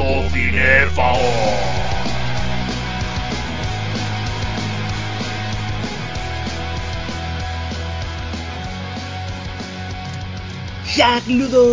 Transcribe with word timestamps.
Holocausto 0.00 0.30
cinéfago. 0.32 1.30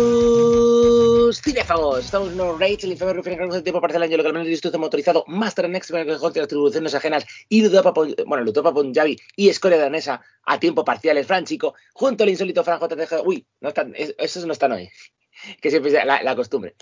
¡Saludos! 0.08 1.40
¡Cinéfagos! 1.42 2.04
Estamos 2.04 2.32
en 2.32 2.40
un 2.40 2.58
Rage, 2.60 2.78
el 2.84 2.92
infame 2.92 3.12
refiere 3.12 3.36
que 3.36 3.44
el 3.56 3.62
tiempo 3.62 3.80
parece 3.80 3.96
el 3.96 4.04
año 4.04 4.16
localmente 4.16 4.48
distinto 4.48 4.78
motorizado, 4.78 5.24
Master 5.26 5.68
Next, 5.68 5.90
que 5.90 6.16
contra 6.16 6.42
las 6.42 6.48
tribuciones 6.48 6.94
ajenas, 6.94 7.26
y 7.48 7.62
Ludopa, 7.62 7.92
bueno, 7.92 8.44
Ludopa 8.44 8.72
Punjabi 8.72 9.18
y 9.36 9.48
Escoria 9.48 9.76
Danesa 9.78 10.22
a 10.44 10.60
tiempo 10.60 10.84
parciales, 10.84 11.26
Fran 11.26 11.44
Chico, 11.44 11.74
junto 11.92 12.22
al 12.24 12.30
insólito 12.30 12.62
Fran 12.64 12.78
JTG. 12.80 13.26
Uy, 13.26 13.46
no 13.60 13.68
están, 13.70 13.92
es- 13.96 14.14
esos 14.18 14.46
no 14.46 14.52
están 14.52 14.72
hoy, 14.72 14.88
que 15.60 15.70
siempre 15.70 15.90
es 15.96 16.04
la, 16.06 16.22
la 16.22 16.36
costumbre. 16.36 16.76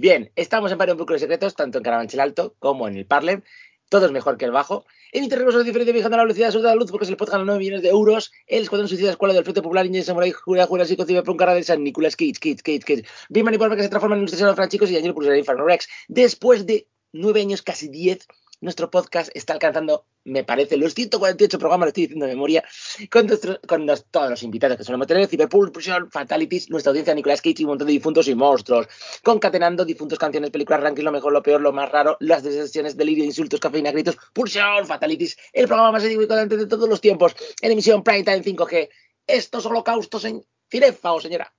Bien, 0.00 0.32
estamos 0.34 0.72
en 0.72 0.78
varios 0.78 0.96
bucles 0.96 1.20
secretos, 1.20 1.54
tanto 1.54 1.76
en 1.76 1.84
Carabanchel 1.84 2.20
Alto 2.20 2.56
como 2.58 2.88
en 2.88 2.96
el 2.96 3.04
Parlem. 3.04 3.42
Todo 3.90 4.06
es 4.06 4.12
mejor 4.12 4.38
que 4.38 4.46
el 4.46 4.50
bajo. 4.50 4.86
En 5.12 5.24
Interregos 5.24 5.54
es 5.56 5.66
diferente 5.66 5.92
viajando 5.92 6.14
a 6.14 6.16
la 6.16 6.24
velocidad 6.24 6.46
absoluta 6.46 6.70
de 6.70 6.74
la 6.74 6.80
luz 6.80 6.90
porque 6.90 7.04
se 7.04 7.10
le 7.10 7.18
puede 7.18 7.32
ganar 7.32 7.44
9 7.44 7.58
millones 7.58 7.82
de 7.82 7.90
euros. 7.90 8.32
El 8.46 8.62
Escuadrón 8.62 8.88
Suicida 8.88 9.10
Escuela 9.10 9.34
del 9.34 9.44
Frente 9.44 9.60
Popular 9.60 9.84
Ninja 9.84 10.02
Samurai 10.02 10.32
Jura 10.32 10.64
Jurásico 10.64 11.04
Ciber 11.04 11.22
por 11.22 11.32
un 11.32 11.36
cara 11.36 11.52
de 11.52 11.62
San 11.64 11.84
Nicolás 11.84 12.16
Cage, 12.16 12.32
Cage, 12.40 12.62
Cage, 12.62 12.80
Cage. 12.80 13.04
Bien 13.28 13.44
manipulable 13.44 13.76
que 13.76 13.82
se 13.82 13.90
transforma 13.90 14.16
en 14.16 14.22
un 14.22 14.26
de 14.26 14.54
Franchicos 14.54 14.90
y 14.90 14.94
Daniel 14.94 15.12
Pulsar 15.12 15.36
Inferno 15.36 15.66
Rex. 15.66 15.86
Después 16.08 16.64
de 16.64 16.88
9 17.12 17.38
años, 17.42 17.60
casi 17.60 17.88
10, 17.90 18.26
nuestro 18.60 18.90
podcast 18.90 19.30
está 19.34 19.54
alcanzando, 19.54 20.06
me 20.24 20.44
parece, 20.44 20.76
los 20.76 20.94
148 20.94 21.58
programas, 21.58 21.86
lo 21.86 21.88
estoy 21.88 22.02
diciendo 22.04 22.26
de 22.26 22.32
memoria, 22.34 22.62
con, 23.10 23.26
nuestro- 23.26 23.58
con 23.66 23.86
los- 23.86 24.04
todos 24.10 24.28
los 24.30 24.42
invitados 24.42 24.76
que 24.76 24.84
solemos 24.84 25.06
tener, 25.06 25.26
Cyberpulsion, 25.28 26.10
Fatalities, 26.10 26.68
nuestra 26.68 26.90
audiencia, 26.90 27.14
Nicolas 27.14 27.40
Cage 27.40 27.54
y 27.58 27.64
un 27.64 27.70
montón 27.70 27.86
de 27.86 27.92
difuntos 27.94 28.28
y 28.28 28.34
monstruos, 28.34 28.86
concatenando 29.24 29.84
difuntos, 29.84 30.18
canciones, 30.18 30.50
películas, 30.50 30.80
rankings, 30.82 31.04
lo 31.04 31.12
mejor, 31.12 31.32
lo 31.32 31.42
peor, 31.42 31.60
lo 31.60 31.72
más 31.72 31.90
raro, 31.90 32.16
las 32.20 32.42
decisiones, 32.42 32.96
delirio, 32.96 33.24
insultos, 33.24 33.60
cafeína, 33.60 33.92
gritos, 33.92 34.18
Pulsion, 34.34 34.86
Fatalities, 34.86 35.36
el 35.52 35.66
programa 35.66 35.92
más 35.92 36.02
constante 36.04 36.56
de 36.56 36.66
todos 36.66 36.88
los 36.88 37.00
tiempos, 37.00 37.34
en 37.62 37.72
emisión 37.72 38.02
Prime 38.04 38.24
Time 38.24 38.42
5G. 38.42 38.88
Estos 39.26 39.64
holocaustos 39.66 40.24
en 40.24 40.44
Cinefa, 40.70 41.12
o 41.12 41.20
señora. 41.20 41.52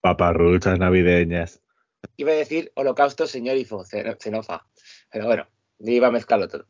Paparruchas 0.00 0.78
navideñas. 0.78 1.60
Iba 2.16 2.32
a 2.32 2.36
decir 2.36 2.70
holocausto, 2.76 3.26
señor 3.26 3.56
Ifo, 3.56 3.84
xenofa. 3.84 4.64
Pero 5.16 5.28
bueno, 5.28 5.46
iba 5.78 6.08
a 6.08 6.10
mezclarlo 6.10 6.46
todo. 6.46 6.66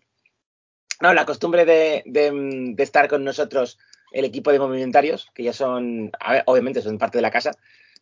No, 1.01 1.13
la 1.13 1.27
costumbre 1.27 1.65
de, 1.65 2.05
de- 2.07 2.31
de 2.77 2.83
estar 2.85 3.09
con 3.09 3.25
nosotros 3.25 3.77
el 4.13 4.25
equipo 4.25 4.53
de 4.53 4.61
movimentarios, 4.61 5.29
que 5.35 5.43
ya 5.43 5.53
son, 5.53 6.13
ver, 6.31 6.45
obviamente 6.47 6.81
son 6.81 6.97
parte 6.97 7.19
de 7.19 7.23
la 7.23 7.33
casa, 7.33 7.51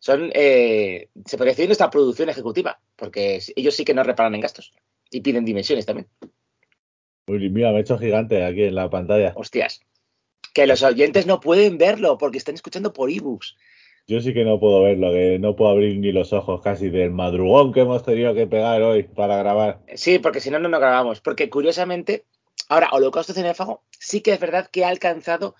son, 0.00 0.30
eh, 0.34 1.08
se 1.24 1.38
podría 1.38 1.52
decir, 1.52 1.64
nuestra 1.66 1.88
producción 1.88 2.28
ejecutiva, 2.28 2.78
porque 2.94 3.40
ellos 3.56 3.74
sí 3.74 3.86
que 3.86 3.94
no 3.94 4.02
reparan 4.04 4.34
en 4.34 4.42
gastos 4.42 4.74
y 5.10 5.22
piden 5.22 5.46
dimensiones 5.46 5.86
también. 5.86 6.08
Uy, 7.26 7.48
mira, 7.48 7.72
me 7.72 7.78
he 7.78 7.80
hecho 7.80 7.96
gigante 7.98 8.44
aquí 8.44 8.64
en 8.64 8.74
la 8.74 8.90
pantalla. 8.90 9.32
Hostias. 9.36 9.80
Que 10.52 10.66
los 10.66 10.82
oyentes 10.82 11.26
no 11.26 11.40
pueden 11.40 11.78
verlo 11.78 12.18
porque 12.18 12.36
están 12.36 12.54
escuchando 12.54 12.92
por 12.92 13.10
ebooks. 13.10 13.56
Yo 14.06 14.20
sí 14.20 14.34
que 14.34 14.44
no 14.44 14.60
puedo 14.60 14.82
verlo, 14.82 15.10
que 15.12 15.38
no 15.38 15.56
puedo 15.56 15.70
abrir 15.70 15.98
ni 15.98 16.12
los 16.12 16.32
ojos 16.34 16.60
casi 16.60 16.90
del 16.90 17.10
madrugón 17.10 17.72
que 17.72 17.80
hemos 17.80 18.02
tenido 18.02 18.34
que 18.34 18.46
pegar 18.46 18.82
hoy 18.82 19.04
para 19.04 19.38
grabar. 19.38 19.80
Sí, 19.94 20.18
porque 20.18 20.40
si 20.40 20.50
no, 20.50 20.58
no 20.58 20.68
nos 20.68 20.80
grabamos. 20.80 21.20
Porque 21.22 21.48
curiosamente, 21.48 22.26
ahora, 22.68 22.90
Holocausto 22.92 23.32
Cinéfago 23.32 23.82
sí 23.98 24.20
que 24.20 24.32
es 24.34 24.40
verdad 24.40 24.68
que 24.70 24.84
ha 24.84 24.88
alcanzado 24.88 25.54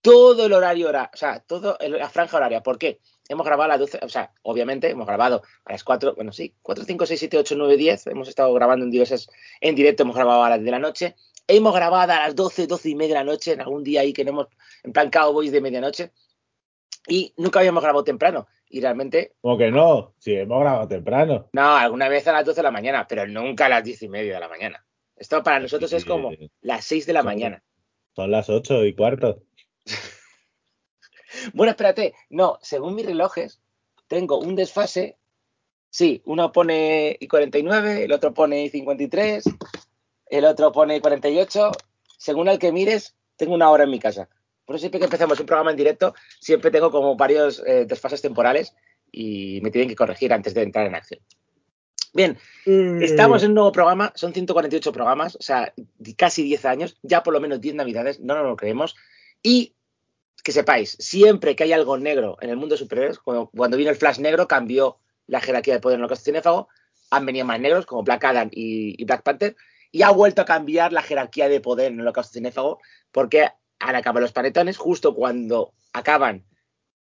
todo 0.00 0.46
el 0.46 0.52
horario, 0.54 0.88
hora- 0.88 1.10
o 1.12 1.16
sea, 1.16 1.40
toda 1.40 1.76
la 1.80 2.08
franja 2.08 2.38
horaria. 2.38 2.62
¿Por 2.62 2.78
qué? 2.78 3.00
Hemos 3.28 3.44
grabado 3.44 3.64
a 3.64 3.76
las 3.76 3.80
12, 3.80 3.98
o 4.02 4.08
sea, 4.08 4.32
obviamente 4.42 4.88
hemos 4.88 5.06
grabado 5.06 5.42
a 5.66 5.72
las 5.72 5.84
4, 5.84 6.14
bueno, 6.14 6.32
sí, 6.32 6.54
4, 6.62 6.84
5, 6.86 7.04
6, 7.04 7.20
7, 7.20 7.36
8, 7.36 7.54
9, 7.58 7.76
10. 7.76 8.06
Hemos 8.06 8.28
estado 8.28 8.54
grabando 8.54 8.86
en 8.86 8.90
diversas, 8.90 9.28
en 9.60 9.74
directo 9.74 10.04
hemos 10.04 10.16
grabado 10.16 10.42
a 10.42 10.48
las 10.50 10.64
de 10.64 10.70
la 10.70 10.78
noche. 10.78 11.16
Hemos 11.46 11.74
grabado 11.74 12.10
a 12.12 12.20
las 12.20 12.34
12, 12.34 12.66
12 12.66 12.88
y 12.88 12.94
media 12.94 13.18
de 13.18 13.24
la 13.24 13.30
noche, 13.30 13.52
en 13.52 13.60
algún 13.60 13.84
día 13.84 14.00
ahí 14.00 14.14
que 14.14 14.24
no 14.24 14.30
hemos, 14.30 14.46
en 14.84 14.92
plan 14.94 15.10
Cowboys 15.10 15.52
de 15.52 15.60
medianoche. 15.60 16.12
Y 17.06 17.32
nunca 17.36 17.60
habíamos 17.60 17.82
grabado 17.82 18.04
temprano. 18.04 18.46
Y 18.68 18.80
realmente, 18.80 19.34
Como 19.40 19.56
que 19.56 19.70
no, 19.70 20.14
si 20.18 20.34
hemos 20.34 20.60
grabado 20.60 20.88
temprano. 20.88 21.48
no, 21.52 21.76
alguna 21.76 22.08
vez 22.08 22.26
a 22.28 22.32
las 22.32 22.44
12 22.44 22.58
de 22.58 22.62
la 22.64 22.70
mañana, 22.70 23.06
pero 23.08 23.26
nunca 23.26 23.66
a 23.66 23.68
las 23.70 23.84
10 23.84 24.02
y 24.02 24.08
media 24.08 24.34
de 24.34 24.40
la 24.40 24.48
mañana. 24.48 24.84
Esto 25.16 25.42
para 25.42 25.58
nosotros 25.58 25.92
es 25.92 26.04
como 26.04 26.30
Sí. 26.32 26.50
las 26.60 26.84
6 26.84 27.06
de 27.06 27.12
la 27.12 27.22
mañana. 27.22 27.62
Son 28.14 28.30
las 28.30 28.48
ocho 28.50 28.84
y 28.84 28.94
cuarto. 28.94 29.42
Bueno, 31.52 31.70
espérate, 31.70 32.14
no, 32.30 32.58
según 32.62 32.94
mis 32.94 33.04
relojes, 33.06 33.60
tengo 34.06 34.38
un 34.38 34.56
desfase. 34.56 35.18
Sí, 35.90 36.22
uno 36.24 36.52
pone 36.52 37.16
y 37.20 37.28
49, 37.28 38.04
el 38.04 38.12
otro 38.12 38.32
pone 38.34 38.64
y 38.64 38.70
53, 38.70 39.44
el 40.26 40.44
otro 40.46 40.72
pone 40.72 40.96
y 40.96 41.00
48. 41.00 41.70
Según 42.18 42.48
el 42.48 42.58
que 42.58 42.72
mires, 42.72 43.14
tengo 43.36 43.54
una 43.54 43.70
hora 43.70 43.84
en 43.84 43.90
mi 43.90 43.98
casa. 43.98 44.28
Por 44.68 44.76
eso 44.76 44.82
siempre 44.82 44.98
que 44.98 45.06
empezamos 45.06 45.40
un 45.40 45.46
programa 45.46 45.70
en 45.70 45.78
directo, 45.78 46.14
siempre 46.40 46.70
tengo 46.70 46.90
como 46.90 47.16
varios 47.16 47.62
eh, 47.66 47.86
desfases 47.86 48.20
temporales 48.20 48.74
y 49.10 49.60
me 49.62 49.70
tienen 49.70 49.88
que 49.88 49.96
corregir 49.96 50.30
antes 50.30 50.52
de 50.52 50.60
entrar 50.60 50.86
en 50.86 50.94
acción. 50.94 51.22
Bien, 52.12 52.36
Estamos 53.00 53.42
en 53.42 53.52
un 53.52 53.54
nuevo 53.54 53.72
programa, 53.72 54.12
son 54.14 54.34
148 54.34 54.92
programas, 54.92 55.36
o 55.36 55.42
sea, 55.42 55.72
casi 56.18 56.42
10 56.42 56.66
años, 56.66 56.98
ya 57.02 57.22
por 57.22 57.32
lo 57.32 57.40
menos 57.40 57.62
10 57.62 57.76
navidades, 57.76 58.20
no 58.20 58.34
nos 58.34 58.44
lo 58.44 58.56
creemos. 58.56 58.94
Y 59.42 59.74
que 60.44 60.52
sepáis, 60.52 60.98
siempre 61.00 61.56
que 61.56 61.64
hay 61.64 61.72
algo 61.72 61.96
negro 61.96 62.36
en 62.42 62.50
el 62.50 62.58
mundo 62.58 62.74
de 62.74 62.80
superhéroes, 62.80 63.20
cuando, 63.20 63.48
cuando 63.48 63.78
vino 63.78 63.88
el 63.88 63.96
Flash 63.96 64.18
negro, 64.18 64.48
cambió 64.48 64.98
la 65.26 65.40
jerarquía 65.40 65.72
de 65.72 65.80
poder 65.80 65.96
en 65.96 66.02
lo 66.02 66.08
que 66.08 66.14
es 66.14 66.22
cinéfago, 66.22 66.68
han 67.10 67.24
venido 67.24 67.46
más 67.46 67.58
negros, 67.58 67.86
como 67.86 68.02
Black 68.02 68.22
Adam 68.22 68.50
y, 68.52 69.00
y 69.00 69.04
Black 69.06 69.22
Panther, 69.22 69.56
y 69.90 70.02
ha 70.02 70.10
vuelto 70.10 70.42
a 70.42 70.44
cambiar 70.44 70.92
la 70.92 71.00
jerarquía 71.00 71.48
de 71.48 71.62
poder 71.62 71.86
en 71.86 71.94
el 71.94 72.00
holocausto 72.02 72.34
cinéfago, 72.34 72.80
porque 73.12 73.48
han 73.78 73.96
acabado 73.96 74.22
los 74.22 74.32
panetones, 74.32 74.76
justo 74.76 75.14
cuando 75.14 75.74
acaban, 75.92 76.44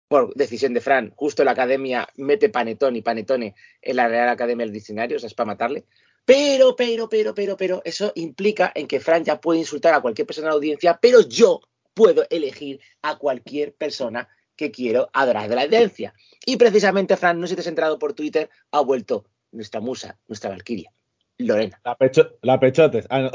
por 0.09 0.34
decisión 0.34 0.75
de 0.75 0.81
Fran, 0.81 1.12
justo 1.16 1.44
la 1.44 1.53
academia 1.53 2.09
mete 2.16 2.49
panetón 2.49 2.97
y 2.97 3.03
panetone 3.03 3.55
en 3.81 3.97
la 3.97 4.09
Real 4.09 4.28
Academia 4.28 4.66
del 4.66 4.72
Diccionario, 4.72 5.16
o 5.16 5.21
sea, 5.21 5.27
es 5.27 5.34
para 5.34 5.49
matarle. 5.49 5.84
Pero, 6.25 6.77
pero, 6.77 7.09
pero, 7.09 7.34
pero, 7.34 7.56
pero, 7.56 7.82
eso 7.84 8.12
implica 8.15 8.71
en 8.75 8.87
que 8.87 9.00
Fran 9.00 9.25
ya 9.25 9.41
puede 9.41 9.59
insultar 9.59 9.94
a 9.94 10.00
cualquier 10.00 10.27
persona 10.27 10.47
de 10.47 10.50
la 10.50 10.56
audiencia, 10.56 10.99
pero 11.00 11.21
yo 11.22 11.61
puedo 11.94 12.25
elegir 12.31 12.81
a 13.03 13.19
cualquier 13.19 13.75
persona 13.75 14.28
que 14.55 14.71
quiero 14.71 15.11
adorar 15.12 15.49
de 15.49 15.56
la 15.56 15.62
audiencia. 15.62 16.15
Y 16.44 16.56
precisamente, 16.56 17.16
Fran, 17.16 17.41
no 17.41 17.47
sé 17.47 17.53
si 17.53 17.56
te 17.56 17.61
has 17.62 17.66
enterado 17.66 17.99
por 17.99 18.12
Twitter, 18.12 18.50
ha 18.71 18.81
vuelto 18.81 19.25
nuestra 19.50 19.81
musa, 19.81 20.19
nuestra 20.28 20.50
Valquiria, 20.50 20.93
Lorena. 21.38 21.81
La, 21.84 21.97
pecho, 21.97 22.38
la 22.43 22.61
pechotes. 22.61 23.06
Ah, 23.11 23.21
no. 23.21 23.31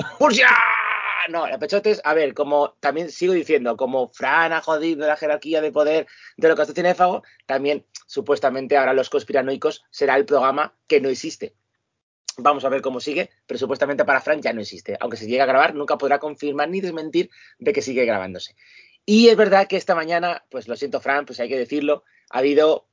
¡Pursia! 1.26 1.32
No, 1.32 1.48
la 1.48 1.60
pechotes, 1.60 2.02
a 2.04 2.14
ver, 2.14 2.34
como 2.34 2.74
también 2.80 3.12
sigo 3.12 3.34
diciendo, 3.34 3.76
como 3.78 4.10
Fran 4.10 4.54
ha 4.54 4.62
jodido 4.62 5.08
la 5.08 5.18
jerarquía 5.18 5.62
de 5.62 5.72
poder 5.72 6.08
de 6.38 6.48
lo 6.48 6.56
que 6.56 6.62
hace 6.62 6.74
Cinéfago, 6.74 7.24
también 7.46 7.86
supuestamente 8.06 8.78
ahora 8.78 8.94
los 8.94 9.10
conspiranoicos 9.10 9.84
será 9.90 10.16
el 10.16 10.26
programa 10.26 10.76
que 10.88 11.02
no 11.02 11.10
existe. 11.10 11.56
Vamos 12.38 12.64
a 12.66 12.70
ver 12.70 12.82
cómo 12.82 13.00
sigue, 13.00 13.32
pero 13.48 13.58
supuestamente 13.58 14.06
para 14.06 14.22
Fran 14.22 14.42
ya 14.42 14.54
no 14.54 14.62
existe. 14.62 14.96
Aunque 15.00 15.18
se 15.18 15.26
llegue 15.26 15.42
a 15.42 15.48
grabar, 15.48 15.74
nunca 15.74 15.98
podrá 15.98 16.20
confirmar 16.20 16.70
ni 16.70 16.82
desmentir 16.82 17.32
de 17.58 17.74
que 17.74 17.82
sigue 17.82 18.06
grabándose. 18.06 18.56
Y 19.06 19.30
es 19.30 19.38
verdad 19.38 19.68
que 19.68 19.78
esta 19.78 19.96
mañana, 19.96 20.46
pues 20.50 20.68
lo 20.68 20.76
siento, 20.76 21.00
Fran, 21.00 21.26
pues 21.26 21.40
hay 21.40 21.50
que 21.50 21.58
decirlo, 21.58 22.04
ha 22.30 22.40
habido, 22.40 22.90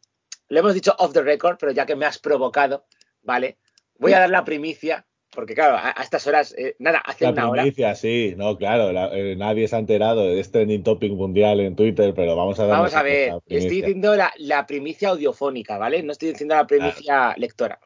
lo 0.48 0.60
hemos 0.60 0.72
dicho 0.72 0.94
off 0.98 1.12
the 1.12 1.22
record, 1.22 1.58
pero 1.58 1.72
ya 1.72 1.84
que 1.84 1.96
me 1.96 2.06
has 2.06 2.18
provocado, 2.18 2.86
¿vale? 3.22 3.58
Voy 3.98 4.12
a 4.12 4.20
dar 4.20 4.30
la 4.30 4.44
primicia, 4.44 5.06
porque 5.34 5.54
claro, 5.54 5.76
a, 5.76 5.90
a 5.98 6.02
estas 6.02 6.26
horas, 6.26 6.54
eh, 6.56 6.76
nada, 6.78 6.98
hace 6.98 7.24
La 7.24 7.30
una 7.32 7.48
hora. 7.50 7.62
primicia, 7.62 7.94
sí, 7.94 8.34
no, 8.36 8.56
claro, 8.56 8.92
la- 8.92 9.10
eh, 9.16 9.34
nadie 9.36 9.66
se 9.68 9.76
ha 9.76 9.78
enterado 9.78 10.22
de 10.28 10.40
este 10.40 10.58
trending 10.60 10.82
topic 10.82 11.12
mundial 11.12 11.60
en 11.60 11.74
Twitter, 11.76 12.14
pero 12.14 12.36
vamos 12.36 12.58
a 12.60 12.66
dar 12.66 12.76
Vamos 12.76 12.94
a 12.94 13.02
ver, 13.02 13.34
estoy 13.46 13.80
diciendo 13.82 14.14
la, 14.16 14.32
la 14.36 14.66
primicia 14.66 15.08
audiofónica, 15.10 15.78
¿vale? 15.78 16.02
No 16.02 16.12
estoy 16.12 16.30
diciendo 16.30 16.54
la 16.54 16.66
primicia 16.66 17.34
lectora, 17.36 17.80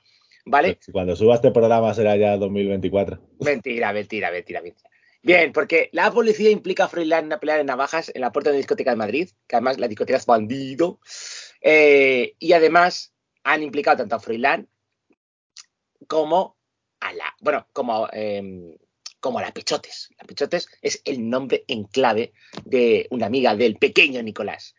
¿vale? 0.45 0.79
Cuando 0.93 1.17
suba 1.17 1.35
este 1.37 1.51
programa 1.51 1.95
será 1.95 2.17
ya 2.17 2.37
2024. 2.37 3.19
Mentira, 3.41 3.93
mentira, 3.93 4.31
mentira, 4.31 4.61
mentira. 4.63 4.91
Bien, 5.21 5.53
porque 5.53 5.91
la 5.93 6.11
policía 6.13 6.49
implica 6.51 6.85
a 6.85 6.89
Froilán 6.89 7.21
en 7.21 7.27
una 7.27 7.41
pelea 7.41 7.57
de 7.57 7.65
navajas 7.65 8.11
en 8.15 8.21
la 8.21 8.31
puerta 8.33 8.51
de 8.51 8.55
una 8.55 8.59
discoteca 8.59 8.91
de 8.91 8.97
Madrid, 8.97 9.29
que 9.49 9.57
además 9.57 9.79
la 9.79 9.89
discoteca 9.89 10.17
es 10.17 10.27
bandido, 10.27 11.01
eh, 11.61 12.35
y 12.39 12.53
además 12.53 13.13
han 13.43 13.63
implicado 13.63 13.97
tanto 13.99 14.15
a 14.15 14.21
Froilán 14.21 14.69
como 16.07 16.57
bueno, 17.41 17.67
como, 17.73 18.09
eh, 18.13 18.77
como 19.21 19.41
la 19.41 19.53
Pechotes. 19.53 20.11
La 20.19 20.27
Pechotes 20.27 20.69
es 20.83 21.03
el 21.05 21.29
nombre 21.29 21.65
en 21.69 21.85
clave 21.85 22.33
de 22.65 23.07
una 23.11 23.27
amiga 23.27 23.55
del 23.55 23.77
pequeño 23.77 24.23
Nicolás. 24.23 24.75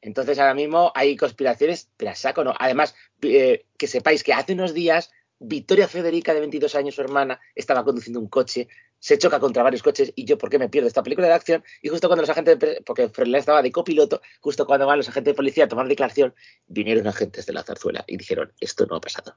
Entonces 0.00 0.38
ahora 0.38 0.54
mismo 0.54 0.92
hay 0.94 1.16
conspiraciones, 1.16 1.88
te 1.96 2.04
las 2.04 2.18
saco, 2.18 2.44
¿no? 2.44 2.54
Además, 2.58 2.94
eh, 3.22 3.64
que 3.78 3.86
sepáis 3.86 4.22
que 4.22 4.34
hace 4.34 4.52
unos 4.52 4.74
días 4.74 5.10
Victoria 5.38 5.88
Federica, 5.88 6.32
de 6.32 6.40
22 6.40 6.74
años, 6.74 6.94
su 6.94 7.00
hermana, 7.00 7.40
estaba 7.54 7.84
conduciendo 7.84 8.20
un 8.20 8.28
coche, 8.28 8.68
se 8.98 9.18
choca 9.18 9.40
contra 9.40 9.62
varios 9.62 9.82
coches 9.82 10.12
y 10.14 10.24
yo, 10.24 10.38
¿por 10.38 10.48
qué 10.48 10.58
me 10.58 10.68
pierdo 10.68 10.88
esta 10.88 11.02
película 11.02 11.26
de 11.26 11.34
acción? 11.34 11.64
Y 11.82 11.88
justo 11.88 12.08
cuando 12.08 12.22
los 12.22 12.30
agentes, 12.30 12.58
de, 12.58 12.82
porque 12.84 13.08
Froilán 13.08 13.40
estaba 13.40 13.62
de 13.62 13.72
copiloto, 13.72 14.22
justo 14.40 14.66
cuando 14.66 14.86
van 14.86 14.98
los 14.98 15.08
agentes 15.08 15.32
de 15.32 15.36
policía 15.36 15.64
a 15.64 15.68
tomar 15.68 15.88
declaración, 15.88 16.34
vinieron 16.66 17.06
agentes 17.06 17.46
de 17.46 17.52
la 17.52 17.62
zarzuela 17.62 18.04
y 18.06 18.16
dijeron, 18.16 18.52
esto 18.60 18.86
no 18.86 18.96
ha 18.96 19.00
pasado. 19.00 19.36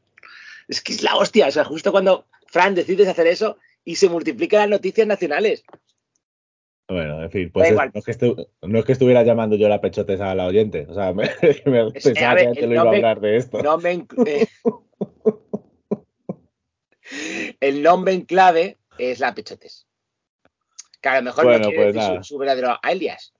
Es 0.67 0.81
que 0.81 0.93
es 0.93 1.03
la 1.03 1.15
hostia, 1.15 1.47
o 1.47 1.51
sea, 1.51 1.63
justo 1.63 1.91
cuando 1.91 2.25
Fran 2.47 2.75
decides 2.75 3.07
hacer 3.07 3.27
eso 3.27 3.57
y 3.83 3.95
se 3.95 4.09
multiplican 4.09 4.59
las 4.61 4.69
noticias 4.69 5.07
nacionales. 5.07 5.63
Bueno, 6.89 7.21
en 7.21 7.29
fin, 7.31 7.51
pues 7.51 7.69
es, 7.69 7.75
no, 7.75 7.83
es 7.93 8.05
que 8.05 8.45
no, 8.61 8.79
es 8.79 8.85
que 8.85 8.91
estuviera 8.93 9.21
llamando 9.23 9.57
yo 9.57 9.67
la 9.67 9.81
pechotes 9.81 10.21
a 10.21 10.33
la 10.35 10.45
oyente. 10.45 10.85
O 10.89 10.93
sea, 10.93 11.13
me, 11.13 11.29
me 11.65 11.87
Es- 11.93 12.03
pensaba 12.03 12.33
ver, 12.33 12.47
que 12.51 12.59
te 12.59 12.63
el 12.63 12.69
lo 12.69 12.75
iba 12.75 12.83
a 12.83 12.95
hablar 12.95 13.19
de 13.19 13.37
esto. 13.37 13.59
Eh, 14.25 14.47
el 17.59 17.81
nombre 17.83 18.13
en 18.13 18.21
clave 18.21 18.77
es 18.97 19.19
la 19.19 19.33
Pechotes. 19.33 19.87
Que 21.01 21.09
a 21.09 21.17
lo 21.17 21.23
mejor 21.23 21.45
Bueno, 21.45 21.59
no 21.59 21.69
quiere 21.69 21.83
pues 21.91 21.95
decir 21.95 22.17
su, 22.17 22.23
su 22.23 22.37
verdadero 22.37 22.77
alias. 22.81 23.33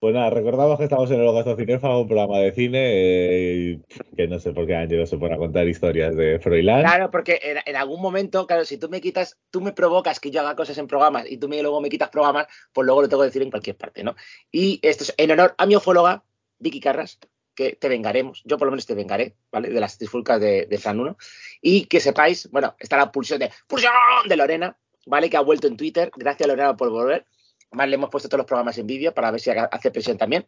Pues 0.00 0.14
nada, 0.14 0.30
recordamos 0.30 0.78
que 0.78 0.84
estamos 0.84 1.10
en 1.10 1.20
el 1.20 1.32
Gasto 1.32 1.56
Cinéfago, 1.56 2.02
un 2.02 2.06
programa 2.06 2.38
de 2.38 2.52
cine, 2.52 2.78
eh, 2.92 3.80
que 4.16 4.28
no 4.28 4.38
sé 4.38 4.52
por 4.52 4.64
qué 4.64 4.76
Ángelo 4.76 5.04
se 5.06 5.18
pone 5.18 5.34
a 5.34 5.38
contar 5.38 5.66
historias 5.66 6.14
de 6.14 6.38
Froilán. 6.38 6.82
Claro, 6.82 7.10
porque 7.10 7.40
en, 7.42 7.74
algún 7.74 8.00
momento, 8.00 8.46
claro, 8.46 8.64
si 8.64 8.78
tú 8.78 8.88
me 8.88 9.00
quitas, 9.00 9.36
tú 9.50 9.60
me 9.60 9.72
provocas 9.72 10.20
que 10.20 10.30
yo 10.30 10.40
haga 10.40 10.54
cosas 10.54 10.78
en 10.78 10.86
programas 10.86 11.28
y 11.28 11.38
tú 11.38 11.48
me, 11.48 11.60
luego 11.60 11.80
me 11.80 11.88
quitas 11.88 12.10
programas, 12.10 12.46
pues 12.72 12.86
luego 12.86 13.02
lo 13.02 13.08
tengo 13.08 13.22
que 13.22 13.26
decir 13.26 13.42
en 13.42 13.50
cualquier 13.50 13.76
parte, 13.76 14.04
¿no? 14.04 14.14
Y 14.52 14.78
esto 14.82 15.02
es 15.02 15.12
en 15.16 15.32
honor 15.32 15.56
a 15.58 15.66
mi 15.66 15.74
ufóloga, 15.74 16.22
Vicky 16.60 16.78
Carras, 16.78 17.18
que 17.56 17.74
te 17.74 17.88
vengaremos, 17.88 18.42
yo 18.44 18.56
por 18.56 18.68
lo 18.68 18.70
menos 18.70 18.86
te 18.86 18.94
vengaré, 18.94 19.34
¿vale? 19.50 19.68
De 19.68 19.80
las 19.80 19.98
trifulcas 19.98 20.40
de, 20.40 20.66
de 20.66 20.80
1. 20.88 21.16
Y 21.60 21.86
que 21.86 21.98
sepáis, 21.98 22.48
bueno, 22.52 22.76
está 22.78 22.96
la 22.96 23.10
pulsión 23.10 23.40
de 23.40 23.50
pulsión 23.66 23.92
de 24.28 24.36
Lorena, 24.36 24.78
¿vale? 25.06 25.28
Que 25.28 25.36
ha 25.36 25.40
vuelto 25.40 25.66
en 25.66 25.76
Twitter. 25.76 26.12
Gracias, 26.14 26.48
Lorena, 26.48 26.76
por 26.76 26.90
volver. 26.90 27.26
Además, 27.70 27.88
le 27.88 27.94
hemos 27.96 28.10
puesto 28.10 28.28
todos 28.28 28.38
los 28.38 28.46
programas 28.46 28.78
en 28.78 28.86
vídeo 28.86 29.12
para 29.12 29.30
ver 29.30 29.40
si 29.40 29.50
hace 29.50 29.90
presión 29.90 30.16
también. 30.16 30.46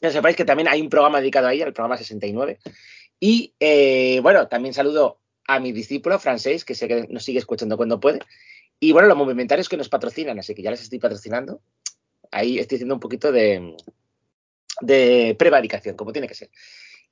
Ya 0.00 0.10
sepáis 0.10 0.36
que 0.36 0.44
también 0.44 0.68
hay 0.68 0.80
un 0.80 0.88
programa 0.88 1.20
dedicado 1.20 1.46
a 1.46 1.52
ella, 1.52 1.66
el 1.66 1.72
programa 1.72 1.96
69. 1.96 2.58
Y 3.20 3.54
eh, 3.60 4.20
bueno, 4.20 4.48
también 4.48 4.74
saludo 4.74 5.20
a 5.46 5.60
mi 5.60 5.72
discípulo 5.72 6.18
francés, 6.18 6.64
que 6.64 6.74
sé 6.74 6.88
que 6.88 7.06
nos 7.08 7.24
sigue 7.24 7.38
escuchando 7.38 7.76
cuando 7.76 8.00
puede. 8.00 8.20
Y 8.80 8.90
bueno, 8.90 9.06
los 9.06 9.16
movimentarios 9.16 9.68
que 9.68 9.76
nos 9.76 9.88
patrocinan, 9.88 10.38
así 10.40 10.54
que 10.54 10.62
ya 10.62 10.72
les 10.72 10.82
estoy 10.82 10.98
patrocinando. 10.98 11.62
Ahí 12.32 12.58
estoy 12.58 12.76
haciendo 12.76 12.94
un 12.94 13.00
poquito 13.00 13.30
de, 13.30 13.76
prevaricación, 15.38 15.94
como 15.94 16.12
tiene 16.12 16.26
que 16.26 16.34
ser. 16.34 16.50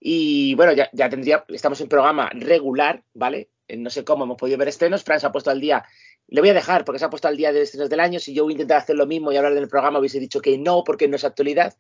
Y 0.01 0.55
bueno, 0.57 0.73
ya, 0.73 0.91
ya 0.93 1.09
tendría, 1.09 1.45
estamos 1.49 1.81
en 1.81 1.89
programa 1.89 2.31
regular, 2.31 3.05
¿vale? 3.15 3.51
Eh, 3.69 3.77
No 3.77 3.91
sé 3.91 4.03
cómo 4.03 4.25
hemos 4.25 4.37
podido 4.37 4.59
ver 4.59 4.67
estrenos. 4.69 5.05
Fran 5.05 5.21
se 5.21 5.27
ha 5.27 5.33
puesto 5.33 5.51
al 5.51 5.61
día. 5.61 5.85
Le 6.29 6.41
voy 6.41 6.51
a 6.51 6.55
dejar 6.55 6.85
porque 6.85 6.99
se 6.99 7.05
ha 7.05 7.11
puesto 7.11 7.29
al 7.29 7.37
día 7.37 7.53
de 7.53 7.63
estrenos 7.63 7.91
del 7.91 8.01
año. 8.01 8.21
Si 8.21 8.33
yo 8.35 8.45
voy 8.45 8.53
a 8.53 8.55
intentar 8.55 8.79
hacer 8.79 8.97
lo 8.97 9.07
mismo 9.07 9.33
y 9.33 9.37
hablar 9.37 9.55
del 9.55 9.69
programa, 9.69 9.99
hubiese 9.99 10.21
dicho 10.21 10.41
que 10.41 10.59
no, 10.59 10.85
porque 10.85 11.09
no 11.09 11.17
es 11.17 11.25
actualidad. 11.25 11.75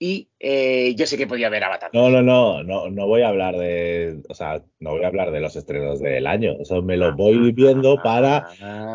Y 0.00 0.28
eh, 0.38 0.94
yo 0.94 1.06
sé 1.06 1.16
que 1.16 1.26
podía 1.26 1.48
ver 1.48 1.64
Avatar. 1.64 1.90
No, 1.92 2.08
no, 2.08 2.22
no, 2.22 2.62
no, 2.62 2.88
no 2.88 3.06
voy 3.06 3.22
a 3.22 3.28
hablar 3.28 3.56
de, 3.56 4.22
o 4.28 4.34
sea, 4.34 4.62
no 4.78 4.90
voy 4.90 5.02
a 5.02 5.08
hablar 5.08 5.32
de 5.32 5.40
los 5.40 5.56
estrenos 5.56 6.00
del 6.00 6.26
año. 6.28 6.52
Eso 6.60 6.82
me 6.82 6.96
lo 6.96 7.16
voy 7.16 7.50
viendo 7.50 8.00
para, 8.00 8.48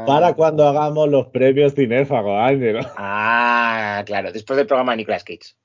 para 0.08 0.34
cuando 0.34 0.66
hagamos 0.66 1.10
los 1.10 1.28
premios 1.28 1.74
Cinéfago, 1.74 2.40
Ángelo. 2.40 2.80
Ah, 2.96 4.04
claro, 4.06 4.32
después 4.32 4.56
del 4.56 4.68
programa 4.68 4.94
de 4.94 4.98
Nicolas 4.98 5.26
Cage. 5.26 5.56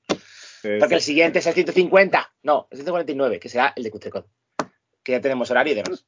Porque 0.79 0.95
el 0.95 1.01
siguiente 1.01 1.39
es 1.39 1.47
el 1.47 1.53
150, 1.53 2.33
no, 2.43 2.67
el 2.69 2.77
149, 2.77 3.39
que 3.39 3.47
será 3.47 3.71
el 3.77 3.83
de 3.83 3.91
Cutrecon. 3.91 4.25
Que 5.03 5.13
ya 5.13 5.21
tenemos 5.21 5.49
horario 5.51 5.71
y 5.71 5.75
demás. 5.77 6.05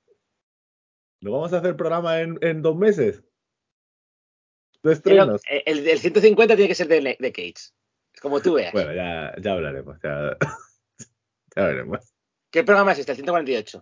¿Lo 1.21 1.31
vamos 1.31 1.53
a 1.53 1.57
hacer 1.57 1.75
programa 1.75 2.19
en, 2.21 2.37
en 2.41 2.61
dos 2.61 2.75
meses? 2.75 3.17
De 3.21 4.79
Pero 4.81 4.91
estrenos. 4.93 5.41
el, 5.47 5.61
el 5.65 5.83
del 5.85 5.99
150 5.99 6.55
tiene 6.55 6.67
que 6.67 6.75
ser 6.75 6.87
de, 6.87 7.15
de 7.19 7.31
Cage. 7.31 7.71
Como 8.21 8.41
tú 8.41 8.53
veas. 8.55 8.73
Bueno, 8.73 8.93
ya, 8.93 9.33
ya 9.41 9.51
hablaremos, 9.53 9.97
ya, 10.03 10.37
ya 11.55 11.63
veremos. 11.65 11.99
¿Qué 12.49 12.63
programa 12.63 12.91
es 12.91 12.99
este? 12.99 13.11
El 13.11 13.17
148. 13.17 13.81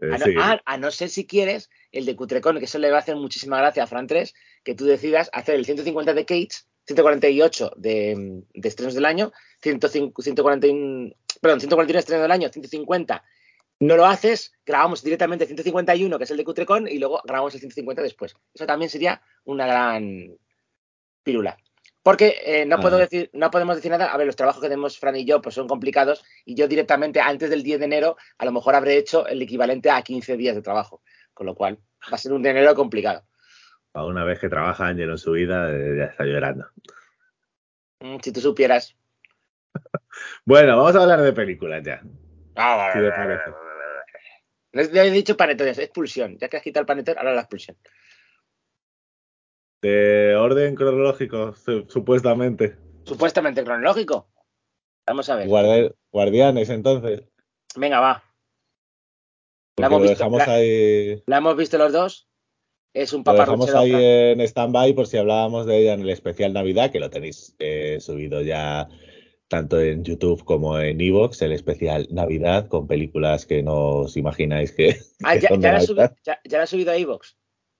Eh, 0.00 0.06
A 0.12 0.18
no, 0.18 0.24
sí. 0.26 0.34
ah, 0.38 0.60
a 0.64 0.76
no 0.76 0.90
ser 0.90 1.08
si 1.08 1.26
quieres 1.26 1.70
el 1.92 2.04
de 2.04 2.14
Cutrecon, 2.16 2.58
que 2.58 2.64
eso 2.66 2.78
le 2.78 2.90
va 2.90 2.96
a 2.96 3.00
hacer 3.00 3.16
muchísima 3.16 3.58
gracia 3.58 3.84
a 3.84 3.86
Fran 3.86 4.06
3, 4.06 4.34
que 4.64 4.74
tú 4.74 4.84
decidas 4.84 5.30
hacer 5.32 5.54
el 5.54 5.64
150 5.64 6.12
de 6.14 6.24
Cage, 6.26 6.48
148 6.86 7.72
de, 7.76 8.42
de 8.54 8.68
estrenos 8.68 8.94
del 8.94 9.04
año, 9.06 9.32
105, 9.62 10.20
140, 10.22 10.66
y- 10.66 11.16
perdón, 11.40 11.60
141 11.60 11.98
estrenos 12.00 12.22
del 12.22 12.32
año, 12.32 12.48
150. 12.48 13.24
No 13.80 13.96
lo 13.96 14.06
haces, 14.06 14.52
grabamos 14.66 15.02
directamente 15.04 15.44
el 15.44 15.48
151, 15.48 16.18
que 16.18 16.24
es 16.24 16.30
el 16.30 16.36
de 16.36 16.44
Cutrecon, 16.44 16.88
y 16.88 16.98
luego 16.98 17.20
grabamos 17.24 17.54
el 17.54 17.60
150 17.60 18.02
después. 18.02 18.34
Eso 18.52 18.66
también 18.66 18.90
sería 18.90 19.22
una 19.44 19.66
gran 19.66 20.36
pirula. 21.22 21.56
Porque 22.02 22.36
eh, 22.44 22.64
no 22.66 22.76
Ah. 22.76 22.80
puedo 22.80 22.96
decir, 22.96 23.30
no 23.34 23.50
podemos 23.50 23.76
decir 23.76 23.90
nada. 23.90 24.06
A 24.12 24.16
ver, 24.16 24.26
los 24.26 24.34
trabajos 24.36 24.60
que 24.62 24.68
tenemos 24.68 24.98
Fran 24.98 25.14
y 25.16 25.24
yo 25.24 25.40
pues 25.42 25.54
son 25.54 25.68
complicados 25.68 26.24
y 26.44 26.54
yo 26.54 26.66
directamente 26.66 27.20
antes 27.20 27.50
del 27.50 27.62
10 27.62 27.78
de 27.80 27.84
enero 27.84 28.16
a 28.38 28.44
lo 28.44 28.52
mejor 28.52 28.74
habré 28.74 28.96
hecho 28.96 29.26
el 29.26 29.42
equivalente 29.42 29.90
a 29.90 30.00
15 30.02 30.36
días 30.36 30.54
de 30.56 30.62
trabajo. 30.62 31.02
Con 31.34 31.46
lo 31.46 31.54
cual 31.54 31.76
va 32.10 32.14
a 32.14 32.18
ser 32.18 32.32
un 32.32 32.42
de 32.42 32.50
enero 32.50 32.74
complicado. 32.74 33.24
Una 33.94 34.24
vez 34.24 34.38
que 34.38 34.48
trabaja 34.48 34.86
Ángelo 34.86 35.12
en 35.12 35.18
su 35.18 35.32
vida, 35.32 35.70
eh, 35.70 35.96
ya 35.98 36.04
está 36.04 36.24
llorando. 36.24 36.66
Mm, 38.00 38.18
Si 38.22 38.32
tú 38.32 38.40
supieras. 38.40 38.96
Bueno, 40.44 40.76
vamos 40.76 40.96
a 40.96 41.02
hablar 41.02 41.20
de 41.20 41.32
películas 41.32 41.82
ya. 41.84 42.00
Ah, 42.56 42.90
Si 42.92 42.98
te 43.00 43.10
parece. 43.10 43.50
Ya 44.72 45.04
he 45.04 45.10
dicho 45.10 45.36
panetones, 45.36 45.78
es 45.78 45.84
expulsión. 45.84 46.38
Ya 46.38 46.48
que 46.48 46.56
has 46.58 46.62
quitado 46.62 46.82
el 46.82 46.86
panetón, 46.86 47.16
ahora 47.18 47.34
la 47.34 47.40
expulsión. 47.42 47.76
De 49.82 50.34
orden 50.36 50.74
cronológico, 50.74 51.54
su- 51.54 51.86
supuestamente. 51.88 52.76
Supuestamente 53.04 53.62
cronológico. 53.64 54.28
Vamos 55.06 55.28
a 55.30 55.36
ver. 55.36 55.46
Guardia- 55.48 55.92
guardianes, 56.12 56.68
entonces. 56.70 57.22
Venga, 57.76 58.00
va. 58.00 58.22
La 59.76 59.86
hemos 59.86 60.00
lo 60.02 60.08
visto, 60.08 60.18
dejamos 60.18 60.46
la- 60.46 60.52
ahí. 60.54 61.22
La 61.26 61.36
hemos 61.38 61.56
visto 61.56 61.78
los 61.78 61.92
dos. 61.92 62.28
Es 62.92 63.12
un 63.12 63.22
Lo 63.24 63.32
dejamos 63.34 63.72
ahí 63.74 63.92
en 63.94 64.40
stand-by 64.40 64.92
por 64.94 65.06
si 65.06 65.18
hablábamos 65.18 65.66
de 65.66 65.78
ella 65.78 65.92
en 65.94 66.00
el 66.00 66.10
especial 66.10 66.52
Navidad, 66.52 66.90
que 66.90 66.98
lo 66.98 67.10
tenéis 67.10 67.54
eh, 67.58 67.98
subido 68.00 68.42
ya 68.42 68.88
tanto 69.48 69.80
en 69.80 70.04
YouTube 70.04 70.44
como 70.44 70.78
en 70.78 71.00
Evox, 71.00 71.42
el 71.42 71.52
especial 71.52 72.06
Navidad 72.10 72.68
con 72.68 72.86
películas 72.86 73.46
que 73.46 73.62
no 73.62 74.00
os 74.00 74.16
imagináis 74.16 74.72
que, 74.72 74.98
Ah, 75.24 75.34
que 75.34 75.40
ya, 75.40 75.48
son 75.48 75.60
ya 75.62 75.72
la 75.72 75.80
subi- 75.80 76.14
ya- 76.24 76.40
ya 76.44 76.58
la 76.58 76.64
ha 76.64 76.66
subido 76.66 76.92
a 76.92 76.98
iVoox. 76.98 77.34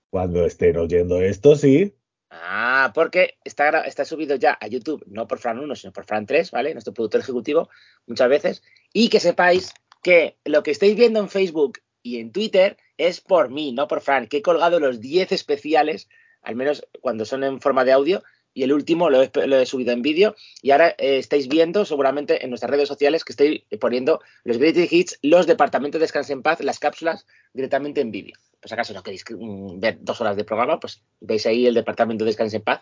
Cuando 0.09 0.45
estén 0.45 0.75
oyendo 0.77 1.21
esto, 1.21 1.55
sí. 1.55 1.93
Ah, 2.31 2.91
porque 2.93 3.35
está, 3.43 3.81
está 3.81 4.05
subido 4.05 4.35
ya 4.35 4.57
a 4.59 4.67
YouTube, 4.67 5.03
no 5.07 5.27
por 5.27 5.39
Fran 5.39 5.59
1, 5.59 5.75
sino 5.75 5.93
por 5.93 6.05
Fran 6.05 6.25
3, 6.25 6.51
¿vale? 6.51 6.73
Nuestro 6.73 6.93
productor 6.93 7.21
ejecutivo, 7.21 7.69
muchas 8.07 8.29
veces. 8.29 8.63
Y 8.93 9.09
que 9.09 9.19
sepáis 9.19 9.73
que 10.03 10.37
lo 10.45 10.61
que 10.63 10.71
estáis 10.71 10.95
viendo 10.95 11.19
en 11.19 11.29
Facebook 11.29 11.79
y 12.01 12.19
en 12.19 12.31
Twitter 12.31 12.77
es 12.97 13.21
por 13.21 13.49
mí, 13.49 13.71
no 13.71 13.87
por 13.87 14.01
Fran, 14.01 14.27
que 14.27 14.37
he 14.37 14.41
colgado 14.41 14.79
los 14.79 14.99
10 14.99 15.31
especiales, 15.31 16.07
al 16.41 16.55
menos 16.55 16.87
cuando 17.01 17.25
son 17.25 17.43
en 17.43 17.59
forma 17.61 17.83
de 17.85 17.91
audio, 17.91 18.23
y 18.59 18.63
el 18.63 18.73
último 18.73 19.09
lo 19.09 19.21
he, 19.21 19.65
subido 19.65 19.93
en 19.93 20.01
vídeo. 20.01 20.35
Y 20.61 20.71
ahora 20.71 20.89
eh, 20.97 21.17
estáis 21.17 21.47
viendo 21.47 21.85
seguramente 21.85 22.43
en 22.43 22.49
nuestras 22.49 22.69
redes 22.69 22.89
sociales 22.89 23.23
que 23.23 23.31
estoy 23.31 23.63
poniendo 23.79 24.19
los 24.43 24.57
Greatest 24.57 24.91
Hits, 24.91 25.19
los 25.21 25.47
departamentos 25.47 25.97
de 25.97 26.03
Descanse 26.03 26.33
en 26.33 26.41
Paz, 26.41 26.59
las 26.59 26.77
cápsulas 26.77 27.25
directamente 27.53 28.01
en 28.01 28.11
vídeo. 28.11 28.35
Pues 28.59 28.73
acaso 28.73 28.93
no 28.93 29.01
queréis 29.01 29.23
mm, 29.29 29.79
ver 29.79 29.99
dos 30.01 30.19
horas 30.19 30.35
de 30.35 30.43
programa, 30.43 30.77
pues 30.77 31.01
veis 31.21 31.45
ahí 31.45 31.67
el 31.67 31.73
departamento 31.73 32.25
de 32.25 32.31
Descanse 32.31 32.57
en 32.57 32.63
Paz 32.63 32.81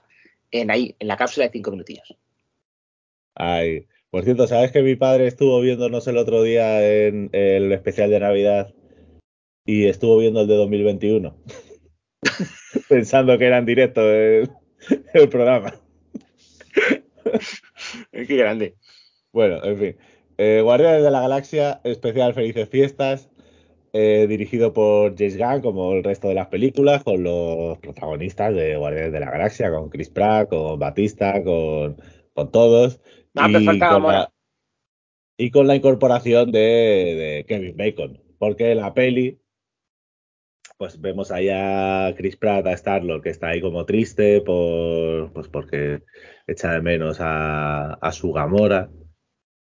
en 0.49 0.71
ahí, 0.71 0.95
en 0.97 1.09
la 1.09 1.15
cápsula 1.15 1.45
de 1.45 1.51
cinco 1.51 1.69
minutillos. 1.69 2.17
Ay, 3.35 3.85
por 4.09 4.23
cierto, 4.23 4.47
¿sabes 4.47 4.71
que 4.71 4.81
mi 4.81 4.95
padre 4.95 5.27
estuvo 5.27 5.61
viéndonos 5.61 6.07
el 6.07 6.17
otro 6.17 6.41
día 6.41 6.81
en 7.05 7.29
el 7.33 7.71
especial 7.71 8.09
de 8.09 8.19
Navidad 8.19 8.73
y 9.63 9.85
estuvo 9.85 10.17
viendo 10.17 10.41
el 10.41 10.47
de 10.47 10.55
2021? 10.55 11.37
Pensando 12.89 13.37
que 13.37 13.45
era 13.45 13.59
en 13.59 13.65
directo 13.67 14.01
el, 14.01 14.49
el 15.13 15.29
programa. 15.29 15.73
Qué 18.11 18.35
grande. 18.37 18.75
Bueno, 19.31 19.63
en 19.63 19.77
fin. 19.77 19.97
Eh, 20.37 20.61
Guardianes 20.63 21.03
de 21.03 21.11
la 21.11 21.21
Galaxia, 21.21 21.81
especial 21.83 22.33
Felices 22.33 22.69
Fiestas. 22.69 23.29
eh, 23.93 24.27
dirigido 24.27 24.73
por 24.73 25.17
James 25.17 25.37
Gunn, 25.37 25.61
como 25.61 25.93
el 25.93 26.03
resto 26.03 26.27
de 26.27 26.35
las 26.35 26.47
películas, 26.47 27.03
con 27.03 27.23
los 27.23 27.77
protagonistas 27.79 28.53
de 28.53 28.75
Guardianes 28.77 29.11
de 29.13 29.19
la 29.19 29.31
Galaxia, 29.31 29.71
con 29.71 29.89
Chris 29.89 30.09
Pratt, 30.09 30.49
con 30.49 30.77
Batista, 30.79 31.43
con, 31.43 31.97
con 32.33 32.51
todos. 32.51 33.01
Ah, 33.35 33.47
y, 33.49 33.65
con 33.65 33.79
la, 34.03 34.31
y 35.37 35.51
con 35.51 35.67
la 35.67 35.75
incorporación 35.75 36.51
de, 36.51 36.59
de 36.59 37.45
Kevin 37.47 37.77
Bacon, 37.77 38.21
porque 38.39 38.75
la 38.75 38.93
peli, 38.93 39.39
pues 40.77 41.01
vemos 41.01 41.31
ahí 41.31 41.49
a 41.49 42.13
Chris 42.15 42.37
Pratt, 42.37 42.67
a 42.67 42.73
Star-Lord, 42.73 43.23
que 43.23 43.29
está 43.29 43.49
ahí 43.49 43.61
como 43.61 43.85
triste 43.85 44.41
por, 44.41 45.33
pues 45.33 45.47
porque 45.47 46.03
echa 46.45 46.73
de 46.73 46.81
menos 46.81 47.17
a, 47.19 47.93
a 47.93 48.11
su 48.11 48.31
Gamora. 48.31 48.89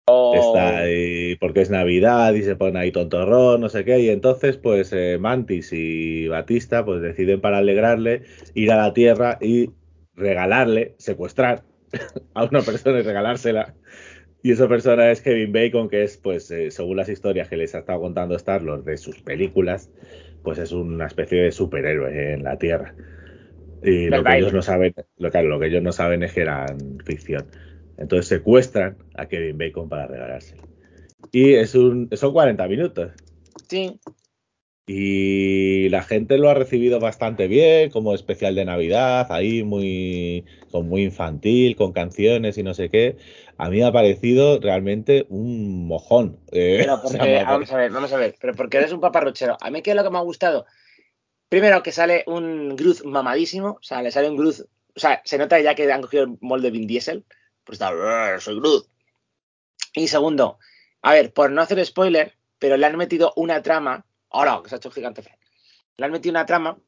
Oh. 0.06 0.34
Está 0.34 0.78
ahí 0.78 1.36
porque 1.36 1.60
es 1.60 1.70
Navidad 1.70 2.32
y 2.34 2.42
se 2.42 2.56
pone 2.56 2.78
ahí 2.78 2.90
tontorrón, 2.90 3.60
no 3.60 3.68
sé 3.68 3.84
qué. 3.84 4.00
Y 4.00 4.08
entonces, 4.08 4.56
pues 4.56 4.92
eh, 4.92 5.18
Mantis 5.20 5.72
y 5.72 6.28
Batista 6.28 6.84
pues 6.84 7.02
deciden 7.02 7.40
para 7.40 7.58
alegrarle 7.58 8.22
ir 8.54 8.72
a 8.72 8.76
la 8.76 8.92
Tierra 8.94 9.38
y 9.40 9.70
regalarle, 10.14 10.94
secuestrar 10.98 11.62
a 12.34 12.44
una 12.44 12.62
persona 12.62 12.98
y 12.98 13.02
regalársela. 13.02 13.74
Y 14.42 14.52
esa 14.52 14.68
persona 14.68 15.10
es 15.10 15.20
Kevin 15.20 15.52
Bacon, 15.52 15.88
que 15.88 16.04
es, 16.04 16.16
pues, 16.16 16.50
eh, 16.52 16.70
según 16.70 16.96
las 16.96 17.08
historias 17.08 17.48
que 17.48 17.56
les 17.56 17.74
ha 17.74 17.80
estado 17.80 18.00
contando 18.00 18.36
Star-Lord 18.36 18.84
de 18.84 18.96
sus 18.96 19.20
películas, 19.20 19.90
pues 20.42 20.59
es 20.59 20.73
una 20.73 21.07
especie 21.07 21.42
de 21.42 21.52
superhéroe 21.52 22.35
en 22.35 22.45
la 22.45 22.59
Tierra. 22.59 22.95
Y 23.83 24.09
lo 24.09 24.25
que 24.25 24.38
ellos 24.38 24.52
no 24.52 24.62
saben, 24.62 24.95
lo, 25.18 25.30
claro, 25.30 25.49
lo 25.49 25.61
que 25.61 25.66
ellos 25.66 25.83
no 25.83 25.92
saben 25.92 26.23
es 26.23 26.33
que 26.33 26.40
eran 26.40 26.99
ficción. 27.04 27.47
Entonces 27.97 28.26
secuestran 28.28 28.97
a 29.14 29.26
Kevin 29.26 29.59
Bacon 29.59 29.88
para 29.88 30.07
regalárselo. 30.07 30.62
Y 31.33 31.54
es 31.54 31.75
un, 31.75 32.09
son 32.12 32.33
40 32.33 32.66
minutos. 32.68 33.12
Sí. 33.68 33.99
Y 34.87 35.90
la 35.90 36.02
gente 36.02 36.38
lo 36.38 36.49
ha 36.49 36.54
recibido 36.54 36.99
bastante 36.99 37.47
bien, 37.47 37.90
como 37.90 38.14
especial 38.14 38.54
de 38.54 38.64
Navidad, 38.64 39.26
ahí 39.30 39.62
muy, 39.62 40.47
con 40.71 40.88
muy 40.88 41.02
infantil, 41.02 41.76
con 41.76 41.92
canciones 41.92 42.57
y 42.57 42.62
no 42.62 42.73
sé 42.73 42.88
qué. 42.88 43.16
A 43.58 43.68
mí 43.70 43.78
me 43.78 43.84
ha 43.84 43.92
parecido 43.92 44.60
realmente 44.60 45.26
un 45.28 45.88
mojón. 45.88 46.38
Eh, 46.52 46.78
Pero 46.80 46.94
o 46.94 47.08
sea, 47.08 47.44
vamos 47.44 47.72
a 47.72 47.76
ver, 47.76 47.90
vamos 47.90 48.12
a 48.12 48.16
ver, 48.16 48.36
pero 48.40 48.54
porque 48.54 48.78
eres 48.78 48.92
un 48.92 49.00
paparruchero. 49.00 49.56
A 49.60 49.70
mí 49.70 49.82
que 49.82 49.90
es 49.90 49.96
lo 49.96 50.04
que 50.04 50.10
me 50.10 50.18
ha 50.18 50.22
gustado. 50.22 50.64
Primero 51.48 51.82
que 51.82 51.92
sale 51.92 52.24
un 52.26 52.76
Groot 52.76 53.04
mamadísimo, 53.04 53.78
o 53.80 53.82
sea, 53.82 54.00
le 54.00 54.12
sale 54.12 54.28
un 54.28 54.36
Groot, 54.36 54.60
o 54.94 55.00
sea, 55.00 55.22
se 55.24 55.38
nota 55.38 55.58
ya 55.60 55.74
que 55.74 55.90
han 55.90 56.02
cogido 56.02 56.24
el 56.24 56.38
molde 56.40 56.70
Vin 56.70 56.86
Diesel, 56.86 57.24
pues 57.64 57.76
está, 57.76 57.90
"Brr, 57.90 58.40
soy 58.40 58.60
Groot. 58.60 58.86
Y 59.94 60.06
segundo, 60.08 60.58
a 61.02 61.12
ver, 61.12 61.32
por 61.32 61.50
no 61.50 61.62
hacer 61.62 61.84
spoiler, 61.84 62.36
pero 62.58 62.76
le 62.76 62.86
han 62.86 62.96
metido 62.96 63.32
una 63.34 63.62
trama, 63.62 64.04
ahora 64.30 64.60
que 64.62 64.68
se 64.68 64.76
ha 64.76 64.78
hecho 64.78 64.90
gigante, 64.90 65.22
le 65.96 66.04
han 66.04 66.12
metido 66.12 66.32
una 66.32 66.46
trama 66.46 66.78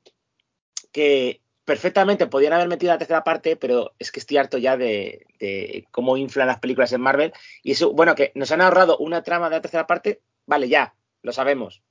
que 0.92 1.40
perfectamente 1.64 2.26
podían 2.26 2.52
haber 2.52 2.68
metido 2.68 2.92
la 2.92 2.98
tercera 2.98 3.24
parte, 3.24 3.56
pero 3.56 3.94
es 3.98 4.10
que 4.10 4.20
estoy 4.20 4.38
harto 4.38 4.58
ya 4.58 4.76
de, 4.76 5.26
cómo 5.90 6.16
inflan 6.16 6.48
las 6.48 6.58
películas 6.58 6.92
en 6.92 7.00
Marvel. 7.00 7.32
Y 7.62 7.72
eso, 7.72 7.92
bueno, 7.92 8.14
que 8.14 8.32
nos 8.34 8.50
han 8.52 8.60
ahorrado 8.60 8.98
una 8.98 9.22
trama 9.22 9.48
de 9.48 9.56
la 9.56 9.62
tercera 9.62 9.86
parte, 9.86 10.22
vale, 10.46 10.68
ya, 10.68 10.94
lo 11.22 11.32
sabemos. 11.32 11.82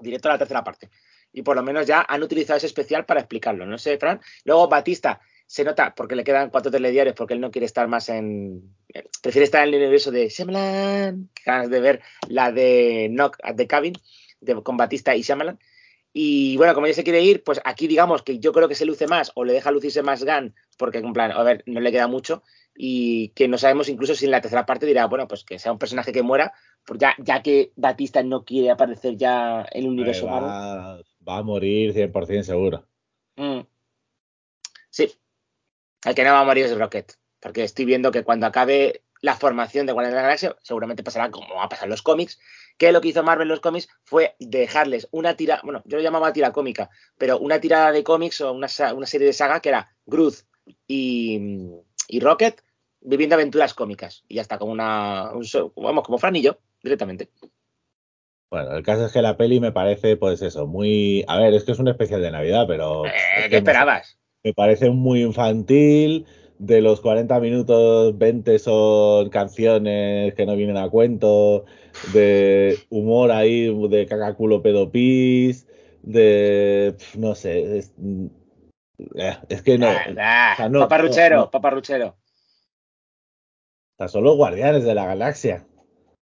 Directo 0.00 0.28
a 0.28 0.32
la 0.32 0.38
tercera 0.38 0.64
parte. 0.64 0.90
Y 1.32 1.42
por 1.42 1.54
lo 1.54 1.62
menos 1.62 1.86
ya 1.86 2.04
han 2.08 2.22
utilizado 2.22 2.56
ese 2.56 2.66
especial 2.66 3.04
para 3.04 3.20
explicarlo, 3.20 3.66
no 3.66 3.78
sé, 3.78 3.98
Fran. 3.98 4.20
Luego 4.44 4.68
Batista 4.68 5.20
se 5.46 5.64
nota, 5.64 5.94
porque 5.94 6.16
le 6.16 6.24
quedan 6.24 6.50
cuatro 6.50 6.70
telediarios, 6.70 7.14
porque 7.14 7.34
él 7.34 7.40
no 7.40 7.50
quiere 7.50 7.66
estar 7.66 7.86
más 7.86 8.08
en. 8.08 8.74
Prefiere 9.22 9.44
estar 9.44 9.62
en 9.62 9.74
el 9.74 9.80
universo 9.80 10.10
de 10.10 10.28
Shyamalan. 10.28 11.28
Ganas 11.44 11.70
de 11.70 11.80
ver 11.80 12.00
la 12.28 12.50
de 12.50 13.08
Knock 13.10 13.36
at 13.42 13.56
the 13.56 13.66
Cabin, 13.66 13.94
de, 14.40 14.62
con 14.62 14.76
Batista 14.76 15.14
y 15.14 15.22
Shyamalan. 15.22 15.58
Y 16.12 16.56
bueno, 16.56 16.74
como 16.74 16.86
ya 16.86 16.94
se 16.94 17.04
quiere 17.04 17.22
ir, 17.22 17.44
pues 17.44 17.60
aquí 17.64 17.86
digamos 17.86 18.22
que 18.22 18.38
yo 18.38 18.52
creo 18.52 18.68
que 18.68 18.74
se 18.74 18.84
luce 18.84 19.06
más 19.06 19.30
o 19.34 19.44
le 19.44 19.52
deja 19.52 19.70
lucirse 19.70 20.02
más 20.02 20.24
Gunn, 20.24 20.54
porque 20.76 20.98
en 20.98 21.12
plan, 21.12 21.30
a 21.30 21.42
ver, 21.42 21.62
no 21.66 21.80
le 21.80 21.92
queda 21.92 22.08
mucho. 22.08 22.42
Y 22.74 23.28
que 23.30 23.46
no 23.46 23.58
sabemos 23.58 23.88
incluso 23.88 24.14
si 24.14 24.24
en 24.24 24.30
la 24.30 24.40
tercera 24.40 24.66
parte 24.66 24.86
dirá, 24.86 25.06
bueno, 25.06 25.28
pues 25.28 25.44
que 25.44 25.58
sea 25.58 25.72
un 25.72 25.78
personaje 25.78 26.12
que 26.12 26.22
muera, 26.22 26.52
pues 26.84 26.98
ya, 26.98 27.14
ya 27.18 27.42
que 27.42 27.72
Batista 27.76 28.22
no 28.22 28.44
quiere 28.44 28.70
aparecer 28.70 29.16
ya 29.16 29.66
en 29.70 29.84
el 29.84 29.88
universo 29.90 30.26
va, 30.26 31.00
va 31.28 31.36
a 31.36 31.42
morir 31.42 31.94
100% 31.94 32.42
seguro. 32.42 32.86
Mm. 33.36 33.60
Sí. 34.88 35.12
El 36.04 36.14
que 36.14 36.24
no 36.24 36.32
va 36.32 36.40
a 36.40 36.44
morir 36.44 36.64
es 36.64 36.76
Rocket. 36.76 37.12
Porque 37.40 37.64
estoy 37.64 37.84
viendo 37.84 38.10
que 38.10 38.24
cuando 38.24 38.46
acabe 38.46 39.02
la 39.22 39.36
formación 39.36 39.86
de 39.86 39.92
Guardianes 39.92 40.14
de 40.14 40.22
la 40.22 40.22
Galaxia, 40.22 40.56
seguramente 40.62 41.02
pasará 41.02 41.30
como 41.30 41.54
va 41.54 41.64
a 41.64 41.68
pasar 41.68 41.84
en 41.84 41.90
los 41.90 42.02
cómics, 42.02 42.38
que 42.80 42.92
lo 42.92 43.02
que 43.02 43.08
hizo 43.08 43.22
Marvel 43.22 43.42
en 43.42 43.50
los 43.50 43.60
cómics 43.60 43.90
fue 44.04 44.36
dejarles 44.38 45.06
una 45.10 45.36
tira, 45.36 45.60
bueno, 45.62 45.82
yo 45.84 45.98
lo 45.98 46.02
llamaba 46.02 46.32
tira 46.32 46.50
cómica, 46.50 46.88
pero 47.18 47.38
una 47.38 47.60
tirada 47.60 47.92
de 47.92 48.02
cómics 48.02 48.40
o 48.40 48.52
una, 48.52 48.68
una 48.96 49.06
serie 49.06 49.26
de 49.26 49.34
saga 49.34 49.60
que 49.60 49.68
era 49.68 49.94
Groot 50.06 50.34
y, 50.88 51.38
y 52.08 52.20
Rocket 52.20 52.62
viviendo 53.02 53.34
aventuras 53.34 53.74
cómicas. 53.74 54.24
Y 54.28 54.36
ya 54.36 54.42
está, 54.42 54.56
como 54.56 54.72
una, 54.72 55.30
un 55.34 55.44
vamos, 55.76 56.04
como 56.04 56.16
Fran 56.16 56.36
y 56.36 56.42
yo, 56.42 56.56
directamente. 56.82 57.28
Bueno, 58.48 58.74
el 58.74 58.82
caso 58.82 59.04
es 59.04 59.12
que 59.12 59.20
la 59.20 59.36
peli 59.36 59.60
me 59.60 59.72
parece, 59.72 60.16
pues 60.16 60.40
eso, 60.40 60.66
muy. 60.66 61.22
A 61.28 61.38
ver, 61.38 61.52
es 61.52 61.64
que 61.64 61.72
es 61.72 61.78
un 61.78 61.88
especial 61.88 62.22
de 62.22 62.30
Navidad, 62.30 62.64
pero. 62.66 63.04
Eh, 63.04 63.10
es 63.36 63.44
¿Qué 63.44 63.50
que 63.50 63.56
esperabas? 63.58 64.18
me 64.42 64.54
parece 64.54 64.88
muy 64.88 65.22
infantil. 65.22 66.24
De 66.60 66.82
los 66.82 67.00
40 67.00 67.40
minutos, 67.40 68.18
20 68.18 68.58
son 68.58 69.30
canciones 69.30 70.34
que 70.34 70.44
no 70.44 70.56
vienen 70.56 70.76
a 70.76 70.90
cuento, 70.90 71.64
de 72.12 72.78
humor 72.90 73.30
ahí, 73.30 73.74
de 73.88 74.04
cacaculo 74.04 74.60
pedopis, 74.60 75.66
de. 76.02 76.94
No 77.16 77.34
sé, 77.34 77.78
es, 77.78 77.94
eh, 79.14 79.38
es 79.48 79.62
que 79.62 79.78
no. 79.78 79.88
Ah, 79.88 80.04
ah, 80.18 80.50
o 80.52 80.56
sea, 80.56 80.68
no, 80.68 80.80
paparruchero, 80.80 81.36
no, 81.36 81.42
no. 81.44 81.50
paparruchero. 81.50 82.08
O 82.08 82.14
sea, 83.96 84.08
son 84.08 84.24
los 84.24 84.36
guardianes 84.36 84.84
de 84.84 84.94
la 84.94 85.06
galaxia. 85.06 85.66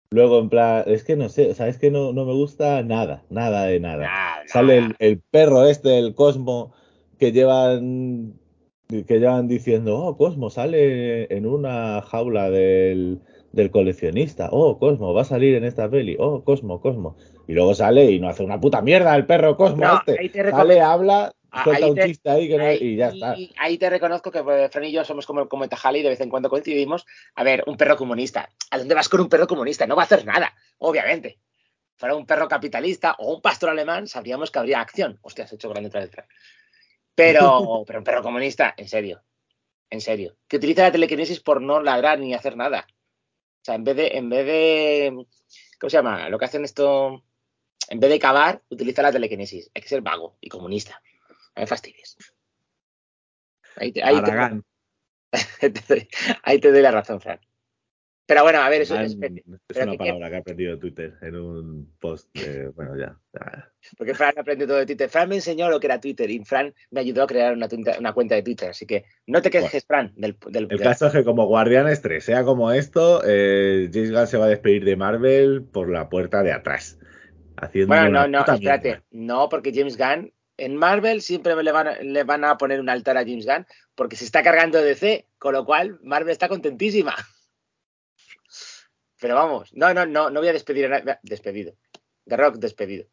Luego, 0.10 0.40
en 0.40 0.50
plan, 0.50 0.84
es 0.88 1.06
que 1.06 1.16
no 1.16 1.30
sé, 1.30 1.52
o 1.52 1.56
sea, 1.56 1.70
es 1.70 1.78
que 1.78 1.90
no, 1.90 2.12
no 2.12 2.26
me 2.26 2.34
gusta 2.34 2.84
nada, 2.84 3.24
nada 3.30 3.64
de 3.64 3.80
nada. 3.80 4.44
Sale 4.48 4.78
el, 4.78 4.96
el 5.00 5.22
perro 5.22 5.66
este, 5.66 6.00
el 6.00 6.16
Cosmo, 6.16 6.74
que 7.18 7.32
llevan, 7.32 8.34
que 8.88 9.20
llevan 9.20 9.48
diciendo, 9.48 9.98
oh, 10.00 10.18
Cosmo 10.18 10.50
sale 10.50 11.34
en 11.36 11.46
una 11.46 12.02
jaula 12.02 12.50
del, 12.50 13.20
del 13.52 13.70
coleccionista. 13.70 14.50
Oh, 14.52 14.80
Cosmo, 14.80 15.14
va 15.14 15.22
a 15.22 15.26
salir 15.26 15.56
en 15.56 15.66
esta 15.66 15.90
peli. 15.90 16.16
Oh, 16.20 16.44
Cosmo, 16.44 16.80
Cosmo. 16.80 17.18
Y 17.48 17.54
luego 17.54 17.74
sale 17.76 18.06
y 18.12 18.20
no 18.20 18.30
hace 18.30 18.44
una 18.44 18.60
puta 18.60 18.82
mierda 18.82 19.16
el 19.16 19.26
perro 19.26 19.58
Cosmo 19.58 19.84
No, 19.86 20.02
este. 20.08 20.52
Sale, 20.52 20.80
habla, 20.82 21.34
Ah, 21.50 21.64
suelta 21.64 21.86
ahí 21.86 21.90
un 21.92 21.96
te- 21.98 22.06
chiste 22.08 22.30
ahí, 22.30 22.48
que 22.50 22.58
no- 22.58 22.64
Ahí, 22.66 22.78
y 22.82 22.96
ya 22.98 23.08
está. 23.10 23.36
ahí 23.58 23.78
te 23.78 23.90
reconozco 23.90 24.32
que 24.32 24.44
pues, 24.44 24.70
Fran 24.70 24.84
y 24.84 24.92
yo 24.92 25.04
somos 25.06 25.26
como 25.26 25.40
el 25.42 25.48
cometa 25.48 25.78
Halley 25.82 26.02
y 26.02 26.04
de 26.04 26.10
vez 26.10 26.20
en 26.22 26.30
cuando 26.30 26.50
coincidimos. 26.50 27.06
A 27.36 27.44
ver, 27.44 27.64
un 27.68 27.78
perro 27.78 27.96
comunista. 27.96 28.50
¿A 28.70 28.78
dónde 28.78 28.94
vas 28.96 29.08
con 29.10 29.22
un 29.22 29.30
perro 29.30 29.48
comunista? 29.48 29.88
No 29.88 29.96
va 29.96 30.04
a 30.04 30.06
hacer 30.06 30.26
nada, 30.26 30.54
obviamente. 30.78 31.40
Fuera 31.96 32.16
un 32.16 32.26
perro 32.26 32.48
capitalista 32.50 33.16
o 33.20 33.34
un 33.36 33.42
pastor 33.42 33.70
alemán, 33.70 34.08
sabríamos 34.08 34.52
que 34.52 34.60
habría 34.60 34.82
acción. 34.82 35.20
Hostia, 35.22 35.46
has 35.46 35.54
hecho 35.54 35.70
grande 35.70 35.88
otra 35.88 36.02
vez. 36.02 36.12
Pero, 37.80 37.84
pero 37.88 38.00
un 38.00 38.06
perro 38.06 38.22
comunista, 38.22 38.74
en 38.78 38.88
serio. 38.88 39.24
En 39.90 40.02
serio. 40.02 40.38
Que 40.48 40.58
utiliza 40.58 40.84
la 40.84 40.92
telequinesis 40.92 41.40
por 41.40 41.62
no 41.62 41.82
ladrar 41.82 42.20
ni 42.20 42.34
hacer 42.34 42.56
nada. 42.56 42.86
O 42.90 43.64
sea, 43.64 43.76
en 43.76 43.84
vez 43.84 43.96
de, 43.96 44.08
en 44.18 44.30
vez 44.30 44.46
de. 44.46 45.26
¿Cómo 45.80 45.90
se 45.90 45.98
llama? 45.98 46.30
Lo 46.30 46.38
que 46.38 46.46
hacen 46.46 46.64
esto. 46.64 47.24
En 47.90 48.00
vez 48.00 48.10
de 48.10 48.20
cavar, 48.20 48.62
utiliza 48.70 49.02
la 49.02 49.12
telequinesis. 49.12 49.72
Hay 49.74 49.82
que 49.82 49.88
ser 49.88 50.02
vago 50.02 50.38
y 50.42 50.50
comunista. 50.50 51.02
No 51.56 51.62
me 51.62 51.68
fastidies. 51.68 52.18
Ahí 53.78 53.92
te, 53.92 54.04
ahí 54.04 54.16
te- 54.24 54.32
ahí 56.44 56.60
te 56.60 56.72
doy 56.72 56.82
la 56.82 56.92
razón, 56.92 57.20
Fran. 57.22 57.40
Pero 58.28 58.44
bueno, 58.44 58.60
a 58.60 58.68
ver, 58.68 58.82
eso 58.82 58.94
es. 59.00 59.16
Aragán 59.16 59.38
es 59.70 59.78
una 59.78 59.92
que- 59.94 59.98
palabra 59.98 60.30
que 60.30 60.36
he 60.36 60.40
aprendido 60.40 60.72
de 60.74 60.78
Twitter 60.82 61.14
en 61.22 61.36
un 61.38 61.94
post. 62.00 62.28
eh, 62.36 62.70
bueno, 62.76 62.98
ya. 62.98 63.18
Porque 63.98 64.14
Fran 64.14 64.34
aprendió 64.38 64.68
todo 64.68 64.78
de 64.78 64.86
Twitter. 64.86 65.10
Fran 65.10 65.30
me 65.30 65.36
enseñó 65.36 65.70
lo 65.70 65.80
que 65.80 65.88
era 65.88 66.02
Twitter 66.02 66.30
y 66.30 66.44
Fran 66.44 66.74
me 66.92 67.00
ayudó 67.00 67.24
a 67.24 67.28
crear 67.28 67.54
una, 67.54 67.70
tuita- 67.70 67.98
una 67.98 68.12
cuenta 68.12 68.36
de 68.36 68.44
Twitter. 68.44 68.70
Así 68.72 68.86
que 68.86 69.06
no 69.28 69.42
te 69.42 69.50
quejes, 69.50 69.86
Fran, 69.86 70.12
del. 70.18 70.36
del, 70.50 70.68
El 70.70 70.80
caso 70.82 71.08
es 71.08 71.14
que 71.14 71.24
como 71.24 71.46
Guardianes 71.46 72.02
3, 72.02 72.22
sea 72.24 72.44
como 72.44 72.72
esto, 72.74 73.22
eh, 73.26 73.90
James 73.94 74.12
Gunn 74.12 74.28
se 74.28 74.38
va 74.38 74.46
a 74.46 74.50
despedir 74.50 74.84
de 74.84 74.98
Marvel 74.98 75.64
por 75.64 75.90
la 75.90 76.10
puerta 76.10 76.44
de 76.44 76.52
atrás. 76.52 77.00
Haciendo 77.56 77.88
Bueno, 77.96 78.10
no, 78.10 78.28
no, 78.28 78.40
espérate. 78.54 78.88
mierda. 78.90 79.04
No, 79.12 79.48
porque 79.50 79.72
James 79.74 79.98
Gunn. 79.98 80.34
En 80.60 80.76
Marvel 80.76 81.22
siempre 81.22 81.56
le 81.64 81.72
van, 81.72 81.88
a, 81.88 82.00
le 82.02 82.24
van 82.24 82.44
a 82.44 82.58
poner 82.58 82.80
un 82.80 82.90
altar 82.90 83.16
a 83.16 83.22
James 83.22 83.46
Gunn 83.46 83.68
porque 83.94 84.16
se 84.16 84.26
está 84.26 84.42
cargando 84.42 84.82
DC, 84.82 85.28
con 85.38 85.54
lo 85.54 85.64
cual 85.66 86.00
Marvel 86.02 86.32
está 86.32 86.50
contentísima. 86.50 87.14
Pero 89.20 89.36
vamos, 89.36 89.74
no, 89.74 89.94
no, 89.94 90.06
no, 90.06 90.30
no 90.30 90.40
voy 90.40 90.50
a 90.50 90.54
despedir 90.54 90.86
a 90.86 90.90
nadie. 90.90 91.18
Despedido. 91.24 91.74
The 92.26 92.38
Rock 92.38 92.56
despedido. 92.58 93.08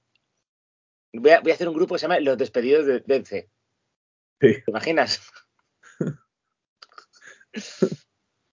Voy 1.12 1.30
a, 1.30 1.40
voy 1.40 1.52
a 1.52 1.54
hacer 1.54 1.68
un 1.68 1.75
grupo 1.75 1.94
que 1.94 1.99
se 2.00 2.04
llama 2.04 2.18
Los 2.20 2.37
Despedidos 2.37 2.87
de 2.87 3.00
DC. 3.00 3.49
Sí. 4.40 4.52
¿Te 4.54 4.64
imaginas? 4.66 5.20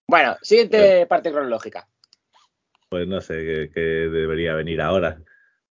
bueno, 0.08 0.38
siguiente 0.42 1.06
parte 1.08 1.32
cronológica. 1.32 1.88
Pues 2.90 3.08
no 3.08 3.22
sé 3.22 3.36
qué, 3.36 3.72
qué 3.74 3.80
debería 3.82 4.54
venir 4.54 4.82
ahora. 4.82 5.22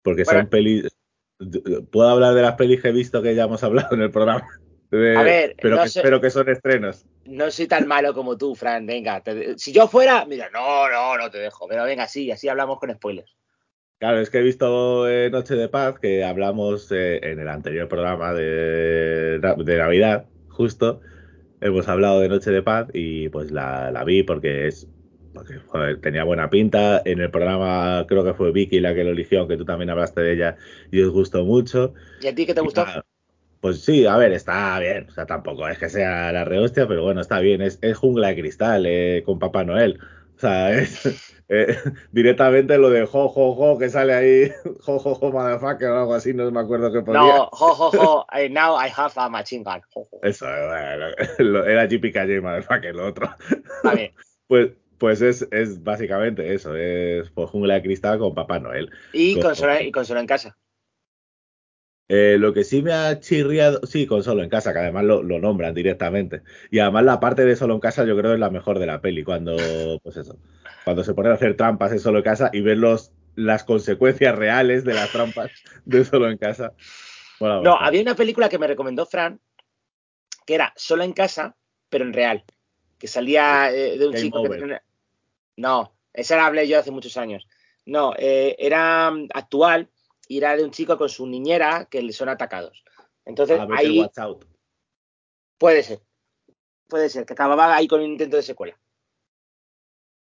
Porque 0.03 0.25
Bueno. 0.25 0.41
son 0.41 0.51
pelis. 0.51 0.89
Puedo 1.91 2.09
hablar 2.09 2.35
de 2.35 2.43
las 2.43 2.55
pelis 2.57 2.83
que 2.83 2.89
he 2.89 2.93
visto 2.93 3.23
que 3.23 3.35
ya 3.35 3.45
hemos 3.45 3.63
hablado 3.65 3.95
en 3.95 4.03
el 4.03 4.11
programa. 4.11 4.47
De- 4.91 5.17
A 5.17 5.23
ver, 5.23 5.57
pero, 5.61 5.77
no 5.77 5.83
que, 5.85 5.89
sé- 5.89 6.03
pero 6.03 6.21
que 6.21 6.31
son 6.31 6.49
estrenos. 6.49 7.07
No 7.27 7.51
soy 7.51 7.67
tan 7.67 7.87
malo 7.87 8.15
como 8.15 8.37
tú, 8.39 8.55
Fran. 8.55 8.87
Venga, 8.87 9.23
te- 9.23 9.59
si 9.59 9.73
yo 9.73 9.89
fuera, 9.89 10.25
mira, 10.27 10.49
no, 10.51 10.89
no, 10.89 11.17
no 11.19 11.31
te 11.31 11.39
dejo. 11.39 11.67
Pero 11.69 11.85
venga, 11.85 12.07
sí, 12.09 12.31
así 12.31 12.49
hablamos 12.49 12.79
con 12.79 12.93
spoilers. 12.95 13.37
Claro, 13.99 14.19
es 14.21 14.29
que 14.29 14.39
he 14.39 14.43
visto 14.43 15.09
eh, 15.09 15.31
Noche 15.31 15.55
de 15.55 15.69
Paz, 15.69 15.99
que 15.99 16.25
hablamos 16.25 16.91
eh, 16.93 17.21
en 17.23 17.39
el 17.41 17.49
anterior 17.49 17.89
programa 17.89 18.35
de, 18.35 19.39
de 19.41 19.77
Navidad, 19.79 20.27
justo. 20.49 21.01
Hemos 21.61 21.89
hablado 21.89 22.21
de 22.21 22.29
Noche 22.29 22.51
de 22.51 22.63
Paz 22.63 22.89
y 22.95 23.29
pues 23.31 23.51
la, 23.53 23.91
la 23.93 24.05
vi 24.05 24.23
porque 24.25 24.69
es 24.69 24.89
porque 25.35 25.59
joder, 25.61 26.01
tenía 26.01 26.25
buena 26.25 26.51
pinta. 26.51 27.03
En 27.05 27.21
el 27.21 27.31
programa 27.31 28.07
creo 28.09 28.25
que 28.25 28.35
fue 28.35 28.53
Vicky 28.53 28.81
la 28.81 28.95
que 28.95 29.05
lo 29.05 29.11
eligió, 29.13 29.41
aunque 29.41 29.57
tú 29.57 29.65
también 29.65 29.91
hablaste 29.91 30.21
de 30.23 30.35
ella 30.35 30.57
y 30.91 31.03
os 31.03 31.11
gustó 31.13 31.45
mucho. 31.45 31.95
¿Y 32.19 32.27
a 32.27 32.35
ti 32.35 32.47
qué 32.47 32.55
te 32.55 32.61
Y 32.61 32.69
gustó? 32.69 32.85
nada, 32.85 33.07
Pues 33.65 33.83
sí, 33.83 34.05
a 34.05 34.19
ver, 34.19 34.31
está 34.35 34.79
bien. 34.79 35.09
O 35.09 35.13
sea, 35.13 35.25
tampoco 35.25 35.67
es 35.67 35.79
que 35.79 35.89
sea 35.89 36.31
la 36.33 36.45
rehostia, 36.45 36.87
pero 36.87 37.03
bueno, 37.03 37.23
está 37.23 37.41
bien. 37.41 37.63
Es, 37.63 37.79
es 37.81 37.97
jungla 37.97 38.29
de 38.29 38.37
cristal 38.37 38.85
eh, 38.85 39.23
con 39.25 39.39
Papá 39.39 39.65
Noel. 39.65 39.99
O 40.37 40.39
sea, 40.39 40.71
es 40.79 41.33
eh, 41.49 41.75
directamente 42.13 42.77
lo 42.77 42.91
de 42.91 43.07
jo, 43.07 43.31
jo, 43.31 43.55
jo, 43.55 43.79
que 43.79 43.89
sale 43.89 44.13
ahí, 44.13 44.53
jo, 44.83 44.99
jo, 44.99 45.15
jo, 45.15 45.33
motherfucker 45.33 45.89
o 45.89 45.99
algo 46.01 46.13
así, 46.15 46.35
no 46.35 46.51
me 46.51 46.61
acuerdo 46.61 46.93
qué 46.93 47.01
ponía. 47.01 47.21
No, 47.23 47.49
jo, 47.53 47.69
jo, 47.75 47.91
jo, 47.91 48.27
I- 48.39 48.51
now 48.51 48.77
I 48.79 48.91
have 48.95 49.15
a 49.17 49.31
machine 49.31 49.65
gun. 49.65 49.81
Jo, 49.95 50.07
jo. 50.11 50.21
Eso, 50.23 50.45
bueno, 50.45 51.07
lo- 51.39 51.65
era 51.65 51.87
JPKJ, 51.89 52.43
motherfucker, 52.43 52.95
lo 52.95 53.07
otro. 53.07 53.31
Está 53.49 53.95
bien. 53.95 54.13
Pues, 54.47 54.73
pues 54.99 55.23
es, 55.23 55.49
es 55.51 55.83
básicamente 55.83 56.53
eso, 56.53 56.77
es 56.77 57.31
pues, 57.31 57.49
jungla 57.49 57.77
de 57.77 57.83
cristal 57.83 58.19
con 58.19 58.35
Papá 58.35 58.59
Noel. 58.59 58.91
Y 59.15 59.37
Cojo. 59.37 59.47
consola, 59.49 59.81
y 59.83 59.91
consola 59.91 60.21
en 60.21 60.27
casa. 60.27 60.55
Eh, 62.09 62.37
lo 62.39 62.53
que 62.53 62.65
sí 62.65 62.83
me 62.83 62.93
ha 62.93 63.19
chirriado, 63.19 63.81
sí, 63.87 64.07
con 64.07 64.23
Solo 64.23 64.43
en 64.43 64.51
Casa, 64.51 64.73
que 64.73 64.81
además 64.81 65.05
lo, 65.05 65.23
lo 65.23 65.39
nombran 65.39 65.75
directamente. 65.75 66.43
Y 66.71 66.81
además 66.81 67.05
la 67.05 67.21
parte 67.21 67.45
de 67.45 67.57
Solo 67.57 67.75
en 67.75 67.81
Casa 67.81 68.05
yo 68.05 68.17
creo 68.17 68.35
es 68.35 68.41
la 68.41 68.51
mejor 68.51 68.79
de 68.79 68.87
la 68.87 69.01
peli, 69.01 69.25
cuando, 69.25 69.57
pues 70.03 70.19
eso, 70.19 70.39
cuando 70.85 71.03
se 71.03 71.15
ponen 71.15 71.33
a 71.33 71.37
hacer 71.37 71.57
trampas 71.57 71.93
en 71.93 72.01
Solo 72.01 72.19
en 72.19 72.25
Casa 72.25 72.51
y 72.53 72.61
ver 72.61 72.77
los, 72.77 73.13
las 73.37 73.65
consecuencias 73.65 74.37
reales 74.37 74.85
de 74.85 74.95
las 74.95 75.11
trampas 75.11 75.51
de 75.87 76.05
Solo 76.05 76.31
en 76.31 76.37
Casa. 76.37 76.75
No, 77.41 77.77
había 77.77 78.03
una 78.03 78.15
película 78.15 78.49
que 78.49 78.59
me 78.59 78.67
recomendó 78.67 79.07
Fran, 79.07 79.41
que 80.47 80.55
era 80.55 80.73
Solo 80.77 81.05
en 81.05 81.13
casa, 81.13 81.57
pero 81.89 82.05
en 82.05 82.13
real. 82.13 82.45
Que 82.99 83.07
salía 83.07 83.73
eh, 83.73 83.99
de 83.99 84.07
un 84.07 84.13
Game 84.13 84.25
chico 84.25 84.41
Over. 84.41 84.83
No, 85.57 85.95
esa 86.13 86.37
la 86.37 86.47
hablé 86.47 86.69
yo 86.69 86.79
hace 86.79 86.91
muchos 86.91 87.17
años. 87.17 87.49
No, 87.87 88.15
eh, 88.17 88.57
era 88.59 89.11
mm, 89.11 89.29
actual 89.35 89.91
era 90.29 90.57
de 90.57 90.65
un 90.65 90.71
chico 90.71 90.97
con 90.97 91.09
su 91.09 91.27
niñera 91.27 91.87
que 91.91 92.03
le 92.03 92.13
son 92.13 92.29
atacados. 92.29 92.85
Entonces, 93.25 93.59
Ah, 93.61 93.67
ahí 93.77 94.07
puede 95.59 95.83
ser. 95.83 96.01
Puede 96.89 97.09
ser, 97.09 97.25
que 97.25 97.33
acababa 97.33 97.75
ahí 97.75 97.89
con 97.89 98.01
un 98.01 98.11
intento 98.13 98.37
de 98.37 98.43
secuela. 98.43 98.79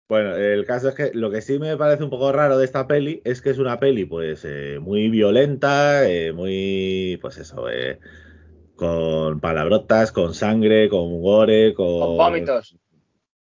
Bueno, 0.09 0.35
el 0.35 0.65
caso 0.65 0.89
es 0.89 0.95
que 0.95 1.11
lo 1.13 1.31
que 1.31 1.41
sí 1.41 1.57
me 1.57 1.75
parece 1.77 2.03
un 2.03 2.09
poco 2.09 2.31
raro 2.31 2.57
de 2.57 2.65
esta 2.65 2.87
peli 2.87 3.21
es 3.23 3.41
que 3.41 3.49
es 3.49 3.57
una 3.57 3.79
peli, 3.79 4.05
pues, 4.05 4.45
eh, 4.45 4.77
muy 4.79 5.09
violenta, 5.09 6.07
eh, 6.07 6.31
muy, 6.33 7.17
pues 7.21 7.37
eso, 7.37 7.69
eh, 7.69 7.99
con 8.75 9.39
palabrotas, 9.39 10.11
con 10.11 10.33
sangre, 10.33 10.89
con 10.89 11.21
gore, 11.21 11.73
con, 11.73 11.99
Con 11.99 12.17
vómitos. 12.17 12.77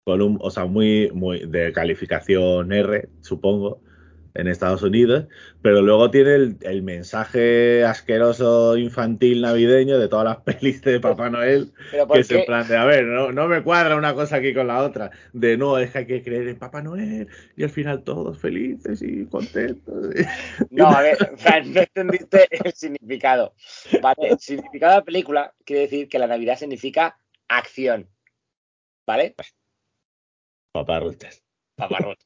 con 0.05 0.23
un, 0.23 0.39
o 0.41 0.51
sea, 0.51 0.65
muy, 0.65 1.11
muy 1.13 1.47
de 1.47 1.73
calificación 1.73 2.73
R, 2.73 3.11
supongo, 3.21 3.83
en 4.37 4.49
Estados 4.49 4.83
Unidos, 4.83 5.27
pero 5.63 5.83
luego 5.83 6.11
tiene 6.11 6.35
el, 6.35 6.57
el 6.63 6.83
mensaje 6.83 7.85
asqueroso 7.85 8.77
infantil 8.77 9.41
navideño 9.43 9.99
de 9.99 10.09
todas 10.09 10.25
las 10.25 10.37
pelis 10.45 10.83
de 10.83 11.01
Papá 11.01 11.31
Noel, 11.31 11.73
que 11.91 12.07
¿por 12.07 12.19
es 12.19 12.31
en 12.31 12.41
qué? 12.41 12.45
plan 12.45 12.67
de, 12.69 12.77
a 12.77 12.85
ver, 12.85 13.05
no, 13.05 13.33
no 13.33 13.49
me 13.49 13.63
cuadra 13.63 13.97
una 13.97 14.15
cosa 14.15 14.37
aquí 14.37 14.55
con 14.55 14.67
la 14.67 14.83
otra, 14.83 15.11
de 15.33 15.57
no, 15.57 15.79
es 15.79 15.91
que 15.91 15.99
hay 15.99 16.07
que 16.07 16.23
creer 16.23 16.49
en 16.49 16.59
Papá 16.59 16.83
Noel 16.83 17.29
y 17.57 17.63
al 17.65 17.71
final 17.71 18.03
todos 18.05 18.39
felices 18.39 19.03
y 19.03 19.27
contentos. 19.27 20.15
No, 20.71 20.87
a 20.89 21.03
ver, 21.03 21.17
Fran, 21.37 21.73
no 21.73 21.81
entendiste 21.81 22.47
el 22.51 22.73
significado. 22.73 23.55
Vale, 24.03 24.29
el 24.31 24.39
significado 24.39 24.93
de 24.93 24.99
la 24.99 25.05
película 25.05 25.55
quiere 25.65 25.83
decir 25.83 26.09
que 26.09 26.19
la 26.19 26.27
Navidad 26.27 26.59
significa 26.59 27.19
acción. 27.49 28.09
¿Vale? 29.07 29.35
Paparruchas. 30.73 31.43
Paparrón. 31.77 32.17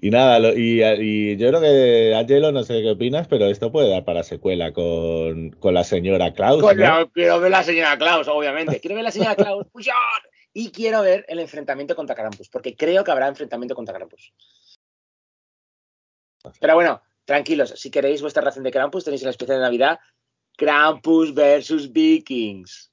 Y 0.00 0.10
nada, 0.10 0.38
lo- 0.38 0.56
y, 0.56 0.80
y 0.84 1.36
yo 1.36 1.48
creo 1.48 1.60
que, 1.60 2.14
Angelo, 2.14 2.52
no 2.52 2.62
sé 2.62 2.82
qué 2.82 2.90
opinas, 2.90 3.26
pero 3.26 3.46
esto 3.46 3.72
puede 3.72 3.90
dar 3.90 4.04
para 4.04 4.22
secuela 4.22 4.72
con, 4.72 5.50
con 5.50 5.74
la 5.74 5.82
señora 5.82 6.32
Klaus, 6.34 6.62
Con 6.62 6.76
¿no? 6.76 6.82
la- 6.84 7.10
quiero 7.12 7.40
ver 7.40 7.50
la 7.50 7.64
señora 7.64 7.98
Klaus, 7.98 8.28
obviamente. 8.28 8.80
Quiero 8.80 8.94
ver 8.94 9.04
la 9.04 9.10
señora 9.10 9.34
Klaus. 9.36 9.66
Y 10.52 10.70
quiero 10.70 11.02
ver 11.02 11.24
el 11.28 11.40
enfrentamiento 11.40 11.96
contra 11.96 12.14
Krampus, 12.14 12.48
porque 12.48 12.76
creo 12.76 13.02
que 13.02 13.10
habrá 13.10 13.26
enfrentamiento 13.28 13.74
contra 13.74 13.94
Krampus. 13.94 14.32
Pero 16.60 16.74
bueno, 16.76 17.02
tranquilos, 17.24 17.74
si 17.76 17.90
queréis 17.90 18.22
vuestra 18.22 18.42
ración 18.42 18.62
de 18.64 18.70
Krampus, 18.70 19.04
tenéis 19.04 19.22
el 19.24 19.28
especial 19.30 19.58
de 19.58 19.64
Navidad 19.64 19.98
Krampus 20.56 21.34
versus 21.34 21.92
Vikings. 21.92 22.92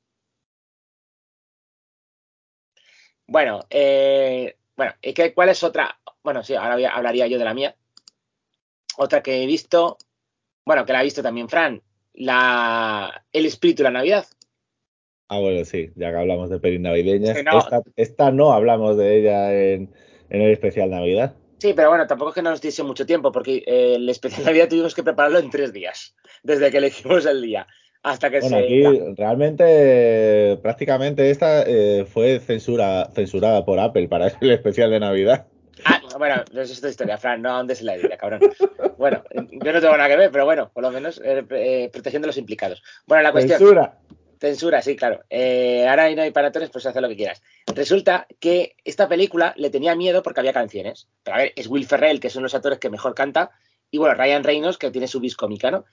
Bueno, 3.27 3.61
eh, 3.69 4.55
bueno, 4.75 4.93
¿y 5.01 5.13
qué- 5.13 5.33
¿cuál 5.33 5.49
es 5.49 5.63
otra? 5.63 5.99
Bueno, 6.23 6.43
sí, 6.43 6.55
ahora 6.55 6.75
voy 6.75 6.85
a- 6.85 6.95
hablaría 6.95 7.27
yo 7.27 7.37
de 7.39 7.45
la 7.45 7.53
mía. 7.53 7.75
Otra 8.97 9.21
que 9.21 9.43
he 9.43 9.45
visto, 9.45 9.97
bueno, 10.65 10.85
que 10.85 10.93
la 10.93 10.99
ha 10.99 11.03
visto 11.03 11.21
también 11.21 11.49
Fran, 11.49 11.81
la, 12.13 13.25
El 13.31 13.45
espíritu 13.45 13.83
de 13.83 13.89
la 13.89 13.99
Navidad. 13.99 14.25
Ah, 15.27 15.39
bueno, 15.39 15.65
sí, 15.65 15.91
ya 15.95 16.11
que 16.11 16.17
hablamos 16.17 16.49
de 16.49 16.59
pelis 16.59 16.79
navideñas. 16.79 17.43
No. 17.43 17.57
Esta, 17.59 17.81
esta 17.95 18.31
no 18.31 18.53
hablamos 18.53 18.95
de 18.95 19.19
ella 19.19 19.53
en, 19.53 19.93
en 20.29 20.41
el 20.41 20.51
especial 20.51 20.89
Navidad. 20.91 21.35
Sí, 21.57 21.73
pero 21.73 21.89
bueno, 21.89 22.05
tampoco 22.05 22.29
es 22.29 22.35
que 22.35 22.41
no 22.41 22.51
nos 22.51 22.61
diese 22.61 22.83
mucho 22.83 23.05
tiempo, 23.05 23.31
porque 23.31 23.63
eh, 23.65 23.95
el 23.95 24.07
especial 24.07 24.45
Navidad 24.45 24.69
tuvimos 24.69 24.93
que 24.93 25.03
prepararlo 25.03 25.39
en 25.39 25.49
tres 25.49 25.73
días, 25.73 26.15
desde 26.43 26.69
que 26.71 26.77
elegimos 26.77 27.25
el 27.25 27.41
día 27.41 27.67
hasta 28.05 28.29
que 28.29 28.39
Bueno, 28.39 28.57
se... 28.57 28.63
aquí 28.63 28.83
realmente, 29.17 30.59
prácticamente 30.61 31.31
esta 31.31 31.63
eh, 31.63 32.05
fue 32.07 32.39
censura, 32.39 33.09
censurada 33.15 33.65
por 33.65 33.79
Apple 33.79 34.07
para 34.07 34.27
el 34.41 34.51
especial 34.51 34.91
de 34.91 34.99
Navidad. 34.99 35.47
Ah, 35.83 35.99
bueno, 36.19 36.43
no 36.53 36.61
es 36.61 36.69
esta 36.69 36.87
historia, 36.87 37.17
Fran, 37.17 37.41
no 37.41 37.57
andes 37.57 37.79
en 37.79 37.87
la 37.87 37.97
idea, 37.97 38.15
cabrón. 38.15 38.41
Bueno, 38.99 39.23
yo 39.33 39.73
no 39.73 39.81
tengo 39.81 39.97
nada 39.97 40.07
que 40.07 40.17
ver, 40.17 40.31
pero 40.31 40.45
bueno, 40.45 40.69
por 40.71 40.83
lo 40.83 40.91
menos 40.91 41.19
eh, 41.25 41.43
eh, 41.49 41.89
protegiendo 41.91 42.27
a 42.27 42.29
los 42.29 42.37
implicados. 42.37 42.83
Bueno, 43.07 43.23
la 43.23 43.31
cuestión... 43.31 43.57
Censura. 43.57 43.97
Censura, 44.39 44.81
sí, 44.83 44.95
claro. 44.95 45.23
Eh, 45.29 45.87
ahora 45.87 46.13
no 46.13 46.21
hay 46.21 46.31
paratones, 46.31 46.69
pues 46.69 46.85
haz 46.85 46.95
lo 46.95 47.09
que 47.09 47.15
quieras. 47.15 47.41
Resulta 47.73 48.27
que 48.39 48.75
esta 48.83 49.09
película 49.09 49.55
le 49.57 49.71
tenía 49.71 49.95
miedo 49.95 50.21
porque 50.21 50.41
había 50.41 50.53
canciones. 50.53 51.07
Pero 51.23 51.37
a 51.37 51.39
ver, 51.39 51.53
es 51.55 51.67
Will 51.67 51.87
Ferrell, 51.87 52.19
que 52.19 52.27
es 52.27 52.35
uno 52.35 52.43
de 52.43 52.45
los 52.45 52.55
actores 52.55 52.77
que 52.77 52.91
mejor 52.91 53.15
canta, 53.15 53.49
y 53.89 53.97
bueno, 53.97 54.13
Ryan 54.13 54.43
Reynolds, 54.43 54.77
que 54.77 54.91
tiene 54.91 55.07
su 55.07 55.19
vis 55.19 55.35
cómica, 55.35 55.71
¿no? 55.71 55.85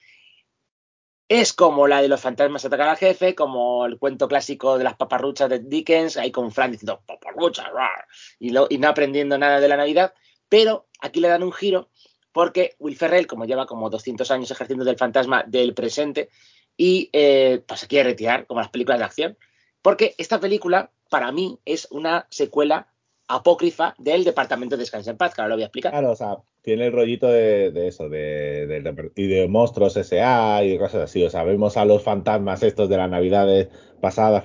Es 1.34 1.54
como 1.54 1.88
la 1.88 2.02
de 2.02 2.08
los 2.08 2.20
fantasmas 2.20 2.62
atacan 2.66 2.90
al 2.90 2.98
jefe, 2.98 3.34
como 3.34 3.86
el 3.86 3.98
cuento 3.98 4.28
clásico 4.28 4.76
de 4.76 4.84
las 4.84 4.96
paparruchas 4.96 5.48
de 5.48 5.60
Dickens, 5.60 6.18
ahí 6.18 6.30
con 6.30 6.52
Fran 6.52 6.72
diciendo 6.72 7.02
paparruchas, 7.06 7.72
rar", 7.72 8.06
y, 8.38 8.50
y 8.50 8.76
no 8.76 8.88
aprendiendo 8.88 9.38
nada 9.38 9.58
de 9.58 9.66
la 9.66 9.78
Navidad. 9.78 10.12
Pero 10.50 10.88
aquí 11.00 11.20
le 11.20 11.28
dan 11.28 11.42
un 11.42 11.50
giro 11.50 11.88
porque 12.32 12.76
Will 12.78 12.98
Ferrell, 12.98 13.26
como 13.26 13.46
lleva 13.46 13.64
como 13.64 13.88
200 13.88 14.30
años 14.30 14.50
ejerciendo 14.50 14.84
del 14.84 14.98
fantasma 14.98 15.42
del 15.46 15.72
presente, 15.72 16.28
y 16.76 17.08
eh, 17.14 17.62
pues 17.66 17.80
se 17.80 17.86
quiere 17.86 18.10
retirar, 18.10 18.46
como 18.46 18.60
las 18.60 18.68
películas 18.68 18.98
de 18.98 19.06
acción, 19.06 19.38
porque 19.80 20.14
esta 20.18 20.38
película, 20.38 20.92
para 21.08 21.32
mí, 21.32 21.58
es 21.64 21.88
una 21.90 22.26
secuela 22.28 22.91
apócrifa 23.28 23.94
del 23.98 24.24
Departamento 24.24 24.76
de 24.76 24.80
Descansa 24.80 25.10
en 25.10 25.16
Paz, 25.16 25.34
que 25.34 25.40
ahora 25.40 25.50
lo 25.50 25.56
voy 25.56 25.62
a 25.62 25.66
explicar. 25.66 25.90
Claro, 25.92 26.10
o 26.12 26.16
sea, 26.16 26.36
tiene 26.62 26.86
el 26.86 26.92
rollito 26.92 27.26
de, 27.28 27.70
de 27.70 27.88
eso, 27.88 28.08
de, 28.08 28.66
de- 28.66 28.80
de- 28.80 29.12
y 29.16 29.26
de 29.26 29.48
monstruos 29.48 29.96
S.A. 29.96 30.64
y 30.64 30.78
cosas 30.78 31.02
así. 31.02 31.24
O 31.24 31.30
sea, 31.30 31.42
vemos 31.44 31.76
a 31.76 31.84
los 31.84 32.02
fantasmas 32.02 32.62
estos 32.62 32.88
de 32.88 32.96
las 32.96 33.10
navidades 33.10 33.68
pasadas, 34.00 34.42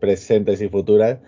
presentes, 0.00 0.60
y 0.62 0.68
futuras, 0.68 1.18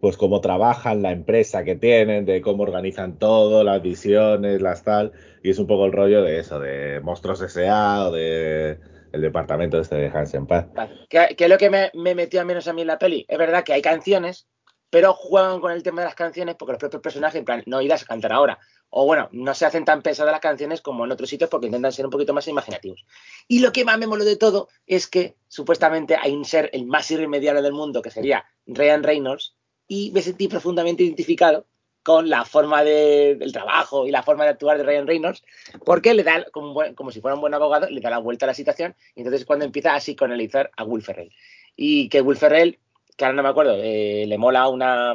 pues 0.00 0.16
cómo 0.16 0.40
trabajan, 0.40 1.02
la 1.02 1.12
empresa 1.12 1.64
que 1.64 1.76
tienen, 1.76 2.26
de 2.26 2.40
cómo 2.42 2.62
organizan 2.62 3.18
todo, 3.18 3.64
las 3.64 3.82
visiones, 3.82 4.60
las 4.60 4.82
tal. 4.84 5.12
Y 5.42 5.50
es 5.50 5.58
un 5.58 5.66
poco 5.66 5.86
el 5.86 5.92
rollo 5.92 6.22
de 6.22 6.38
eso, 6.38 6.60
de 6.60 7.00
monstruos 7.02 7.40
S.A. 7.42 8.08
o 8.08 8.12
de 8.12 8.78
el 9.12 9.20
departamento 9.20 9.78
este 9.80 9.94
de 9.96 10.08
Hansen 10.08 10.46
Paz. 10.46 10.66
Vale. 10.74 10.92
¿Qué, 11.08 11.34
qué 11.36 11.44
es 11.44 11.50
lo 11.50 11.56
que 11.56 11.70
me, 11.70 11.90
me 11.94 12.14
metió 12.14 12.40
al 12.40 12.46
menos 12.46 12.66
a 12.68 12.72
mí 12.72 12.80
en 12.82 12.88
la 12.88 12.98
peli? 12.98 13.24
Es 13.28 13.38
verdad 13.38 13.62
que 13.64 13.72
hay 13.72 13.80
canciones, 13.82 14.46
pero 14.94 15.12
juegan 15.12 15.58
con 15.58 15.72
el 15.72 15.82
tema 15.82 16.02
de 16.02 16.06
las 16.06 16.14
canciones 16.14 16.54
porque 16.54 16.70
los 16.74 16.78
propios 16.78 17.02
personajes, 17.02 17.42
no 17.66 17.82
irás 17.82 18.04
a 18.04 18.06
cantar 18.06 18.32
ahora. 18.32 18.60
O 18.90 19.04
bueno, 19.06 19.28
no 19.32 19.52
se 19.52 19.66
hacen 19.66 19.84
tan 19.84 20.02
pesadas 20.02 20.30
las 20.30 20.40
canciones 20.40 20.80
como 20.82 21.04
en 21.04 21.10
otros 21.10 21.28
sitios 21.28 21.50
porque 21.50 21.66
intentan 21.66 21.90
ser 21.90 22.04
un 22.04 22.12
poquito 22.12 22.32
más 22.32 22.46
imaginativos. 22.46 23.04
Y 23.48 23.58
lo 23.58 23.72
que 23.72 23.84
más 23.84 23.98
me 23.98 24.06
moló 24.06 24.24
de 24.24 24.36
todo 24.36 24.68
es 24.86 25.08
que 25.08 25.34
supuestamente 25.48 26.14
hay 26.14 26.30
un 26.32 26.44
ser 26.44 26.70
el 26.72 26.86
más 26.86 27.10
irremediable 27.10 27.60
del 27.60 27.72
mundo, 27.72 28.02
que 28.02 28.12
sería 28.12 28.44
Ryan 28.68 29.02
Reynolds, 29.02 29.56
y 29.88 30.12
me 30.12 30.22
sentí 30.22 30.46
profundamente 30.46 31.02
identificado 31.02 31.66
con 32.04 32.30
la 32.30 32.44
forma 32.44 32.84
de- 32.84 33.34
del 33.34 33.50
trabajo 33.50 34.06
y 34.06 34.12
la 34.12 34.22
forma 34.22 34.44
de 34.44 34.50
actuar 34.50 34.78
de 34.78 34.84
Ryan 34.84 35.08
Reynolds, 35.08 35.42
porque 35.84 36.14
le 36.14 36.22
da, 36.22 36.46
como, 36.52 37.10
si 37.10 37.20
fuera 37.20 37.34
un 37.34 37.40
buen 37.40 37.54
abogado, 37.54 37.90
le 37.90 38.00
da 38.00 38.10
la 38.10 38.18
vuelta 38.18 38.46
a 38.46 38.48
la 38.48 38.54
situación 38.54 38.94
y 39.16 39.22
entonces 39.22 39.40
es 39.40 39.44
cuando 39.44 39.64
empieza 39.64 39.92
a 39.92 39.98
psicoanalizar 39.98 40.70
a 40.76 40.84
Will 40.84 41.02
Ferrell. 41.02 41.32
Y 41.74 42.08
que 42.10 42.20
Will 42.20 42.36
Ferrell, 42.38 42.78
que 43.16 43.24
ahora 43.24 43.36
no 43.36 43.42
me 43.42 43.48
acuerdo, 43.48 43.76
eh, 43.76 44.24
le 44.26 44.38
mola 44.38 44.68
una 44.68 45.14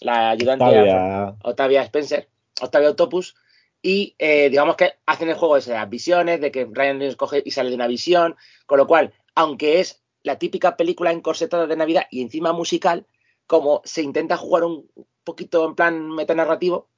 la 0.00 0.30
ayudante 0.30 0.64
a- 0.64 0.68
Octavia, 0.68 1.36
Octavia 1.42 1.82
Spencer, 1.82 2.28
Octavia 2.60 2.90
Octopus, 2.90 3.34
y 3.82 4.14
eh, 4.18 4.48
digamos 4.50 4.76
que 4.76 4.94
hacen 5.06 5.28
el 5.28 5.36
juego 5.36 5.56
ese 5.56 5.70
de 5.72 5.76
las 5.78 5.88
visiones, 5.90 6.40
de 6.40 6.50
que 6.50 6.64
Ryan 6.64 6.74
Reynolds 6.74 7.16
coge 7.16 7.42
y 7.44 7.50
sale 7.50 7.70
de 7.70 7.76
una 7.76 7.86
visión, 7.86 8.36
con 8.66 8.78
lo 8.78 8.86
cual, 8.86 9.12
aunque 9.34 9.80
es 9.80 10.02
la 10.22 10.38
típica 10.38 10.76
película 10.76 11.12
encorsetada 11.12 11.66
de 11.66 11.76
Navidad 11.76 12.04
y 12.10 12.20
encima 12.22 12.52
musical, 12.52 13.06
como 13.46 13.80
se 13.84 14.02
intenta 14.02 14.36
jugar 14.36 14.64
un 14.64 14.90
poquito 15.24 15.66
en 15.66 15.74
plan 15.74 16.08
metanarrativo, 16.10 16.88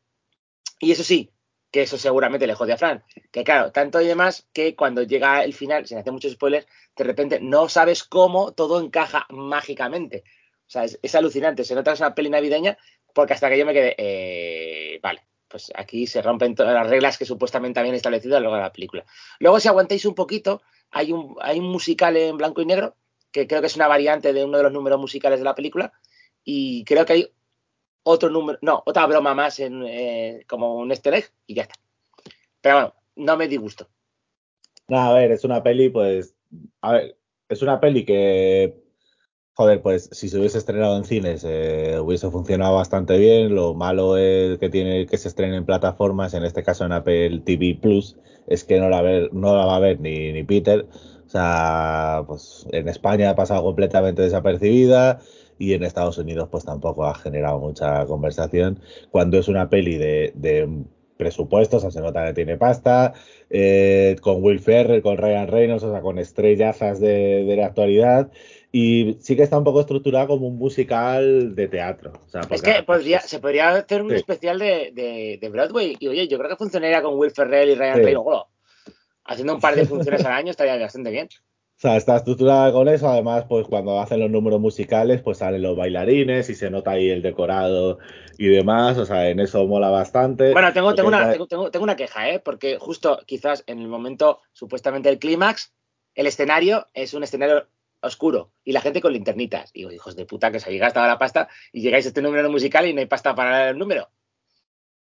y 0.80 0.90
eso 0.92 1.04
sí, 1.04 1.30
que 1.72 1.82
eso 1.82 1.96
seguramente 1.96 2.46
le 2.46 2.54
jode 2.54 2.74
a 2.74 2.76
Fran, 2.76 3.02
que 3.32 3.42
claro, 3.42 3.72
tanto 3.72 4.00
y 4.00 4.06
demás 4.06 4.46
que 4.52 4.76
cuando 4.76 5.02
llega 5.02 5.42
el 5.42 5.54
final, 5.54 5.86
sin 5.86 5.98
hacer 5.98 6.12
muchos 6.12 6.32
spoilers, 6.32 6.66
de 6.94 7.04
repente 7.04 7.40
no 7.40 7.68
sabes 7.68 8.04
cómo 8.04 8.52
todo 8.52 8.78
encaja 8.78 9.26
mágicamente. 9.30 10.22
O 10.66 10.70
sea, 10.70 10.84
es, 10.84 11.14
alucinante, 11.14 11.64
se 11.64 11.74
nota 11.74 11.90
que 11.90 11.94
es 11.94 12.00
una 12.00 12.14
peli 12.14 12.28
navideña, 12.28 12.76
porque 13.14 13.32
hasta 13.32 13.48
que 13.48 13.58
yo 13.58 13.64
me 13.64 13.72
quedé, 13.72 13.94
eh, 13.96 15.00
vale, 15.02 15.22
pues 15.48 15.72
aquí 15.74 16.06
se 16.06 16.20
rompen 16.20 16.54
todas 16.54 16.74
las 16.74 16.88
reglas 16.88 17.16
que 17.16 17.24
supuestamente 17.24 17.80
habían 17.80 17.94
establecido 17.94 18.36
a 18.36 18.40
lo 18.40 18.44
largo 18.44 18.56
de 18.56 18.62
la 18.62 18.72
película. 18.72 19.04
Luego, 19.38 19.58
si 19.58 19.68
aguantáis 19.68 20.04
un 20.04 20.14
poquito, 20.14 20.62
hay 20.90 21.12
un, 21.12 21.36
hay 21.40 21.58
un 21.58 21.70
musical 21.70 22.16
en 22.18 22.36
blanco 22.36 22.60
y 22.60 22.66
negro, 22.66 22.96
que 23.30 23.46
creo 23.46 23.62
que 23.62 23.66
es 23.68 23.76
una 23.76 23.88
variante 23.88 24.34
de 24.34 24.44
uno 24.44 24.58
de 24.58 24.64
los 24.64 24.72
números 24.72 25.00
musicales 25.00 25.38
de 25.38 25.44
la 25.44 25.54
película, 25.54 25.92
y 26.44 26.84
creo 26.84 27.06
que 27.06 27.12
hay 27.14 27.32
otro 28.04 28.30
número, 28.30 28.58
no, 28.62 28.82
otra 28.86 29.06
broma 29.06 29.34
más 29.34 29.60
en, 29.60 29.82
eh, 29.84 30.44
como 30.48 30.76
un 30.76 30.90
easter 30.90 31.24
y 31.46 31.54
ya 31.54 31.62
está. 31.62 31.74
Pero 32.60 32.74
bueno, 32.76 32.94
no 33.16 33.36
me 33.36 33.48
disgusto. 33.48 33.88
No, 34.88 34.98
a 34.98 35.14
ver, 35.14 35.32
es 35.32 35.44
una 35.44 35.62
peli, 35.62 35.88
pues. 35.88 36.34
A 36.80 36.92
ver, 36.92 37.16
es 37.48 37.62
una 37.62 37.80
peli 37.80 38.04
que. 38.04 38.80
Joder, 39.54 39.82
pues 39.82 40.08
si 40.12 40.30
se 40.30 40.38
hubiese 40.38 40.56
estrenado 40.56 40.96
en 40.96 41.04
cines 41.04 41.44
eh, 41.46 41.98
hubiese 42.00 42.30
funcionado 42.30 42.76
bastante 42.76 43.18
bien. 43.18 43.54
Lo 43.54 43.74
malo 43.74 44.16
es 44.16 44.58
que 44.58 44.70
tiene 44.70 45.06
que 45.06 45.18
se 45.18 45.28
estrene 45.28 45.56
en 45.56 45.66
plataformas, 45.66 46.32
en 46.34 46.44
este 46.44 46.62
caso 46.62 46.86
en 46.86 46.92
Apple 46.92 47.42
TV 47.44 47.78
Plus, 47.80 48.16
es 48.46 48.64
que 48.64 48.80
no 48.80 48.88
la, 48.88 49.02
ver, 49.02 49.32
no 49.34 49.54
la 49.54 49.66
va 49.66 49.76
a 49.76 49.80
ver 49.80 50.00
ni, 50.00 50.32
ni 50.32 50.42
Peter. 50.42 50.86
O 51.26 51.28
sea, 51.28 52.24
pues 52.26 52.66
en 52.72 52.88
España 52.88 53.30
ha 53.30 53.36
pasado 53.36 53.62
completamente 53.62 54.22
desapercibida 54.22 55.20
y 55.58 55.74
en 55.74 55.84
Estados 55.84 56.18
Unidos 56.18 56.48
pues 56.50 56.64
tampoco 56.64 57.04
ha 57.06 57.14
generado 57.14 57.58
mucha 57.58 58.04
conversación. 58.06 58.80
Cuando 59.10 59.38
es 59.38 59.48
una 59.48 59.68
peli 59.68 59.96
de, 59.96 60.32
de 60.34 60.68
presupuestos, 61.16 61.84
o 61.84 61.90
sea, 61.90 61.90
se 61.90 62.04
nota 62.04 62.26
que 62.26 62.32
tiene 62.34 62.56
pasta, 62.56 63.12
eh, 63.48 64.16
con 64.20 64.42
Will 64.42 64.58
Ferrell, 64.60 65.02
con 65.02 65.16
Ryan 65.16 65.46
Reynolds, 65.48 65.84
o 65.84 65.92
sea, 65.92 66.00
con 66.00 66.18
estrellazas 66.18 66.98
de, 67.00 67.44
de 67.44 67.56
la 67.56 67.66
actualidad. 67.66 68.30
Y 68.74 69.18
sí 69.20 69.36
que 69.36 69.42
está 69.42 69.58
un 69.58 69.64
poco 69.64 69.80
estructurada 69.80 70.26
como 70.26 70.46
un 70.48 70.56
musical 70.56 71.54
de 71.54 71.68
teatro. 71.68 72.12
O 72.26 72.28
sea, 72.28 72.40
Es 72.50 72.62
que 72.62 72.82
podría, 72.84 73.20
se 73.20 73.38
podría 73.38 73.68
hacer 73.70 74.02
un 74.02 74.08
Sí. 74.10 74.16
especial 74.16 74.58
de, 74.58 74.90
de, 74.94 75.38
de 75.40 75.48
Broadway, 75.50 75.94
y 76.00 76.08
oye, 76.08 76.26
yo 76.26 76.38
creo 76.38 76.48
que 76.50 76.56
funcionaría 76.56 77.02
con 77.02 77.18
Will 77.18 77.30
Ferrell 77.32 77.68
y 77.70 77.74
Ryan 77.74 77.96
Sí. 77.98 78.02
Reynolds. 78.02 78.46
Haciendo 79.24 79.54
un 79.54 79.60
par 79.60 79.76
de 79.76 79.84
funciones 79.86 80.24
al 80.24 80.32
año 80.32 80.50
estaría 80.50 80.76
bastante 80.78 81.10
bien. 81.10 81.28
O 81.82 81.88
sea, 81.88 81.96
está 81.96 82.14
estructurada 82.14 82.70
con 82.70 82.86
eso. 82.86 83.08
Además, 83.08 83.44
pues 83.48 83.66
cuando 83.66 83.98
hacen 83.98 84.20
los 84.20 84.30
números 84.30 84.60
musicales, 84.60 85.20
pues 85.20 85.38
salen 85.38 85.62
los 85.62 85.76
bailarines 85.76 86.48
y 86.48 86.54
se 86.54 86.70
nota 86.70 86.92
ahí 86.92 87.10
el 87.10 87.22
decorado 87.22 87.98
y 88.38 88.46
demás. 88.46 88.98
O 88.98 89.04
sea, 89.04 89.28
en 89.30 89.40
eso 89.40 89.66
mola 89.66 89.90
bastante. 89.90 90.52
Bueno, 90.52 90.72
tengo, 90.72 90.94
tengo, 90.94 91.08
una, 91.08 91.32
tengo, 91.32 91.46
tengo- 91.48 91.70
tengo 91.72 91.82
una 91.82 91.96
queja, 91.96 92.30
¿eh? 92.30 92.38
Porque 92.38 92.78
justo 92.78 93.18
quizás 93.26 93.64
en 93.66 93.80
el 93.80 93.88
momento 93.88 94.42
supuestamente 94.52 95.08
del 95.08 95.18
clímax, 95.18 95.72
el 96.14 96.28
escenario 96.28 96.86
es 96.94 97.14
un 97.14 97.24
escenario 97.24 97.66
oscuro 98.00 98.52
y 98.62 98.70
la 98.70 98.80
gente 98.80 99.00
con 99.00 99.12
linternitas. 99.12 99.70
Y 99.74 99.80
digo, 99.80 99.90
hijos 99.90 100.14
de 100.14 100.24
puta, 100.24 100.52
que 100.52 100.58
os 100.58 100.64
habéis 100.66 100.82
gastado 100.82 101.08
la 101.08 101.18
pasta 101.18 101.48
y 101.72 101.80
llegáis 101.82 102.04
a 102.04 102.08
este 102.10 102.22
número 102.22 102.48
musical 102.48 102.86
y 102.86 102.94
no 102.94 103.00
hay 103.00 103.06
pasta 103.06 103.34
para 103.34 103.70
el 103.70 103.78
número. 103.78 104.08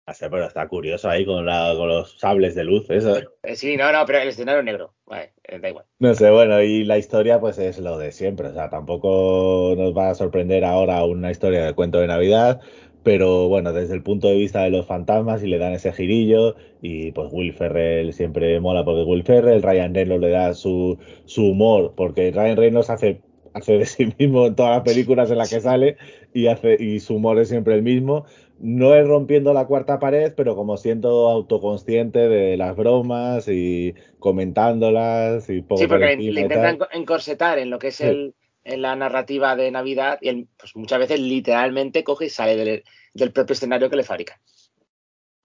Pero 0.06 0.44
está 0.44 0.68
curioso 0.68 1.08
ahí 1.10 1.24
con, 1.24 1.44
la, 1.44 1.74
con 1.76 1.88
los 1.88 2.16
sables 2.18 2.54
de 2.54 2.62
luz, 2.62 2.88
eso. 2.90 3.16
Eh, 3.42 3.56
sí, 3.56 3.76
no, 3.76 3.90
no, 3.90 4.06
pero 4.06 4.20
el 4.20 4.28
escenario 4.28 4.62
negro. 4.62 4.94
Vale, 5.04 5.32
eh, 5.42 5.58
da 5.58 5.68
igual. 5.68 5.84
No 5.98 6.14
sé, 6.14 6.30
bueno, 6.30 6.62
y 6.62 6.84
la 6.84 6.96
historia 6.96 7.40
pues 7.40 7.58
es 7.58 7.78
lo 7.78 7.98
de 7.98 8.12
siempre, 8.12 8.46
o 8.48 8.54
sea, 8.54 8.70
tampoco 8.70 9.74
nos 9.76 9.96
va 9.96 10.10
a 10.10 10.14
sorprender 10.14 10.64
ahora 10.64 11.04
una 11.04 11.32
historia 11.32 11.64
de 11.64 11.74
cuento 11.74 11.98
de 11.98 12.06
Navidad, 12.06 12.60
pero 13.02 13.48
bueno, 13.48 13.72
desde 13.72 13.94
el 13.94 14.02
punto 14.02 14.28
de 14.28 14.36
vista 14.36 14.62
de 14.62 14.70
los 14.70 14.86
fantasmas 14.86 15.42
y 15.42 15.48
le 15.48 15.58
dan 15.58 15.72
ese 15.72 15.92
girillo 15.92 16.54
y 16.82 17.10
pues 17.12 17.28
Will 17.32 17.52
Ferrell 17.52 18.12
siempre 18.12 18.60
mola 18.60 18.84
porque 18.84 19.02
Will 19.02 19.24
Ferrell, 19.24 19.62
Ryan 19.62 19.94
Reynolds 19.94 20.22
le 20.22 20.30
da 20.30 20.54
su, 20.54 20.98
su 21.24 21.46
humor, 21.50 21.94
porque 21.96 22.30
Ryan 22.30 22.56
Reynolds 22.56 22.90
hace, 22.90 23.22
hace 23.54 23.78
de 23.78 23.86
sí 23.86 24.12
mismo 24.18 24.46
en 24.46 24.54
todas 24.54 24.76
las 24.76 24.84
películas 24.84 25.30
en 25.30 25.38
las 25.38 25.50
que 25.50 25.60
sale 25.60 25.96
y, 26.32 26.46
hace, 26.46 26.76
y 26.80 27.00
su 27.00 27.16
humor 27.16 27.38
es 27.38 27.48
siempre 27.48 27.74
el 27.74 27.82
mismo. 27.82 28.24
No 28.58 28.94
es 28.94 29.06
rompiendo 29.06 29.52
la 29.52 29.66
cuarta 29.66 29.98
pared, 29.98 30.32
pero 30.36 30.56
como 30.56 30.76
siendo 30.76 31.28
autoconsciente 31.28 32.28
de 32.28 32.56
las 32.56 32.74
bromas 32.76 33.48
y 33.48 33.94
comentándolas 34.18 35.48
y 35.50 35.62
poco 35.62 35.82
Sí, 35.82 35.86
por 35.86 35.98
porque 35.98 36.16
le, 36.16 36.40
intentan 36.40 36.78
encorsetar 36.92 37.58
en 37.58 37.70
lo 37.70 37.78
que 37.78 37.88
es 37.88 37.96
Sí. 37.96 38.04
el, 38.04 38.34
en 38.64 38.82
la 38.82 38.96
narrativa 38.96 39.56
de 39.56 39.70
Navidad 39.70 40.18
y 40.20 40.28
él, 40.28 40.48
pues 40.58 40.74
muchas 40.74 40.98
veces 40.98 41.20
literalmente 41.20 42.02
coge 42.02 42.26
y 42.26 42.30
sale 42.30 42.56
del, 42.56 42.84
del 43.14 43.32
propio 43.32 43.52
escenario 43.52 43.88
que 43.88 43.96
le 43.96 44.04
fabrica. 44.04 44.40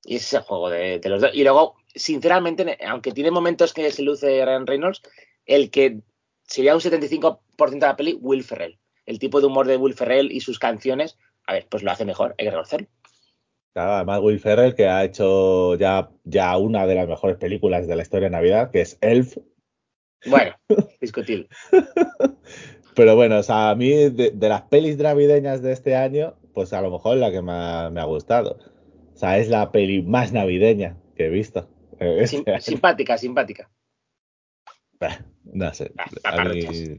Y 0.03 0.15
ese 0.15 0.25
es 0.25 0.33
el 0.33 0.41
juego 0.41 0.69
de, 0.69 0.99
de 0.99 1.09
los 1.09 1.21
dos. 1.21 1.31
Y 1.33 1.43
luego, 1.43 1.75
sinceramente, 1.93 2.77
aunque 2.87 3.11
tiene 3.11 3.29
momentos 3.29 3.73
que 3.73 3.91
se 3.91 4.01
luce 4.01 4.43
Ryan 4.43 4.65
Reynolds, 4.65 5.01
el 5.45 5.69
que 5.69 5.99
sería 6.43 6.73
un 6.73 6.81
75% 6.81 7.39
de 7.57 7.79
la 7.79 7.95
peli, 7.95 8.17
Will 8.19 8.43
Ferrell. 8.43 8.79
El 9.05 9.19
tipo 9.19 9.39
de 9.39 9.47
humor 9.47 9.67
de 9.67 9.77
Will 9.77 9.93
Ferrell 9.93 10.31
y 10.31 10.41
sus 10.41 10.59
canciones, 10.59 11.17
a 11.45 11.53
ver, 11.53 11.67
pues 11.69 11.83
lo 11.83 11.91
hace 11.91 12.05
mejor, 12.05 12.35
hay 12.37 12.45
que 12.45 12.51
reconocerlo. 12.51 12.87
Claro, 13.73 13.93
además 13.93 14.19
Will 14.21 14.39
Ferrell, 14.39 14.75
que 14.75 14.87
ha 14.87 15.03
hecho 15.05 15.75
ya, 15.75 16.09
ya 16.25 16.57
una 16.57 16.85
de 16.85 16.95
las 16.95 17.07
mejores 17.07 17.37
películas 17.37 17.87
de 17.87 17.95
la 17.95 18.01
historia 18.01 18.27
de 18.27 18.31
Navidad, 18.35 18.69
que 18.71 18.81
es 18.81 18.97
Elf. 19.01 19.37
Bueno, 20.25 20.53
discutible. 20.99 21.47
Pero 22.95 23.15
bueno, 23.15 23.39
o 23.39 23.43
sea, 23.43 23.69
a 23.69 23.75
mí 23.75 23.89
de, 23.89 24.31
de 24.31 24.49
las 24.49 24.63
pelis 24.63 24.97
navideñas 24.97 25.61
de 25.61 25.71
este 25.71 25.95
año, 25.95 26.35
pues 26.53 26.73
a 26.73 26.81
lo 26.81 26.91
mejor 26.91 27.15
la 27.17 27.31
que 27.31 27.41
más 27.41 27.89
me 27.91 28.01
ha 28.01 28.05
gustado. 28.05 28.59
O 29.13 29.17
sea, 29.17 29.37
es 29.37 29.47
la 29.47 29.71
peli 29.71 30.01
más 30.01 30.33
navideña 30.33 30.97
que 31.15 31.27
he 31.27 31.29
visto. 31.29 31.69
este 31.97 32.27
Sim- 32.27 32.59
simpática, 32.59 33.17
simpática. 33.17 33.69
No 35.43 35.73
sé. 35.73 35.91
Ah, 35.97 36.03
a 36.03 36.43
mí- 36.43 36.61
paparruchas. 36.61 36.89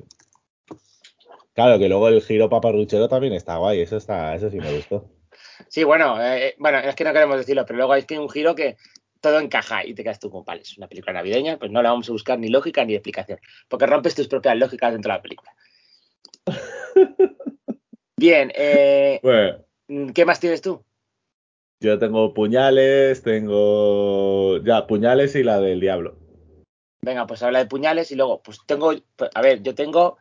Claro, 1.54 1.78
que 1.78 1.88
luego 1.88 2.08
el 2.08 2.22
giro 2.22 2.48
paparruchero 2.48 3.08
también 3.08 3.34
está 3.34 3.58
guay, 3.58 3.80
eso 3.80 3.96
está, 3.98 4.34
eso 4.34 4.50
sí 4.50 4.56
me 4.58 4.74
gustó. 4.74 5.08
Sí, 5.68 5.84
bueno, 5.84 6.16
eh, 6.22 6.54
bueno, 6.58 6.78
es 6.78 6.94
que 6.94 7.04
no 7.04 7.12
queremos 7.12 7.36
decirlo, 7.36 7.64
pero 7.66 7.76
luego 7.78 7.92
hay 7.92 8.04
que 8.04 8.18
un 8.18 8.28
giro 8.28 8.54
que 8.54 8.76
todo 9.20 9.38
encaja 9.38 9.84
y 9.84 9.94
te 9.94 10.02
quedas 10.02 10.18
tú 10.20 10.30
con 10.30 10.44
pales. 10.44 10.70
Es 10.70 10.78
una 10.78 10.88
película 10.88 11.12
navideña, 11.12 11.58
pues 11.58 11.70
no 11.70 11.82
le 11.82 11.88
vamos 11.88 12.08
a 12.08 12.12
buscar 12.12 12.38
ni 12.38 12.48
lógica 12.48 12.84
ni 12.84 12.94
explicación, 12.94 13.38
porque 13.68 13.86
rompes 13.86 14.14
tus 14.14 14.28
propias 14.28 14.56
lógicas 14.56 14.92
dentro 14.92 15.10
de 15.12 15.16
la 15.16 15.22
película. 15.22 15.54
Bien, 18.16 18.52
eh, 18.54 19.20
Bueno, 19.22 20.12
¿qué 20.12 20.24
más 20.24 20.40
tienes 20.40 20.62
tú? 20.62 20.84
yo 21.82 21.98
tengo 21.98 22.32
puñales, 22.32 23.22
tengo 23.22 24.58
ya 24.62 24.86
puñales 24.86 25.34
y 25.34 25.42
la 25.42 25.58
del 25.58 25.80
diablo. 25.80 26.16
Venga, 27.04 27.26
pues 27.26 27.42
habla 27.42 27.58
de 27.58 27.66
puñales 27.66 28.12
y 28.12 28.14
luego, 28.14 28.40
pues 28.40 28.60
tengo, 28.66 28.92
pues, 29.16 29.30
a 29.34 29.42
ver, 29.42 29.62
yo 29.62 29.74
tengo 29.74 30.16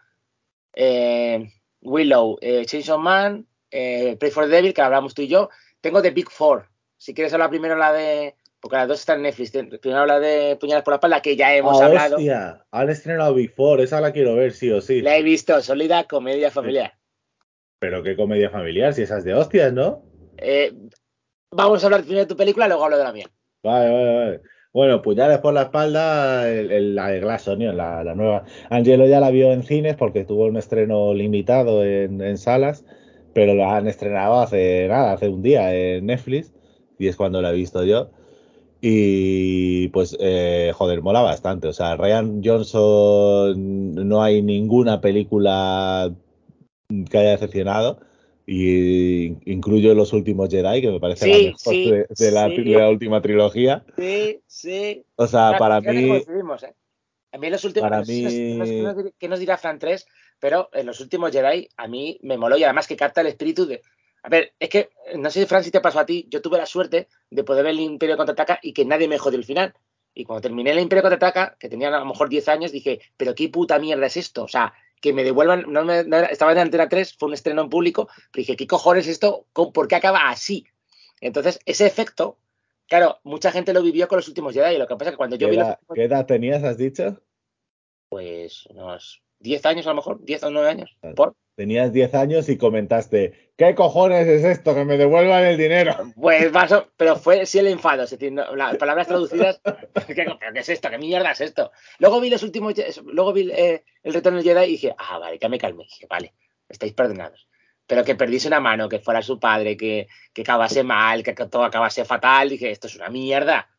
eh, 0.73 1.51
Willow, 1.81 2.39
eh, 2.41 2.65
Chainsaw 2.65 2.97
Man, 2.97 3.45
eh, 3.71 4.15
Pray 4.19 4.31
for 4.31 4.45
the 4.45 4.51
Devil, 4.51 4.73
que 4.73 4.81
hablamos 4.81 5.13
tú 5.13 5.21
y 5.23 5.27
yo. 5.27 5.49
Tengo 5.81 6.01
The 6.01 6.11
Big 6.11 6.29
Four. 6.29 6.67
Si 6.97 7.13
quieres 7.13 7.33
hablar 7.33 7.49
primero 7.49 7.75
la 7.75 7.91
de, 7.93 8.35
porque 8.59 8.77
las 8.77 8.87
dos 8.87 8.99
están 8.99 9.17
en 9.17 9.23
Netflix. 9.23 9.51
Primero 9.51 10.01
habla 10.01 10.19
de 10.19 10.55
Puñales 10.57 10.83
por 10.83 10.91
la 10.91 10.97
espalda, 10.97 11.21
que 11.21 11.35
ya 11.35 11.55
hemos 11.55 11.81
Ah, 11.81 11.85
hablado. 11.85 12.17
hostia, 12.17 12.65
han 12.71 12.89
estrenado 12.89 13.33
Big 13.33 13.53
Four, 13.55 13.81
esa 13.81 13.99
la 14.01 14.11
quiero 14.11 14.35
ver 14.35 14.51
sí 14.53 14.69
o 14.71 14.81
sí. 14.81 15.01
La 15.01 15.17
he 15.17 15.23
visto, 15.23 15.59
sólida 15.61 16.03
comedia 16.03 16.51
familiar. 16.51 16.93
Pero 17.79 18.03
qué 18.03 18.15
comedia 18.15 18.49
familiar, 18.51 18.93
si 18.93 19.01
esas 19.01 19.23
de 19.23 19.33
hostias, 19.33 19.73
¿no? 19.73 20.03
Eh, 20.37 20.71
vamos 21.51 21.81
a 21.83 21.87
hablar 21.87 22.01
primero 22.01 22.21
de 22.21 22.27
tu 22.27 22.35
película, 22.37 22.67
luego 22.67 22.83
hablo 22.85 22.97
de 22.97 23.03
la 23.03 23.13
mía. 23.13 23.27
Vale, 23.63 23.89
vale, 23.91 24.15
vale. 24.15 24.41
Bueno, 24.73 25.01
puñales 25.01 25.39
por 25.39 25.53
la 25.53 25.63
espalda, 25.63 26.47
el- 26.49 26.71
el- 26.71 26.95
la 26.95 27.09
de 27.09 27.19
Glass 27.19 27.47
Onion, 27.47 27.75
la, 27.75 28.03
la 28.03 28.15
nueva. 28.15 28.45
Angelo 28.69 29.05
ya 29.07 29.19
la 29.19 29.29
vio 29.31 29.51
en 29.51 29.63
cines 29.63 29.95
porque 29.95 30.23
tuvo 30.23 30.45
un 30.45 30.55
estreno 30.57 31.13
limitado 31.13 31.83
en, 31.83 32.21
en 32.21 32.37
salas, 32.37 32.85
pero 33.33 33.53
la 33.53 33.77
han 33.77 33.87
estrenado 33.87 34.39
hace 34.41 34.87
nada, 34.87 35.13
hace 35.13 35.29
un 35.29 35.41
día 35.41 35.73
en 35.75 36.05
Netflix, 36.05 36.51
y 36.99 37.07
es 37.07 37.15
cuando 37.15 37.41
la 37.41 37.51
he 37.51 37.55
visto 37.55 37.83
yo. 37.83 38.09
Y 38.81 39.89
pues, 39.89 40.17
eh, 40.19 40.71
joder, 40.73 41.01
mola 41.01 41.21
bastante. 41.21 41.67
O 41.67 41.73
sea, 41.73 41.95
Ryan 41.95 42.41
Johnson, 42.43 43.93
no 44.07 44.23
hay 44.23 44.41
ninguna 44.41 45.01
película 45.01 46.11
que 47.09 47.17
haya 47.17 47.31
decepcionado. 47.31 47.99
Y 48.47 49.37
incluyo 49.49 49.93
los 49.93 50.13
últimos 50.13 50.49
Jedi, 50.49 50.81
que 50.81 50.89
me 50.91 50.99
parece 50.99 51.25
Sí, 51.25 51.31
la 51.31 51.37
mejor 51.37 51.73
sí, 51.73 51.89
de, 51.91 52.05
de 52.17 52.31
la, 52.31 52.49
sí. 52.49 52.63
de 52.63 52.77
la 52.77 52.89
última 52.89 53.21
trilogía. 53.21 53.85
Sí, 53.97 54.39
sí. 54.47 55.05
O 55.15 55.27
sea, 55.27 55.55
Claro, 55.55 55.59
para 55.59 55.81
mí, 55.81 55.87
¿eh? 55.87 56.25
A 57.31 57.37
mí 57.37 57.49
los 57.49 57.63
últimos. 57.63 57.89
Para 57.89 58.01
mí- 58.05 59.13
qué 59.19 59.27
nos 59.29 59.39
dirá 59.39 59.57
Fran 59.57 59.77
3, 59.79 60.05
pero 60.41 60.69
en 60.73 60.87
los 60.87 60.99
últimos 60.99 61.31
Jedi 61.31 61.69
a 61.77 61.87
mí 61.87 62.19
me 62.23 62.37
moló 62.37 62.57
y 62.57 62.63
además 62.65 62.87
que 62.87 62.97
capta 62.97 63.21
el 63.21 63.27
espíritu 63.27 63.65
de. 63.65 63.81
A 64.23 64.29
ver, 64.29 64.53
es 64.59 64.69
que 64.69 64.89
no 65.15 65.29
sé, 65.29 65.45
Fran, 65.45 65.63
si 65.63 65.71
te 65.71 65.79
pasó 65.79 65.99
a 65.99 66.05
ti. 66.05 66.25
Yo 66.29 66.41
tuve 66.41 66.57
la 66.57 66.65
suerte 66.65 67.07
de 67.29 67.43
poder 67.43 67.63
ver 67.63 67.71
el 67.73 67.79
Imperio 67.79 68.17
contraataca 68.17 68.59
y 68.61 68.73
que 68.73 68.83
nadie 68.83 69.07
me 69.07 69.17
jodió 69.17 69.37
el 69.39 69.45
final. 69.45 69.73
Y 70.13 70.25
cuando 70.25 70.41
terminé 70.41 70.71
el 70.71 70.79
Imperio 70.79 71.03
contraataca, 71.03 71.55
que 71.59 71.69
tenía 71.69 71.87
a 71.87 71.99
lo 71.99 72.05
mejor 72.05 72.27
10 72.27 72.47
años, 72.49 72.71
dije, 72.71 72.99
pero 73.15 73.33
qué 73.35 73.47
puta 73.49 73.79
mierda 73.79 74.07
es 74.07 74.17
esto. 74.17 74.43
O 74.43 74.47
sea, 74.47 74.73
que 74.99 75.13
me 75.13 75.23
devuelvan. 75.23 75.65
No 75.71 75.85
me, 75.85 76.03
no 76.03 76.17
estaba 76.17 76.51
en 76.51 76.57
Antena 76.57 76.89
3, 76.89 77.15
fue 77.17 77.29
un 77.29 77.33
estreno 77.33 77.61
en 77.61 77.69
público, 77.69 78.07
pero 78.31 78.41
dije, 78.41 78.55
¿qué 78.55 78.67
cojones 78.67 79.05
es 79.05 79.13
esto? 79.13 79.45
¿Cómo- 79.53 79.71
¿Por 79.71 79.87
qué 79.87 79.95
acaba 79.95 80.29
así? 80.29 80.65
Entonces, 81.21 81.59
ese 81.65 81.85
efecto, 81.85 82.37
claro, 82.87 83.19
mucha 83.23 83.51
gente 83.51 83.73
lo 83.73 83.81
vivió 83.83 84.07
con 84.07 84.17
los 84.17 84.27
últimos 84.27 84.53
Jedi. 84.53 84.77
Lo 84.77 84.87
que 84.87 84.95
pasa 84.95 85.05
es 85.05 85.11
que 85.11 85.17
cuando 85.17 85.35
yo 85.35 85.47
¿qué 85.47 85.51
vi 85.51 85.57
edad, 85.57 85.79
qué 85.93 86.03
edad 86.03 86.25
tenías, 86.25 86.63
has 86.63 86.77
dicho? 86.77 87.21
pues 88.09 88.65
unos 88.67 89.23
10 89.41 89.65
años 89.65 89.85
a 89.87 89.89
lo 89.89 89.95
mejor, 89.95 90.23
10 90.23 90.43
o 90.43 90.49
9 90.51 90.69
años. 90.69 90.97
Por. 91.15 91.35
Tenías 91.55 91.91
10 91.91 92.15
años 92.15 92.47
y 92.49 92.57
comentaste, 92.57 93.51
¿qué 93.57 93.75
cojones 93.75 94.25
es 94.27 94.43
esto? 94.43 94.73
Que 94.73 94.85
me 94.85 94.97
devuelvan 94.97 95.43
el 95.43 95.57
dinero. 95.57 95.95
Pues 96.15 96.51
más 96.51 96.71
o- 96.71 96.87
pero 96.97 97.15
fue 97.17 97.45
sí 97.45 97.59
el 97.59 97.67
enfado, 97.67 98.03
es 98.03 98.09
decir, 98.11 98.31
no- 98.31 98.55
las 98.55 98.77
palabras 98.77 99.07
traducidas, 99.07 99.59
¿qué, 100.07 100.15
pero 100.15 100.39
qué 100.39 100.59
es 100.59 100.69
esto? 100.69 100.89
¿Qué 100.89 100.97
mierda 100.97 101.31
es 101.31 101.41
esto? 101.41 101.71
Luego 101.99 102.19
vi 102.21 102.29
los 102.29 102.41
últimos, 102.43 102.73
luego 103.05 103.33
vi 103.33 103.51
eh, 103.51 103.83
el 104.03 104.13
retorno 104.13 104.37
del 104.41 104.47
Jedi 104.47 104.65
y 104.65 104.71
dije, 104.71 104.95
ah, 104.97 105.19
vale, 105.19 105.37
ya 105.39 105.49
me 105.49 105.57
calmé, 105.59 105.83
dije, 105.83 106.07
vale, 106.09 106.33
estáis 106.69 106.93
perdonados. 106.93 107.47
Pero 107.85 108.05
que 108.05 108.15
perdiese 108.15 108.47
una 108.47 108.61
mano, 108.61 108.87
que 108.87 108.99
fuera 108.99 109.21
su 109.21 109.37
padre, 109.39 109.75
que, 109.75 110.07
que 110.33 110.43
acabase 110.43 110.81
mal, 110.83 111.21
que 111.23 111.33
todo 111.33 111.65
acabase 111.65 112.05
fatal, 112.05 112.47
dije, 112.49 112.71
esto 112.71 112.87
es 112.87 112.95
una 112.95 113.09
mierda. 113.09 113.69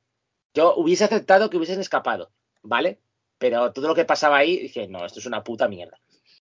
Yo 0.55 0.75
hubiese 0.77 1.05
aceptado 1.05 1.49
que 1.49 1.57
hubiesen 1.57 1.81
escapado, 1.81 2.31
¿vale? 2.63 2.99
Pero 3.43 3.73
todo 3.73 3.89
lo 3.89 3.95
que 3.97 4.05
pasaba 4.05 4.37
ahí, 4.37 4.57
dije, 4.57 4.87
no, 4.87 5.05
esto 5.05 5.19
es 5.19 5.27
una 5.27 5.43
puta 5.43 5.67
mierda. 5.67 5.99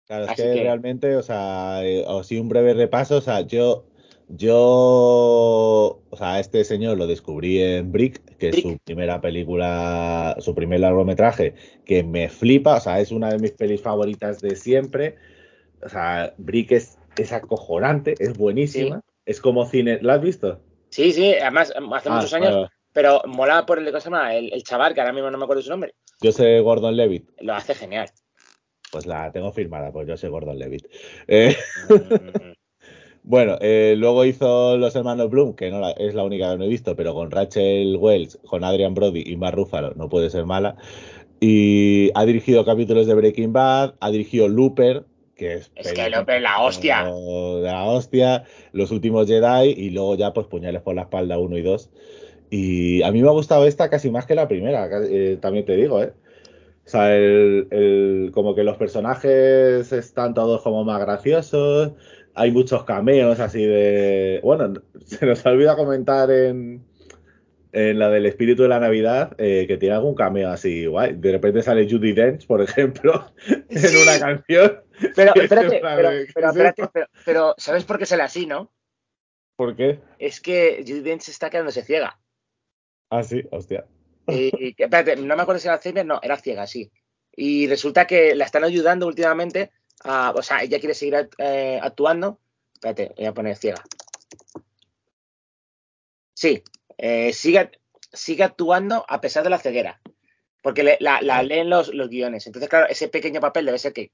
Claro, 0.07 0.23
es 0.23 0.31
Así 0.31 0.41
que, 0.41 0.53
que- 0.53 0.63
realmente, 0.63 1.15
o 1.15 1.21
sea, 1.21 1.85
eh, 1.85 2.03
o 2.07 2.23
sí 2.23 2.39
un 2.39 2.49
breve 2.49 2.73
repaso, 2.73 3.17
o 3.17 3.21
sea, 3.21 3.41
yo, 3.41 3.85
yo, 4.27 6.01
o 6.09 6.17
sea, 6.17 6.39
este 6.39 6.63
señor 6.63 6.97
lo 6.97 7.05
descubrí 7.05 7.61
en 7.61 7.91
Brick, 7.91 8.37
que 8.37 8.49
es 8.49 8.61
su 8.63 8.79
primera 8.83 9.21
película, 9.21 10.35
su 10.39 10.55
primer 10.55 10.79
largometraje, 10.79 11.53
que 11.85 12.01
me 12.01 12.27
flipa, 12.27 12.77
o 12.77 12.79
sea, 12.79 12.99
es 12.99 13.11
una 13.11 13.29
de 13.29 13.37
mis 13.37 13.51
pelis 13.51 13.81
favoritas 13.83 14.41
de 14.41 14.55
siempre. 14.55 15.17
O 15.83 15.89
sea, 15.89 16.33
Brick 16.39 16.71
es, 16.71 16.97
es 17.19 17.31
acojonante, 17.31 18.15
es 18.17 18.35
buenísima, 18.35 19.01
es 19.27 19.39
como 19.39 19.67
cine, 19.67 19.99
¿la 20.01 20.15
has 20.15 20.21
visto? 20.21 20.59
Sí, 20.89 21.11
sí, 21.13 21.35
además, 21.35 21.71
hace 21.93 22.09
Ah, 22.09 22.15
muchos 22.15 22.33
años. 22.33 22.67
Pero 22.99 23.21
mola 23.27 23.65
por 23.65 23.79
el, 23.79 23.85
¿cómo 23.85 24.01
se 24.01 24.09
llama? 24.09 24.35
el, 24.35 24.51
el 24.51 24.61
chaval, 24.63 24.93
que 24.93 24.99
ahora 24.99 25.13
mismo 25.13 25.31
no 25.31 25.37
me 25.37 25.45
acuerdo 25.45 25.61
su 25.63 25.69
nombre, 25.69 25.93
Yo 26.21 26.33
sé 26.33 26.59
Gordon 26.59 26.97
Levitt, 26.97 27.29
lo 27.39 27.53
hace 27.53 27.73
genial. 27.73 28.09
pues 28.91 29.05
la 29.05 29.31
tengo 29.31 29.53
firmada, 29.53 29.89
pues 29.93 30.05
yo 30.05 30.17
sé 30.17 30.27
Gordon 30.27 30.59
Levitt. 30.59 30.85
Eh, 31.27 31.55
Mm, 31.89 32.51
Bueno, 33.23 33.57
eh, 33.61 33.95
luego 33.97 34.25
hizo 34.25 34.75
Los 34.77 34.95
Hermanos 34.95 35.29
Bloom, 35.29 35.53
que 35.55 35.69
no 35.69 35.79
la- 35.79 35.91
es 35.91 36.13
la 36.15 36.23
única 36.23 36.51
que 36.51 36.57
no 36.57 36.63
he 36.65 36.67
visto, 36.69 36.95
pero 36.95 37.13
con 37.13 37.29
Rachel 37.31 37.95
Wells, 37.97 38.37
con 38.45 38.63
Adrian 38.65 38.93
Brody 38.95 39.23
y 39.25 39.35
Mark 39.37 39.55
Ruffalo 39.55 39.93
no 39.95 40.09
puede 40.09 40.29
ser 40.29 40.45
mala. 40.45 40.75
Y 41.39 42.11
ha 42.15 42.25
dirigido 42.25 42.65
capítulos 42.65 43.07
de 43.07 43.13
Breaking 43.13 43.53
Bad, 43.53 43.95
ha 43.99 44.09
dirigido 44.11 44.47
Looper, 44.47 45.05
que 45.35 45.53
es... 45.55 45.71
Es 45.75 45.93
que 45.93 46.09
Looper 46.09 46.41
la 46.41 46.61
hostia. 46.61 47.03
La 47.61 47.83
hostia, 47.85 48.43
Los 48.73 48.91
Últimos 48.91 49.27
Jedi 49.27 49.69
y 49.77 49.89
luego 49.91 50.15
ya 50.15 50.33
pues 50.33 50.47
Puñales 50.47 50.81
por 50.81 50.95
la 50.95 51.03
Espalda 51.03 51.37
1 51.39 51.57
y 51.57 51.61
2. 51.61 51.89
Y 52.49 53.01
a 53.03 53.11
mí 53.11 53.21
me 53.21 53.27
ha 53.29 53.31
gustado 53.33 53.65
esta 53.67 53.89
casi 53.89 54.09
más 54.09 54.25
que 54.25 54.35
la 54.35 54.47
primera, 54.47 54.89
eh, 55.03 55.37
también 55.39 55.65
te 55.65 55.75
digo, 55.75 56.01
¿eh? 56.01 56.13
O 56.85 56.89
sea, 56.89 57.15
el, 57.15 57.67
el- 57.69 58.31
como 58.33 58.55
que 58.55 58.63
los 58.63 58.77
personajes 58.77 59.91
están 59.91 60.33
todos 60.33 60.61
como 60.63 60.83
más 60.83 60.99
graciosos. 60.99 61.91
Hay 62.33 62.51
muchos 62.51 62.83
cameos 62.85 63.39
así 63.39 63.63
de. 63.63 64.39
Bueno, 64.43 64.73
se 65.05 65.25
nos 65.27 65.45
ha 65.45 65.51
olvidado 65.51 65.77
comentar 65.77 66.31
en, 66.31 66.83
en 67.73 67.99
la 67.99 68.09
del 68.09 68.25
espíritu 68.25 68.63
de 68.63 68.69
la 68.69 68.79
Navidad 68.79 69.33
eh, 69.37 69.65
que 69.67 69.77
tiene 69.77 69.93
algún 69.95 70.15
cameo 70.15 70.49
así 70.49 70.87
guay. 70.87 71.13
De 71.15 71.31
repente 71.33 71.61
sale 71.61 71.87
Judy 71.87 72.13
Dench, 72.13 72.47
por 72.47 72.61
ejemplo, 72.61 73.31
en 73.69 73.79
Sí. 73.79 73.97
una 74.01 74.19
canción. 74.19 74.79
Pero, 75.15 75.33
espérate, 75.35 75.79
pero, 75.81 76.09
de, 76.09 76.25
¿qué 76.25 76.31
pero, 76.33 76.47
es 76.49 76.55
espérate, 76.55 76.83
pero, 77.23 77.53
¿sabes 77.59 77.83
por 77.83 77.99
qué 77.99 78.07
sale 78.07 78.23
así, 78.23 78.47
no? 78.47 78.71
¿Por 79.55 79.75
qué? 79.75 79.99
Es 80.17 80.39
que 80.41 80.83
Judy 80.87 81.01
Dench 81.01 81.29
está 81.29 81.49
quedándose 81.51 81.83
ciega. 81.83 82.18
Ah, 83.09 83.23
sí, 83.23 83.43
hostia. 83.51 83.85
Y, 84.27 84.51
y- 84.59 84.75
espérate, 84.77 85.15
no 85.15 85.35
me 85.35 85.41
acuerdo 85.41 85.59
si 85.59 85.67
era 85.67 85.75
Alzheimer, 85.75 86.05
no, 86.05 86.19
era 86.21 86.37
ciega, 86.37 86.67
sí. 86.67 86.91
Y 87.35 87.67
resulta 87.67 88.05
que 88.05 88.35
la 88.35 88.45
están 88.45 88.63
ayudando 88.63 89.07
últimamente 89.07 89.71
a, 90.03 90.31
o 90.35 90.43
sea, 90.43 90.61
ella 90.61 90.77
quiere 90.79 90.93
seguir 90.93 91.29
eh, 91.39 91.79
actuando. 91.81 92.39
Espérate, 92.75 93.11
voy 93.17 93.25
a 93.25 93.33
poner 93.33 93.55
ciega. 93.57 93.81
Sí, 96.33 96.63
eh, 96.97 97.33
sigue, 97.33 97.71
sigue 98.13 98.43
actuando 98.43 99.05
a 99.07 99.19
pesar 99.19 99.43
de 99.43 99.49
la 99.49 99.57
ceguera. 99.57 99.99
Porque 100.61 100.83
le- 100.83 100.97
la, 100.99 101.21
la 101.21 101.37
Vale. 101.37 101.47
leen 101.47 101.69
los, 101.69 101.93
los 101.93 102.09
guiones. 102.09 102.45
Entonces, 102.45 102.69
claro, 102.69 102.87
ese 102.87 103.07
pequeño 103.07 103.39
papel 103.41 103.65
debe 103.65 103.79
ser 103.79 103.93
que, 103.93 104.11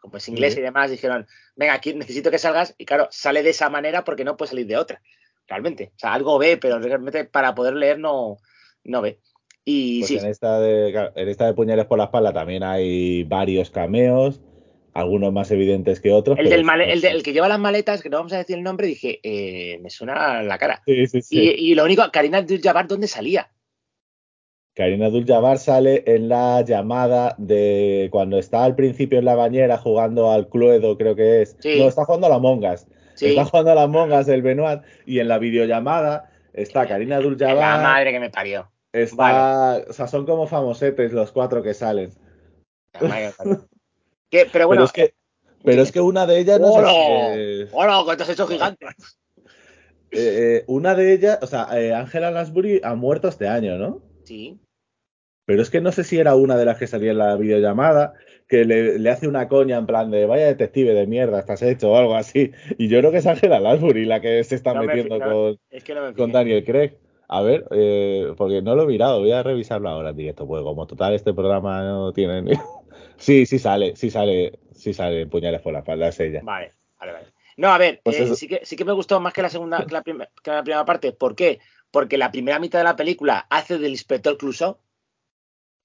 como 0.00 0.16
es 0.18 0.28
inglés 0.28 0.54
Sí. 0.54 0.60
y 0.60 0.62
demás, 0.62 0.90
dijeron, 0.90 1.26
venga, 1.56 1.74
aquí 1.74 1.94
necesito 1.94 2.30
que 2.30 2.38
salgas. 2.38 2.74
Y 2.78 2.84
claro, 2.84 3.08
sale 3.10 3.42
de 3.42 3.50
esa 3.50 3.68
manera 3.70 4.04
porque 4.04 4.24
no 4.24 4.36
puede 4.36 4.50
salir 4.50 4.66
de 4.66 4.76
otra. 4.76 5.02
Realmente. 5.48 5.92
O 5.96 5.98
sea, 5.98 6.14
algo 6.14 6.38
ve, 6.38 6.56
pero 6.56 6.78
realmente 6.78 7.24
para 7.24 7.54
poder 7.54 7.74
leer 7.74 7.98
no, 7.98 8.36
no 8.84 9.00
ve. 9.02 9.20
Y 9.64 10.00
Pues 10.00 10.08
sí, 10.08 10.16
en 10.18 10.26
esta 10.26 10.58
de 10.60 10.88
en 11.14 11.28
esta 11.28 11.46
de 11.46 11.54
Puñales 11.54 11.86
por 11.86 11.98
la 11.98 12.04
Espalda 12.04 12.32
también 12.32 12.62
hay 12.62 13.24
varios 13.24 13.70
cameos, 13.70 14.40
algunos 14.94 15.32
más 15.32 15.50
evidentes 15.50 16.00
que 16.00 16.12
otros. 16.12 16.38
El, 16.38 16.48
del 16.48 16.64
male- 16.64 16.92
el, 16.92 17.00
de- 17.00 17.08
el 17.10 17.22
que 17.22 17.32
lleva 17.32 17.46
las 17.48 17.58
maletas, 17.58 18.02
que 18.02 18.08
no 18.08 18.16
vamos 18.16 18.32
a 18.32 18.38
decir 18.38 18.56
el 18.56 18.62
nombre, 18.62 18.86
dije, 18.86 19.20
eh, 19.22 19.78
me 19.80 19.90
suena 19.90 20.42
la 20.42 20.56
cara. 20.58 20.82
Sí, 20.86 21.06
sí, 21.06 21.20
sí. 21.22 21.38
Y, 21.38 21.72
y 21.72 21.74
lo 21.74 21.84
único, 21.84 22.02
Karina 22.12 22.38
Abdul-Jabbar, 22.38 22.88
¿dónde 22.88 23.06
salía? 23.06 23.50
Karina 24.74 25.06
Abdul-Jabbar 25.06 25.58
sale 25.58 26.04
en 26.06 26.28
la 26.28 26.62
llamada 26.62 27.34
de 27.38 28.08
cuando 28.10 28.38
está 28.38 28.64
al 28.64 28.76
principio 28.76 29.18
en 29.18 29.24
la 29.24 29.34
bañera 29.34 29.76
jugando 29.78 30.30
al 30.30 30.48
Cluedo, 30.48 30.96
creo 30.96 31.14
que 31.16 31.42
es. 31.42 31.56
Sí. 31.60 31.78
No, 31.78 31.88
está 31.88 32.04
jugando 32.04 32.28
a 32.28 32.30
las 32.30 32.40
mongas. 32.40 32.86
Sí, 33.20 33.26
Está 33.28 33.44
jugando 33.44 33.72
a 33.72 33.74
las 33.74 33.88
mongas 33.90 34.26
el 34.28 34.40
Benoit 34.40 34.80
y 35.04 35.18
en 35.18 35.28
la 35.28 35.38
videollamada 35.38 36.30
está 36.54 36.86
Karina 36.88 37.16
la 37.16 37.16
Abdul-Jabbar. 37.18 37.82
madre 37.82 38.12
que 38.12 38.18
me 38.20 38.30
parió. 38.30 38.70
Está, 38.94 39.82
o 39.88 39.92
sea, 39.92 40.06
son 40.08 40.24
como 40.24 40.46
famosetes 40.46 41.12
los 41.12 41.30
cuatro 41.30 41.62
que 41.62 41.74
salen. 41.74 42.12
La 42.98 43.08
madre 43.08 43.20
que 43.20 43.26
me 43.26 43.32
parió. 43.32 43.68
Que- 44.30 44.48
pero 44.50 44.66
bueno, 44.68 44.80
pero 44.80 44.84
es 44.86 44.92
que, 44.92 45.14
pero 45.62 45.82
es 45.82 45.92
que 45.92 46.00
una 46.00 46.24
de 46.26 46.38
ellas 46.38 46.58
no 46.60 46.72
sé 46.72 46.78
¡Hola! 46.78 46.90
si 47.34 47.60
es- 47.62 47.68
¡Hola! 47.72 48.00
¿Cuánto 48.06 48.22
has 48.24 48.30
hecho 48.30 48.46
gigante? 48.46 48.86
eh, 50.12 50.56
eh, 50.60 50.64
una 50.66 50.94
de 50.94 51.12
ellas, 51.12 51.38
o 51.42 51.46
sea, 51.46 51.68
eh, 51.78 51.92
Angela 51.92 52.30
Lansbury 52.30 52.80
ha 52.82 52.94
muerto 52.94 53.28
este 53.28 53.48
año, 53.48 53.76
¿no? 53.76 54.00
Sí. 54.24 54.58
Pero 55.44 55.60
es 55.60 55.68
que 55.68 55.82
no 55.82 55.92
sé 55.92 56.04
si 56.04 56.18
era 56.18 56.34
una 56.36 56.56
de 56.56 56.64
las 56.64 56.78
que 56.78 56.86
salía 56.86 57.10
en 57.10 57.18
la 57.18 57.36
videollamada, 57.36 58.14
que 58.50 58.64
le, 58.64 58.98
le 58.98 59.10
hace 59.10 59.28
una 59.28 59.48
coña 59.48 59.78
en 59.78 59.86
plan 59.86 60.10
de 60.10 60.26
vaya 60.26 60.46
detective 60.46 60.92
de 60.92 61.06
mierda, 61.06 61.38
estás 61.38 61.62
hecho 61.62 61.92
o 61.92 61.96
algo 61.96 62.16
así. 62.16 62.50
Y 62.78 62.88
yo 62.88 62.98
creo 62.98 63.12
que 63.12 63.18
es 63.18 63.26
Angela 63.26 63.60
Lansbury 63.60 64.04
la 64.04 64.20
que 64.20 64.42
se 64.44 64.56
está 64.56 64.74
No 64.74 64.82
metiendo 64.82 65.18
con, 65.20 65.58
Es 65.70 65.84
que 65.84 65.94
no 65.94 66.02
me 66.02 66.08
con 66.08 66.26
fijé. 66.26 66.32
Daniel 66.32 66.64
Craig. 66.64 66.92
A 67.28 67.42
ver, 67.42 67.64
eh, 67.70 68.34
porque 68.36 68.60
no 68.60 68.74
lo 68.74 68.82
he 68.82 68.86
mirado, 68.86 69.20
voy 69.20 69.30
a 69.30 69.44
revisarlo 69.44 69.88
ahora 69.88 70.10
en 70.10 70.16
directo, 70.16 70.48
pues 70.48 70.64
como 70.64 70.84
total 70.88 71.14
este 71.14 71.32
programa 71.32 71.82
no 71.84 72.12
tiene 72.12 72.42
ni... 72.42 72.52
Sí, 73.16 73.46
sí 73.46 73.58
sale, 73.58 73.94
sí 73.96 74.10
sale, 74.10 74.58
sí 74.72 74.92
sale 74.94 75.26
Puñales 75.26 75.60
por 75.60 75.72
la 75.74 75.80
espalda, 75.80 76.08
es 76.08 76.18
ella. 76.20 76.40
Vale, 76.42 76.72
vale, 76.98 77.12
vale. 77.12 77.26
No, 77.56 77.68
a 77.68 77.78
ver, 77.78 78.00
Pues 78.02 78.18
eh, 78.18 78.34
sí, 78.34 78.48
que, 78.48 78.60
sí 78.64 78.74
que 78.76 78.84
me 78.84 78.92
gustó 78.92 79.20
más 79.20 79.32
que 79.34 79.42
la 79.42 79.50
segunda, 79.50 79.84
que 79.86 79.92
la, 79.92 80.02
prim- 80.02 80.24
que 80.42 80.50
la 80.50 80.62
primera 80.62 80.84
parte. 80.84 81.12
¿Por 81.12 81.36
qué? 81.36 81.60
Porque 81.90 82.16
la 82.18 82.32
primera 82.32 82.58
mitad 82.58 82.78
de 82.78 82.84
la 82.84 82.96
película 82.96 83.46
hace 83.50 83.78
del 83.78 83.90
inspector 83.92 84.38
Clouseau. 84.38 84.78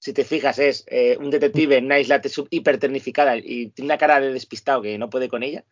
Si 0.06 0.12
te 0.12 0.22
fijas, 0.22 0.60
es 0.60 0.84
eh, 0.86 1.16
un 1.18 1.30
detective 1.30 1.78
en 1.78 1.86
una 1.86 1.98
isla 1.98 2.22
hiperternificada 2.50 3.36
y 3.38 3.70
tiene 3.70 3.86
una 3.86 3.98
cara 3.98 4.20
de 4.20 4.32
despistado 4.32 4.80
que 4.80 4.96
no 4.98 5.10
puede 5.10 5.28
con 5.28 5.42
ella. 5.42 5.64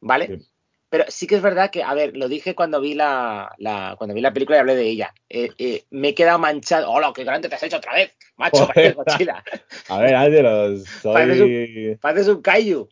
¿Vale? 0.00 0.28
Sí. 0.28 0.46
Pero 0.88 1.04
sí 1.08 1.26
que 1.26 1.34
es 1.34 1.42
verdad 1.42 1.68
que, 1.68 1.82
a 1.82 1.92
ver, 1.92 2.16
lo 2.16 2.28
dije 2.28 2.54
cuando 2.54 2.80
vi 2.80 2.94
la, 2.94 3.52
la- 3.58 3.96
cuando 3.98 4.14
vi 4.14 4.20
la 4.20 4.32
película 4.32 4.58
y 4.58 4.60
hablé 4.60 4.76
de 4.76 4.84
ella. 4.88 5.12
Eh, 5.28 5.50
eh, 5.58 5.82
me 5.90 6.10
he 6.10 6.14
quedado 6.14 6.38
manchado. 6.38 6.88
¡Hola, 6.92 7.10
qué 7.12 7.24
grande 7.24 7.48
te 7.48 7.56
has 7.56 7.62
hecho 7.64 7.78
otra 7.78 7.94
vez! 7.94 8.14
Macho, 8.36 8.68
pareces 8.68 8.94
Godzilla. 8.94 9.42
A 9.88 9.98
ver, 9.98 10.14
Pareces 11.02 11.38
soy... 11.38 11.98
Pareces 12.00 12.28
un 12.28 12.40
kaiju. 12.40 12.88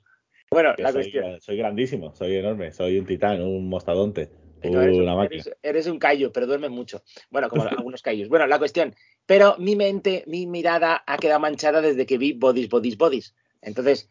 Bueno, 0.51 0.75
que 0.75 0.83
la 0.83 0.91
soy, 0.91 1.03
cuestión. 1.03 1.41
soy 1.41 1.57
grandísimo, 1.57 2.17
soy 2.17 2.35
enorme, 2.35 2.73
soy 2.73 2.99
un 2.99 3.07
titán, 3.07 3.41
un 3.43 3.69
mostadonte, 3.69 4.29
No, 4.65 4.83
eres, 4.83 4.97
una 4.97 5.13
un, 5.13 5.19
máquina. 5.19 5.43
eres- 5.45 5.57
eres 5.63 5.87
un 5.87 6.01
callo, 6.01 6.33
pero 6.33 6.49
duermes 6.49 6.71
mucho. 6.73 7.05
Bueno, 7.31 7.49
como 7.49 7.63
algunos 7.87 8.03
callos. 8.03 8.29
Bueno, 8.29 8.49
la 8.49 8.59
cuestión. 8.59 8.93
Pero 9.31 9.55
mi 9.59 9.77
mente, 9.77 10.25
mi 10.27 10.49
mirada 10.49 11.05
ha 11.07 11.17
quedado 11.17 11.39
manchada 11.39 11.81
desde 11.81 12.05
que 12.05 12.19
vi 12.19 12.33
Bodies, 12.33 12.69
Bodies, 12.69 12.99
Bodies. 12.99 13.35
Entonces, 13.63 14.09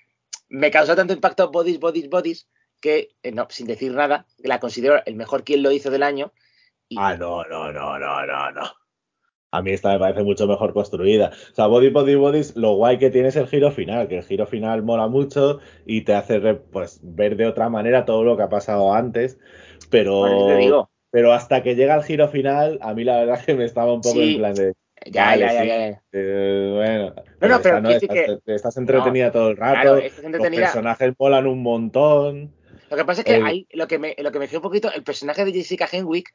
me 0.47 0.71
causó 0.71 0.95
tanto 0.95 1.11
impacto 1.11 1.51
Bodies, 1.51 1.77
Bodies, 1.77 2.09
Bodies 2.09 2.47
que, 2.79 3.09
eh, 3.21 3.33
no, 3.33 3.45
sin 3.49 3.67
decir 3.67 3.91
nada, 3.91 4.27
la 4.37 4.61
considero 4.61 5.01
el 5.05 5.17
mejor 5.17 5.43
quien 5.43 5.61
lo 5.61 5.73
hizo 5.73 5.91
del 5.91 6.03
año. 6.03 6.31
Y, 6.87 6.95
Ah, 6.97 7.17
no, 7.17 7.43
no, 7.43 7.69
no, 7.73 7.99
no, 7.99 8.25
no, 8.25 8.51
no. 8.51 8.61
A 9.51 9.61
mí 9.61 9.71
esta 9.71 9.91
me 9.91 9.99
parece 9.99 10.23
mucho 10.23 10.47
mejor 10.47 10.71
construida. 10.73 11.33
O 11.51 11.53
sea, 11.53 11.67
Body 11.67 11.89
Body 11.89 12.15
Bodies, 12.15 12.55
lo 12.55 12.75
guay 12.75 12.97
que 12.97 13.09
tiene 13.09 13.27
es 13.27 13.35
el 13.35 13.47
giro 13.47 13.71
final, 13.71 14.07
que 14.07 14.19
el 14.19 14.23
giro 14.23 14.47
final 14.47 14.83
mola 14.83 15.09
mucho 15.09 15.59
y 15.85 16.05
te 16.05 16.13
hace 16.13 16.39
pues, 16.39 17.01
ver 17.03 17.35
de 17.35 17.45
otra 17.45 17.67
manera 17.67 18.05
todo 18.05 18.23
lo 18.23 18.37
que 18.37 18.43
ha 18.43 18.49
pasado 18.49 18.93
antes. 18.93 19.37
Pero, 19.89 20.47
te 20.47 20.55
digo. 20.55 20.89
pero 21.11 21.33
hasta 21.33 21.61
que 21.61 21.75
llega 21.75 21.95
el 21.95 22.03
giro 22.03 22.29
final, 22.29 22.79
a 22.81 22.93
mí 22.93 23.03
la 23.03 23.17
verdad 23.17 23.37
es 23.37 23.45
que 23.45 23.55
me 23.55 23.65
estaba 23.65 23.91
un 23.91 23.99
poco 23.99 24.15
Sí. 24.15 24.35
en 24.35 24.37
plan 24.37 24.53
de. 24.53 24.78
Ya, 25.05 25.35
ya, 25.35 25.53
ya, 25.53 25.63
ya, 25.63 25.89
ya. 25.91 26.01
eh, 26.11 26.71
bueno, 26.73 27.15
No, 27.41 27.47
no, 27.47 27.55
esta 27.57 27.81
pero 27.81 27.89
estás, 27.89 28.41
que- 28.45 28.53
estás 28.55 28.77
entretenida 28.77 29.31
todo 29.31 29.49
el 29.49 29.57
rato. 29.57 29.81
Claro, 29.81 29.97
esta 29.97 30.07
es 30.07 30.15
Los 30.17 30.25
entretenida. 30.25 30.61
personajes 30.65 31.13
molan 31.17 31.47
un 31.47 31.61
montón. 31.61 32.53
Lo 32.89 32.97
que 32.97 33.05
pasa 33.05 33.21
es 33.21 33.25
que 33.25 33.35
el- 33.35 33.45
ahí 33.45 33.67
lo 33.71 33.87
que 33.87 33.99
me, 33.99 34.15
lo 34.17 34.31
que 34.31 34.39
me 34.39 34.47
fijó 34.47 34.59
un 34.59 34.63
poquito, 34.63 34.91
el 34.91 35.03
personaje 35.03 35.45
de 35.45 35.53
Jessica 35.53 35.87
Henwick, 35.91 36.33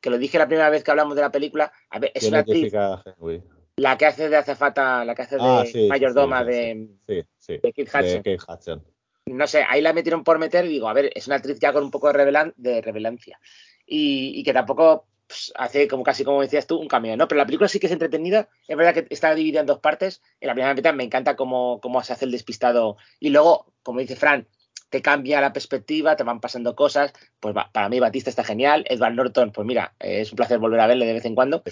que 0.00 0.10
lo 0.10 0.18
dije 0.18 0.38
la 0.38 0.46
primera 0.46 0.70
vez 0.70 0.84
que 0.84 0.90
hablamos 0.90 1.16
de 1.16 1.22
la 1.22 1.30
película, 1.32 1.72
a 1.90 1.98
ver, 1.98 2.12
es 2.14 2.20
¿Quién 2.20 2.32
una 2.34 2.40
actriz, 2.40 2.62
Jessica 2.62 3.02
Henwick? 3.04 3.42
la 3.78 3.98
que 3.98 4.06
hace 4.06 4.28
de 4.28 4.36
azafata, 4.36 5.04
la 5.04 5.14
que 5.14 5.22
hace 5.22 5.36
de 5.36 5.42
Ah, 5.44 5.64
sí, 5.66 5.86
mayordoma 5.88 6.44
sí, 6.44 6.52
sí, 6.52 6.56
de, 6.56 6.88
Sí, 7.06 7.28
sí. 7.38 7.52
de 7.62 7.72
Kate 7.72 7.82
Hudson. 7.82 8.22
De 8.22 8.36
Kate 8.38 8.52
Hudson. 8.52 8.84
no 9.26 9.46
sé, 9.48 9.64
ahí 9.68 9.82
la 9.82 9.92
metieron 9.92 10.22
por 10.22 10.38
meter 10.38 10.64
y 10.64 10.68
digo, 10.68 10.88
a 10.88 10.92
ver, 10.92 11.10
es 11.14 11.26
una 11.26 11.36
actriz 11.36 11.58
ya 11.58 11.72
con 11.72 11.82
un 11.82 11.90
poco 11.90 12.06
de, 12.06 12.12
revelan 12.12 12.54
de 12.56 12.80
revelancia. 12.80 13.40
Y, 13.84 14.32
y 14.38 14.42
que 14.44 14.52
tampoco 14.52 15.06
pues, 15.26 15.52
hace 15.56 15.88
como 15.88 16.02
casi 16.02 16.24
como 16.24 16.40
decías 16.40 16.66
tú, 16.66 16.78
un 16.78 16.88
cameo, 16.88 17.16
¿no? 17.16 17.28
Pero 17.28 17.38
la 17.38 17.46
película 17.46 17.68
sí 17.68 17.80
que 17.80 17.86
es 17.86 17.92
entretenida. 17.92 18.48
Es 18.68 18.76
verdad 18.76 18.94
que 18.94 19.06
está 19.10 19.34
dividida 19.34 19.60
en 19.60 19.66
dos 19.66 19.80
partes. 19.80 20.22
En 20.40 20.48
la 20.48 20.54
primera 20.54 20.74
mitad 20.74 20.94
me 20.94 21.04
encanta 21.04 21.36
cómo, 21.36 21.80
cómo 21.80 22.02
se 22.02 22.12
hace 22.12 22.24
el 22.24 22.30
despistado. 22.30 22.96
Y 23.20 23.30
luego, 23.30 23.72
como 23.82 24.00
dice 24.00 24.16
Fran, 24.16 24.46
te 24.90 25.02
cambia 25.02 25.40
la 25.40 25.52
perspectiva, 25.52 26.16
te 26.16 26.22
van 26.22 26.40
pasando 26.40 26.76
cosas. 26.76 27.12
Pues 27.40 27.54
para 27.72 27.88
mí 27.88 27.98
Batista 27.98 28.30
está 28.30 28.44
genial. 28.44 28.84
Edward 28.88 29.14
Norton, 29.14 29.50
pues 29.50 29.66
mira, 29.66 29.94
es 29.98 30.30
un 30.30 30.36
placer 30.36 30.58
volver 30.58 30.80
a 30.80 30.86
verle 30.86 31.06
de 31.06 31.14
vez 31.14 31.24
en 31.24 31.34
cuando. 31.34 31.62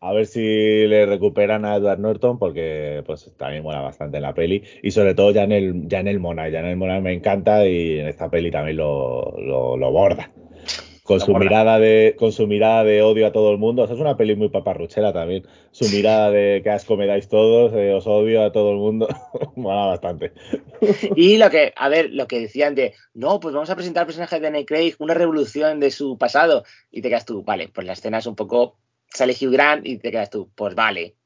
A 0.00 0.12
ver 0.12 0.26
si 0.26 0.86
le 0.86 1.04
recuperan 1.06 1.64
a 1.64 1.76
Edward 1.76 1.98
Norton 1.98 2.38
porque 2.38 3.02
pues 3.06 3.30
también 3.36 3.62
mola 3.62 3.80
bastante 3.80 4.16
en 4.16 4.22
la 4.22 4.34
peli 4.34 4.62
y 4.82 4.90
sobre 4.90 5.14
todo 5.14 5.32
ya 5.32 5.42
en 5.42 5.52
el 5.52 6.20
Mona, 6.20 6.48
ya 6.48 6.60
en 6.60 6.66
el 6.66 6.76
Mona 6.76 7.00
me 7.00 7.12
encanta 7.12 7.66
y 7.66 7.98
en 7.98 8.08
esta 8.08 8.30
peli 8.30 8.50
también 8.50 8.78
lo, 8.78 9.34
lo 9.38 9.92
borda. 9.92 10.30
Con 11.04 11.18
su 11.18 11.34
mirada 11.34 11.80
de 11.80 12.14
con 12.16 12.30
su 12.30 12.46
mirada 12.46 12.84
de 12.84 13.02
odio 13.02 13.26
a 13.26 13.32
todo 13.32 13.50
el 13.50 13.58
mundo, 13.58 13.82
o 13.82 13.86
sea, 13.86 13.96
es 13.96 14.00
una 14.00 14.16
peli 14.16 14.36
muy 14.36 14.50
paparruchera 14.50 15.12
también. 15.12 15.44
Su 15.72 15.88
mirada 15.88 16.30
de 16.30 16.60
que 16.62 16.70
asco 16.70 16.96
me 16.96 17.08
dais 17.08 17.28
todos, 17.28 17.72
eh, 17.74 17.92
os 17.92 18.06
odio 18.06 18.44
a 18.44 18.52
todo 18.52 18.70
el 18.70 18.76
mundo, 18.76 19.08
mola 19.56 19.86
bastante. 19.86 20.32
Y 21.16 21.38
lo 21.38 21.50
que, 21.50 21.72
a 21.76 21.88
ver, 21.88 22.10
lo 22.12 22.28
que 22.28 22.38
decían 22.38 22.76
de, 22.76 22.94
no, 23.14 23.40
pues 23.40 23.52
vamos 23.52 23.70
a 23.70 23.74
presentar 23.74 24.02
al 24.02 24.06
personaje 24.06 24.36
de 24.36 24.42
Danny 24.42 24.64
Craig, 24.64 24.94
una 25.00 25.14
revolución 25.14 25.80
de 25.80 25.90
su 25.90 26.16
pasado. 26.18 26.64
Y 26.90 27.02
te 27.02 27.08
quedas 27.08 27.26
tú, 27.26 27.42
vale, 27.42 27.68
pues 27.68 27.86
la 27.86 27.94
escena 27.94 28.18
es 28.18 28.26
un 28.26 28.36
poco, 28.36 28.78
sale 29.08 29.32
Hugh 29.32 29.52
Grant 29.52 29.86
y 29.86 29.98
te 29.98 30.12
quedas 30.12 30.30
tú, 30.30 30.52
pues 30.54 30.74
vale. 30.76 31.16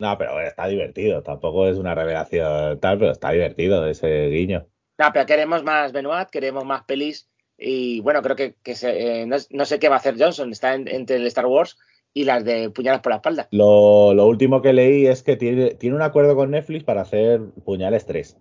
No, 0.00 0.16
pero 0.16 0.40
está 0.40 0.66
divertido, 0.66 1.22
tampoco 1.22 1.68
es 1.68 1.76
una 1.76 1.94
revelación 1.94 2.80
tal, 2.80 2.98
pero 2.98 3.12
está 3.12 3.32
divertido 3.32 3.86
ese 3.86 4.28
guiño. 4.28 4.66
No, 4.98 5.10
pero 5.12 5.26
queremos 5.26 5.62
más 5.62 5.92
Benoit, 5.92 6.30
queremos 6.30 6.64
más 6.64 6.84
pelis. 6.84 7.29
Y 7.60 8.00
bueno, 8.00 8.22
creo 8.22 8.36
que, 8.36 8.54
que 8.62 8.74
se- 8.74 9.20
eh, 9.22 9.26
no, 9.26 9.36
no 9.50 9.64
sé 9.66 9.78
qué 9.78 9.88
va 9.88 9.96
a 9.96 9.98
hacer 9.98 10.16
Johnson, 10.18 10.50
está 10.50 10.74
en- 10.74 10.88
entre 10.88 11.16
el 11.16 11.26
Star 11.26 11.46
Wars 11.46 11.76
y 12.14 12.24
las 12.24 12.44
de 12.44 12.70
puñalas 12.70 13.00
por 13.02 13.10
la 13.10 13.16
espalda. 13.16 13.48
Lo, 13.50 14.14
lo 14.14 14.26
último 14.26 14.62
que 14.62 14.72
leí 14.72 15.06
es 15.06 15.22
que 15.22 15.36
tiene, 15.36 15.74
tiene 15.74 15.94
un 15.96 16.02
acuerdo 16.02 16.34
con 16.34 16.50
Netflix 16.50 16.84
para 16.84 17.02
hacer 17.02 17.40
Puñales 17.64 18.06
3. 18.06 18.36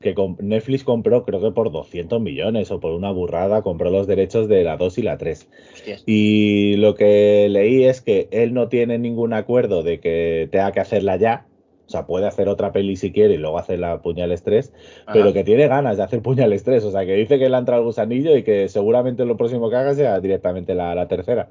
Que 0.00 0.14
com- 0.14 0.36
Netflix 0.40 0.82
compró, 0.82 1.24
creo 1.24 1.42
que 1.42 1.50
por 1.50 1.70
200 1.70 2.18
millones 2.20 2.70
o 2.70 2.80
por 2.80 2.92
una 2.92 3.10
burrada, 3.12 3.60
compró 3.60 3.90
los 3.90 4.06
derechos 4.06 4.48
de 4.48 4.64
la 4.64 4.78
2 4.78 4.96
y 4.96 5.02
la 5.02 5.18
3. 5.18 5.48
Hostias. 5.74 6.02
Y 6.06 6.76
lo 6.76 6.94
que 6.94 7.48
leí 7.50 7.84
es 7.84 8.00
que 8.00 8.28
él 8.30 8.54
no 8.54 8.68
tiene 8.68 8.98
ningún 8.98 9.34
acuerdo 9.34 9.82
de 9.82 10.00
que 10.00 10.48
tenga 10.50 10.72
que 10.72 10.80
hacerla 10.80 11.16
ya. 11.16 11.46
O 11.86 11.90
sea, 11.90 12.06
puede 12.06 12.26
hacer 12.26 12.48
otra 12.48 12.72
peli 12.72 12.96
si 12.96 13.12
quiere 13.12 13.34
y 13.34 13.36
luego 13.36 13.58
hacer 13.58 13.78
la 13.78 14.00
Puñales 14.00 14.42
3, 14.42 14.72
pero 15.12 15.32
que 15.32 15.44
tiene 15.44 15.68
ganas 15.68 15.98
de 15.98 16.02
hacer 16.02 16.22
Puñales 16.22 16.64
3. 16.64 16.84
O 16.84 16.90
sea, 16.90 17.04
que 17.04 17.14
dice 17.14 17.38
que 17.38 17.48
le 17.48 17.56
ha 17.56 17.58
entrado 17.58 17.82
el 17.82 17.86
gusanillo 17.86 18.36
y 18.36 18.42
que 18.42 18.68
seguramente 18.68 19.24
lo 19.24 19.36
próximo 19.36 19.68
que 19.68 19.76
haga 19.76 19.94
sea 19.94 20.18
directamente 20.20 20.74
la, 20.74 20.94
la 20.94 21.08
tercera. 21.08 21.50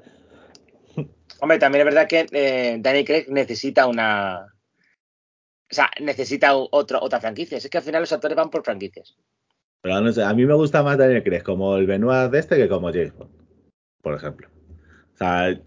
Hombre, 1.40 1.58
también 1.58 1.86
es 1.86 1.94
verdad 1.94 2.08
que 2.08 2.26
eh, 2.32 2.78
Danny 2.80 3.04
Craig 3.04 3.26
necesita 3.28 3.86
una. 3.86 4.46
O 5.70 5.74
sea, 5.74 5.90
necesita 6.00 6.54
otro, 6.54 7.02
otra 7.02 7.20
franquicia. 7.20 7.58
Es 7.58 7.68
que 7.68 7.78
al 7.78 7.84
final 7.84 8.02
los 8.02 8.12
actores 8.12 8.36
van 8.36 8.50
por 8.50 8.64
franquicias. 8.64 9.16
Pero 9.82 10.00
no 10.00 10.12
sé, 10.12 10.22
a 10.22 10.32
mí 10.32 10.46
me 10.46 10.54
gusta 10.54 10.82
más 10.82 10.96
Daniel 10.96 11.22
Craig 11.22 11.42
como 11.42 11.76
el 11.76 11.86
Benoit 11.86 12.30
de 12.30 12.38
este 12.38 12.56
que 12.56 12.68
como 12.68 12.88
James 12.88 13.14
Bond, 13.14 13.30
por 14.00 14.14
ejemplo. 14.14 14.48
O 15.14 15.16
sea, 15.18 15.60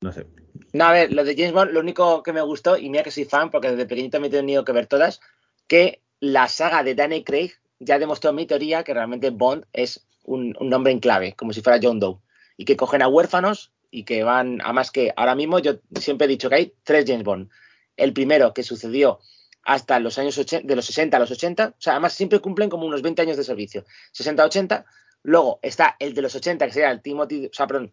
no 0.00 0.12
sé. 0.12 0.26
No, 0.72 0.84
a 0.84 0.92
ver, 0.92 1.12
lo 1.12 1.24
de 1.24 1.34
James 1.34 1.52
Bond, 1.52 1.72
lo 1.72 1.80
único 1.80 2.22
que 2.22 2.32
me 2.32 2.42
gustó, 2.42 2.76
y 2.76 2.90
mira 2.90 3.02
que 3.02 3.10
soy 3.10 3.24
fan, 3.24 3.50
porque 3.50 3.70
desde 3.70 3.86
pequeñito 3.86 4.20
me 4.20 4.26
he 4.26 4.30
tenido 4.30 4.64
que 4.64 4.72
ver 4.72 4.86
todas, 4.86 5.20
que 5.66 6.02
la 6.20 6.48
saga 6.48 6.82
de 6.82 6.94
Danny 6.94 7.24
Craig 7.24 7.52
ya 7.78 7.98
demostró 7.98 8.32
mi 8.32 8.46
teoría 8.46 8.84
que 8.84 8.92
realmente 8.92 9.30
Bond 9.30 9.64
es 9.72 10.06
un, 10.24 10.54
un 10.58 10.68
nombre 10.68 10.92
en 10.92 11.00
clave, 11.00 11.32
como 11.34 11.52
si 11.52 11.62
fuera 11.62 11.80
John 11.82 12.00
Doe. 12.00 12.18
Y 12.56 12.64
que 12.64 12.76
cogen 12.76 13.02
a 13.02 13.08
huérfanos 13.08 13.72
y 13.90 14.04
que 14.04 14.24
van, 14.24 14.60
además 14.62 14.90
que 14.90 15.12
ahora 15.16 15.34
mismo 15.34 15.58
yo 15.58 15.78
siempre 15.98 16.26
he 16.26 16.28
dicho 16.28 16.48
que 16.48 16.56
hay 16.56 16.74
tres 16.82 17.04
James 17.06 17.24
Bond. 17.24 17.48
El 17.96 18.12
primero 18.12 18.52
que 18.52 18.62
sucedió 18.62 19.20
hasta 19.62 19.98
los 20.00 20.18
años 20.18 20.36
80, 20.36 20.66
de 20.66 20.76
los 20.76 20.86
60 20.86 21.16
a 21.16 21.20
los 21.20 21.30
80, 21.30 21.68
o 21.68 21.80
sea, 21.80 21.94
además 21.94 22.14
siempre 22.14 22.40
cumplen 22.40 22.70
como 22.70 22.86
unos 22.86 23.02
20 23.02 23.22
años 23.22 23.36
de 23.36 23.44
servicio, 23.44 23.84
60-80. 24.14 24.84
Luego 25.22 25.58
está 25.62 25.96
el 25.98 26.14
de 26.14 26.22
los 26.22 26.34
80, 26.34 26.66
que 26.66 26.72
sería 26.72 26.90
el 26.90 27.02
Timothy, 27.02 27.46
o 27.46 27.52
sea, 27.52 27.66
perdón, 27.66 27.92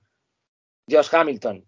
Josh 0.90 1.10
Hamilton, 1.12 1.66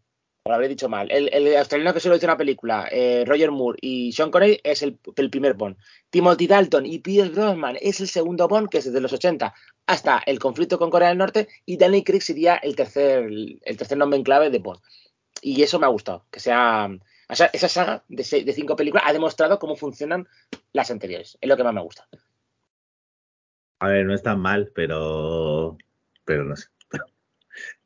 lo 0.47 0.55
habré 0.55 0.67
dicho 0.67 0.89
mal, 0.89 1.09
el, 1.11 1.55
australiano 1.55 1.93
que 1.93 1.99
solo 1.99 2.15
hizo 2.15 2.25
una 2.25 2.37
película, 2.37 2.87
eh, 2.91 3.23
Roger 3.25 3.51
Moore 3.51 3.77
y 3.81 4.11
Sean 4.11 4.31
Connery 4.31 4.59
es 4.63 4.81
el, 4.83 4.97
primer 5.29 5.53
Bond. 5.53 5.77
Timothy 6.09 6.47
Dalton 6.47 6.85
y 6.85 6.99
Pierce 6.99 7.31
Brosnan 7.31 7.77
es 7.81 7.99
el 8.01 8.07
segundo 8.07 8.47
Bond, 8.47 8.69
que 8.69 8.79
es 8.79 8.85
desde 8.85 9.01
los 9.01 9.13
80 9.13 9.53
hasta 9.85 10.21
el 10.25 10.39
conflicto 10.39 10.77
con 10.77 10.89
Corea 10.89 11.09
del 11.09 11.17
Norte, 11.17 11.47
y 11.65 11.77
Danny 11.77 12.03
Craig 12.03 12.21
sería 12.21 12.55
el 12.55 12.75
tercer, 12.75 13.23
el 13.25 13.77
tercer 13.77 13.97
nombre 13.97 14.17
en 14.17 14.23
clave 14.23 14.49
de 14.49 14.59
Bond. 14.59 14.79
Y 15.41 15.61
eso 15.61 15.79
me 15.79 15.85
ha 15.85 15.89
gustado, 15.89 16.25
que 16.31 16.39
sea... 16.39 16.89
Esa 17.29 17.67
saga 17.67 18.05
de, 18.07 18.23
de 18.23 18.53
cinco 18.53 18.77
películas 18.77 19.03
ha 19.05 19.11
demostrado 19.11 19.59
cómo 19.59 19.75
funcionan 19.75 20.29
las 20.71 20.91
anteriores. 20.91 21.37
Es 21.41 21.49
lo 21.49 21.57
que 21.57 21.63
más 21.65 21.73
me 21.73 21.81
gusta. 21.81 22.07
A 23.79 23.89
ver, 23.89 24.05
no 24.05 24.13
es 24.15 24.23
tan 24.23 24.39
mal, 24.39 24.71
pero. 24.73 25.77
Pero 26.25 26.45
no 26.45 26.55
sé. 26.55 26.67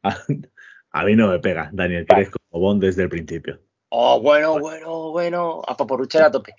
A, 0.91 1.03
mí 1.03 1.15
no 1.15 1.29
me 1.29 1.39
pega 1.39 1.69
Daniel 1.73 2.05
Craig 2.05 2.29
como 2.29 2.63
Bond 2.63 2.83
desde 2.83 3.03
el 3.03 3.09
principio. 3.09 3.61
Oh, 3.89 4.21
bueno, 4.21 4.59
bueno, 4.59 5.11
bueno. 5.11 5.61
A 5.67 5.75
paporruchar 5.75 6.23
a 6.23 6.31
tope. 6.31 6.55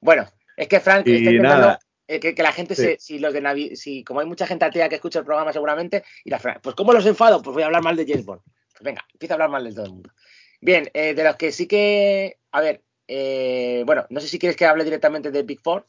Bueno, 0.00 0.26
es 0.56 0.68
que 0.68 0.80
Frank 0.80 1.06
Y 1.06 1.26
está 1.26 1.42
nada. 1.42 1.78
eh, 2.06 2.20
que, 2.20 2.34
que 2.34 2.42
la 2.42 2.52
gente 2.52 2.74
Sí. 2.74 2.82
se. 2.82 2.98
Si 2.98 3.18
los 3.18 3.32
de 3.32 3.40
Navi, 3.40 3.76
si 3.76 4.04
como 4.04 4.20
hay 4.20 4.26
mucha 4.26 4.46
gente 4.46 4.64
atea 4.64 4.88
que 4.88 4.96
escucha 4.96 5.20
el 5.20 5.24
programa 5.24 5.52
seguramente, 5.52 6.04
y 6.24 6.30
la 6.30 6.38
Frank, 6.38 6.58
pues 6.62 6.74
¿cómo 6.76 6.92
los 6.92 7.06
enfado? 7.06 7.42
Pues 7.42 7.54
voy 7.54 7.62
a 7.62 7.66
hablar 7.66 7.82
mal 7.82 7.96
de 7.96 8.06
James 8.06 8.24
Bond. 8.24 8.42
Pues 8.44 8.82
venga, 8.82 9.04
empieza 9.12 9.34
a 9.34 9.36
hablar 9.36 9.50
mal 9.50 9.64
de 9.64 9.72
todo 9.74 9.86
el 9.86 9.92
mundo. 9.92 10.10
Bien, 10.60 10.88
eh, 10.94 11.14
de 11.14 11.24
los 11.24 11.36
que 11.36 11.52
sí 11.52 11.66
que. 11.66 12.38
A 12.52 12.60
ver, 12.60 12.82
eh, 13.08 13.82
bueno, 13.86 14.06
no 14.10 14.20
sé 14.20 14.28
si 14.28 14.38
quieres 14.38 14.56
que 14.56 14.66
hable 14.66 14.84
directamente 14.84 15.30
de 15.30 15.42
Big 15.42 15.60
Four. 15.60 15.86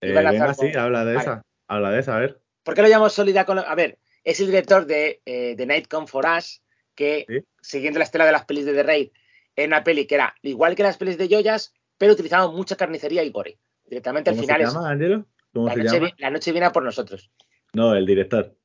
Sí, 0.00 0.08
habla 0.08 0.32
de 0.32 1.14
Vale. 1.14 1.20
esa. 1.20 1.42
Habla 1.68 1.90
de 1.90 2.00
esa, 2.00 2.16
a 2.16 2.20
ver. 2.20 2.40
¿Por 2.62 2.74
qué 2.74 2.82
lo 2.82 2.88
llamo 2.88 3.08
Solida 3.08 3.44
con 3.44 3.58
A 3.58 3.74
ver, 3.74 3.98
es 4.24 4.40
el 4.40 4.46
director 4.46 4.86
de 4.86 5.20
eh, 5.24 5.54
The 5.56 5.66
Night 5.66 5.88
Come 5.88 6.06
For 6.06 6.24
Us, 6.26 6.62
que 6.94 7.24
Sí. 7.28 7.44
siguiendo 7.60 7.98
la 7.98 8.04
estela 8.04 8.26
de 8.26 8.32
las 8.32 8.44
pelis 8.44 8.64
de 8.64 8.74
The 8.74 8.82
Raid, 8.82 9.10
era 9.56 9.66
una 9.66 9.84
peli 9.84 10.06
que 10.06 10.14
era 10.16 10.34
igual 10.42 10.74
que 10.74 10.82
las 10.82 10.96
pelis 10.96 11.18
de 11.18 11.28
Joyas, 11.28 11.74
pero 11.98 12.12
utilizaban 12.12 12.54
mucha 12.54 12.76
carnicería 12.76 13.22
y 13.22 13.30
gore. 13.30 13.58
Directamente 13.84 14.30
al 14.30 14.36
¿Cómo 14.36 14.42
final 14.46 14.60
se 14.60 14.66
es 14.66 14.72
llama, 14.74 14.90
Angelo? 14.90 15.26
¿Cómo 15.52 15.66
la 15.66 15.72
se 15.74 15.78
noche, 15.82 15.94
llama? 15.96 16.06
vi- 16.06 16.22
la 16.22 16.30
noche 16.30 16.52
viene 16.52 16.66
a 16.66 16.72
por 16.72 16.82
nosotros. 16.82 17.30
No, 17.74 17.94
el 17.94 18.06
director. 18.06 18.56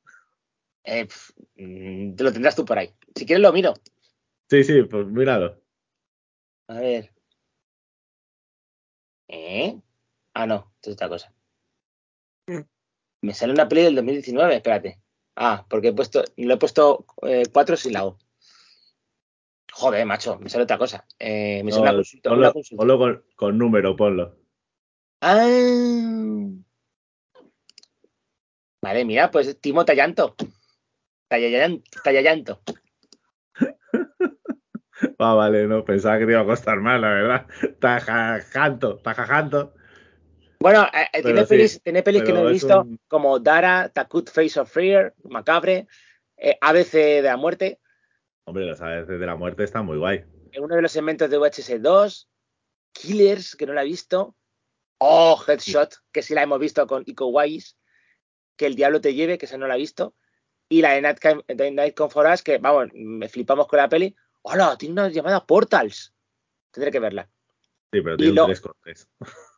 Eh, 0.84 1.04
pf, 1.06 1.32
mm, 1.56 2.14
te 2.14 2.24
lo 2.24 2.32
tendrás 2.32 2.56
tú 2.56 2.64
por 2.64 2.78
ahí. 2.78 2.94
Si 3.14 3.26
quieres 3.26 3.42
lo 3.42 3.52
miro. 3.52 3.74
Sí, 4.48 4.64
sí, 4.64 4.82
pues 4.84 5.06
míralo. 5.06 5.60
A 6.68 6.80
ver. 6.80 7.12
¿Eh? 9.28 9.78
Ah, 10.34 10.46
no, 10.46 10.72
esto 10.76 10.90
es 10.90 10.94
otra 10.94 11.08
cosa. 11.08 11.34
Me 13.20 13.34
sale 13.34 13.52
una 13.52 13.68
peli 13.68 13.82
del 13.82 13.94
2019, 13.96 14.54
espérate. 14.56 15.00
Ah, 15.40 15.64
porque 15.68 15.88
he 15.88 15.92
puesto, 15.92 16.24
lo 16.36 16.54
he 16.54 16.56
puesto 16.56 17.06
eh, 17.22 17.44
cuatro 17.52 17.76
sin 17.76 17.92
la 17.92 18.04
O. 18.06 18.18
Joder, 19.72 20.04
macho, 20.04 20.36
me 20.40 20.50
sale 20.50 20.64
otra 20.64 20.78
cosa. 20.78 21.06
Eh, 21.16 21.62
me 21.62 21.70
sale 21.70 21.82
una 21.82 21.94
consulta. 21.94 22.30
ponlo 22.30 22.44
una 22.44 22.52
consulta. 22.52 22.80
ponlo 22.80 22.98
con, 22.98 23.24
con 23.36 23.56
número, 23.56 23.94
ponlo. 23.94 24.36
Ah. 25.20 25.46
Vale, 28.82 29.04
mira, 29.04 29.30
pues 29.30 29.60
Timo 29.60 29.84
Tallanto. 29.84 30.34
Tallallanto. 31.28 32.60
Ah, 35.20 35.34
vale, 35.34 35.68
no, 35.68 35.84
pensaba 35.84 36.18
que 36.18 36.26
te 36.26 36.32
iba 36.32 36.40
a 36.40 36.44
costar 36.44 36.80
más, 36.80 37.00
la 37.00 37.10
verdad. 37.10 37.46
Tajajanto, 37.78 38.98
tajajanto. 38.98 39.74
Bueno, 40.60 40.84
eh, 40.92 41.06
eh, 41.12 41.22
tiene, 41.22 41.42
sí, 41.42 41.48
pelis, 41.48 41.82
tiene 41.82 42.02
pelis 42.02 42.22
que 42.22 42.32
no 42.32 42.48
he 42.48 42.52
visto, 42.52 42.80
un- 42.82 43.00
como 43.06 43.38
Dara, 43.38 43.88
Takut 43.90 44.28
Face 44.28 44.58
of 44.58 44.70
Fear, 44.70 45.14
Macabre, 45.24 45.86
eh, 46.36 46.58
ABC 46.60 46.92
de 46.92 47.22
la 47.22 47.36
muerte, 47.36 47.80
Hombre, 48.44 48.64
los 48.64 48.80
aves 48.80 49.06
de 49.06 49.18
la 49.18 49.36
muerte 49.36 49.62
están 49.64 49.84
muy 49.84 49.98
guay. 49.98 50.24
en 50.52 50.64
uno 50.64 50.74
de 50.74 50.80
los 50.82 50.90
segmentos 50.90 51.28
de 51.28 51.36
UHS 51.38 51.78
2, 51.80 52.28
Killers, 52.92 53.54
que 53.54 53.66
no 53.66 53.74
la 53.74 53.82
he 53.82 53.86
visto, 53.86 54.34
oh, 54.98 55.38
Headshot, 55.46 55.96
que 56.10 56.22
sí 56.22 56.34
la 56.34 56.42
hemos 56.42 56.58
visto 56.58 56.86
con 56.86 57.02
Iko 57.06 57.26
Uwais, 57.26 57.76
que 58.56 58.64
el 58.66 58.74
diablo 58.74 59.00
te 59.02 59.12
lleve, 59.14 59.36
que 59.38 59.44
esa 59.46 59.58
no 59.58 59.66
la 59.68 59.74
he 59.76 59.78
visto, 59.78 60.14
y 60.70 60.80
la 60.82 60.92
de 60.94 61.02
Night, 61.02 61.18
de 61.46 61.70
Night 61.70 61.94
Come 61.94 62.10
For 62.10 62.26
Us, 62.26 62.42
que 62.42 62.56
vamos, 62.58 62.88
me 62.94 63.28
flipamos 63.28 63.68
con 63.68 63.76
la 63.76 63.88
peli, 63.88 64.16
hola, 64.42 64.76
tiene 64.78 64.94
una 64.94 65.08
llamada 65.10 65.44
Portals, 65.46 66.14
tendré 66.72 66.90
que 66.90 66.98
verla. 67.00 67.28
Sí, 67.92 68.00
pero 68.00 68.14
Y 68.14 68.16
tiene 68.18 68.32
lo- 68.32 68.42
un 68.44 68.48
3 68.48 68.60
cortes. 68.62 69.08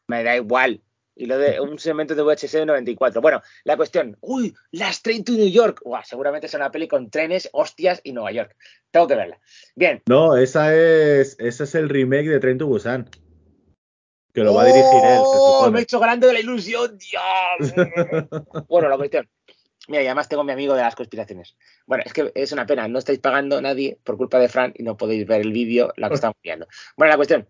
Me 0.09 0.25
da 0.25 0.35
igual. 0.37 0.83
Y 1.21 1.27
lo 1.27 1.37
de 1.37 1.61
un 1.61 1.79
segmento 1.79 2.15
de 2.15 2.23
VHS 2.23 2.53
de 2.53 2.67
94. 2.67 3.21
Bueno, 3.21 3.43
la 3.65 3.77
cuestión. 3.77 4.17
Uy, 4.23 4.55
Last 4.73 5.05
Train 5.05 5.23
to 5.23 5.33
New 5.33 5.51
York. 5.51 5.83
Uah, 5.85 6.03
seguramente 6.03 6.47
es 6.47 6.55
una 6.55 6.71
peli 6.71 6.89
con 6.89 7.11
trenes, 7.11 7.49
hostias 7.53 8.01
y 8.03 8.13
Nueva 8.13 8.33
York. 8.33 8.57
Tengo 8.91 9.07
que 9.07 9.17
verla. 9.17 9.39
Bien. 9.77 10.03
No, 10.09 10.37
esa 10.37 10.75
es, 10.75 11.37
ese 11.39 11.65
es 11.65 11.75
el 11.75 11.91
remake 11.91 12.29
de 12.29 12.41
Train 12.41 12.57
to 12.57 12.67
Busan. 12.67 13.09
Que 14.33 14.43
lo 14.43 14.55
va 14.55 14.63
a 14.63 14.67
dirigir 14.67 14.85
él, 14.85 15.19
se 15.19 15.23
¡Oh! 15.23 15.57
supone. 15.59 15.73
Me 15.73 15.81
he 15.81 15.83
hecho 15.83 16.01
grande 16.01 16.27
de 16.27 16.33
la 16.33 16.41
ilusión, 16.41 16.97
Dios. 16.97 17.75
bueno, 18.69 18.89
la 18.89 18.97
cuestión. 18.97 19.29
Mira, 19.89 20.03
y 20.03 20.07
además 20.07 20.29
tengo 20.29 20.45
mi 20.45 20.53
amigo 20.53 20.75
de 20.75 20.83
las 20.83 20.95
conspiraciones. 20.95 21.57
Bueno, 21.85 22.05
es 22.07 22.13
que 22.13 22.33
es 22.35 22.53
una 22.53 22.65
pena, 22.65 22.87
no 22.89 22.99
estáis 22.99 23.19
pagando 23.19 23.61
nadie 23.61 23.99
por 24.05 24.17
culpa 24.17 24.39
de 24.39 24.49
Fran 24.49 24.73
y 24.77 24.85
no 24.85 24.97
podéis 24.97 25.27
ver 25.27 25.41
el 25.43 25.53
vídeo, 25.53 25.93
la 25.97 26.09
que 26.09 26.15
estamos 26.15 26.37
viendo. 26.43 26.67
Bueno, 26.97 27.11
la 27.11 27.17
cuestión. 27.17 27.47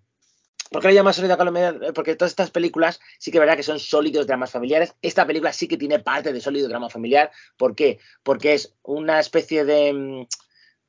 ¿Por 0.71 0.81
qué 0.83 0.89
le 0.89 0.95
llama 0.95 1.13
sólida 1.13 1.37
comedia? 1.37 1.75
Porque 1.95 2.15
todas 2.15 2.31
estas 2.33 2.51
películas 2.51 3.01
sí 3.19 3.31
que 3.31 3.39
es 3.39 3.41
verdad 3.41 3.57
que 3.57 3.63
son 3.65 3.81
sólidos 3.81 4.27
dramas 4.27 4.53
familiares. 4.53 4.95
Esta 5.03 5.27
película 5.27 5.53
sí 5.53 5.67
que 5.67 5.77
tiene 5.77 5.99
parte 5.99 6.33
de 6.33 6.41
sólido 6.41 6.69
drama 6.69 6.89
familiar. 6.89 7.31
¿Por 7.57 7.75
qué? 7.75 7.99
Porque 8.23 8.55
es 8.55 8.75
una 8.83 9.19
especie 9.19 9.65
de, 9.65 9.93
mm, 9.93 10.27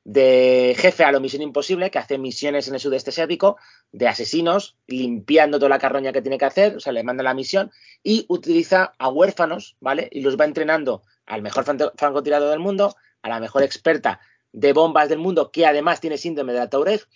de 0.04 0.74
jefe 0.78 1.04
a 1.04 1.12
lo 1.12 1.20
Misión 1.20 1.42
Imposible 1.42 1.90
que 1.90 1.98
hace 1.98 2.18
misiones 2.18 2.68
en 2.68 2.74
el 2.74 2.80
sudeste 2.80 3.10
asiático 3.10 3.56
de 3.92 4.08
asesinos, 4.08 4.76
limpiando 4.86 5.58
toda 5.58 5.68
la 5.68 5.78
carroña 5.78 6.12
que 6.12 6.22
tiene 6.22 6.38
que 6.38 6.44
hacer, 6.44 6.76
o 6.76 6.80
sea, 6.80 6.92
le 6.92 7.02
manda 7.04 7.22
la 7.22 7.34
misión 7.34 7.70
y 8.02 8.24
utiliza 8.28 8.94
a 8.98 9.08
huérfanos, 9.08 9.76
¿vale? 9.80 10.08
Y 10.12 10.20
los 10.22 10.36
va 10.38 10.44
entrenando 10.44 11.02
al 11.26 11.42
mejor 11.42 11.64
fran- 11.64 11.92
francotirador 11.96 12.50
del 12.50 12.58
mundo, 12.60 12.96
a 13.22 13.28
la 13.28 13.38
mejor 13.40 13.62
experta 13.62 14.20
de 14.52 14.72
bombas 14.72 15.08
del 15.08 15.18
mundo, 15.18 15.50
que 15.50 15.66
además 15.66 16.00
tiene 16.00 16.18
síndrome 16.18 16.52
de 16.52 16.58
la 16.60 16.68
Tourette. 16.70 17.06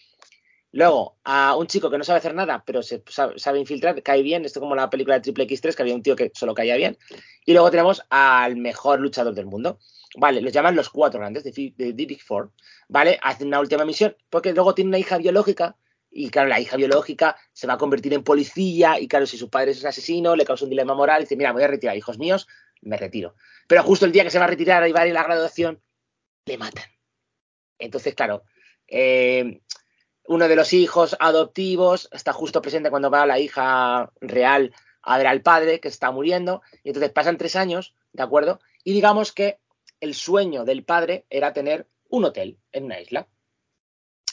Luego, 0.76 1.16
a 1.24 1.56
un 1.56 1.66
chico 1.68 1.88
que 1.88 1.96
no 1.96 2.04
sabe 2.04 2.18
hacer 2.18 2.34
nada, 2.34 2.62
pero 2.66 2.82
se 2.82 3.02
sabe, 3.08 3.58
infiltrar, 3.58 4.02
cae 4.02 4.20
bien. 4.20 4.44
Esto 4.44 4.60
como 4.60 4.74
la 4.74 4.90
película 4.90 5.14
de 5.14 5.22
Triple 5.22 5.46
X3, 5.46 5.74
que 5.74 5.80
había 5.80 5.94
un 5.94 6.02
tío 6.02 6.14
que 6.14 6.30
solo 6.34 6.52
caía 6.52 6.76
bien. 6.76 6.98
Y 7.46 7.54
luego 7.54 7.70
tenemos 7.70 8.02
al 8.10 8.56
mejor 8.56 9.00
luchador 9.00 9.34
del 9.34 9.46
mundo. 9.46 9.78
Vale, 10.18 10.42
los 10.42 10.52
llaman 10.52 10.76
los 10.76 10.90
cuatro 10.90 11.18
grandes 11.18 11.44
de, 11.44 11.72
de 11.74 11.92
Big 11.92 12.20
Four. 12.20 12.52
Vale, 12.88 13.18
hacen 13.22 13.46
una 13.46 13.60
última 13.60 13.86
misión, 13.86 14.18
porque 14.28 14.52
luego 14.52 14.74
tiene 14.74 14.88
una 14.88 14.98
hija 14.98 15.16
biológica. 15.16 15.78
Y 16.10 16.28
claro, 16.28 16.50
la 16.50 16.60
hija 16.60 16.76
biológica 16.76 17.38
se 17.54 17.66
va 17.66 17.72
a 17.72 17.78
convertir 17.78 18.12
en 18.12 18.22
policía. 18.22 19.00
Y 19.00 19.08
claro, 19.08 19.24
si 19.24 19.38
su 19.38 19.48
padre 19.48 19.70
es 19.70 19.80
un 19.80 19.86
asesino, 19.86 20.36
le 20.36 20.44
causa 20.44 20.66
un 20.66 20.70
dilema 20.70 20.92
moral. 20.92 21.22
Y 21.22 21.24
dice: 21.24 21.36
Mira, 21.36 21.52
voy 21.52 21.62
a 21.62 21.68
retirar, 21.68 21.96
hijos 21.96 22.18
míos, 22.18 22.46
me 22.82 22.98
retiro. 22.98 23.34
Pero 23.66 23.82
justo 23.82 24.04
el 24.04 24.12
día 24.12 24.24
que 24.24 24.30
se 24.30 24.38
va 24.38 24.44
a 24.44 24.48
retirar 24.48 24.86
y 24.86 24.92
va 24.92 25.00
a 25.00 25.06
ir 25.06 25.14
la 25.14 25.22
graduación, 25.22 25.80
le 26.44 26.58
matan. 26.58 26.84
Entonces, 27.78 28.14
claro, 28.14 28.42
eh, 28.86 29.62
uno 30.28 30.48
de 30.48 30.56
los 30.56 30.72
hijos 30.72 31.16
adoptivos 31.20 32.08
está 32.12 32.32
justo 32.32 32.62
presente 32.62 32.90
cuando 32.90 33.10
va 33.10 33.26
la 33.26 33.38
hija 33.38 34.10
real 34.20 34.74
a 35.02 35.18
ver 35.18 35.26
al 35.26 35.42
padre 35.42 35.80
que 35.80 35.88
está 35.88 36.10
muriendo. 36.10 36.62
Y 36.82 36.88
entonces 36.88 37.12
pasan 37.12 37.38
tres 37.38 37.56
años, 37.56 37.94
¿de 38.12 38.22
acuerdo? 38.22 38.60
Y 38.84 38.92
digamos 38.92 39.32
que 39.32 39.58
el 40.00 40.14
sueño 40.14 40.64
del 40.64 40.84
padre 40.84 41.26
era 41.30 41.52
tener 41.52 41.86
un 42.08 42.24
hotel 42.24 42.58
en 42.72 42.84
una 42.84 43.00
isla, 43.00 43.26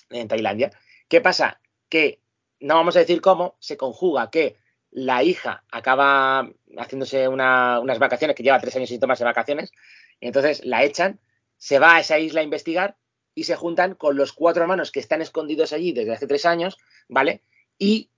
en 0.09 0.27
Tailandia. 0.27 0.71
¿Qué 1.07 1.21
pasa? 1.21 1.59
Que 1.89 2.19
no 2.59 2.75
vamos 2.75 2.95
a 2.95 2.99
decir 2.99 3.21
cómo, 3.21 3.55
se 3.59 3.77
conjuga 3.77 4.29
que 4.29 4.57
la 4.91 5.23
hija 5.23 5.63
acaba 5.71 6.49
haciéndose 6.77 7.27
una- 7.27 7.79
unas 7.79 7.99
vacaciones, 7.99 8.35
que 8.35 8.43
lleva 8.43 8.59
tres 8.59 8.75
años 8.75 8.89
sin 8.89 8.99
tomarse 8.99 9.23
vacaciones, 9.23 9.71
y 10.19 10.27
entonces 10.27 10.63
la 10.65 10.83
echan, 10.83 11.19
se 11.57 11.79
va 11.79 11.95
a 11.95 11.99
esa 11.99 12.19
isla 12.19 12.41
a 12.41 12.43
investigar 12.43 12.97
y 13.35 13.43
se 13.43 13.55
juntan 13.55 13.95
con 13.95 14.15
los 14.15 14.33
cuatro 14.33 14.63
hermanos 14.63 14.91
que 14.91 14.99
están 14.99 15.21
escondidos 15.21 15.73
allí 15.73 15.91
desde 15.91 16.13
hace 16.13 16.27
tres 16.27 16.45
años, 16.45 16.77
¿vale? 17.07 17.41
Y 17.77 18.09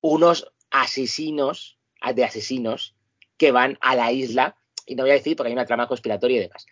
unos 0.00 0.52
asesinos, 0.70 1.78
de 2.14 2.24
asesinos, 2.24 2.94
que 3.36 3.52
van 3.52 3.78
a 3.80 3.94
la 3.94 4.12
isla, 4.12 4.56
y 4.86 4.94
no 4.94 5.04
voy 5.04 5.10
a 5.10 5.14
decir 5.14 5.36
porque 5.36 5.48
hay 5.48 5.52
una 5.52 5.66
trama 5.66 5.86
conspiratoria 5.86 6.38
y 6.38 6.40
demás. 6.40 6.66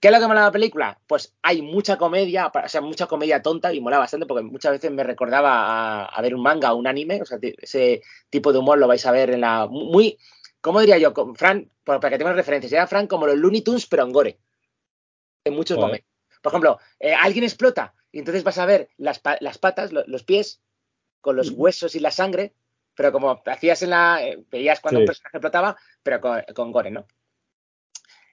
¿Qué 0.00 0.08
es 0.08 0.14
lo 0.14 0.20
que 0.20 0.26
mola 0.26 0.42
la 0.42 0.52
película? 0.52 1.00
Pues 1.06 1.34
hay 1.42 1.62
mucha 1.62 1.96
comedia, 1.96 2.48
o 2.48 2.68
sea, 2.68 2.80
mucha 2.80 3.06
comedia 3.06 3.40
tonta 3.40 3.72
y 3.72 3.80
mola 3.80 3.98
bastante 3.98 4.26
porque 4.26 4.42
muchas 4.42 4.72
veces 4.72 4.90
me 4.90 5.02
recordaba 5.02 6.02
a, 6.02 6.04
a 6.04 6.22
ver 6.22 6.34
un 6.34 6.42
manga 6.42 6.72
o 6.72 6.76
un 6.76 6.86
anime, 6.86 7.22
o 7.22 7.24
sea, 7.24 7.38
ese 7.40 8.02
tipo 8.28 8.52
de 8.52 8.58
humor 8.58 8.78
lo 8.78 8.88
vais 8.88 9.04
a 9.06 9.12
ver 9.12 9.30
en 9.30 9.40
la... 9.40 9.66
Muy, 9.66 10.18
¿cómo 10.60 10.80
diría 10.80 10.98
yo? 10.98 11.14
Fran, 11.34 11.70
para 11.84 12.10
que 12.10 12.18
tengas 12.18 12.36
referencias, 12.36 12.72
era 12.72 12.86
Fran 12.86 13.06
como 13.06 13.26
los 13.26 13.36
Looney 13.36 13.62
Tunes, 13.62 13.86
pero 13.86 14.02
en 14.02 14.12
gore. 14.12 14.38
En 15.44 15.54
muchos 15.54 15.76
Joder. 15.76 15.88
momentos. 15.88 16.15
Por 16.46 16.52
ejemplo, 16.52 16.78
eh, 17.00 17.12
alguien 17.12 17.42
explota 17.42 17.92
y 18.12 18.20
entonces 18.20 18.44
vas 18.44 18.56
a 18.58 18.66
ver 18.66 18.88
las, 18.98 19.18
pa- 19.18 19.36
las 19.40 19.58
patas, 19.58 19.90
lo- 19.92 20.04
los 20.06 20.22
pies, 20.22 20.60
con 21.20 21.34
los 21.34 21.50
huesos 21.50 21.96
y 21.96 21.98
la 21.98 22.12
sangre, 22.12 22.54
pero 22.94 23.10
como 23.10 23.42
hacías 23.46 23.82
en 23.82 23.90
la. 23.90 24.24
eh, 24.24 24.44
veías 24.48 24.78
cuando 24.78 25.00
Sí. 25.00 25.02
un 25.02 25.06
personaje 25.06 25.36
explotaba, 25.38 25.76
pero 26.04 26.20
con, 26.20 26.40
con 26.54 26.70
gore, 26.70 26.92
¿no? 26.92 27.04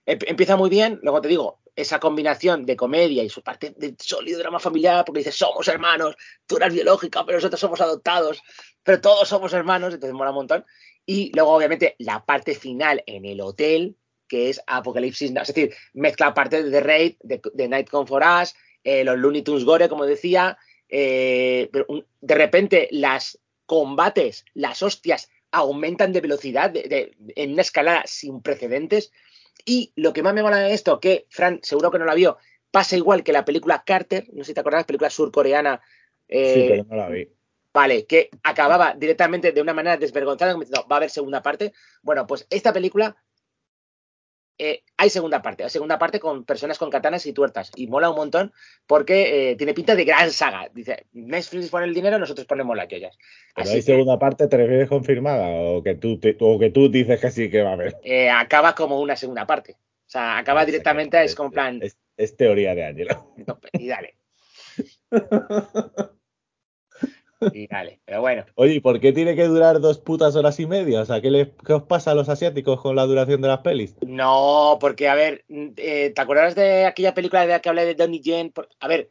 Em- 0.05 0.19
Empieza 0.27 0.55
muy 0.57 0.69
bien, 0.69 0.99
luego 1.01 1.21
te 1.21 1.27
digo, 1.27 1.59
esa 1.75 1.99
combinación 1.99 2.67
de 2.67 2.75
comedia 2.75 3.23
y 3.23 3.29
su 3.29 3.41
parte 3.41 3.73
de 3.75 3.95
sólido 3.99 4.37
drama 4.37 4.59
familiar, 4.59 5.03
porque 5.05 5.21
dices, 5.21 5.35
somos 5.35 5.67
hermanos, 5.67 6.15
tú 6.45 6.57
eras 6.57 6.71
biológica, 6.71 7.25
pero 7.25 7.39
nosotros 7.39 7.59
somos 7.59 7.81
adoptados, 7.81 8.43
pero 8.83 9.01
todos 9.01 9.27
somos 9.27 9.53
hermanos, 9.53 9.91
entonces 9.93 10.13
mola 10.13 10.29
un 10.29 10.35
montón. 10.35 10.65
Y 11.03 11.31
luego, 11.33 11.51
obviamente, 11.51 11.95
la 11.97 12.23
parte 12.23 12.53
final 12.53 13.01
en 13.07 13.25
el 13.25 13.41
hotel, 13.41 13.97
que 14.33 14.49
es 14.49 14.59
Apocalipsis 14.65 15.31
Now, 15.31 15.43
es 15.43 15.49
decir, 15.53 15.75
mezcla 15.93 16.33
parte 16.33 16.63
de 16.63 16.71
The 16.71 16.79
Raid, 16.79 17.15
de, 17.21 17.39
de 17.53 17.67
Night 17.67 17.87
Come 17.87 18.07
For 18.07 18.23
Us, 18.23 18.55
eh, 18.83 19.03
los 19.03 19.15
Looney 19.19 19.43
Tunes 19.43 19.63
Gore, 19.63 19.87
como 19.89 20.07
decía, 20.07 20.57
eh, 20.89 21.69
pero 21.71 21.85
un- 21.87 22.03
de 22.19 22.33
repente 22.33 22.87
las 22.89 23.37
combates, 23.67 24.43
las 24.55 24.81
hostias, 24.81 25.29
aumentan 25.51 26.13
de 26.13 26.21
velocidad 26.21 26.71
de- 26.71 26.81
de- 26.83 27.15
en 27.35 27.53
una 27.53 27.61
escalada 27.61 28.01
sin 28.07 28.41
precedentes. 28.41 29.11
Y 29.65 29.91
lo 29.95 30.13
que 30.13 30.23
más 30.23 30.33
me 30.33 30.41
mola 30.41 30.57
de 30.57 30.73
esto, 30.73 30.99
que 30.99 31.27
Fran 31.29 31.59
seguro 31.61 31.91
que 31.91 31.99
no 31.99 32.05
la 32.05 32.15
vio, 32.15 32.37
pasa 32.71 32.97
igual 32.97 33.23
que 33.23 33.33
la 33.33 33.45
película 33.45 33.83
Carter, 33.85 34.25
no 34.33 34.43
sé 34.43 34.47
si 34.47 34.53
te 34.55 34.61
acuerdas, 34.61 34.85
película 34.85 35.11
surcoreana. 35.11 35.79
eh, 36.27 36.53
Sí, 36.55 36.65
pero 36.69 36.85
no 36.85 36.95
la 36.95 37.07
vi. 37.09 37.27
Vale, 37.71 38.05
que 38.07 38.29
acababa 38.43 38.95
directamente 38.97 39.51
de 39.51 39.61
una 39.61 39.73
manera 39.73 39.97
desvergonzada, 39.97 40.53
como 40.53 40.63
diciendo, 40.63 40.87
va 40.89 40.95
a 40.95 40.97
haber 40.97 41.09
segunda 41.11 41.41
parte. 41.41 41.71
Bueno, 42.01 42.25
pues 42.25 42.45
esta 42.49 42.71
película 42.73 43.15
eh, 44.57 44.83
hay 44.97 45.09
segunda 45.09 45.41
parte, 45.41 45.63
hay 45.63 45.69
segunda 45.69 45.97
parte 45.97 46.19
con 46.19 46.45
personas 46.45 46.77
con 46.77 46.89
katanas 46.89 47.25
y 47.25 47.33
tuertas. 47.33 47.71
Y 47.75 47.87
mola 47.87 48.09
un 48.09 48.15
montón 48.15 48.53
porque 48.87 49.51
eh, 49.51 49.55
tiene 49.55 49.73
pinta 49.73 49.95
de 49.95 50.05
gran 50.05 50.31
saga. 50.31 50.69
Dice, 50.73 51.05
Netflix 51.13 51.69
pone 51.69 51.85
el 51.85 51.93
dinero, 51.93 52.19
nosotros 52.19 52.45
ponemos 52.47 52.75
las 52.77 52.87
joyas. 52.89 53.17
¿Pero 53.55 53.63
Así 53.65 53.73
hay 53.75 53.79
que, 53.79 53.91
segunda 53.93 54.19
parte, 54.19 54.47
te 54.47 54.57
refieres 54.57 54.87
confirmada? 54.89 55.47
¿O 55.49 55.81
que 55.83 55.95
tú, 55.95 56.19
te- 56.19 56.37
o 56.39 56.59
que 56.59 56.69
tú 56.69 56.89
dices 56.89 57.19
que 57.19 57.31
sí 57.31 57.49
que 57.49 57.61
va 57.63 57.71
a 57.71 57.73
haber? 57.73 57.95
eh, 58.03 58.29
acaba 58.29 58.75
como 58.75 58.99
una 58.99 59.15
segunda 59.15 59.45
parte. 59.45 59.73
O 59.73 60.09
sea, 60.13 60.37
acaba 60.37 60.61
No 60.61 60.65
sé, 60.65 60.71
directamente, 60.71 61.23
es 61.23 61.33
como 61.35 61.47
en 61.47 61.53
plan, 61.53 61.79
Es, 61.81 61.97
es 62.17 62.37
teoría 62.37 62.75
de 62.75 62.85
Ángelo. 62.85 63.33
no, 63.47 63.59
y 63.73 63.87
dale. 63.87 64.15
Y 67.53 67.67
dale, 67.67 67.99
pero 68.05 68.21
bueno. 68.21 68.45
Oye, 68.55 68.75
¿y 68.75 68.79
por 68.79 68.99
qué 68.99 69.11
tiene 69.11 69.35
que 69.35 69.45
durar 69.45 69.79
dos 69.79 69.99
putas 69.99 70.35
horas 70.35 70.59
y 70.59 70.67
media? 70.67 71.01
O 71.01 71.05
sea, 71.05 71.21
¿qué, 71.21 71.31
les, 71.31 71.49
qué 71.65 71.73
os 71.73 71.83
pasa 71.83 72.11
a 72.11 72.15
los 72.15 72.29
asiáticos 72.29 72.79
con 72.81 72.95
la 72.95 73.05
duración 73.05 73.41
de 73.41 73.47
las 73.47 73.59
pelis? 73.59 73.95
No, 74.05 74.77
porque, 74.79 75.07
a 75.09 75.15
ver, 75.15 75.45
eh, 75.49 76.11
¿te 76.15 76.21
acuerdas 76.21 76.55
de 76.55 76.85
aquella 76.85 77.13
película 77.13 77.41
de 77.41 77.47
la 77.47 77.59
que 77.59 77.69
hablé 77.69 77.85
de 77.85 77.95
Donnie 77.95 78.21
Yen? 78.21 78.51
Por- 78.51 78.69
A 78.79 78.87
ver, 78.87 79.09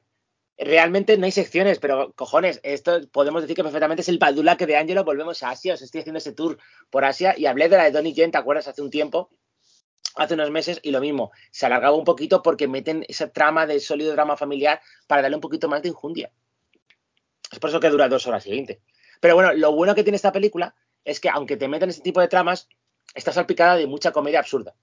realmente 0.59 1.17
no 1.19 1.25
hay 1.25 1.33
secciones, 1.33 1.79
pero 1.79 2.13
cojones, 2.13 2.61
esto 2.63 3.01
podemos 3.11 3.43
decir 3.43 3.57
que 3.57 3.63
perfectamente 3.65 4.03
es 4.03 4.09
el 4.09 4.19
Badulaque 4.19 4.67
de 4.67 4.77
Angelo. 4.77 5.05
Volvemos 5.05 5.43
a 5.43 5.51
Asia, 5.51 5.75
os 5.75 5.83
estoy 5.83 6.01
haciendo 6.01 6.19
ese 6.19 6.33
tour 6.33 6.59
por 6.91 7.05
Asia 7.05 7.35
y 7.37 7.47
hablé 7.47 7.69
de 7.69 7.77
la 7.77 7.85
de 7.85 7.91
Donnie 7.93 8.13
Yen, 8.15 8.31
¿te 8.31 8.39
acuerdas? 8.39 8.69
Hace 8.69 8.83
un 8.83 8.91
tiempo, 8.91 9.31
hace 10.15 10.35
unos 10.35 10.51
meses, 10.51 10.79
y 10.83 10.91
lo 10.91 11.01
mismo, 11.01 11.33
se 11.51 11.67
alargaba 11.67 11.97
un 11.97 12.05
poquito 12.05 12.43
porque 12.43 12.69
meten 12.69 13.05
esa 13.09 13.31
trama 13.33 13.67
de 13.67 13.81
sólido 13.81 14.13
drama 14.13 14.37
familiar 14.37 14.81
para 15.07 15.23
darle 15.23 15.37
un 15.37 15.41
poquito 15.41 15.69
más 15.69 15.83
de 15.83 15.89
injundia. 15.89 16.31
Es 17.53 17.59
por 17.59 17.71
eso 17.71 17.81
que 17.81 17.91
dura 17.91 18.09
dos 18.09 18.27
horas 18.27 18.47
y 18.47 18.51
veinte. 18.51 18.81
Pero 19.21 19.35
bueno, 19.35 19.53
lo 19.53 19.73
bueno 19.73 19.95
que 19.95 20.03
tiene 20.03 20.17
esta 20.17 20.33
película 20.33 20.75
es 21.05 21.21
que 21.21 21.29
aunque 21.29 21.57
te 21.57 21.69
meten 21.69 21.91
este 21.91 22.03
tipo 22.03 22.21
de 22.21 22.29
tramas, 22.29 22.69
está 23.15 23.33
salpicada 23.33 23.77
de 23.77 23.87
mucha 23.87 24.11
comedia 24.11 24.41
absurda. 24.41 24.75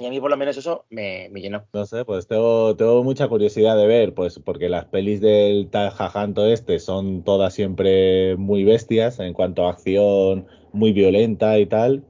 Y 0.00 0.06
a 0.06 0.10
mí 0.10 0.20
por 0.20 0.30
lo 0.30 0.36
menos 0.36 0.56
eso 0.56 0.84
me, 0.90 1.28
llenó. 1.30 1.66
No 1.72 1.84
sé, 1.84 2.04
pues 2.04 2.28
tengo, 2.28 3.02
mucha 3.02 3.26
curiosidad 3.26 3.76
de 3.76 3.86
ver, 3.86 4.14
pues 4.14 4.38
porque 4.38 4.68
las 4.68 4.84
pelis 4.84 5.20
del 5.20 5.70
tal 5.70 5.90
jajanto 5.90 6.46
este 6.46 6.78
son 6.78 7.24
todas 7.24 7.54
siempre 7.54 8.36
muy 8.36 8.62
bestias 8.62 9.18
en 9.18 9.32
cuanto 9.32 9.66
a 9.66 9.70
acción, 9.70 10.46
muy 10.72 10.92
violenta 10.92 11.58
y 11.58 11.66
tal. 11.66 12.04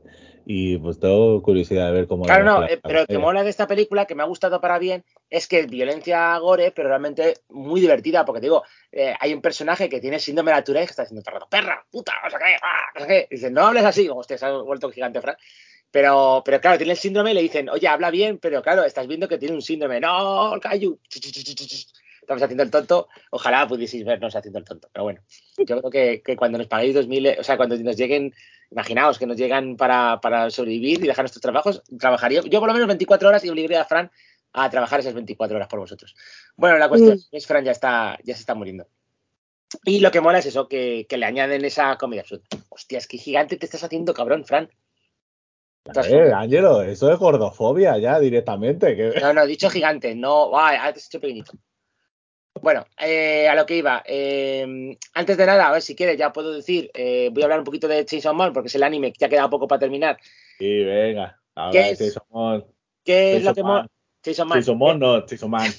Y 0.51 0.79
pues 0.79 0.99
tengo 0.99 1.43
curiosidad 1.43 1.89
de 1.89 1.93
ver 1.93 2.07
cómo. 2.07 2.25
Claro, 2.25 2.43
la 2.43 2.51
no, 2.51 2.61
mezcla. 2.61 2.75
eh, 2.77 2.81
pero 2.83 3.01
lo 3.01 3.07
que 3.07 3.19
mola 3.19 3.45
de 3.45 3.51
esta 3.51 3.67
película, 3.67 4.07
que 4.07 4.15
me 4.15 4.23
ha 4.23 4.27
gustado 4.27 4.63
para 4.63 4.79
bien, 4.79 5.05
es 5.29 5.47
que 5.47 5.61
es 5.61 5.67
violencia 5.69 6.39
gore, 6.39 6.73
pero 6.75 6.89
realmente 6.89 7.35
muy 7.51 7.83
divertida, 7.83 8.25
porque 8.25 8.41
digo, 8.41 8.63
eh, 8.91 9.15
hay 9.21 9.35
un 9.35 9.43
personaje 9.43 9.91
que 9.91 10.01
tiene 10.01 10.19
síndrome 10.19 10.51
de 10.51 10.57
la 10.57 10.65
Tourette 10.65 10.87
que 10.87 10.91
está 10.93 11.03
diciendo, 11.03 11.23
perra, 11.23 11.47
perra, 11.51 11.87
puta, 11.91 12.15
no 12.25 12.31
sé 12.31 12.37
qué, 12.39 12.57
ah, 12.63 12.81
no 12.95 13.01
sé 13.03 13.07
qué. 13.07 13.27
Y 13.31 13.35
dice, 13.35 13.51
no 13.51 13.67
hables 13.67 13.85
así, 13.85 14.09
hostia, 14.09 14.39
se 14.39 14.47
ha 14.47 14.53
vuelto 14.53 14.91
gigante, 14.91 15.21
Fran. 15.21 15.37
Pero, 15.91 16.41
pero 16.43 16.61
claro, 16.63 16.79
tiene 16.79 16.93
el 16.93 16.99
síndrome 16.99 17.33
y 17.33 17.35
le 17.35 17.43
dicen, 17.43 17.69
oye, 17.69 17.87
habla 17.87 18.11
bien, 18.11 18.39
pero 18.39 18.63
claro, 18.63 18.85
estás 18.85 19.07
viendo 19.07 19.29
que 19.29 19.37
tiene 19.37 19.55
un 19.55 19.61
síndrome. 19.61 20.01
No, 20.01 20.59
Cayu. 20.63 20.99
Estamos 22.29 22.43
haciendo 22.43 22.63
el 22.63 22.71
tonto. 22.71 23.09
Ojalá 23.31 23.69
pudieseis 23.69 24.05
vernos 24.05 24.35
haciendo 24.35 24.59
el 24.59 24.65
tonto. 24.65 24.89
Pero 24.93 25.05
bueno, 25.05 25.21
yo 25.59 25.79
creo 25.79 25.91
que, 25.91 26.23
que 26.23 26.37
cuando 26.37 26.57
nos 26.57 26.69
paguéis 26.69 26.95
2.000, 26.97 27.39
o 27.39 27.43
sea, 27.43 27.57
cuando 27.59 27.77
nos 27.77 27.97
lleguen, 27.97 28.35
imaginaos 28.71 29.19
que 29.19 29.27
nos 29.27 29.37
llegan 29.37 29.77
para, 29.77 30.21
para 30.21 30.51
sobrevivir 30.51 31.03
y 31.03 31.07
dejar 31.07 31.25
nuestros 31.25 31.43
trabajos, 31.43 31.83
trabajaría 31.99 32.43
yo 32.43 32.61
por 32.61 32.69
lo 32.69 32.75
menos 32.75 32.89
24 32.89 33.29
horas 33.29 33.45
y 33.45 33.49
obligaría 33.49 33.83
a 33.83 33.85
Fran 33.85 34.11
a 34.53 34.71
trabajar 34.71 35.01
esas 35.01 35.15
24 35.15 35.57
horas 35.57 35.69
por 35.69 35.81
vosotros. 35.81 36.15
Bueno, 36.57 36.79
la 36.79 36.89
cuestión 36.89 37.17
Mm. 37.17 37.37
es 37.37 37.47
Fran 37.47 37.65
ya 37.65 37.73
está, 37.73 38.19
ya 38.25 38.35
se 38.35 38.41
está 38.41 38.55
muriendo. 38.55 38.87
Y 39.85 40.01
lo 40.01 40.11
que 40.11 40.21
mola 40.21 40.39
es 40.39 40.47
eso, 40.47 40.67
que, 40.67 41.07
que 41.09 41.19
le 41.19 41.27
añaden 41.27 41.65
esa 41.65 41.97
comida 41.99 42.23
absurda. 42.23 42.45
Hostia, 42.71 42.99
es 42.99 43.07
que 43.07 43.19
gigante 43.19 43.57
te 43.57 43.67
estás 43.67 43.85
haciendo, 43.85 44.15
cabrón, 44.15 44.45
Fran. 44.45 44.71
Eh, 46.09 46.33
Ángelo, 46.35 46.83
eso 46.83 47.11
es 47.11 47.19
gordofobia 47.19 47.97
ya 47.99 48.19
directamente. 48.19 48.97
Que... 48.97 49.21
No, 49.21 49.33
no, 49.33 49.43
he 49.43 49.47
dicho 49.47 49.71
gigante, 49.71 50.15
no. 50.15 50.59
Ay, 50.59 50.77
antes 50.81 51.05
he 51.05 51.07
dicho 51.09 51.21
pequeñito. 51.21 51.53
Bueno, 52.63 52.87
eh, 52.99 53.49
a 53.49 53.55
lo 53.55 53.67
que 53.67 53.77
iba. 53.77 54.03
eh, 54.07 54.97
antes 55.15 55.37
de 55.37 55.47
nada, 55.47 55.69
a 55.69 55.73
ver 55.73 55.83
si 55.83 55.95
quieres, 55.95 56.17
ya 56.17 56.33
puedo 56.33 56.53
decir, 56.53 56.91
eh, 56.95 57.31
voy 57.33 57.43
a 57.43 57.47
hablar 57.47 57.59
un 57.61 57.65
poquito 57.65 57.89
de 57.89 58.05
Chainsaw 58.05 58.35
Man, 58.35 58.53
porque 58.53 58.69
es 58.69 58.75
el 58.75 58.83
anime 58.83 59.13
que 59.13 59.19
ya 59.19 59.29
queda 59.29 59.51
poco 59.51 59.69
para 59.69 59.81
terminar. 59.81 60.19
Y 60.59 60.85
venga, 60.85 61.41
ahora 61.55 61.73
¿Qué 61.73 61.91
es? 61.91 61.99
Jason 61.99 62.23
Man. 62.31 62.65
¿Qué 63.05 63.37
es 63.37 63.45
lo 63.45 63.53
Chainsaw 63.53 63.55
que 63.55 63.63
mola? 63.63 63.89
Chainsaw 64.23 64.47
Man. 64.47 64.59
Jason 64.59 64.79
Man, 64.79 64.99
no, 64.99 65.27
Jason 65.27 65.51
Man. 65.51 65.71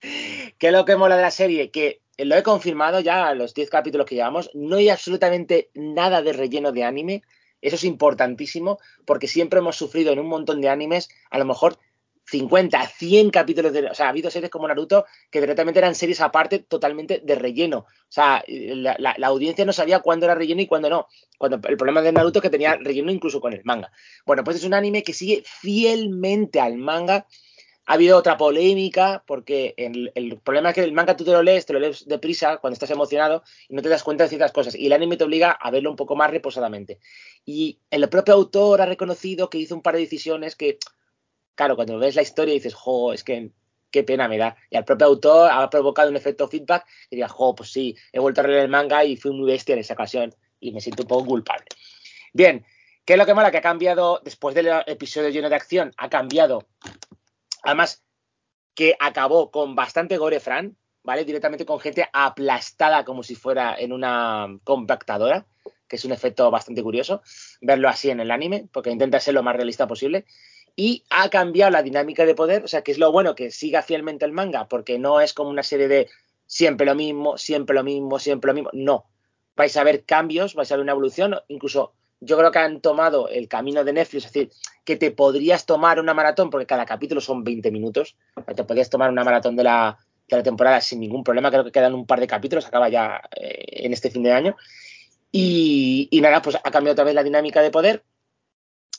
¿Qué 0.58 0.66
es 0.66 0.72
lo 0.72 0.84
que 0.84 0.96
mola 0.96 1.16
de 1.16 1.22
la 1.22 1.30
serie? 1.30 1.70
Que 1.70 2.02
lo 2.18 2.36
he 2.36 2.42
confirmado 2.42 3.00
ya, 3.00 3.32
los 3.34 3.54
10 3.54 3.70
capítulos 3.70 4.06
que 4.06 4.16
llevamos, 4.16 4.50
no 4.54 4.76
hay 4.76 4.88
absolutamente 4.88 5.70
nada 5.74 6.22
de 6.22 6.32
relleno 6.32 6.72
de 6.72 6.84
anime. 6.84 7.22
Eso 7.60 7.76
es 7.76 7.84
importantísimo, 7.84 8.78
porque 9.04 9.26
siempre 9.26 9.58
hemos 9.58 9.76
sufrido 9.76 10.12
en 10.12 10.20
un 10.20 10.28
montón 10.28 10.60
de 10.60 10.68
animes, 10.68 11.08
a 11.30 11.38
lo 11.38 11.44
mejor 11.44 11.78
50, 12.30 12.86
100 12.86 13.30
capítulos 13.30 13.72
de... 13.72 13.86
O 13.86 13.94
sea, 13.94 14.06
ha 14.06 14.08
habido 14.10 14.30
series 14.30 14.50
como 14.50 14.68
Naruto 14.68 15.06
que 15.30 15.40
directamente 15.40 15.78
eran 15.78 15.94
series 15.94 16.20
aparte 16.20 16.58
totalmente 16.58 17.22
de 17.24 17.34
relleno. 17.34 17.78
O 17.78 18.10
sea, 18.10 18.44
la, 18.46 19.16
audiencia 19.22 19.64
no 19.64 19.72
sabía 19.72 20.00
cuándo 20.00 20.26
era 20.26 20.34
relleno 20.34 20.60
y 20.60 20.66
cuándo 20.66 20.90
no. 20.90 21.08
Cuando 21.38 21.56
el 21.66 21.76
problema 21.76 22.02
de 22.02 22.12
Naruto 22.12 22.40
es 22.40 22.42
que 22.42 22.50
tenía 22.50 22.76
relleno 22.76 23.10
incluso 23.10 23.40
con 23.40 23.54
el 23.54 23.62
manga. 23.64 23.90
Bueno, 24.26 24.44
pues 24.44 24.58
es 24.58 24.64
un 24.64 24.74
anime 24.74 25.02
que 25.02 25.14
sigue 25.14 25.42
fielmente 25.46 26.60
al 26.60 26.76
manga. 26.76 27.26
Ha 27.86 27.94
habido 27.94 28.18
otra 28.18 28.36
polémica, 28.36 29.24
porque 29.26 29.72
el, 29.78 30.12
el 30.14 30.38
problema 30.40 30.68
es 30.68 30.74
que 30.74 30.82
el 30.82 30.92
manga 30.92 31.16
tú 31.16 31.24
te 31.24 31.30
lo 31.30 31.42
lees, 31.42 31.64
te 31.64 31.72
lo 31.72 31.78
lees 31.78 32.06
deprisa 32.06 32.58
cuando 32.58 32.74
estás 32.74 32.90
emocionado 32.90 33.42
y 33.70 33.74
no 33.74 33.80
te 33.80 33.88
das 33.88 34.02
cuenta 34.02 34.24
de 34.24 34.28
ciertas 34.28 34.52
cosas. 34.52 34.74
Y 34.74 34.84
el 34.84 34.92
anime 34.92 35.16
te 35.16 35.24
obliga 35.24 35.52
a 35.52 35.70
verlo 35.70 35.88
un 35.88 35.96
poco 35.96 36.14
más 36.14 36.30
reposadamente. 36.30 36.98
Y 37.46 37.78
el 37.90 38.06
propio 38.10 38.34
autor 38.34 38.82
ha 38.82 38.86
reconocido 38.86 39.48
que 39.48 39.56
hizo 39.56 39.74
un 39.74 39.80
par 39.80 39.94
de 39.94 40.00
decisiones 40.00 40.54
que, 40.54 40.78
claro, 41.58 41.76
cuando 41.76 41.98
ves 41.98 42.14
la 42.14 42.22
historia 42.22 42.54
dices, 42.54 42.72
jo, 42.72 43.12
es 43.12 43.24
que 43.24 43.50
qué 43.90 44.04
pena 44.04 44.28
me 44.28 44.38
da. 44.38 44.56
Y 44.70 44.76
al 44.76 44.84
propio 44.84 45.08
autor 45.08 45.50
ha 45.52 45.68
provocado 45.68 46.08
un 46.08 46.16
efecto 46.16 46.46
feedback 46.46 46.86
y 47.10 47.16
diría, 47.16 47.28
jo, 47.28 47.54
pues 47.54 47.72
sí, 47.72 47.96
he 48.12 48.20
vuelto 48.20 48.40
a 48.40 48.44
leer 48.44 48.60
el 48.60 48.68
manga 48.68 49.04
y 49.04 49.16
fui 49.16 49.32
muy 49.32 49.50
bestia 49.50 49.72
en 49.72 49.80
esa 49.80 49.94
ocasión 49.94 50.32
y 50.60 50.72
me 50.72 50.80
siento 50.80 51.02
un 51.02 51.08
poco 51.08 51.26
culpable. 51.26 51.66
Bien, 52.32 52.64
¿qué 53.04 53.14
es 53.14 53.18
lo 53.18 53.26
que 53.26 53.34
mola? 53.34 53.50
Que 53.50 53.58
ha 53.58 53.62
cambiado, 53.62 54.20
después 54.24 54.54
del 54.54 54.68
episodio 54.86 55.30
lleno 55.30 55.48
de 55.48 55.56
acción, 55.56 55.92
ha 55.96 56.08
cambiado 56.08 56.68
Además, 57.62 58.04
que 58.74 58.96
acabó 58.98 59.50
con 59.50 59.74
bastante 59.74 60.16
gore, 60.16 60.40
Fran, 60.40 60.76
¿vale? 61.02 61.24
Directamente 61.24 61.66
con 61.66 61.80
gente 61.80 62.08
aplastada 62.12 63.04
como 63.04 63.22
si 63.22 63.34
fuera 63.34 63.74
en 63.78 63.92
una 63.92 64.46
compactadora, 64.64 65.46
que 65.88 65.96
es 65.96 66.04
un 66.04 66.12
efecto 66.12 66.50
bastante 66.50 66.82
curioso 66.82 67.22
verlo 67.60 67.88
así 67.88 68.10
en 68.10 68.20
el 68.20 68.30
anime, 68.30 68.68
porque 68.72 68.90
intenta 68.90 69.20
ser 69.20 69.34
lo 69.34 69.42
más 69.42 69.56
realista 69.56 69.86
posible. 69.86 70.26
Y 70.80 71.02
ha 71.10 71.28
cambiado 71.28 71.72
la 71.72 71.82
dinámica 71.82 72.24
de 72.24 72.36
poder, 72.36 72.62
o 72.62 72.68
sea, 72.68 72.82
que 72.82 72.92
es 72.92 72.98
lo 72.98 73.10
bueno 73.10 73.34
que 73.34 73.50
siga 73.50 73.82
fielmente 73.82 74.24
el 74.24 74.30
manga, 74.30 74.68
porque 74.68 74.96
no 74.96 75.20
es 75.20 75.34
como 75.34 75.50
una 75.50 75.64
serie 75.64 75.88
de 75.88 76.08
siempre 76.46 76.86
lo 76.86 76.94
mismo, 76.94 77.36
siempre 77.36 77.74
lo 77.74 77.82
mismo, 77.82 78.20
siempre 78.20 78.46
lo 78.46 78.54
mismo. 78.54 78.70
No. 78.72 79.06
Vais 79.56 79.76
a 79.76 79.82
ver 79.82 80.04
cambios, 80.04 80.54
vais 80.54 80.70
a 80.70 80.76
ver 80.76 80.84
una 80.84 80.92
evolución, 80.92 81.34
incluso 81.48 81.94
yo 82.20 82.38
creo 82.38 82.52
que 82.52 82.60
han 82.60 82.80
tomado 82.80 83.28
el 83.28 83.48
camino 83.48 83.82
de 83.82 83.92
Netflix, 83.92 84.26
es 84.26 84.32
decir, 84.32 84.52
que 84.84 84.94
te 84.94 85.10
podrías 85.10 85.66
tomar 85.66 85.98
una 85.98 86.14
maratón, 86.14 86.48
porque 86.48 86.66
cada 86.66 86.86
capítulo 86.86 87.20
son 87.20 87.42
20 87.42 87.72
minutos, 87.72 88.16
te 88.54 88.62
podrías 88.62 88.88
tomar 88.88 89.10
una 89.10 89.24
maratón 89.24 89.56
de 89.56 89.64
la, 89.64 89.98
de 90.28 90.36
la 90.36 90.44
temporada 90.44 90.80
sin 90.80 91.00
ningún 91.00 91.24
problema, 91.24 91.50
creo 91.50 91.64
que 91.64 91.72
quedan 91.72 91.94
un 91.94 92.06
par 92.06 92.20
de 92.20 92.28
capítulos, 92.28 92.64
acaba 92.66 92.88
ya 92.88 93.20
eh, 93.34 93.64
en 93.84 93.92
este 93.92 94.12
fin 94.12 94.22
de 94.22 94.30
año. 94.30 94.56
Y, 95.32 96.06
y 96.12 96.20
nada, 96.20 96.40
pues 96.40 96.54
ha 96.54 96.70
cambiado 96.70 96.92
otra 96.92 97.04
vez 97.04 97.16
la 97.16 97.24
dinámica 97.24 97.62
de 97.62 97.72
poder 97.72 98.04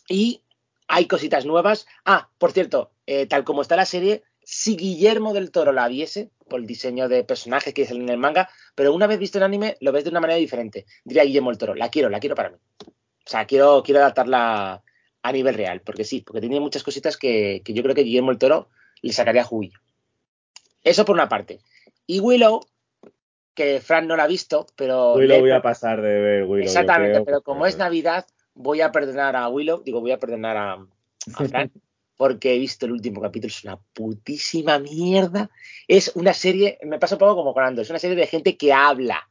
y 0.10 0.42
hay 0.90 1.06
cositas 1.06 1.46
nuevas. 1.46 1.88
Ah, 2.04 2.30
por 2.38 2.52
cierto, 2.52 2.92
eh, 3.06 3.26
tal 3.28 3.44
como 3.46 3.62
está 3.62 3.76
la 3.78 3.86
serie, 3.86 4.24
si 4.44 4.76
Guillermo 4.76 5.34
del 5.34 5.52
Toro 5.52 5.72
la 5.72 5.88
viese, 5.88 6.32
por 6.50 6.60
el 6.60 6.66
diseño 6.66 7.08
de 7.08 7.24
personajes 7.24 7.74
que 7.74 7.86
salen 7.86 8.04
en 8.04 8.10
el 8.10 8.18
manga, 8.18 8.50
pero 8.76 8.92
una 8.94 9.06
vez 9.08 9.20
visto 9.20 9.38
el 9.38 9.44
anime, 9.44 9.78
lo 9.82 9.92
ves 9.92 10.04
de 10.04 10.10
una 10.10 10.20
manera 10.20 10.38
diferente. 10.40 10.86
Diría 11.06 11.24
Guillermo 11.24 11.52
del 11.52 11.60
Toro, 11.60 11.76
la 11.76 11.90
quiero, 11.90 12.10
la 12.10 12.20
quiero 12.20 12.36
para 12.36 12.50
mí. 12.50 12.58
O 12.86 13.30
sea, 13.30 13.46
quiero, 13.46 13.84
quiero 13.84 14.00
adaptarla 14.02 14.84
a 15.22 15.32
nivel 15.32 15.54
real, 15.54 15.82
porque 15.82 16.04
sí, 16.04 16.22
porque 16.22 16.42
tiene 16.42 16.60
muchas 16.60 16.82
cositas 16.82 17.18
que, 17.18 17.62
que 17.64 17.74
yo 17.74 17.84
creo 17.84 17.94
que 17.94 18.04
Guillermo 18.04 18.32
del 18.32 18.40
Toro 18.40 18.70
le 19.04 19.14
sacaría 19.14 19.44
juguillo. 19.44 19.80
Eso 20.84 21.06
por 21.06 21.14
una 21.14 21.30
parte. 21.30 21.60
Y 22.08 22.20
Willow, 22.20 22.62
que 23.54 23.80
Fran 23.82 24.08
no 24.08 24.16
la 24.16 24.24
ha 24.24 24.28
visto, 24.28 24.66
pero... 24.76 25.14
Willow 25.14 25.36
le- 25.36 25.42
voy 25.42 25.52
a 25.52 25.62
pasar 25.62 26.02
de 26.02 26.20
ver 26.20 26.44
Willow. 26.46 26.66
Exactamente, 26.66 27.22
pero 27.24 27.42
como 27.42 27.68
es 27.68 27.78
Navidad, 27.78 28.26
voy 28.60 28.82
a 28.82 28.91
perdonar 28.91 29.36
a 29.38 29.47
Willow, 29.47 29.82
digo, 29.84 30.01
voy 30.01 30.12
a 30.12 30.20
perdonar 30.20 30.57
a, 30.57 30.74
a 30.74 31.47
Fran, 31.47 31.72
porque 32.18 32.53
he 32.53 32.60
visto 32.60 32.86
el 32.86 32.91
último 32.91 33.22
capítulo, 33.22 33.47
es 33.49 33.64
una 33.64 33.78
putísima 33.93 34.78
mierda. 34.80 35.49
Es 35.88 36.12
una 36.16 36.34
serie, 36.34 36.78
me 36.84 36.99
pasa 36.99 37.16
un 37.16 37.20
poco 37.20 37.36
como 37.38 37.53
con 37.53 37.64
Ando, 37.64 37.82
es 37.82 37.89
una 37.89 37.99
serie 37.99 38.18
de 38.18 38.28
gente 38.28 38.57
que 38.57 38.74
habla 38.74 39.30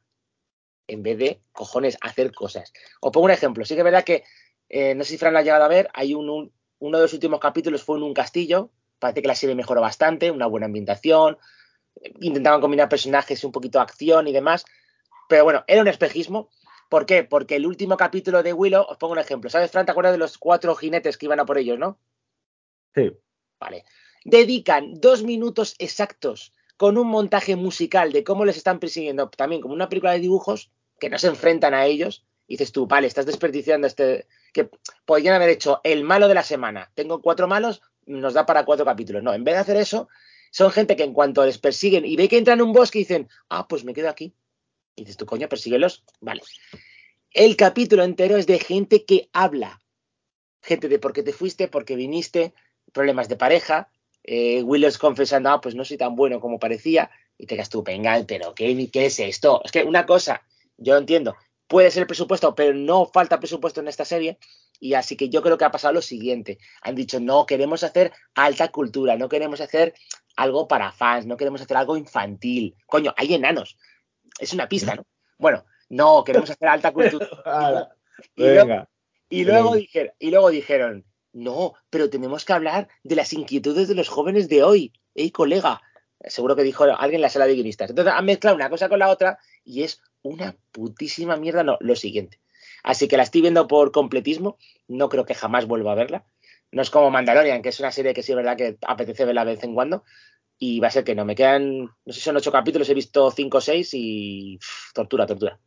en 0.87 1.03
vez 1.03 1.19
de, 1.19 1.41
cojones, 1.53 1.99
hacer 2.01 2.33
cosas. 2.33 2.73
Os 3.01 3.13
pongo 3.13 3.27
un 3.27 3.31
ejemplo, 3.33 3.65
sí 3.67 3.75
que 3.75 3.81
es 3.81 3.85
verdad 3.85 4.05
que, 4.05 4.25
eh, 4.71 4.95
no 4.95 5.05
sé 5.05 5.11
si 5.11 5.19
Fran 5.19 5.35
lo 5.35 5.39
ha 5.41 5.43
llegado 5.43 5.65
a 5.65 5.69
ver, 5.69 5.91
hay 5.93 6.15
un, 6.15 6.31
un- 6.31 6.53
uno 6.79 6.97
de 6.99 7.05
los 7.05 7.13
últimos 7.13 7.41
capítulos 7.41 7.83
fue 7.83 7.99
en 7.99 8.05
un 8.05 8.15
castillo, 8.15 8.71
parece 8.99 9.21
que 9.21 9.29
la 9.29 9.35
serie 9.35 9.55
mejoró 9.55 9.81
bastante, 9.83 10.31
una 10.31 10.47
buena 10.47 10.65
ambientación, 10.67 11.37
intentaban 12.21 12.61
combinar 12.61 12.89
personajes 12.89 13.43
y 13.43 13.47
un 13.47 13.53
poquito 13.53 13.79
de 13.79 13.83
acción 13.83 14.29
y 14.29 14.33
demás, 14.33 14.65
pero 15.29 15.45
bueno, 15.45 15.65
era 15.67 15.83
un 15.83 15.89
espejismo. 15.89 16.49
¿Por 16.89 17.05
qué? 17.07 17.25
Porque 17.25 17.57
el 17.57 17.67
último 17.67 17.97
capítulo 17.97 18.43
de 18.43 18.53
Willow, 18.53 18.87
os 18.89 18.97
pongo 18.97 19.13
un 19.13 19.19
ejemplo. 19.19 19.51
¿Sabes, 19.51 19.71
Fran? 19.71 19.85
¿Te 19.85 19.93
acuerdas 19.93 20.13
de 20.13 20.19
los 20.19 20.39
cuatro 20.39 20.75
jinetes 20.75 21.19
que 21.19 21.27
iban 21.27 21.41
a 21.41 21.47
por 21.47 21.59
ellos, 21.59 21.79
no? 21.79 21.99
Sí. 22.95 23.13
Vale. 23.61 23.85
Dedican 24.25 24.95
dos 25.01 25.23
minutos 25.23 25.75
exactos 25.79 26.53
con 26.77 26.97
un 26.97 27.09
montaje 27.09 27.57
musical 27.57 28.13
de 28.13 28.25
cómo 28.25 28.45
les 28.45 28.57
están 28.57 28.79
persiguiendo, 28.79 29.29
también 29.31 29.61
como 29.61 29.75
una 29.75 29.89
película 29.89 30.13
de 30.13 30.21
dibujos, 30.21 30.71
que 30.99 31.11
no 31.11 31.19
se 31.19 31.27
enfrentan 31.27 31.75
a 31.75 31.85
ellos. 31.87 32.25
Y 32.47 32.55
dices 32.55 32.73
tú, 32.73 32.87
vale, 32.87 33.07
estás 33.07 33.27
desperdiciando 33.27 33.87
este. 33.87 34.27
que 34.55 34.71
podrían 35.05 35.35
haber 35.35 35.51
hecho 35.51 35.81
el 35.85 36.05
malo 36.05 36.29
de 36.29 36.35
la 36.35 36.43
semana. 36.43 36.91
Tengo 36.95 37.21
cuatro 37.21 37.47
malos, 37.47 37.83
nos 38.07 38.33
da 38.33 38.47
para 38.47 38.65
cuatro 38.65 38.87
capítulos. 38.87 39.23
No, 39.23 39.35
en 39.35 39.45
vez 39.45 39.55
de 39.55 39.61
hacer 39.61 39.77
eso, 39.77 40.09
son 40.51 40.71
gente 40.71 40.97
que 40.97 41.05
en 41.05 41.13
cuanto 41.13 41.45
les 41.45 41.59
persiguen 41.59 42.07
y 42.07 42.17
ve 42.17 42.29
que 42.29 42.39
entran 42.39 42.61
en 42.61 42.67
un 42.67 42.73
bosque 42.73 43.01
dicen, 43.01 43.29
ah, 43.51 43.69
pues 43.69 43.85
me 43.85 43.93
quedo 43.93 44.09
aquí. 44.09 44.35
Y 44.99 45.03
dices 45.03 45.17
tú, 45.17 45.27
coño, 45.27 45.49
persíguelos. 45.49 46.03
Vale. 46.21 46.43
El 47.31 47.57
capítulo 47.57 48.03
entero 48.03 48.37
es 48.37 48.47
de 48.47 48.59
gente 48.59 49.05
que 49.05 49.29
habla. 49.33 49.81
Gente 50.61 50.89
de 50.89 50.99
por 50.99 51.13
qué 51.13 51.23
te 51.23 51.33
fuiste, 51.33 51.69
por 51.69 51.85
qué 51.85 51.95
viniste, 51.95 52.53
problemas 52.93 53.29
de 53.29 53.37
pareja. 53.37 53.91
Eh, 54.25 54.65
confesando, 54.99 55.51
ah, 55.51 55.61
pues 55.61 55.77
no 55.77 55.85
soy 55.85 55.97
tan 55.97 56.17
bueno 56.17 56.41
como 56.41 56.59
parecía. 56.59 57.11
Y 57.39 57.47
te 57.47 57.55
quedas 57.55 57.69
tú, 57.69 57.85
venga, 57.85 58.21
pero 58.27 58.55
¿qué, 58.55 58.91
¿qué 58.93 59.07
es 59.07 59.21
esto? 59.21 59.63
Es 59.65 59.71
que 59.71 59.85
una 59.85 60.05
cosa, 60.05 60.43
yo 60.77 60.97
entiendo, 60.97 61.37
puede 61.69 61.93
ser 61.93 62.09
presupuesto, 62.09 62.57
pero 62.57 62.75
no 62.75 63.07
falta 63.07 63.39
presupuesto 63.39 63.81
en 63.81 63.87
esta 63.87 64.05
serie. 64.05 64.39
Y 64.81 64.95
así 64.95 65.17
que 65.17 65.29
yo 65.29 65.43
creo 65.43 65.59
que 65.59 65.65
ha 65.65 65.71
pasado 65.71 65.95
lo 65.95 66.03
siguiente. 66.03 66.59
Han 66.83 66.97
dicho, 66.97 67.21
no, 67.21 67.47
queremos 67.47 67.85
hacer 67.85 68.13
alta 68.35 68.69
cultura, 68.69 69.17
no 69.17 69.29
queremos 69.29 69.61
hacer 69.61 69.95
algo 70.35 70.67
para 70.67 70.91
fans, 70.91 71.27
no 71.27 71.37
queremos 71.37 71.61
hacer 71.61 71.77
algo 71.77 71.97
infantil. 71.97 72.75
Coño, 72.87 73.15
hay 73.17 73.35
enanos. 73.35 73.77
Es 74.39 74.53
una 74.53 74.69
pista, 74.69 74.95
¿no? 74.95 75.05
Bueno, 75.39 75.65
no, 75.89 76.25
queremos 76.25 76.51
hacer 76.51 76.69
alta 76.69 76.93
cultura. 76.93 77.27
Ala, 77.45 77.89
Y 78.37 78.43
luego, 78.45 78.69
Venga. 78.69 78.89
y 79.29 79.45
luego, 79.45 79.71
Venga. 79.71 79.81
dijeron, 79.81 80.13
y 80.19 80.31
luego 80.31 80.51
dijeron, 80.51 81.05
no, 81.33 81.75
pero 81.91 82.11
tenemos 82.11 82.45
que 82.45 82.53
hablar 82.53 82.89
de 83.05 83.17
las 83.17 83.33
inquietudes 83.33 83.89
de 83.89 83.95
los 83.95 84.09
jóvenes 84.09 84.49
de 84.49 84.63
hoy. 84.63 84.93
¡Ey, 85.15 85.31
colega! 85.31 85.81
Seguro 86.25 86.57
que 86.57 86.63
dijo 86.65 86.85
alguien 86.85 87.17
en 87.17 87.23
la 87.23 87.29
sala 87.29 87.47
de 87.47 87.55
guionistas. 87.55 87.91
Entonces 87.91 88.13
han 88.15 88.25
mezclado 88.25 88.57
una 88.57 88.71
cosa 88.71 88.89
con 88.89 88.99
la 88.99 89.09
otra 89.09 89.39
y 89.65 89.83
es 89.85 90.01
una 90.23 90.57
putísima 90.73 91.37
mierda. 91.37 91.63
No, 91.63 91.77
lo 91.81 91.95
siguiente. 91.95 92.41
Así 92.83 93.07
que 93.07 93.17
la 93.17 93.23
estoy 93.23 93.41
viendo 93.41 93.69
por 93.69 93.93
completismo. 93.93 94.59
No 94.89 95.09
creo 95.09 95.25
que 95.25 95.35
jamás 95.35 95.67
vuelva 95.67 95.93
a 95.93 95.97
verla. 95.97 96.25
No 96.73 96.83
es 96.83 96.91
como 96.91 97.11
Mandalorian, 97.11 97.63
que 97.63 97.69
es 97.69 97.79
una 97.79 97.93
serie 97.93 98.15
que 98.15 98.23
sí 98.23 98.33
es 98.33 98.37
verdad 98.37 98.57
que 98.57 98.79
apetece 98.87 99.25
verla 99.25 99.45
de 99.45 99.55
vez 99.55 99.65
en 99.65 99.75
cuando. 99.75 100.05
Y 100.59 100.81
va 100.81 100.89
a 100.89 100.91
ser 100.91 101.05
que 101.05 101.15
no. 101.15 101.25
Me 101.25 101.35
quedan, 101.37 101.83
no 101.85 101.93
sé 102.07 102.15
si 102.15 102.21
son 102.21 102.37
ocho 102.37 102.51
capítulos, 102.53 102.89
he 102.89 102.95
visto 102.95 103.31
cinco 103.31 103.59
o 103.59 103.61
seis 103.61 103.91
y 103.93 104.59
pff, 104.59 104.93
tortura, 104.93 105.27
tortura. 105.27 105.59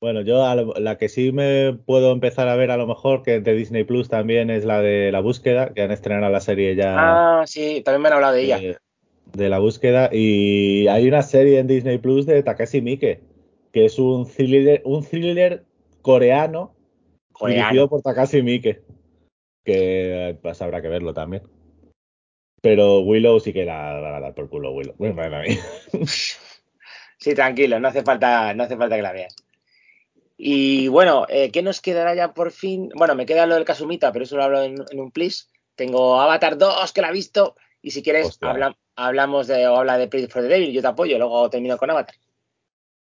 Bueno, 0.00 0.22
yo 0.22 0.44
a 0.44 0.54
lo- 0.56 0.74
la 0.74 0.96
que 0.96 1.08
sí 1.10 1.30
me 1.32 1.74
puedo 1.74 2.12
empezar 2.12 2.48
a 2.48 2.56
ver 2.56 2.70
a 2.70 2.76
lo 2.78 2.86
mejor, 2.86 3.22
que 3.22 3.40
de 3.40 3.54
Disney 3.54 3.84
Plus 3.84 4.08
también 4.08 4.48
es 4.48 4.64
la 4.64 4.80
de 4.80 5.12
La 5.12 5.20
Búsqueda, 5.20 5.74
que 5.74 5.82
han 5.82 5.90
estrenado 5.90 6.32
la 6.32 6.40
serie 6.40 6.74
ya 6.74 7.40
Ah, 7.40 7.44
sí, 7.46 7.82
también 7.84 8.02
me 8.02 8.08
han 8.08 8.14
hablado 8.14 8.34
de 8.34 8.42
ella. 8.44 8.58
de, 8.58 8.78
de 9.36 9.48
La 9.50 9.58
Búsqueda. 9.58 10.08
Y 10.12 10.86
hay 10.88 11.06
una 11.06 11.22
serie 11.22 11.58
en 11.58 11.66
Disney 11.66 11.98
Plus 11.98 12.24
de 12.26 12.42
Takashi 12.42 12.80
Miike, 12.80 13.20
que 13.72 13.84
es 13.84 13.98
un 13.98 14.26
thriller, 14.26 14.80
un 14.86 15.04
thriller 15.04 15.64
coreano, 16.02 16.74
Coreano. 17.32 17.66
dirigido 17.68 17.88
por 17.88 18.00
Takashi 18.00 18.42
Miike, 18.42 18.82
que 19.64 20.38
pues 20.42 20.60
habrá 20.62 20.80
que 20.80 20.88
verlo 20.88 21.12
también. 21.12 21.42
Pero 22.60 23.00
Willow 23.00 23.40
sí 23.40 23.52
que 23.52 23.64
la 23.64 23.94
van 24.00 24.14
a 24.16 24.20
dar 24.20 24.34
por 24.34 24.48
culo, 24.50 24.72
Willow. 24.72 24.94
Bueno, 24.98 25.14
para 25.16 25.42
mí. 25.42 25.56
Sí, 27.18 27.34
tranquilo, 27.34 27.78
no 27.80 27.88
hace 27.88 28.02
falta, 28.02 28.52
no 28.54 28.64
hace 28.64 28.76
falta 28.76 28.96
que 28.96 29.02
la 29.02 29.12
veas. 29.12 29.34
Y 30.36 30.88
bueno, 30.88 31.26
eh, 31.28 31.50
¿qué 31.50 31.62
nos 31.62 31.80
quedará 31.80 32.14
ya 32.14 32.32
por 32.32 32.50
fin? 32.50 32.88
Bueno, 32.94 33.14
me 33.14 33.26
queda 33.26 33.46
lo 33.46 33.54
del 33.56 33.64
Casumita, 33.64 34.10
pero 34.12 34.24
eso 34.24 34.36
lo 34.36 34.44
hablo 34.44 34.62
en, 34.62 34.74
en 34.90 35.00
un 35.00 35.10
please. 35.10 35.44
Tengo 35.74 36.18
Avatar 36.20 36.56
2, 36.56 36.92
que 36.92 37.00
la 37.02 37.10
he 37.10 37.12
visto, 37.12 37.56
y 37.82 37.90
si 37.90 38.02
quieres, 38.02 38.38
habla- 38.50 38.76
hablamos 38.96 39.46
de, 39.48 39.66
o 39.66 39.76
habla 39.76 39.98
de 39.98 40.08
Pray 40.08 40.26
for 40.28 40.42
the 40.42 40.48
Devil, 40.48 40.72
yo 40.72 40.80
te 40.82 40.88
apoyo, 40.88 41.18
luego 41.18 41.48
termino 41.50 41.76
con 41.76 41.90
Avatar. 41.90 42.14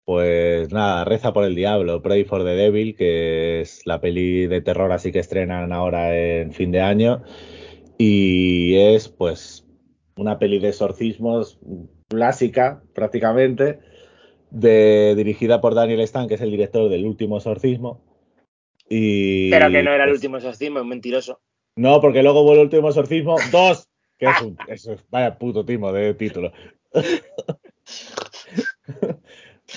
Pues 0.06 0.72
nada, 0.72 1.04
reza 1.04 1.34
por 1.34 1.44
el 1.44 1.54
diablo, 1.56 2.02
Pray 2.02 2.24
for 2.24 2.44
the 2.46 2.52
Devil, 2.56 2.96
que 2.96 3.60
es 3.62 3.86
la 3.86 4.00
peli 4.00 4.48
de 4.48 4.62
terror 4.62 4.92
así 4.94 5.12
que 5.12 5.20
estrenan 5.20 5.74
ahora 5.74 6.16
en 6.18 6.54
fin 6.54 6.72
de 6.72 6.80
año. 6.80 7.24
Y 7.98 8.76
es 8.76 9.10
pues 9.10 9.66
una 10.16 10.40
peli 10.40 10.60
de 10.60 10.70
exorcismos 10.70 11.60
clásica 12.08 12.82
prácticamente, 12.94 13.80
de, 14.50 15.14
dirigida 15.16 15.62
por 15.62 15.76
Daniel 15.76 16.02
Stan, 16.02 16.28
que 16.28 16.36
es 16.36 16.42
el 16.42 16.52
director 16.52 16.90
del 16.90 17.06
último 17.06 17.38
exorcismo. 17.38 18.02
Y, 18.90 19.50
Pero 19.50 19.70
que 19.70 19.84
no 19.84 19.92
era 19.92 20.06
el 20.06 20.12
pues, 20.12 20.20
último 20.20 20.38
exorcismo, 20.38 20.80
es 20.80 20.86
mentiroso. 20.86 21.42
No, 21.76 22.00
porque 22.02 22.24
luego 22.24 22.44
vuelve 22.44 22.62
el 22.62 22.68
último 22.68 22.90
exorcismo 22.90 23.36
2, 23.52 23.90
que 24.18 24.26
es 24.26 24.42
un, 24.42 24.58
eso 24.68 24.96
vaya 25.10 25.38
puto 25.38 25.66
timo 25.66 25.92
de 25.92 26.14
título. 26.14 26.52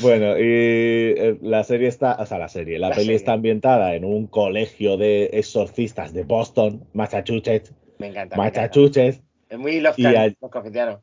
Bueno, 0.01 0.39
y 0.39 0.43
eh, 0.45 1.39
la 1.43 1.65
serie 1.65 1.89
está, 1.89 2.15
o 2.21 2.25
sea, 2.25 2.39
la 2.39 2.49
serie, 2.49 2.79
la, 2.79 2.91
La 2.91 2.95
peli 2.95 3.07
serie. 3.07 3.17
está 3.17 3.33
ambientada 3.33 3.97
en 3.97 4.05
un 4.05 4.29
colegio 4.29 4.97
de 4.97 5.31
exorcistas 5.33 6.13
de 6.13 6.23
Boston, 6.23 6.87
Massachusetts, 6.93 7.75
Me 8.01 8.07
encanta. 8.09 8.37
Massachusetts, 8.37 9.23
Es 9.51 9.59
muy 9.59 9.73
Y 9.73 9.81
Lovecraft, 9.81 10.17
al- 10.17 10.37
Lovecraftiano. 10.41 11.03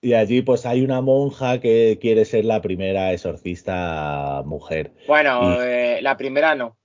y 0.00 0.14
allí 0.14 0.40
pues 0.42 0.64
hay 0.64 0.80
una 0.82 1.00
monja 1.02 1.60
que 1.60 1.98
quiere 2.00 2.24
ser 2.24 2.46
la 2.46 2.62
primera 2.62 3.12
exorcista 3.12 4.42
mujer. 4.46 4.92
Bueno, 5.06 5.52
Y- 5.52 5.56
eh, 5.60 5.98
la 6.02 6.16
primera 6.16 6.54
no. 6.54 6.78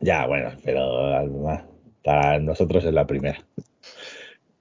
Ya, 0.00 0.26
bueno, 0.26 0.52
pero 0.64 1.14
ah, 1.14 1.64
para 2.02 2.38
nosotros 2.38 2.84
es 2.84 2.92
la 2.94 3.06
primera. 3.06 3.44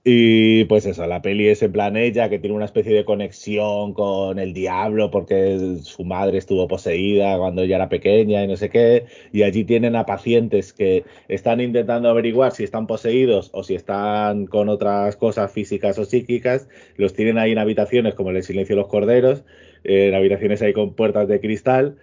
Y 0.06 0.66
pues 0.66 0.86
eso, 0.86 1.08
la 1.08 1.22
peli 1.22 1.48
es 1.48 1.62
en 1.64 1.72
plan 1.72 1.96
ella 1.96 2.30
que 2.30 2.38
tiene 2.38 2.54
una 2.58 2.66
especie 2.66 2.94
de 2.94 3.06
conexión 3.06 3.94
con 3.94 4.38
el 4.38 4.54
diablo 4.54 5.10
porque 5.12 5.78
su 5.82 6.04
madre 6.04 6.40
estuvo 6.40 6.68
poseída 6.68 7.38
cuando 7.38 7.62
ella 7.62 7.78
era 7.78 7.88
pequeña 7.88 8.44
y 8.44 8.48
no 8.48 8.58
sé 8.58 8.70
qué. 8.70 9.06
Y 9.32 9.44
allí 9.44 9.64
tienen 9.64 9.96
a 9.96 10.06
pacientes 10.06 10.74
que 10.74 11.06
están 11.30 11.62
intentando 11.62 12.10
averiguar 12.10 12.52
si 12.52 12.66
están 12.66 12.86
poseídos 12.86 13.50
o 13.54 13.64
si 13.64 13.76
están 13.76 14.46
con 14.46 14.68
otras 14.68 15.16
cosas 15.16 15.54
físicas 15.54 15.98
o 15.98 16.04
psíquicas. 16.04 16.68
Los 16.98 17.14
tienen 17.14 17.38
ahí 17.38 17.54
en 17.54 17.60
habitaciones 17.60 18.14
como 18.14 18.32
en 18.32 18.38
el 18.38 18.44
silencio 18.44 18.76
de 18.76 18.82
los 18.82 18.90
corderos, 18.90 19.46
en 19.86 20.14
habitaciones 20.16 20.62
ahí 20.62 20.74
con 20.74 20.96
puertas 20.96 21.30
de 21.30 21.40
cristal. 21.40 21.98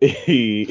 Y, 0.26 0.68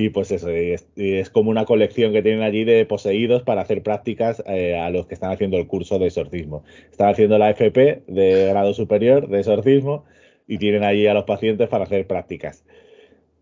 y 0.00 0.10
pues 0.10 0.30
eso, 0.30 0.48
y 0.52 0.72
es, 0.74 0.86
y 0.94 1.14
es 1.14 1.28
como 1.28 1.50
una 1.50 1.64
colección 1.64 2.12
que 2.12 2.22
tienen 2.22 2.42
allí 2.42 2.62
de 2.64 2.86
poseídos 2.86 3.42
para 3.42 3.62
hacer 3.62 3.82
prácticas 3.82 4.40
eh, 4.46 4.78
a 4.78 4.90
los 4.90 5.06
que 5.06 5.14
están 5.14 5.32
haciendo 5.32 5.56
el 5.56 5.66
curso 5.66 5.98
de 5.98 6.06
exorcismo. 6.06 6.62
Están 6.88 7.08
haciendo 7.08 7.36
la 7.36 7.50
FP 7.50 8.04
de 8.06 8.46
grado 8.48 8.74
superior 8.74 9.28
de 9.28 9.40
exorcismo 9.40 10.04
y 10.46 10.58
tienen 10.58 10.84
allí 10.84 11.06
a 11.08 11.14
los 11.14 11.24
pacientes 11.24 11.68
para 11.68 11.82
hacer 11.84 12.06
prácticas. 12.06 12.64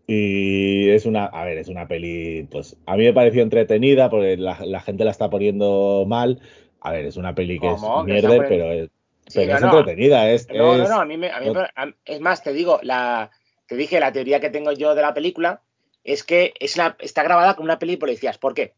Y 0.07 0.89
es 0.89 1.05
una, 1.05 1.25
a 1.25 1.45
ver, 1.45 1.57
es 1.59 1.67
una 1.67 1.87
peli, 1.87 2.47
pues 2.49 2.75
a 2.85 2.95
mí 2.97 3.03
me 3.03 3.13
pareció 3.13 3.43
entretenida 3.43 4.09
porque 4.09 4.37
la, 4.37 4.57
la 4.65 4.79
gente 4.79 5.03
la 5.03 5.11
está 5.11 5.29
poniendo 5.29 6.05
mal. 6.07 6.39
A 6.81 6.91
ver, 6.91 7.05
es 7.05 7.17
una 7.17 7.35
peli 7.35 7.59
que 7.59 7.67
¿Cómo? 7.67 7.75
es 7.75 7.81
poniendo- 8.23 8.37
pero 8.47 8.71
es, 8.71 8.89
Sí, 9.27 9.39
pero 9.41 9.51
no, 9.51 9.55
es 9.57 9.61
no. 9.61 9.79
entretenida. 9.79 10.31
Es, 10.31 10.47
No, 10.49 10.77
no, 10.77 10.83
es- 10.83 10.89
no, 10.89 11.01
a 11.01 11.05
mí, 11.05 11.17
me, 11.17 11.29
a 11.29 11.39
mí 11.41 11.47
no- 11.47 11.53
me- 11.53 11.67
a- 11.75 11.93
es 12.05 12.21
más, 12.21 12.41
te 12.41 12.53
digo, 12.53 12.79
la, 12.81 13.29
te 13.67 13.75
dije, 13.75 13.99
la 13.99 14.11
teoría 14.13 14.39
que 14.39 14.49
tengo 14.49 14.71
yo 14.71 14.95
de 14.95 15.01
la 15.01 15.13
película 15.13 15.61
es 16.07 16.23
que 16.23 16.53
es 16.59 16.77
está 16.99 17.23
grabada 17.23 17.55
como 17.55 17.65
una 17.65 17.79
peli 17.79 17.93
de 17.93 17.97
policías. 17.99 18.37
¿Por 18.37 18.53
qué? 18.53 18.73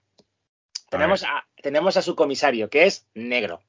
Tenemos 0.89 1.23
a, 1.23 1.47
tenemos 1.61 1.95
a 1.95 2.01
su 2.01 2.15
comisario, 2.15 2.69
que 2.69 2.85
es 2.85 3.07
negro. 3.13 3.61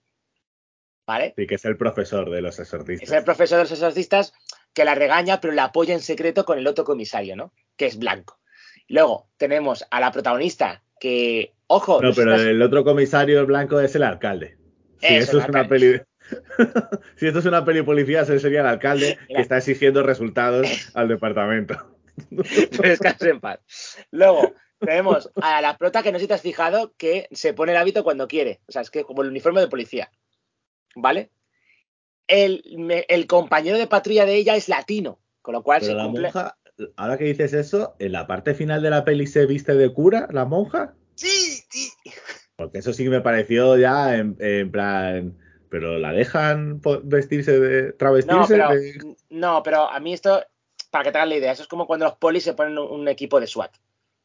¿Vale? 1.06 1.34
Sí, 1.36 1.46
que 1.46 1.56
es 1.56 1.64
el 1.66 1.76
profesor 1.76 2.30
de 2.30 2.40
los 2.40 2.58
exorcistas. 2.58 3.08
Es 3.08 3.14
el 3.14 3.22
profesor 3.22 3.58
de 3.58 3.64
los 3.64 3.72
exorcistas 3.72 4.32
que 4.72 4.84
la 4.84 4.94
regaña, 4.94 5.40
pero 5.40 5.52
la 5.52 5.64
apoya 5.64 5.92
en 5.92 6.00
secreto 6.00 6.46
con 6.46 6.58
el 6.58 6.66
otro 6.66 6.84
comisario, 6.84 7.36
¿no? 7.36 7.52
Que 7.76 7.86
es 7.86 7.98
blanco. 7.98 8.38
Luego 8.88 9.28
tenemos 9.36 9.84
a 9.90 10.00
la 10.00 10.10
protagonista, 10.10 10.82
que, 10.98 11.52
ojo, 11.66 12.00
No, 12.00 12.14
pero 12.14 12.36
el 12.36 12.62
otro 12.62 12.82
comisario 12.82 13.44
blanco 13.44 13.78
es 13.80 13.94
el 13.94 14.04
alcalde. 14.04 14.56
Si 15.00 15.06
Eso, 15.06 15.36
eso 15.36 15.40
es 15.40 15.48
una 15.48 15.68
peli. 15.68 16.00
si 17.16 17.26
esto 17.26 17.40
es 17.40 17.46
una 17.46 17.64
peli 17.64 17.82
policía, 17.82 18.22
ese 18.22 18.38
sería 18.38 18.60
el 18.60 18.66
alcalde 18.66 19.18
que 19.28 19.42
está 19.42 19.58
exigiendo 19.58 20.02
resultados 20.02 20.90
al 20.94 21.08
departamento. 21.08 21.99
Descanse 22.82 23.30
en 23.30 23.40
paz. 23.40 23.60
Luego, 24.10 24.52
tenemos 24.78 25.30
a 25.40 25.60
la 25.60 25.76
prota 25.76 26.02
que 26.02 26.12
no 26.12 26.18
sé 26.18 26.24
si 26.24 26.28
te 26.28 26.34
has 26.34 26.42
fijado 26.42 26.94
que 26.96 27.28
se 27.32 27.52
pone 27.54 27.72
el 27.72 27.78
hábito 27.78 28.02
cuando 28.04 28.28
quiere. 28.28 28.60
O 28.66 28.72
sea, 28.72 28.82
es 28.82 28.90
que 28.90 29.04
como 29.04 29.22
el 29.22 29.28
uniforme 29.28 29.60
de 29.60 29.68
policía. 29.68 30.10
¿Vale? 30.96 31.30
El, 32.26 32.62
me- 32.78 33.04
el 33.08 33.26
compañero 33.26 33.76
de 33.78 33.86
patrulla 33.86 34.24
de 34.24 34.34
ella 34.36 34.56
es 34.56 34.68
latino. 34.68 35.20
Con 35.42 35.54
lo 35.54 35.62
cual 35.62 35.80
Pero 35.80 35.92
se 35.92 35.96
la 35.96 36.04
cumple. 36.04 36.22
monja, 36.24 36.56
ahora 36.96 37.16
que 37.18 37.24
dices 37.24 37.52
eso, 37.54 37.96
en 37.98 38.12
la 38.12 38.26
parte 38.26 38.54
final 38.54 38.82
de 38.82 38.90
la 38.90 39.04
peli 39.04 39.26
se 39.26 39.46
viste 39.46 39.74
de 39.74 39.92
cura, 39.92 40.28
la 40.30 40.44
monja. 40.44 40.94
Sí, 41.14 41.62
sí. 41.70 41.90
Porque 42.56 42.78
eso 42.78 42.92
sí 42.92 43.04
que 43.04 43.10
me 43.10 43.20
pareció 43.22 43.76
ya 43.78 44.16
en, 44.16 44.36
en 44.38 44.70
plan. 44.70 45.36
Pero 45.70 45.98
la 45.98 46.12
dejan 46.12 46.80
vestirse 47.04 47.58
de. 47.58 47.82
No 47.88 47.94
travestirse 47.96 48.54
pero, 48.54 48.68
de. 48.70 49.16
no, 49.30 49.62
pero 49.62 49.90
a 49.90 49.98
mí 50.00 50.12
esto, 50.12 50.44
para 50.90 51.04
que 51.04 51.12
te 51.12 51.18
hagas 51.18 51.28
la 51.28 51.36
idea, 51.36 51.52
eso 51.52 51.62
es 51.62 51.68
como 51.68 51.86
cuando 51.86 52.04
los 52.06 52.16
polis 52.16 52.44
se 52.44 52.54
ponen 52.54 52.76
un, 52.78 52.90
un 53.00 53.08
equipo 53.08 53.40
de 53.40 53.46
SWAT. 53.46 53.76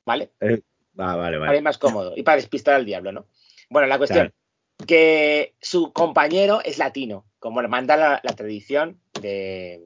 ¿Vale? 0.06 0.32
Eh, 0.40 0.62
ah, 0.98 1.16
vale, 1.16 1.38
Para 1.38 1.38
ir 1.38 1.40
vale. 1.40 1.62
más 1.62 1.78
cómodo. 1.78 2.14
Y 2.16 2.24
para 2.24 2.38
despistar 2.38 2.76
al 2.76 2.86
diablo, 2.86 3.12
¿no? 3.12 3.26
Bueno, 3.70 3.88
la 3.88 3.98
cuestión. 3.98 4.34
que 4.86 5.56
su 5.62 5.92
compañero 5.94 6.62
es 6.64 6.78
latino, 6.78 7.26
como 7.40 7.62
le 7.62 7.68
manda 7.68 7.96
la, 7.98 8.20
la 8.24 8.34
tradición 8.36 9.00
de, 9.22 9.82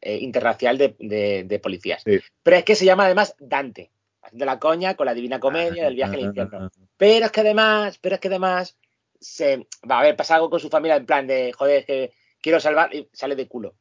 eh, 0.00 0.16
interracial 0.18 0.76
de, 0.78 0.94
de- 0.98 1.44
de 1.44 1.58
policías. 1.58 2.02
Sí. 2.04 2.20
Pero 2.42 2.56
es 2.56 2.64
que 2.64 2.74
se 2.76 2.84
llama 2.84 3.06
además 3.06 3.34
Dante, 3.40 3.90
haciendo 4.22 4.44
la 4.44 4.58
coña 4.58 4.94
con 4.96 5.06
la 5.06 5.14
Divina 5.14 5.40
Comedia 5.40 5.84
del 5.84 5.94
viaje 5.96 6.14
al 6.14 6.20
infierno. 6.20 6.70
Pero 6.96 7.26
es 7.26 7.32
que 7.32 7.40
además, 7.40 7.98
pero 7.98 8.14
es 8.16 8.20
que 8.20 8.28
además, 8.28 8.76
se 9.18 9.66
va 9.90 10.00
a 10.00 10.02
ver, 10.02 10.14
pasa 10.16 10.34
algo 10.36 10.50
con 10.50 10.60
su 10.60 10.68
familia 10.68 10.96
en 10.96 11.06
plan 11.06 11.26
de, 11.26 11.52
joder, 11.52 11.78
es 11.80 11.86
que 11.86 12.12
quiero 12.40 12.60
salvar 12.60 12.94
y 12.94 13.08
sale 13.12 13.34
de 13.34 13.48
culo. 13.48 13.74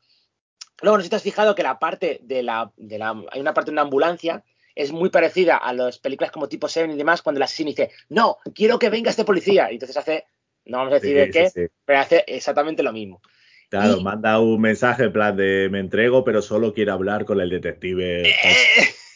Luego, 0.82 0.98
no 0.98 1.02
sé 1.02 1.06
si 1.06 1.10
te 1.10 1.16
has 1.18 1.24
fijado 1.24 1.56
que 1.56 1.64
la 1.64 1.80
parte 1.80 2.20
de 2.24 2.44
la, 2.44 2.72
de 2.78 2.98
la, 2.98 3.16
hay 3.32 3.40
una 3.42 3.54
parte 3.54 3.72
de 3.72 3.74
una 3.74 3.82
ambulancia, 3.84 4.44
es 4.76 4.92
muy 4.92 5.10
parecida 5.10 5.58
a 5.58 5.74
las 5.74 5.98
películas 6.00 6.32
como 6.32 6.48
tipo 6.48 6.68
Seven 6.68 6.92
y 6.92 6.98
demás, 6.98 7.22
cuando 7.22 7.40
el 7.40 7.44
asesino 7.44 7.70
dice, 7.70 7.92
no, 8.10 8.38
quiero 8.56 8.80
que 8.80 8.90
venga 8.90 9.10
este 9.10 9.26
policía. 9.26 9.70
Y 9.72 9.76
entonces 9.76 9.98
hace, 9.98 10.26
no 10.66 10.78
vamos 10.78 10.94
a 10.94 10.96
decir 10.96 11.10
Sí, 11.12 11.16
de 11.16 11.26
sí, 11.26 11.32
qué, 11.32 11.50
sí. 11.50 11.74
pero 11.86 12.00
hace 12.00 12.24
exactamente 12.28 12.82
lo 12.84 12.94
mismo. 12.94 13.22
Claro, 13.70 13.98
Y- 13.98 14.04
manda 14.04 14.40
un 14.40 14.60
mensaje 14.60 15.04
en 15.06 15.14
plan 15.14 15.36
de 15.36 15.68
me 15.72 15.80
entrego, 15.80 16.24
pero 16.24 16.42
solo 16.42 16.74
quiero 16.74 16.94
hablar 16.94 17.26
con 17.26 17.40
el 17.42 17.50
detective. 17.50 18.34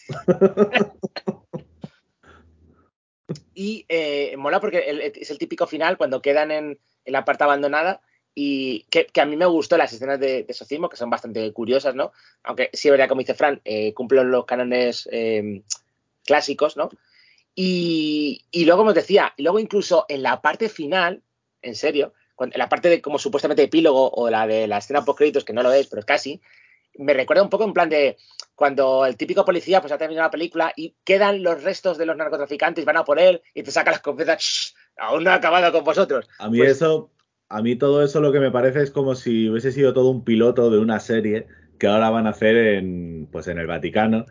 y 3.53 3.85
eh, 3.89 4.35
mola 4.37 4.59
porque 4.59 4.79
el- 4.79 5.01
es 5.01 5.31
el 5.31 5.37
típico 5.37 5.67
final 5.67 5.97
cuando 5.97 6.21
quedan 6.21 6.51
en, 6.51 6.79
en 7.05 7.13
la 7.13 7.25
parte 7.25 7.43
abandonada 7.43 8.01
y 8.35 8.83
que, 8.89 9.07
que 9.07 9.21
a 9.21 9.25
mí 9.25 9.35
me 9.37 9.45
gustó 9.45 9.77
las 9.77 9.93
escenas 9.93 10.19
de, 10.19 10.43
de 10.43 10.45
exorcismo, 10.49 10.89
que 10.89 10.97
son 10.97 11.09
bastante 11.09 11.51
curiosas, 11.53 11.95
¿no? 11.95 12.11
Aunque 12.43 12.69
sí, 12.73 12.89
es 12.89 12.91
verdad, 12.91 13.07
como 13.07 13.21
dice 13.21 13.33
Fran, 13.33 13.61
eh, 13.63 13.93
cumplen 13.93 14.29
los 14.29 14.45
cánones 14.45 15.07
eh, 15.11 15.63
clásicos, 16.25 16.75
¿no? 16.77 16.89
Y, 17.55 18.43
y 18.51 18.65
luego, 18.65 18.79
como 18.79 18.89
os 18.89 18.95
decía, 18.95 19.33
luego 19.37 19.59
incluso 19.59 20.05
en 20.09 20.21
la 20.23 20.41
parte 20.41 20.67
final, 20.69 21.21
en 21.61 21.75
serio, 21.75 22.13
cuando- 22.35 22.55
en 22.55 22.59
la 22.59 22.67
parte 22.69 22.89
de 22.89 23.01
como 23.01 23.17
supuestamente 23.17 23.63
epílogo 23.63 24.09
o 24.11 24.29
la 24.29 24.45
de 24.45 24.67
la 24.67 24.79
escena 24.79 25.05
post 25.05 25.17
créditos, 25.19 25.45
que 25.45 25.53
no 25.53 25.63
lo 25.63 25.71
es, 25.71 25.87
pero 25.87 26.03
casi, 26.03 26.41
me 26.97 27.13
recuerda 27.13 27.43
un 27.43 27.49
poco 27.49 27.63
en 27.63 27.73
plan 27.73 27.89
de 27.89 28.17
cuando 28.55 29.05
el 29.05 29.15
típico 29.17 29.45
policía 29.45 29.79
pues 29.81 29.93
ha 29.93 29.97
terminado 29.97 30.27
la 30.27 30.31
película 30.31 30.73
y 30.75 30.95
quedan 31.05 31.43
los 31.43 31.63
restos 31.63 31.97
de 31.97 32.05
los 32.05 32.15
narcotraficantes, 32.17 32.85
van 32.85 32.97
a 32.97 33.05
por 33.05 33.19
él 33.19 33.41
y 33.53 33.63
te 33.63 33.71
saca 33.71 33.91
las 33.91 33.99
escopetas, 33.99 34.75
aún 34.97 35.23
no 35.23 35.31
ha 35.31 35.35
acabado 35.35 35.71
con 35.71 35.83
vosotros. 35.85 36.27
A 36.39 36.49
mí 36.49 36.57
Pues, 36.57 36.71
eso, 36.71 37.09
a 37.49 37.61
mí 37.61 37.75
todo 37.75 38.03
eso 38.03 38.19
lo 38.21 38.31
que 38.31 38.39
me 38.39 38.51
parece 38.51 38.81
es 38.81 38.91
como 38.91 39.15
si 39.15 39.49
hubiese 39.49 39.71
sido 39.71 39.93
todo 39.93 40.09
un 40.09 40.23
piloto 40.23 40.69
de 40.71 40.79
una 40.79 40.99
serie 40.99 41.47
que 41.79 41.87
ahora 41.87 42.09
van 42.09 42.27
a 42.27 42.31
hacer 42.31 42.55
en, 42.55 43.27
pues 43.31 43.47
en 43.47 43.57
el 43.59 43.67
Vaticano 43.67 44.25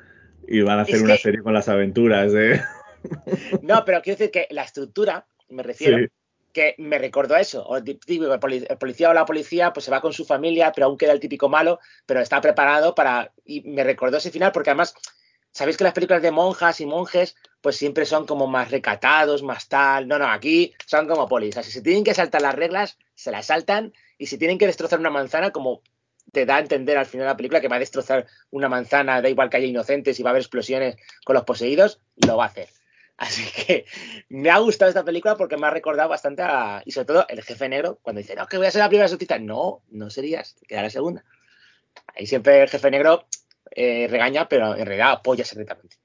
y 0.48 0.62
van 0.62 0.78
a 0.78 0.82
hacer 0.82 0.96
Es 0.96 1.02
una 1.02 1.14
que- 1.16 1.22
serie 1.22 1.42
con 1.42 1.54
las 1.54 1.68
aventuras. 1.68 2.32
No, 3.62 3.84
pero 3.84 4.00
quiero 4.00 4.16
decir 4.18 4.30
que 4.30 4.46
la 4.50 4.62
estructura, 4.62 5.26
me 5.50 5.62
refiero, 5.62 5.98
Sí. 5.98 6.06
que 6.54 6.74
me 6.78 6.98
recordó 6.98 7.34
a 7.34 7.40
eso. 7.40 7.62
O 7.68 7.82
típico, 7.82 8.32
el 8.32 8.38
policía 8.78 9.10
o 9.10 9.12
la 9.12 9.26
policía 9.26 9.74
pues 9.74 9.84
se 9.84 9.90
va 9.90 10.00
con 10.00 10.14
su 10.14 10.24
familia, 10.24 10.72
pero 10.74 10.86
aún 10.86 10.96
queda 10.96 11.12
el 11.12 11.20
típico 11.20 11.50
malo, 11.50 11.80
pero 12.06 12.20
está 12.20 12.40
preparado 12.40 12.94
para... 12.94 13.30
Y 13.44 13.60
me 13.68 13.84
recordó 13.84 14.16
ese 14.16 14.30
final 14.30 14.52
porque 14.52 14.70
además, 14.70 14.94
sabéis 15.54 15.76
que 15.76 15.84
las 15.84 15.94
películas 15.94 16.20
de 16.20 16.32
monjas 16.32 16.80
y 16.80 16.86
monjes 16.86 17.36
pues 17.60 17.76
siempre 17.76 18.04
son 18.04 18.26
como 18.26 18.46
más 18.46 18.70
recatados, 18.70 19.42
más 19.42 19.68
tal. 19.68 20.06
No, 20.06 20.18
no, 20.18 20.26
aquí 20.26 20.74
son 20.84 21.08
como 21.08 21.26
polis. 21.26 21.54
Sea, 21.54 21.62
si 21.62 21.82
tienen 21.82 22.04
que 22.04 22.12
saltar 22.12 22.42
las 22.42 22.54
reglas, 22.54 22.98
se 23.14 23.30
las 23.30 23.46
saltan. 23.46 23.94
Y 24.18 24.26
si 24.26 24.36
tienen 24.36 24.58
que 24.58 24.66
destrozar 24.66 24.98
una 24.98 25.10
manzana, 25.10 25.50
como 25.50 25.80
te 26.32 26.44
da 26.44 26.56
a 26.56 26.60
entender 26.60 26.98
al 26.98 27.06
final 27.06 27.26
de 27.26 27.32
la 27.32 27.36
película 27.36 27.60
que 27.60 27.68
va 27.68 27.76
a 27.76 27.78
destrozar 27.78 28.26
una 28.50 28.68
manzana, 28.68 29.22
da 29.22 29.28
igual 29.28 29.48
que 29.48 29.56
haya 29.56 29.66
inocentes 29.66 30.18
y 30.18 30.22
va 30.22 30.30
a 30.30 30.32
haber 30.32 30.42
explosiones 30.42 30.96
con 31.24 31.34
los 31.34 31.44
poseídos, 31.44 32.00
lo 32.16 32.36
va 32.36 32.44
a 32.44 32.48
hacer. 32.48 32.68
Así 33.16 33.44
que 33.52 33.86
me 34.28 34.50
ha 34.50 34.58
gustado 34.58 34.88
esta 34.88 35.04
película 35.04 35.36
porque 35.36 35.56
me 35.56 35.66
ha 35.66 35.70
recordado 35.70 36.08
bastante 36.08 36.42
a. 36.42 36.82
Y 36.84 36.90
sobre 36.90 37.06
todo 37.06 37.26
el 37.28 37.42
jefe 37.42 37.68
negro, 37.68 37.98
cuando 38.02 38.20
dice, 38.20 38.34
no, 38.34 38.46
que 38.46 38.58
voy 38.58 38.66
a 38.66 38.70
ser 38.70 38.80
la 38.80 38.88
primera 38.88 39.06
exorcista. 39.06 39.38
No, 39.38 39.82
no 39.88 40.10
serías, 40.10 40.56
te 40.56 40.66
queda 40.66 40.82
la 40.82 40.90
segunda. 40.90 41.24
Ahí 42.14 42.26
siempre 42.26 42.62
el 42.62 42.68
jefe 42.68 42.90
negro 42.90 43.26
eh, 43.70 44.06
regaña, 44.08 44.48
pero 44.48 44.76
en 44.76 44.86
realidad 44.86 45.12
apoya 45.12 45.44
secretamente. 45.44 45.96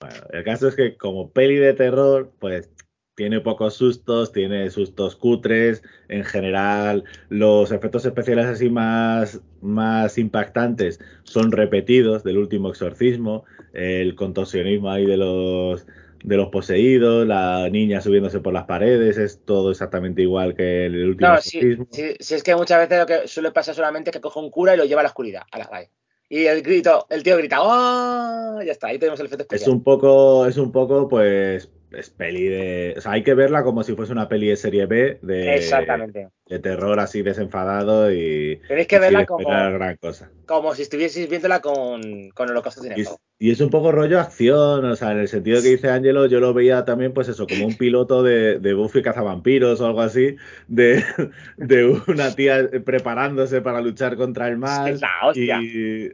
Bueno, 0.00 0.16
el 0.30 0.44
caso 0.44 0.68
es 0.68 0.74
que 0.76 0.96
como 0.96 1.30
peli 1.32 1.56
de 1.56 1.72
terror, 1.72 2.32
pues 2.38 2.70
tiene 3.14 3.40
pocos 3.40 3.74
sustos, 3.74 4.30
tiene 4.30 4.68
sustos 4.68 5.16
cutres, 5.16 5.82
en 6.08 6.22
general 6.22 7.04
los 7.30 7.72
efectos 7.72 8.04
especiales 8.04 8.44
así 8.44 8.68
más, 8.68 9.40
más 9.62 10.18
impactantes 10.18 11.00
son 11.24 11.50
repetidos 11.50 12.24
del 12.24 12.36
último 12.36 12.68
exorcismo, 12.68 13.44
el 13.72 14.14
contorsionismo 14.16 14.90
ahí 14.90 15.06
de 15.06 15.16
los 15.16 15.86
de 16.24 16.36
los 16.36 16.48
poseídos, 16.48 17.26
la 17.26 17.68
niña 17.70 18.00
subiéndose 18.00 18.40
por 18.40 18.52
las 18.52 18.64
paredes, 18.64 19.16
es 19.16 19.44
todo 19.44 19.70
exactamente 19.70 20.22
igual 20.22 20.54
que 20.56 20.86
el 20.86 21.10
último 21.10 21.30
No, 21.30 21.36
exorcismo. 21.36 21.86
si- 21.92 22.16
si 22.18 22.34
es 22.34 22.42
que 22.42 22.56
muchas 22.56 22.80
veces 22.80 22.98
lo 22.98 23.06
que 23.06 23.28
suele 23.28 23.52
pasar 23.52 23.74
solamente 23.76 24.10
es 24.10 24.16
que 24.16 24.20
coge 24.20 24.40
un 24.40 24.50
cura 24.50 24.74
y 24.74 24.76
lo 24.76 24.84
lleva 24.84 25.02
a 25.02 25.04
la 25.04 25.10
oscuridad. 25.10 25.42
A 25.52 25.58
la 25.58 25.68
vale. 25.68 25.90
Y 26.28 26.44
el 26.46 26.62
grito, 26.62 27.06
el 27.10 27.22
tío 27.22 27.36
grita, 27.36 27.58
¡Oh! 27.62 28.60
Ya 28.62 28.72
está, 28.72 28.88
ahí 28.88 28.98
tenemos 28.98 29.20
el 29.20 29.26
efecto 29.26 29.44
Es 29.44 29.46
especial. 29.62 29.70
un 29.76 29.82
poco, 29.84 30.46
es 30.46 30.56
un 30.56 30.72
poco, 30.72 31.08
pues, 31.08 31.70
es 31.98 32.10
peli 32.10 32.44
de. 32.44 32.94
O 32.96 33.00
sea, 33.00 33.12
hay 33.12 33.22
que 33.22 33.34
verla 33.34 33.62
como 33.62 33.82
si 33.82 33.94
fuese 33.94 34.12
una 34.12 34.28
peli 34.28 34.48
de 34.48 34.56
serie 34.56 34.86
B 34.86 35.18
de, 35.22 35.54
Exactamente. 35.56 36.28
de 36.46 36.58
terror 36.58 36.98
así 37.00 37.22
desenfadado 37.22 38.12
y. 38.12 38.60
Tenéis 38.68 38.86
que 38.86 38.96
y 38.96 38.98
verla 38.98 39.26
como, 39.26 39.48
gran 39.48 39.96
cosa. 39.96 40.30
como 40.46 40.74
si 40.74 40.82
estuvieseis 40.82 41.28
viéndola 41.28 41.60
con, 41.60 42.30
con 42.30 42.50
Holocausto 42.50 42.82
Y 42.84 42.88
es, 42.88 42.94
Cinefago. 42.94 43.20
y 43.38 43.50
es 43.50 43.60
un 43.60 43.70
poco 43.70 43.92
rollo 43.92 44.20
acción, 44.20 44.84
o 44.84 44.96
sea, 44.96 45.12
en 45.12 45.18
el 45.20 45.28
sentido 45.28 45.60
que 45.62 45.68
dice 45.68 45.90
Ángelo, 45.90 46.26
yo 46.26 46.40
lo 46.40 46.54
veía 46.54 46.84
también, 46.84 47.12
pues 47.12 47.28
eso, 47.28 47.46
como 47.46 47.66
un 47.66 47.76
piloto 47.76 48.22
de, 48.22 48.58
de 48.58 48.74
Buffy 48.74 49.02
cazavampiros 49.02 49.80
o 49.80 49.86
algo 49.86 50.02
así, 50.02 50.36
de, 50.68 51.02
de 51.56 51.86
una 52.06 52.34
tía 52.34 52.68
preparándose 52.84 53.60
para 53.62 53.80
luchar 53.80 54.16
contra 54.16 54.48
el 54.48 54.58
mal. 54.58 54.92
Es 54.92 55.00
la 55.00 55.10
hostia. 55.24 55.58
y, 55.62 56.10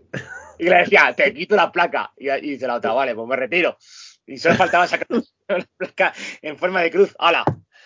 Y 0.58 0.64
le 0.68 0.76
decía, 0.76 1.12
te 1.16 1.32
quito 1.34 1.56
la 1.56 1.72
placa. 1.72 2.12
Y, 2.16 2.30
y 2.30 2.40
dice 2.52 2.66
la 2.68 2.76
otra, 2.76 2.92
vale, 2.92 3.14
pues 3.14 3.26
me 3.26 3.34
retiro. 3.36 3.76
Y 4.24 4.38
solo 4.38 4.54
faltaba 4.54 4.86
sacar 4.86 5.08
placa 5.76 6.14
en 6.43 6.57
forma 6.57 6.82
de 6.82 6.90
cruz. 6.90 7.14
¡Hala! 7.18 7.45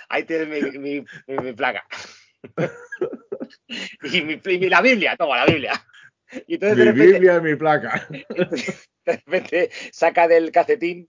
Ahí 0.09 0.25
tienes 0.25 0.49
mi, 0.49 0.79
mi- 0.79 1.05
mi- 1.27 1.39
mi 1.39 1.53
placa. 1.53 1.85
y, 4.13 4.23
mi, 4.23 4.41
y 4.45 4.69
la 4.69 4.81
Biblia, 4.81 5.17
toma 5.17 5.37
la 5.39 5.47
Biblia. 5.47 5.73
Y 6.47 6.55
entonces 6.55 6.79
mi 6.79 6.85
de 6.85 6.93
repente, 6.93 7.13
Biblia 7.13 7.37
y 7.37 7.41
mi 7.41 7.55
placa. 7.57 8.07
de 8.11 9.13
repente 9.27 9.71
saca 9.93 10.29
del 10.29 10.51
cacetín 10.53 11.09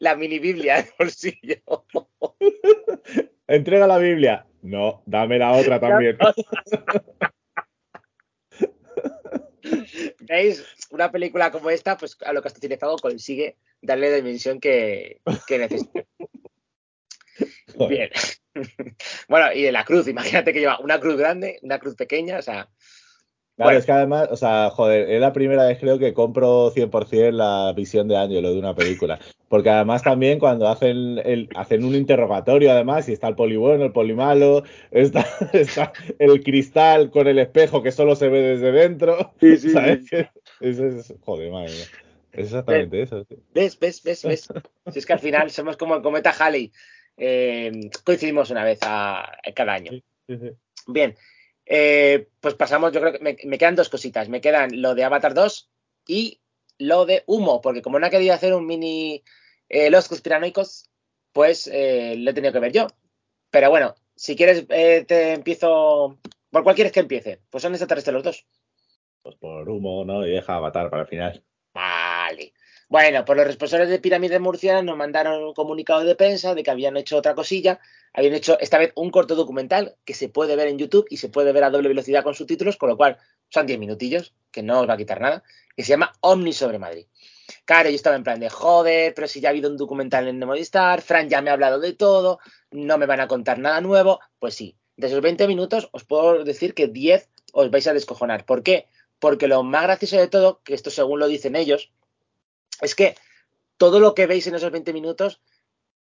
la 0.00 0.16
mini 0.16 0.38
Biblia 0.38 0.76
del 0.76 0.92
bolsillo. 0.98 1.56
Entrega 3.46 3.86
la 3.86 3.98
Biblia. 3.98 4.46
No, 4.62 5.02
dame 5.06 5.38
la 5.38 5.52
otra 5.52 5.78
también. 5.78 6.18
¿Veis? 10.20 10.64
Una 10.90 11.10
película 11.10 11.50
como 11.50 11.70
esta, 11.70 11.96
pues 11.96 12.16
a 12.24 12.32
lo 12.32 12.42
que 12.42 12.50
Cinefago 12.50 12.96
consigue 12.98 13.56
darle 13.80 14.10
la 14.10 14.16
dimensión 14.16 14.60
que, 14.60 15.20
que 15.46 15.58
necesita. 15.58 16.04
Bien. 17.88 18.10
bueno, 19.28 19.52
y 19.52 19.62
de 19.62 19.72
la 19.72 19.84
cruz, 19.84 20.08
imagínate 20.08 20.52
que 20.52 20.60
lleva 20.60 20.80
una 20.80 20.98
cruz 20.98 21.16
grande, 21.16 21.58
una 21.62 21.78
cruz 21.78 21.94
pequeña, 21.94 22.38
o 22.38 22.42
sea, 22.42 22.68
Claro, 23.58 23.70
Bueno. 23.70 23.78
es 23.80 23.86
que 23.86 23.92
además, 23.92 24.28
o 24.30 24.36
sea, 24.36 24.70
joder, 24.70 25.10
es 25.10 25.20
la 25.20 25.32
primera 25.32 25.66
vez 25.66 25.80
creo 25.80 25.98
que 25.98 26.14
compro 26.14 26.70
100% 26.70 27.32
la 27.32 27.72
visión 27.74 28.06
de 28.06 28.16
Ángelo 28.16 28.52
de 28.52 28.58
una 28.60 28.76
película. 28.76 29.18
Porque 29.48 29.68
además 29.68 30.04
también 30.04 30.38
cuando 30.38 30.68
hacen, 30.68 31.18
el, 31.24 31.48
hacen 31.56 31.84
un 31.84 31.96
interrogatorio, 31.96 32.70
además, 32.70 33.08
y 33.08 33.14
está 33.14 33.26
el 33.26 33.34
poli 33.34 33.56
bueno, 33.56 33.84
el 33.84 33.90
poli 33.90 34.14
malo, 34.14 34.62
está, 34.92 35.26
está 35.52 35.92
el 36.20 36.40
cristal 36.44 37.10
con 37.10 37.26
el 37.26 37.40
espejo 37.40 37.82
que 37.82 37.90
solo 37.90 38.14
se 38.14 38.28
ve 38.28 38.42
desde 38.42 38.70
dentro. 38.70 39.32
Sí, 39.40 39.56
sí, 39.56 39.70
¿sabes? 39.72 40.04
Eso 40.60 40.86
es, 40.86 41.12
joder, 41.22 41.50
madre 41.50 41.72
mía. 41.72 41.84
Es 42.30 42.44
exactamente 42.44 43.02
eso. 43.02 43.24
sí. 43.24 43.36
¿ves, 43.54 43.76
ves, 43.80 44.02
ves, 44.04 44.22
ves? 44.22 44.48
Si 44.92 44.98
es 45.00 45.06
que 45.06 45.12
al 45.14 45.18
final 45.18 45.50
somos 45.50 45.76
como 45.76 45.96
el 45.96 46.02
cometa 46.02 46.30
Halley, 46.30 46.70
eh, 47.16 47.72
coincidimos 48.04 48.50
una 48.50 48.62
vez 48.62 48.78
a, 48.82 49.32
cada 49.56 49.74
año. 49.74 49.90
Sí. 50.28 50.36
Bien, 50.86 51.16
eh, 51.70 52.28
pues 52.40 52.54
pasamos, 52.54 52.92
yo 52.92 53.00
creo 53.00 53.12
que 53.12 53.18
me, 53.18 53.36
me 53.44 53.58
quedan 53.58 53.76
dos 53.76 53.90
cositas. 53.90 54.28
Me 54.28 54.40
quedan 54.40 54.80
lo 54.80 54.94
de 54.94 55.04
Avatar 55.04 55.34
2 55.34 55.70
y 56.06 56.40
lo 56.78 57.04
de 57.04 57.24
Humo, 57.26 57.60
porque 57.60 57.82
como 57.82 57.98
no 57.98 58.06
ha 58.06 58.10
querido 58.10 58.32
hacer 58.32 58.54
un 58.54 58.66
mini 58.66 59.22
eh, 59.68 59.90
Los 59.90 60.08
Conspiranoicos, 60.08 60.88
pues 61.32 61.68
eh, 61.70 62.14
lo 62.16 62.30
he 62.30 62.34
tenido 62.34 62.52
que 62.52 62.60
ver 62.60 62.72
yo. 62.72 62.86
Pero 63.50 63.68
bueno, 63.68 63.94
si 64.16 64.34
quieres, 64.34 64.66
te 64.66 65.32
empiezo. 65.32 66.18
¿Por 66.50 66.62
cuál 66.62 66.74
quieres 66.74 66.92
que 66.92 67.00
empiece? 67.00 67.40
Pues 67.50 67.62
son 67.62 67.72
extraterrestres 67.72 68.14
los 68.14 68.22
dos. 68.22 68.46
Pues 69.22 69.36
por 69.36 69.68
humo, 69.68 70.04
¿no? 70.04 70.26
Y 70.26 70.30
deja 70.30 70.56
avatar 70.56 70.88
para 70.88 71.02
el 71.02 71.08
final. 71.08 71.44
Vale. 71.74 72.54
Bueno, 72.88 73.24
pues 73.24 73.36
los 73.36 73.46
responsables 73.46 73.90
de 73.90 73.98
Pirámide 73.98 74.38
Murciana 74.38 74.82
nos 74.82 74.96
mandaron 74.96 75.42
un 75.42 75.52
comunicado 75.52 76.04
de 76.04 76.14
prensa 76.14 76.54
de 76.54 76.62
que 76.62 76.70
habían 76.70 76.96
hecho 76.96 77.18
otra 77.18 77.34
cosilla. 77.34 77.80
Habían 78.12 78.34
hecho 78.34 78.58
esta 78.60 78.78
vez 78.78 78.92
un 78.96 79.10
corto 79.10 79.34
documental 79.34 79.96
que 80.04 80.14
se 80.14 80.28
puede 80.28 80.56
ver 80.56 80.68
en 80.68 80.78
YouTube 80.78 81.06
y 81.10 81.18
se 81.18 81.28
puede 81.28 81.52
ver 81.52 81.64
a 81.64 81.70
doble 81.70 81.88
velocidad 81.88 82.24
con 82.24 82.34
subtítulos, 82.34 82.76
con 82.76 82.88
lo 82.88 82.96
cual 82.96 83.18
son 83.48 83.66
10 83.66 83.78
minutillos, 83.78 84.34
que 84.50 84.62
no 84.62 84.80
os 84.80 84.88
va 84.88 84.94
a 84.94 84.96
quitar 84.96 85.20
nada, 85.20 85.42
que 85.76 85.82
se 85.82 85.90
llama 85.90 86.12
Omni 86.20 86.52
sobre 86.52 86.78
Madrid. 86.78 87.06
Claro, 87.64 87.88
yo 87.88 87.96
estaba 87.96 88.16
en 88.16 88.24
plan 88.24 88.40
de 88.40 88.50
joder, 88.50 89.14
pero 89.14 89.26
si 89.26 89.40
ya 89.40 89.48
ha 89.48 89.50
habido 89.50 89.70
un 89.70 89.76
documental 89.76 90.28
en 90.28 90.38
Movistar, 90.38 91.00
Fran 91.00 91.28
ya 91.28 91.40
me 91.40 91.50
ha 91.50 91.54
hablado 91.54 91.80
de 91.80 91.92
todo, 91.92 92.40
no 92.70 92.98
me 92.98 93.06
van 93.06 93.20
a 93.20 93.28
contar 93.28 93.58
nada 93.58 93.80
nuevo. 93.80 94.20
Pues 94.38 94.54
sí, 94.54 94.76
de 94.96 95.06
esos 95.06 95.20
20 95.20 95.46
minutos 95.46 95.88
os 95.92 96.04
puedo 96.04 96.44
decir 96.44 96.74
que 96.74 96.88
10 96.88 97.28
os 97.52 97.70
vais 97.70 97.86
a 97.86 97.94
descojonar. 97.94 98.44
¿Por 98.44 98.62
qué? 98.62 98.88
Porque 99.18 99.48
lo 99.48 99.62
más 99.62 99.84
gracioso 99.84 100.16
de 100.16 100.28
todo, 100.28 100.60
que 100.62 100.74
esto 100.74 100.90
según 100.90 101.20
lo 101.20 101.28
dicen 101.28 101.56
ellos, 101.56 101.90
es 102.80 102.94
que 102.94 103.14
todo 103.76 104.00
lo 104.00 104.14
que 104.14 104.26
veis 104.26 104.46
en 104.46 104.54
esos 104.54 104.70
20 104.70 104.92
minutos 104.92 105.40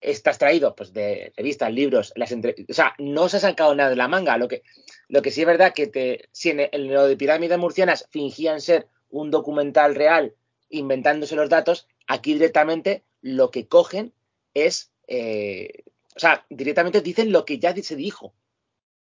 está 0.02 0.32
extraído 0.32 0.76
pues, 0.76 0.94
de 0.94 1.34
revistas, 1.36 1.72
libros, 1.72 2.14
las 2.16 2.32
entre... 2.32 2.56
o 2.70 2.74
sea, 2.74 2.94
no 2.98 3.30
se 3.30 3.38
ha 3.38 3.40
sacado 3.40 3.74
nada 3.76 3.90
de 3.90 3.96
la 3.96 4.08
manga. 4.08 4.38
Lo 4.38 4.48
que, 4.48 4.64
lo 5.08 5.22
que 5.22 5.32
sí 5.32 5.42
es 5.42 5.48
verdad 5.48 5.74
que 5.74 5.88
te, 5.88 6.30
si 6.32 6.50
en, 6.50 6.62
en 6.72 6.94
lo 6.94 7.08
de 7.08 7.18
pirámides 7.18 7.58
murcianas 7.58 8.08
fingían 8.12 8.62
ser 8.62 8.88
un 9.10 9.32
documental 9.32 9.96
real 9.96 10.36
inventándose 10.70 11.36
los 11.36 11.50
datos, 11.50 11.88
aquí 12.08 12.34
directamente 12.34 13.04
lo 13.22 13.52
que 13.52 13.68
cogen 13.68 14.14
es, 14.54 14.92
eh, 15.08 15.84
o 16.16 16.20
sea, 16.20 16.46
directamente 16.50 17.02
dicen 17.02 17.32
lo 17.32 17.46
que 17.46 17.60
ya 17.60 17.76
se 17.76 17.96
dijo. 17.96 18.34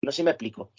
No 0.02 0.12
sé 0.12 0.16
si 0.16 0.22
me 0.22 0.30
explico. 0.30 0.72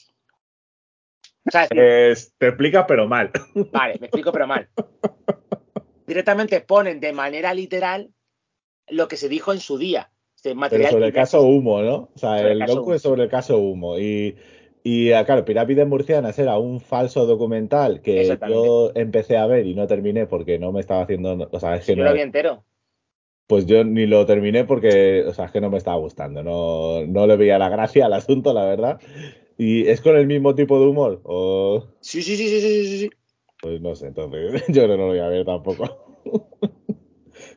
O 1.47 1.51
sea, 1.51 1.67
te 1.67 2.11
explicas, 2.11 2.85
pero 2.87 3.07
mal. 3.07 3.31
Vale, 3.71 3.97
me 3.99 4.07
explico, 4.07 4.31
pero 4.31 4.47
mal. 4.47 4.67
Directamente 6.07 6.61
ponen 6.61 6.99
de 6.99 7.13
manera 7.13 7.53
literal 7.53 8.11
lo 8.89 9.07
que 9.07 9.17
se 9.17 9.29
dijo 9.29 9.53
en 9.53 9.59
su 9.59 9.77
día. 9.77 10.11
Este 10.35 10.49
Pero 10.49 10.59
material 10.59 10.91
sobre 10.91 11.07
el 11.07 11.13
caso 11.13 11.41
humo, 11.41 11.81
¿no? 11.81 12.09
O 12.13 12.17
sea, 12.17 12.39
el 12.39 12.59
docu 12.59 12.93
es 12.93 13.01
sobre 13.01 13.23
el 13.23 13.29
caso 13.29 13.57
humo. 13.57 13.97
Y, 13.97 14.35
y 14.83 15.11
ah, 15.11 15.25
claro, 15.25 15.45
Pirámides 15.45 15.87
Murcianas 15.87 16.37
era 16.37 16.57
un 16.57 16.79
falso 16.79 17.25
documental 17.25 18.01
que 18.01 18.37
yo 18.47 18.91
empecé 18.93 19.37
a 19.37 19.47
ver 19.47 19.65
y 19.65 19.73
no 19.73 19.87
terminé 19.87 20.27
porque 20.27 20.59
no 20.59 20.71
me 20.71 20.81
estaba 20.81 21.01
haciendo. 21.01 21.49
O 21.51 21.59
sea, 21.59 21.75
es 21.75 21.85
que 21.85 21.95
Yo 21.95 22.03
no. 22.03 22.09
lo 22.09 22.15
vi 22.15 22.21
entero. 22.21 22.63
Pues 23.47 23.67
yo 23.67 23.83
ni 23.83 24.07
lo 24.07 24.25
terminé 24.25 24.63
porque, 24.63 25.23
o 25.27 25.33
sea, 25.33 25.45
es 25.45 25.51
que 25.51 25.61
no 25.61 25.69
me 25.69 25.77
estaba 25.77 25.97
gustando. 25.97 26.43
No, 26.43 27.05
no 27.05 27.27
le 27.27 27.37
veía 27.37 27.59
la 27.59 27.69
gracia 27.69 28.07
al 28.07 28.13
asunto, 28.13 28.53
la 28.53 28.65
verdad. 28.65 28.99
¿Y 29.57 29.87
es 29.87 30.01
con 30.01 30.15
el 30.17 30.27
mismo 30.27 30.55
tipo 30.55 30.79
de 30.79 30.87
humor? 30.87 31.21
O... 31.23 31.85
Sí, 32.01 32.21
sí, 32.21 32.35
sí, 32.35 32.47
sí, 32.47 32.59
sí, 32.59 32.99
sí. 32.99 33.09
Pues 33.61 33.81
no 33.81 33.95
sé, 33.95 34.07
entonces 34.07 34.63
yo 34.69 34.87
no 34.87 34.97
lo 34.97 35.07
voy 35.07 35.19
a 35.19 35.27
ver 35.27 35.45
tampoco. 35.45 36.21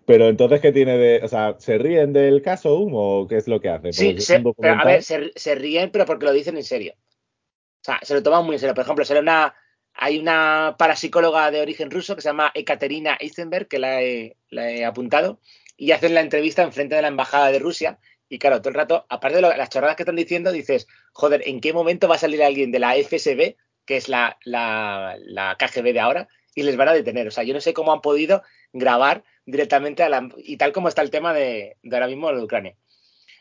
Pero 0.09 0.29
entonces, 0.29 0.61
¿qué 0.61 0.73
tiene 0.73 0.97
de...? 0.99 1.21
O 1.23 1.29
sea, 1.29 1.55
¿se 1.59 1.79
ríen 1.79 2.13
del 2.13 2.43
caso 2.43 2.75
humo 2.77 3.21
o 3.21 3.29
qué 3.29 3.37
es 3.37 3.47
lo 3.47 3.61
que 3.61 3.69
hacen? 3.69 3.93
Sí, 3.93 4.15
se- 4.21 4.41
pero, 4.61 4.75
a 4.75 4.85
ver, 4.85 5.03
se, 5.03 5.33
se 5.37 5.55
ríen, 5.55 5.91
pero 5.91 6.07
porque 6.07 6.25
lo 6.27 6.33
dicen 6.33 6.57
en 6.57 6.65
serio. 6.65 6.95
O 6.97 7.85
sea, 7.85 7.99
se 8.03 8.15
lo 8.15 8.23
toman 8.23 8.45
muy 8.45 8.55
en 8.57 8.61
serio. 8.61 8.75
Por 8.75 8.85
ejemplo, 8.85 9.05
sale 9.05 9.21
una, 9.21 9.55
hay 9.95 10.19
una 10.19 10.77
parapsicóloga 10.79 11.51
de 11.51 11.61
origen 11.61 11.91
ruso 11.91 12.17
que 12.17 12.23
se 12.23 12.29
llama 12.31 12.51
Ekaterina 12.55 13.17
Eisenberg, 13.21 13.69
que 13.69 13.79
la 13.79 14.03
he, 14.03 14.37
la 14.51 14.71
he 14.71 14.85
apuntado, 14.85 15.41
y 15.77 15.93
hacen 15.93 16.15
la 16.15 16.21
entrevista 16.23 16.63
enfrente 16.63 16.95
de 16.97 17.03
la 17.03 17.09
embajada 17.09 17.51
de 17.53 17.59
Rusia. 17.59 17.99
Y 18.31 18.39
claro, 18.39 18.59
todo 18.61 18.71
el 18.71 18.75
rato, 18.75 19.07
aparte 19.09 19.37
de 19.37 19.43
lo- 19.43 19.57
las 19.57 19.71
chorradas 19.71 19.97
que 19.97 20.03
están 20.03 20.17
diciendo, 20.17 20.53
dices, 20.53 20.87
joder, 21.13 21.43
¿en 21.47 21.61
qué 21.61 21.73
momento 21.73 22.09
va 22.09 22.17
a 22.17 22.19
salir 22.19 22.43
alguien 22.43 22.73
de 22.73 22.79
la 22.79 22.97
FSB, 22.97 23.57
que 23.87 23.97
es 23.97 24.09
la, 24.09 24.39
la, 24.45 25.17
la 25.21 25.57
KGB 25.59 25.93
de 25.93 26.01
ahora, 26.01 26.29
y 26.55 26.63
les 26.63 26.77
van 26.77 26.89
a 26.89 26.93
detener? 26.95 27.29
O 27.29 27.31
sea, 27.31 27.45
yo 27.45 27.55
no 27.55 27.61
sé 27.61 27.73
cómo 27.75 27.93
han 27.93 28.01
podido 28.01 28.43
grabar 28.73 29.25
directamente 29.51 30.03
a 30.03 30.09
la, 30.09 30.29
y 30.39 30.57
tal 30.57 30.73
como 30.73 30.89
está 30.89 31.03
el 31.03 31.11
tema 31.11 31.33
de, 31.33 31.77
de 31.83 31.97
ahora 31.97 32.07
mismo 32.07 32.33
de 32.33 32.43
Ucrania 32.43 32.77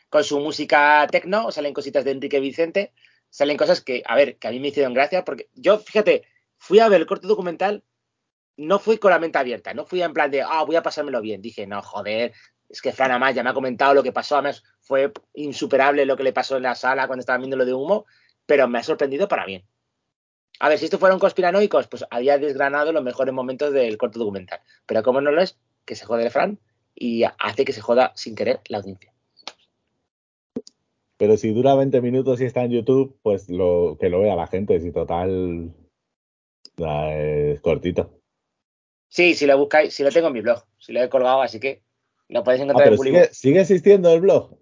con 0.08 0.24
su 0.24 0.40
música 0.40 1.06
tecno, 1.10 1.50
salen 1.52 1.74
cositas 1.74 2.04
de 2.04 2.12
Enrique 2.12 2.40
Vicente, 2.40 2.92
salen 3.30 3.56
cosas 3.56 3.80
que, 3.80 4.02
a 4.06 4.16
ver, 4.16 4.38
que 4.38 4.48
a 4.48 4.50
mí 4.50 4.60
me 4.60 4.68
hicieron 4.68 4.94
gracia, 4.94 5.24
porque 5.24 5.48
yo, 5.54 5.78
fíjate, 5.78 6.24
fui 6.56 6.80
a 6.80 6.88
ver 6.88 7.00
el 7.00 7.06
corto 7.06 7.28
documental, 7.28 7.84
no 8.56 8.78
fui 8.78 8.98
con 8.98 9.10
la 9.10 9.18
mente 9.18 9.38
abierta, 9.38 9.74
no 9.74 9.84
fui 9.84 10.02
en 10.02 10.12
plan 10.12 10.30
de, 10.30 10.42
ah, 10.42 10.64
voy 10.64 10.76
a 10.76 10.82
pasármelo 10.82 11.20
bien. 11.20 11.42
Dije, 11.42 11.66
no, 11.66 11.82
joder, 11.82 12.32
es 12.68 12.82
que 12.82 12.92
Fran 12.92 13.10
además 13.10 13.34
ya 13.34 13.44
me 13.44 13.50
ha 13.50 13.54
comentado 13.54 13.94
lo 13.94 14.02
que 14.02 14.12
pasó, 14.12 14.36
además 14.36 14.64
fue 14.80 15.12
insuperable 15.34 16.06
lo 16.06 16.16
que 16.16 16.24
le 16.24 16.32
pasó 16.32 16.56
en 16.56 16.64
la 16.64 16.74
sala 16.74 17.06
cuando 17.06 17.20
estaba 17.20 17.38
viendo 17.38 17.56
lo 17.56 17.64
de 17.64 17.74
humo, 17.74 18.06
pero 18.46 18.66
me 18.66 18.78
ha 18.78 18.82
sorprendido 18.82 19.28
para 19.28 19.46
bien. 19.46 19.64
A 20.60 20.68
ver, 20.68 20.78
si 20.78 20.86
esto 20.86 20.98
fueron 20.98 21.20
conspiranoicos, 21.20 21.86
pues 21.86 22.04
había 22.10 22.38
desgranado 22.38 22.90
los 22.92 23.04
mejores 23.04 23.32
momentos 23.32 23.72
del 23.72 23.96
corto 23.96 24.18
documental. 24.18 24.60
Pero 24.86 25.04
como 25.04 25.20
no 25.20 25.30
lo 25.30 25.40
es, 25.40 25.56
que 25.88 25.96
se 25.96 26.04
jode 26.04 26.24
el 26.24 26.30
Fran 26.30 26.58
y 26.94 27.24
hace 27.38 27.64
que 27.64 27.72
se 27.72 27.80
joda 27.80 28.12
sin 28.14 28.34
querer 28.34 28.60
la 28.68 28.78
audiencia. 28.78 29.12
Pero 31.16 31.36
si 31.36 31.52
dura 31.52 31.74
20 31.74 32.00
minutos 32.00 32.40
y 32.40 32.44
está 32.44 32.62
en 32.62 32.72
YouTube, 32.72 33.18
pues 33.22 33.48
lo 33.48 33.96
que 33.98 34.10
lo 34.10 34.20
vea 34.20 34.36
la 34.36 34.46
gente, 34.46 34.78
si 34.80 34.92
total 34.92 35.72
ya 36.76 37.16
es 37.16 37.60
cortito. 37.60 38.20
Sí, 39.08 39.34
si 39.34 39.46
lo 39.46 39.56
buscáis, 39.58 39.94
si 39.94 40.04
lo 40.04 40.10
tengo 40.10 40.28
en 40.28 40.34
mi 40.34 40.42
blog, 40.42 40.62
si 40.78 40.92
lo 40.92 41.02
he 41.02 41.08
colgado, 41.08 41.40
así 41.42 41.58
que 41.58 41.82
lo 42.28 42.44
podéis 42.44 42.60
Ah, 42.60 42.64
encontrar 42.64 42.90
pero 42.90 43.02
en 43.02 43.08
sigue, 43.08 43.34
sigue 43.34 43.60
existiendo 43.62 44.12
el 44.12 44.20
blog. 44.20 44.58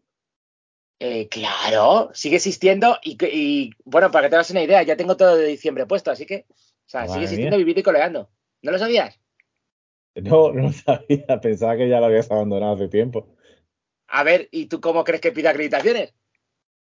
Eh, 0.99 1.29
claro, 1.29 2.11
sigue 2.14 2.37
existiendo 2.37 2.97
y, 3.03 3.70
bueno, 3.85 4.11
para 4.11 4.27
que 4.27 4.31
te 4.31 4.37
hagas 4.37 4.51
una 4.51 4.62
idea, 4.62 4.83
ya 4.83 4.97
tengo 4.97 5.16
todo 5.16 5.37
de 5.37 5.49
diciembre 5.49 5.85
puesto, 5.85 6.11
así 6.11 6.24
que, 6.24 6.47
o 6.49 6.89
sea, 6.89 7.01
Madre 7.01 7.12
sigue 7.12 7.24
existiendo 7.24 7.57
mía. 7.57 7.59
viviendo 7.59 7.81
y 7.81 7.83
coleando. 7.83 8.31
¿No 8.62 8.72
lo 8.72 8.79
sabías? 8.79 9.20
No, 10.22 10.52
no 10.52 10.72
sabía, 10.72 11.40
pensaba 11.40 11.76
que 11.76 11.88
ya 11.88 12.00
lo 12.00 12.06
habías 12.06 12.30
abandonado 12.30 12.74
hace 12.74 12.88
tiempo. 12.88 13.28
A 14.08 14.22
ver, 14.22 14.48
¿y 14.50 14.66
tú 14.66 14.80
cómo 14.80 15.04
crees 15.04 15.20
que 15.20 15.32
pide 15.32 15.48
acreditaciones? 15.48 16.14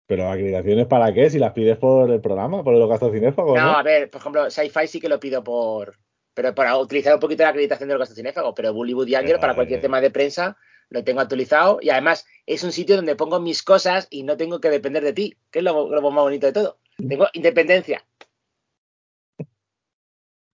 Pero 0.06 0.28
acreditaciones 0.28 0.88
para 0.88 1.14
qué? 1.14 1.30
Si 1.30 1.38
las 1.38 1.54
pides 1.54 1.78
por 1.78 2.10
el 2.10 2.22
programa, 2.22 2.64
por 2.64 2.74
los 2.76 2.90
gastos 2.90 3.14
cinéfagos, 3.14 3.58
No, 3.58 3.64
¿no? 3.64 3.78
a 3.78 3.84
ver, 3.84 4.10
por 4.10 4.22
ejemplo, 4.22 4.50
Sci-Fi 4.50 4.88
sí 4.88 5.00
que 5.00 5.10
lo 5.10 5.20
pido 5.20 5.44
por. 5.44 5.98
Pero 6.34 6.56
para 6.56 6.78
utilizar 6.78 7.14
un 7.14 7.20
poquito 7.20 7.44
la 7.44 7.50
acreditación 7.50 7.90
del 7.90 7.98
gasto 7.98 8.16
cinéfago, 8.16 8.54
pero 8.56 8.74
Bollywood 8.74 9.08
y 9.08 9.16
Angel 9.16 9.40
para 9.40 9.56
cualquier 9.56 9.82
tema 9.82 10.00
de 10.02 10.10
prensa 10.10 10.58
lo 10.90 11.04
tengo 11.04 11.20
actualizado 11.22 11.80
y 11.82 11.90
además 11.92 12.26
es 12.48 12.64
un 12.64 12.72
sitio 12.72 12.96
donde 12.96 13.16
pongo 13.16 13.40
mis 13.40 13.62
cosas 13.62 14.08
y 14.10 14.24
no 14.24 14.38
tengo 14.38 14.60
que 14.60 14.70
depender 14.70 15.04
de 15.04 15.14
ti, 15.14 15.38
que 15.52 15.60
es 15.60 15.66
lo, 15.66 15.90
lo 15.90 16.02
más 16.02 16.24
bonito 16.24 16.48
de 16.48 16.54
todo. 16.54 16.80
Tengo 16.98 17.28
independencia. 17.34 18.04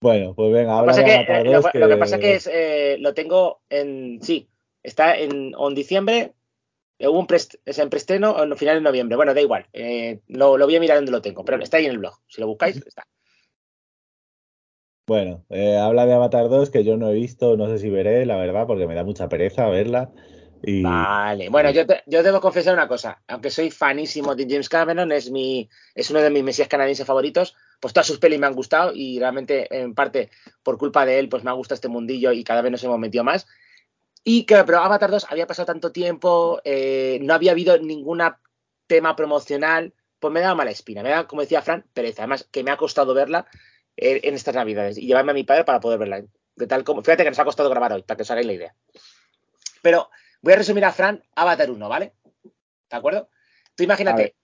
Bueno, 0.00 0.34
pues 0.34 0.52
venga, 0.52 0.72
Lo 0.72 0.76
que 0.76 0.80
habla 0.80 0.92
pasa 0.92 1.02
de 1.02 1.06
que, 1.06 1.14
Avatar 1.14 1.40
eh, 1.40 1.44
lo, 1.50 1.52
2 1.52 1.64
lo 1.74 1.88
que 1.88 1.96
pasa 1.96 2.18
que 2.18 2.34
es, 2.34 2.46
eh, 2.52 2.96
lo 3.00 3.14
tengo 3.14 3.62
en, 3.70 4.22
sí, 4.22 4.48
está 4.82 5.16
en, 5.16 5.52
en 5.58 5.74
diciembre, 5.74 6.34
eh, 6.98 7.08
hubo 7.08 7.18
un 7.20 7.26
prest- 7.26 7.60
es 7.64 7.78
en 7.78 7.90
preestreno 7.90 8.32
o 8.32 8.42
en 8.44 8.56
final 8.56 8.76
de 8.76 8.82
noviembre, 8.82 9.16
bueno, 9.16 9.34
da 9.34 9.40
igual, 9.40 9.66
eh, 9.72 10.20
lo, 10.28 10.58
lo 10.58 10.66
voy 10.66 10.76
a 10.76 10.80
mirar 10.80 10.98
donde 10.98 11.12
lo 11.12 11.22
tengo, 11.22 11.44
pero 11.44 11.62
está 11.62 11.78
ahí 11.78 11.86
en 11.86 11.92
el 11.92 11.98
blog, 11.98 12.14
si 12.28 12.40
lo 12.40 12.46
buscáis, 12.48 12.76
está. 12.86 13.04
Bueno, 15.06 15.44
eh, 15.50 15.76
habla 15.76 16.04
de 16.04 16.14
Avatar 16.14 16.48
2 16.48 16.70
que 16.70 16.82
yo 16.82 16.96
no 16.96 17.10
he 17.10 17.14
visto, 17.14 17.56
no 17.56 17.68
sé 17.68 17.78
si 17.78 17.90
veré, 17.90 18.26
la 18.26 18.36
verdad, 18.36 18.66
porque 18.66 18.88
me 18.88 18.94
da 18.94 19.04
mucha 19.04 19.28
pereza 19.28 19.68
verla. 19.68 20.10
Y 20.62 20.82
Vale, 20.82 21.48
bueno, 21.48 21.70
yo, 21.70 21.86
te- 21.86 22.02
yo 22.06 22.22
debo 22.22 22.40
confesar 22.40 22.74
una 22.74 22.88
cosa, 22.88 23.22
aunque 23.28 23.50
soy 23.50 23.70
fanísimo 23.70 24.34
de 24.34 24.46
James 24.48 24.68
Cameron, 24.68 25.12
es, 25.12 25.30
mi, 25.30 25.68
es 25.94 26.10
uno 26.10 26.20
de 26.20 26.30
mis 26.30 26.42
mesías 26.42 26.68
canadienses 26.68 27.06
favoritos, 27.06 27.54
pues 27.80 27.92
todas 27.94 28.06
sus 28.06 28.18
pelis 28.18 28.38
me 28.38 28.46
han 28.46 28.54
gustado 28.54 28.92
y 28.94 29.18
realmente 29.18 29.68
en 29.76 29.94
parte 29.94 30.30
por 30.62 30.78
culpa 30.78 31.04
de 31.04 31.18
él 31.18 31.28
pues 31.28 31.44
me 31.44 31.50
ha 31.50 31.54
gustado 31.54 31.76
este 31.76 31.88
mundillo 31.88 32.32
y 32.32 32.44
cada 32.44 32.62
vez 32.62 32.72
nos 32.72 32.84
hemos 32.84 32.98
metido 32.98 33.24
más. 33.24 33.46
Y 34.24 34.44
que, 34.44 34.62
pero 34.64 34.78
Avatar 34.78 35.10
2 35.10 35.26
había 35.30 35.46
pasado 35.46 35.66
tanto 35.66 35.92
tiempo, 35.92 36.60
eh, 36.64 37.18
no 37.22 37.32
había 37.32 37.52
habido 37.52 37.78
ningún 37.78 38.20
tema 38.88 39.14
promocional, 39.14 39.94
pues 40.18 40.32
me 40.32 40.40
daba 40.40 40.56
mala 40.56 40.72
espina, 40.72 41.02
me 41.02 41.10
da, 41.10 41.26
como 41.26 41.42
decía 41.42 41.62
Fran, 41.62 41.84
pereza, 41.92 42.22
además 42.22 42.48
que 42.50 42.64
me 42.64 42.72
ha 42.72 42.76
costado 42.76 43.14
verla 43.14 43.46
eh, 43.96 44.20
en 44.24 44.34
estas 44.34 44.54
navidades 44.54 44.98
y 44.98 45.06
llevarme 45.06 45.30
a 45.30 45.34
mi 45.34 45.44
padre 45.44 45.64
para 45.64 45.78
poder 45.78 45.98
verla. 45.98 46.24
De 46.56 46.66
tal 46.66 46.84
como, 46.84 47.02
fíjate 47.02 47.22
que 47.22 47.30
nos 47.30 47.38
ha 47.38 47.44
costado 47.44 47.70
grabar 47.70 47.92
hoy, 47.92 48.02
para 48.02 48.16
que 48.16 48.22
os 48.22 48.30
hagáis 48.30 48.46
la 48.46 48.52
idea. 48.54 48.74
Pero 49.82 50.10
voy 50.42 50.54
a 50.54 50.56
resumir 50.56 50.84
a 50.84 50.92
Fran 50.92 51.22
Avatar 51.34 51.70
1, 51.70 51.88
¿vale? 51.88 52.14
¿De 52.90 52.96
acuerdo? 52.96 53.28
Tú 53.76 53.84
imagínate. 53.84 54.34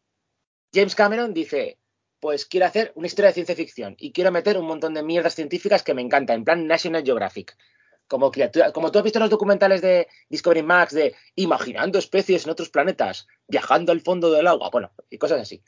James 0.73 0.95
Cameron 0.95 1.35
dice, 1.35 1.79
pues 2.23 2.47
quiero 2.47 2.67
hacer 2.67 2.93
una 2.95 3.09
historia 3.09 3.31
de 3.31 3.35
ciencia 3.35 3.57
ficción 3.57 3.97
y 3.99 4.13
quiero 4.13 4.31
meter 4.31 4.57
un 4.57 4.65
montón 4.65 4.95
de 4.95 5.03
mierdas 5.03 5.35
científicas 5.35 5.83
que 5.83 5.93
me 5.93 6.03
encanta, 6.03 6.35
en 6.35 6.45
plan 6.45 6.69
National 6.69 7.03
Geographic. 7.03 7.57
Como, 8.07 8.31
criatura, 8.31 8.71
como 8.71 8.93
tú 8.93 8.99
has 8.99 9.03
visto 9.03 9.19
en 9.19 9.25
los 9.25 9.31
documentales 9.31 9.83
de 9.83 10.07
Discovery 10.29 10.63
Max 10.63 10.95
de 10.95 11.17
imaginando 11.35 11.99
especies 11.99 12.45
en 12.45 12.53
otros 12.53 12.71
planetas, 12.71 13.27
viajando 13.49 13.91
al 13.91 14.03
fondo 14.03 14.31
del 14.31 14.47
agua, 14.47 14.71
bueno, 14.71 14.93
y 15.11 15.19
cosas 15.19 15.41
así. 15.41 15.65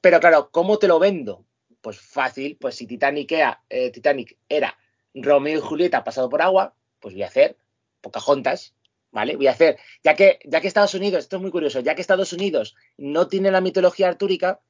Pero 0.00 0.18
claro, 0.18 0.50
¿cómo 0.50 0.78
te 0.80 0.88
lo 0.88 0.98
vendo? 0.98 1.46
Pues 1.80 2.00
fácil, 2.00 2.56
pues 2.60 2.74
si 2.74 2.88
Titanic 2.88 3.30
era, 3.30 3.62
eh, 3.68 3.92
Titanic 3.92 4.36
era 4.48 4.76
Romeo 5.14 5.58
y 5.58 5.62
Julieta 5.62 6.02
pasado 6.02 6.28
por 6.28 6.42
agua, 6.42 6.74
pues 6.98 7.14
voy 7.14 7.22
a 7.22 7.28
hacer 7.28 7.56
Pocahontas, 8.00 8.74
¿vale? 9.12 9.36
Voy 9.36 9.46
a 9.46 9.52
hacer, 9.52 9.78
ya 10.02 10.16
que, 10.16 10.40
ya 10.44 10.60
que 10.60 10.66
Estados 10.66 10.94
Unidos, 10.94 11.20
esto 11.20 11.36
es 11.36 11.42
muy 11.42 11.52
curioso, 11.52 11.78
ya 11.78 11.94
que 11.94 12.00
Estados 12.00 12.32
Unidos 12.32 12.74
no 12.96 13.28
tiene 13.28 13.52
la 13.52 13.60
mitología 13.60 14.08
artúrica, 14.08 14.60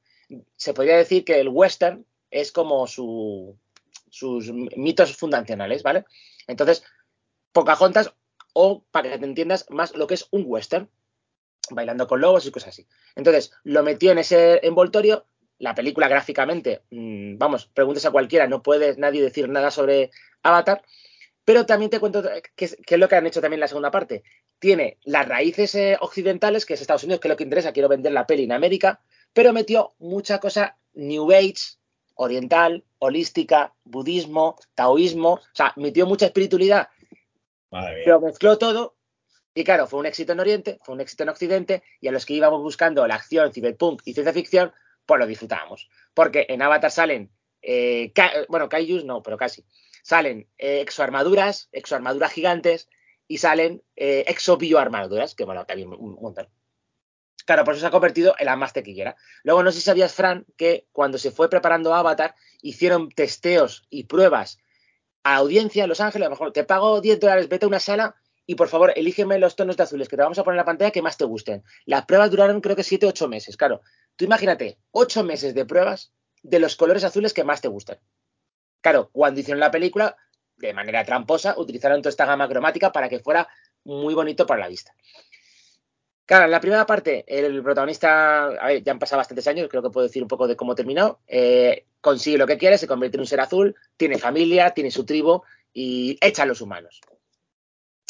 se 0.55 0.73
podría 0.73 0.97
decir 0.97 1.23
que 1.23 1.39
el 1.39 1.49
western 1.49 2.05
es 2.31 2.51
como 2.51 2.87
su, 2.87 3.57
sus 4.09 4.51
mitos 4.51 5.15
fundacionales, 5.15 5.83
¿vale? 5.83 6.05
Entonces, 6.47 6.83
Pocahontas, 7.51 8.13
o 8.53 8.83
para 8.91 9.09
que 9.09 9.17
te 9.17 9.25
entiendas 9.25 9.65
más 9.69 9.95
lo 9.95 10.07
que 10.07 10.15
es 10.15 10.27
un 10.31 10.43
western, 10.45 10.89
bailando 11.69 12.07
con 12.07 12.21
lobos 12.21 12.45
y 12.45 12.51
cosas 12.51 12.69
así. 12.69 12.87
Entonces, 13.15 13.51
lo 13.63 13.83
metió 13.83 14.11
en 14.11 14.19
ese 14.19 14.65
envoltorio. 14.65 15.25
La 15.57 15.73
película 15.73 16.09
gráficamente, 16.09 16.81
mmm, 16.89 17.37
vamos, 17.37 17.67
preguntes 17.67 18.05
a 18.05 18.11
cualquiera, 18.11 18.47
no 18.47 18.61
puede 18.61 18.97
nadie 18.97 19.21
decir 19.21 19.47
nada 19.47 19.71
sobre 19.71 20.11
Avatar. 20.43 20.81
Pero 21.45 21.65
también 21.65 21.91
te 21.91 21.99
cuento 21.99 22.23
qué 22.55 22.65
es 22.65 22.99
lo 22.99 23.07
que 23.07 23.15
han 23.15 23.27
hecho 23.27 23.39
también 23.39 23.59
en 23.59 23.61
la 23.61 23.67
segunda 23.67 23.91
parte. 23.91 24.23
Tiene 24.59 24.97
las 25.03 25.27
raíces 25.27 25.75
eh, 25.75 25.97
occidentales, 26.01 26.65
que 26.65 26.73
es 26.73 26.81
Estados 26.81 27.03
Unidos, 27.03 27.21
que 27.21 27.27
es 27.27 27.29
lo 27.29 27.37
que 27.37 27.43
interesa, 27.43 27.71
quiero 27.71 27.87
vender 27.87 28.11
la 28.11 28.25
peli 28.25 28.43
en 28.43 28.51
América, 28.51 28.99
pero 29.35 29.51
metió 29.51 29.93
mucha 29.99 30.39
cosa 30.39 30.77
New 30.93 31.31
Age, 31.31 31.75
oriental, 32.15 32.85
holística, 32.99 33.75
budismo, 33.83 34.57
taoísmo, 34.73 35.33
o 35.33 35.41
sea, 35.53 35.73
metió 35.75 36.07
mucha 36.07 36.27
espiritualidad, 36.27 36.87
Madre 37.69 37.95
mía. 37.95 38.03
pero 38.05 38.21
mezcló 38.21 38.57
todo 38.57 38.95
y 39.53 39.65
claro, 39.65 39.87
fue 39.87 39.99
un 39.99 40.05
éxito 40.05 40.31
en 40.31 40.39
Oriente, 40.39 40.79
fue 40.83 40.95
un 40.95 41.01
éxito 41.01 41.23
en 41.23 41.29
Occidente, 41.29 41.83
y 41.99 42.07
a 42.07 42.11
los 42.11 42.25
que 42.25 42.33
íbamos 42.33 42.61
buscando 42.61 43.05
la 43.07 43.15
acción, 43.15 43.53
cyberpunk 43.53 44.01
y 44.05 44.13
ciencia 44.13 44.33
ficción, 44.33 44.73
pues 45.05 45.19
lo 45.19 45.27
disfrutábamos. 45.27 45.89
Porque 46.13 46.45
en 46.49 46.61
Avatar 46.61 46.91
salen, 46.91 47.31
eh, 47.61 48.11
ca 48.13 48.31
bueno, 48.49 48.67
kaijus 48.67 49.05
no, 49.05 49.21
pero 49.21 49.37
casi. 49.37 49.65
Salen 50.03 50.49
eh, 50.57 50.81
exoarmaduras, 50.81 51.69
exoarmaduras 51.71 52.33
gigantes, 52.33 52.89
y 53.29 53.37
salen 53.37 53.81
eh, 53.95 54.25
exobioarmaduras, 54.27 55.35
que 55.35 55.45
bueno, 55.45 55.65
también 55.65 55.89
un 55.89 56.15
montón. 56.21 56.47
Claro, 57.45 57.63
por 57.63 57.75
eso 57.75 57.81
se 57.81 57.87
ha 57.87 57.91
convertido 57.91 58.35
en 58.39 58.47
la 58.47 58.55
más 58.55 58.73
tequillera. 58.73 59.15
Luego, 59.43 59.61
no 59.63 59.71
sé 59.71 59.77
si 59.77 59.85
sabías, 59.85 60.13
Fran, 60.13 60.45
que 60.57 60.87
cuando 60.91 61.17
se 61.17 61.31
fue 61.31 61.49
preparando 61.49 61.93
Avatar, 61.93 62.35
hicieron 62.61 63.09
testeos 63.09 63.85
y 63.89 64.05
pruebas 64.05 64.57
a 65.23 65.35
audiencia 65.35 65.83
en 65.83 65.89
Los 65.89 66.01
Ángeles. 66.01 66.25
A 66.25 66.29
lo 66.29 66.35
mejor 66.35 66.51
te 66.53 66.63
pago 66.63 67.01
10 67.01 67.19
dólares, 67.19 67.47
vete 67.47 67.65
a 67.65 67.67
una 67.67 67.79
sala 67.79 68.15
y 68.47 68.55
por 68.55 68.67
favor, 68.67 68.93
elígeme 68.95 69.39
los 69.39 69.55
tonos 69.55 69.77
de 69.77 69.83
azules 69.83 70.07
que 70.07 70.15
te 70.15 70.23
vamos 70.23 70.37
a 70.37 70.43
poner 70.43 70.55
en 70.55 70.59
la 70.59 70.65
pantalla 70.65 70.91
que 70.91 71.01
más 71.01 71.17
te 71.17 71.25
gusten. 71.25 71.63
Las 71.85 72.05
pruebas 72.05 72.29
duraron 72.31 72.61
creo 72.61 72.75
que 72.75 72.83
7 72.83 73.05
o 73.05 73.09
8 73.09 73.27
meses. 73.27 73.57
Claro, 73.57 73.81
tú 74.15 74.25
imagínate, 74.25 74.77
8 74.91 75.23
meses 75.23 75.53
de 75.55 75.65
pruebas 75.65 76.13
de 76.43 76.59
los 76.59 76.75
colores 76.75 77.03
azules 77.03 77.33
que 77.33 77.43
más 77.43 77.61
te 77.61 77.67
gustan. 77.67 77.99
Claro, 78.81 79.09
cuando 79.11 79.39
hicieron 79.39 79.59
la 79.59 79.71
película, 79.71 80.15
de 80.57 80.73
manera 80.73 81.03
tramposa, 81.03 81.55
utilizaron 81.57 82.01
toda 82.01 82.11
esta 82.11 82.25
gama 82.25 82.47
cromática 82.47 82.91
para 82.91 83.09
que 83.09 83.19
fuera 83.19 83.47
muy 83.83 84.13
bonito 84.13 84.45
para 84.45 84.61
la 84.61 84.67
vista. 84.67 84.93
Claro, 86.25 86.45
en 86.45 86.51
la 86.51 86.59
primera 86.59 86.87
parte, 86.87 87.23
el 87.27 87.61
protagonista, 87.61 88.45
a 88.45 88.67
ver, 88.67 88.83
ya 88.83 88.91
han 88.91 88.99
pasado 88.99 89.19
bastantes 89.19 89.47
años, 89.47 89.67
creo 89.69 89.83
que 89.83 89.91
puedo 89.91 90.07
decir 90.07 90.23
un 90.23 90.27
poco 90.27 90.47
de 90.47 90.55
cómo 90.55 90.73
terminó. 90.73 91.19
Eh, 91.27 91.85
consigue 92.01 92.37
lo 92.37 92.47
que 92.47 92.57
quiere, 92.57 92.79
se 92.79 92.87
convierte 92.87 93.17
en 93.17 93.21
un 93.21 93.27
ser 93.27 93.41
azul, 93.41 93.75
tiene 93.95 94.17
familia, 94.17 94.71
tiene 94.71 94.89
su 94.89 95.05
tribu 95.05 95.43
y 95.71 96.17
echa 96.21 96.43
a 96.43 96.45
los 96.47 96.61
humanos. 96.61 96.99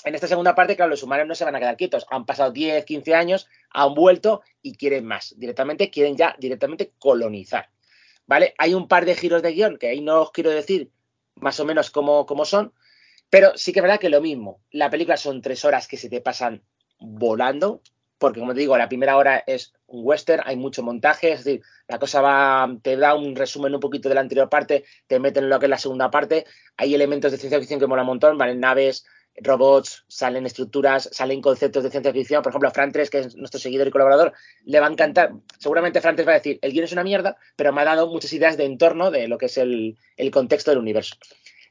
En 0.05 0.16
esta 0.16 0.28
segunda 0.28 0.55
parte, 0.55 0.76
claro, 0.76 0.91
los 0.91 1.03
humanos 1.03 1.28
no 1.28 1.36
se 1.36 1.43
van 1.43 1.55
a 1.55 1.59
quedar 1.59 1.76
quietos. 1.76 2.05
Han 2.11 2.26
pasado 2.26 2.51
10, 2.51 2.86
15 2.86 3.16
años, 3.16 3.47
han 3.72 3.95
vuelto 3.95 4.43
y 4.61 4.78
quieren 4.78 5.05
más. 5.05 5.34
Directamente, 5.38 5.89
quieren 5.89 6.16
ya 6.16 6.36
directamente 6.39 6.93
colonizar. 6.99 7.70
¿Vale? 8.28 8.53
Hay 8.57 8.76
un 8.76 8.88
par 8.88 9.05
de 9.05 9.16
giros 9.16 9.41
de 9.41 9.51
guion 9.51 9.78
que 9.78 9.88
ahí 9.88 10.01
no 10.01 10.22
os 10.22 10.32
quiero 10.32 10.51
decir 10.51 10.91
más 11.36 11.59
o 11.59 11.66
menos 11.66 11.91
cómo, 11.91 12.26
cómo 12.26 12.45
son, 12.45 12.72
pero 13.30 13.57
sí 13.57 13.74
que 13.74 13.80
es 13.80 13.84
verdad 13.84 13.99
que 13.99 14.09
lo 14.09 14.22
mismo. 14.22 14.61
La 14.72 14.89
película 14.89 15.18
son 15.18 15.41
tres 15.41 15.66
horas 15.66 15.88
que 15.88 15.97
se 15.97 16.07
te 16.07 16.22
pasan 16.22 16.63
volando, 16.99 17.82
porque 18.18 18.39
como 18.39 18.53
te 18.53 18.61
digo, 18.61 18.78
la 18.78 18.88
primera 18.88 19.18
hora 19.18 19.43
es 19.45 19.74
un 19.88 20.01
western, 20.05 20.41
hay 20.45 20.55
mucho 20.55 20.84
montaje, 20.84 21.34
es 21.34 21.43
decir, 21.43 21.61
la 21.88 21.99
cosa 21.99 22.22
va, 22.22 22.76
te 22.82 22.97
da 22.97 23.16
un 23.16 23.36
resumen 23.36 23.74
un 23.74 23.80
poquito 23.80 24.09
de 24.09 24.16
la 24.16 24.22
anterior 24.22 24.49
parte, 24.49 24.86
te 25.07 25.20
meten 25.20 25.45
en 25.45 25.49
lo 25.49 25.59
que 25.59 25.66
es 25.66 25.70
la 25.70 25.78
segunda 25.78 26.09
parte, 26.09 26.45
hay 26.78 26.95
elementos 26.95 27.32
de 27.32 27.38
ciencia 27.38 27.59
ficción 27.59 27.80
que 27.80 27.88
mola 27.88 28.03
un 28.03 28.07
montón, 28.07 28.38
¿vale? 28.38 28.55
Naves, 28.55 29.05
robots, 29.38 30.05
salen 30.07 30.45
estructuras, 30.45 31.09
salen 31.11 31.41
conceptos 31.41 31.84
de 31.84 31.89
ciencia 31.89 32.13
ficción. 32.13 32.41
Por 32.41 32.51
ejemplo, 32.51 32.70
a 32.70 32.72
Fran 32.72 32.91
3, 32.91 33.09
que 33.09 33.20
es 33.20 33.36
nuestro 33.36 33.59
seguidor 33.59 33.88
y 33.88 33.91
colaborador, 33.91 34.34
le 34.63 34.80
va 34.80 34.88
a 34.88 34.91
encantar. 34.91 35.34
Seguramente 35.59 36.01
Fran 36.01 36.16
3 36.16 36.28
va 36.28 36.32
a 36.32 36.36
decir, 36.36 36.59
el 36.61 36.72
guion 36.72 36.86
es 36.86 36.93
una 36.93 37.03
mierda, 37.03 37.38
pero 37.55 37.74
me 37.74 37.82
ha 37.82 37.86
dado 37.86 38.07
muchas 38.07 38.32
ideas 38.34 38.57
de 38.57 38.66
entorno 38.66 39.11
de 39.11 39.28
lo 39.28 39.38
que 39.38 39.47
es 39.47 39.57
el, 39.57 39.97
el 40.18 40.32
contexto 40.32 40.72
del 40.72 40.80
universo. 40.80 41.16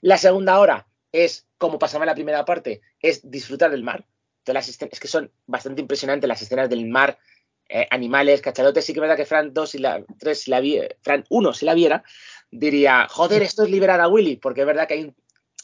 La 0.01 0.18
segunda 0.18 0.59
hora 0.59 0.86
es, 1.12 1.47
como 1.59 1.78
pasaba 1.78 2.05
en 2.05 2.09
la 2.09 2.14
primera 2.14 2.45
parte, 2.45 2.82
es 3.01 3.30
disfrutar 3.30 3.70
del 3.70 3.82
mar. 3.82 4.05
Las 4.47 4.68
es 4.68 5.01
que 5.01 5.09
son 5.09 5.30
bastante 5.47 5.80
impresionantes 5.80 6.28
las 6.28 6.42
escenas 6.42 6.68
del 6.68 6.86
mar, 6.86 7.18
eh, 7.68 7.86
animales, 7.90 8.42
cachalotes. 8.42 8.84
Sí 8.84 8.92
que 8.92 8.99
es 8.99 9.03
verdad 9.03 9.16
que 9.16 9.24
Fran 9.24 9.55
2 9.55 9.74
y 9.76 9.78
la 9.78 10.05
3, 10.18 10.38
si 10.38 10.51
la 10.51 10.61
vi, 10.61 10.80
Fran 11.01 11.24
1, 11.28 11.53
si 11.55 11.64
la 11.64 11.74
viera, 11.74 12.05
diría, 12.51 13.07
joder, 13.09 13.42
esto 13.42 13.64
es 13.64 13.70
liberar 13.70 14.01
a 14.01 14.09
Willy, 14.09 14.36
porque 14.36 14.61
es 14.61 14.66
verdad 14.66 14.86
que 14.86 14.95
hay 14.95 15.05
un 15.05 15.16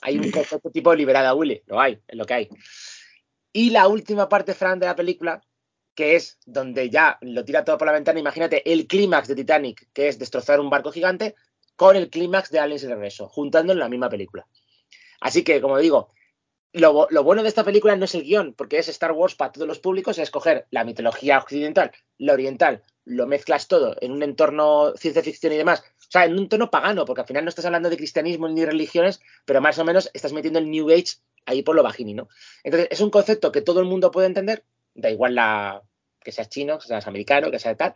hay 0.03 0.19
un 0.19 0.31
concepto 0.31 0.71
tipo 0.71 0.95
liberada 0.95 1.35
Willy, 1.35 1.63
lo 1.67 1.81
hay, 1.81 2.01
es 2.07 2.17
lo 2.17 2.25
que 2.25 2.35
hay. 2.35 2.49
Y 3.53 3.71
la 3.71 3.89
última 3.89 4.29
parte, 4.29 4.55
Fran, 4.55 4.79
de 4.79 4.87
la 4.87 4.97
película, 4.97 5.43
que 5.95 6.17
es 6.17 6.39
donde 6.47 6.89
ya 6.89 7.19
lo 7.21 7.45
tira 7.45 7.65
todo 7.65 7.77
por 7.77 7.87
la 7.87 7.93
ventana, 7.93 8.21
imagínate 8.21 8.71
el 8.71 8.87
clímax 8.87 9.29
de 9.29 9.35
Titanic, 9.35 9.89
que 9.93 10.09
es 10.09 10.19
destrozar 10.19 10.61
un 10.61 10.71
barco 10.71 10.93
gigante, 10.93 11.35
con 11.77 11.97
el 11.97 12.11
clímax 12.11 12.51
de 12.51 12.61
Aliens 12.61 12.83
de 12.83 12.95
regreso, 12.95 13.29
juntando 13.29 13.73
en 13.73 13.79
la 13.79 13.89
misma 13.89 14.09
película. 14.09 14.47
Así 15.21 15.43
que, 15.43 15.61
como 15.61 15.79
digo, 15.79 16.13
lo, 16.73 17.09
lo, 17.11 17.25
bueno 17.25 17.43
de 17.43 17.49
esta 17.49 17.65
película 17.65 17.97
no 17.97 18.05
es 18.05 18.15
el 18.15 18.23
guion, 18.23 18.55
porque 18.55 18.79
es 18.79 18.89
Star 18.89 19.13
Wars 19.13 19.35
para 19.35 19.53
todos 19.53 19.67
los 19.67 19.81
públicos, 19.81 20.19
es 20.19 20.25
escoger 20.25 20.67
la 20.71 20.85
mitología 20.85 21.39
occidental, 21.39 21.93
la 22.19 22.35
oriental, 22.35 22.83
lo 23.05 23.27
mezclas 23.27 23.67
todo 23.67 23.97
en 24.01 24.13
un 24.13 24.23
entorno 24.23 24.93
ciencia 24.97 25.23
ficción 25.23 25.53
y 25.53 25.57
demás, 25.57 25.83
o 25.99 26.11
sea, 26.11 26.25
en 26.25 26.39
un 26.39 26.49
tono 26.49 26.71
pagano, 26.71 27.05
porque 27.05 27.23
al 27.23 27.27
final 27.27 27.45
no 27.45 27.49
estás 27.49 27.65
hablando 27.65 27.91
de 27.91 27.97
cristianismo 27.97 28.49
ni 28.49 28.65
religiones, 28.65 29.21
pero 29.45 29.61
más 29.61 29.79
o 29.79 29.85
menos 29.85 30.11
estás 30.15 30.33
metiendo 30.33 30.59
el 30.59 30.71
New 30.71 30.91
Age 30.91 31.19
ahí 31.47 31.63
por 31.63 31.75
lo 31.75 31.83
bajini, 31.83 32.15
¿no? 32.15 32.29
Entonces, 32.63 32.89
es 32.91 33.01
un 33.01 33.11
concepto 33.11 33.51
que 33.51 33.63
todo 33.63 33.81
el 33.81 33.87
mundo 33.87 34.11
puede 34.11 34.29
entender, 34.29 34.65
da 34.95 35.11
igual 35.11 35.35
la 35.35 35.83
que 36.21 36.33
seas 36.33 36.49
chino, 36.49 36.79
que 36.79 36.87
seas 36.87 37.07
americano, 37.07 37.51
que 37.51 37.59
seas 37.59 37.77
tal. 37.77 37.95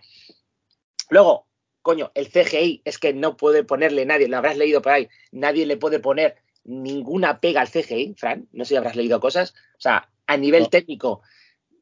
Luego, 1.10 1.46
coño, 1.82 2.10
el 2.14 2.30
CGI 2.30 2.82
es 2.84 2.98
que 2.98 3.12
no 3.12 3.36
puede 3.36 3.62
ponerle 3.62 4.06
nadie, 4.06 4.28
lo 4.28 4.38
habrás 4.38 4.56
leído 4.56 4.80
por 4.80 4.92
ahí, 4.92 5.08
nadie 5.30 5.66
le 5.66 5.76
puede 5.76 6.00
poner 6.00 6.36
ninguna 6.64 7.40
pega 7.40 7.60
al 7.60 7.68
CGI, 7.68 8.14
Fran, 8.16 8.48
no 8.52 8.64
sé 8.64 8.70
si 8.70 8.76
habrás 8.76 8.96
leído 8.96 9.20
cosas, 9.20 9.54
o 9.76 9.80
sea, 9.80 10.08
a 10.26 10.36
nivel 10.36 10.68
técnico, 10.68 11.22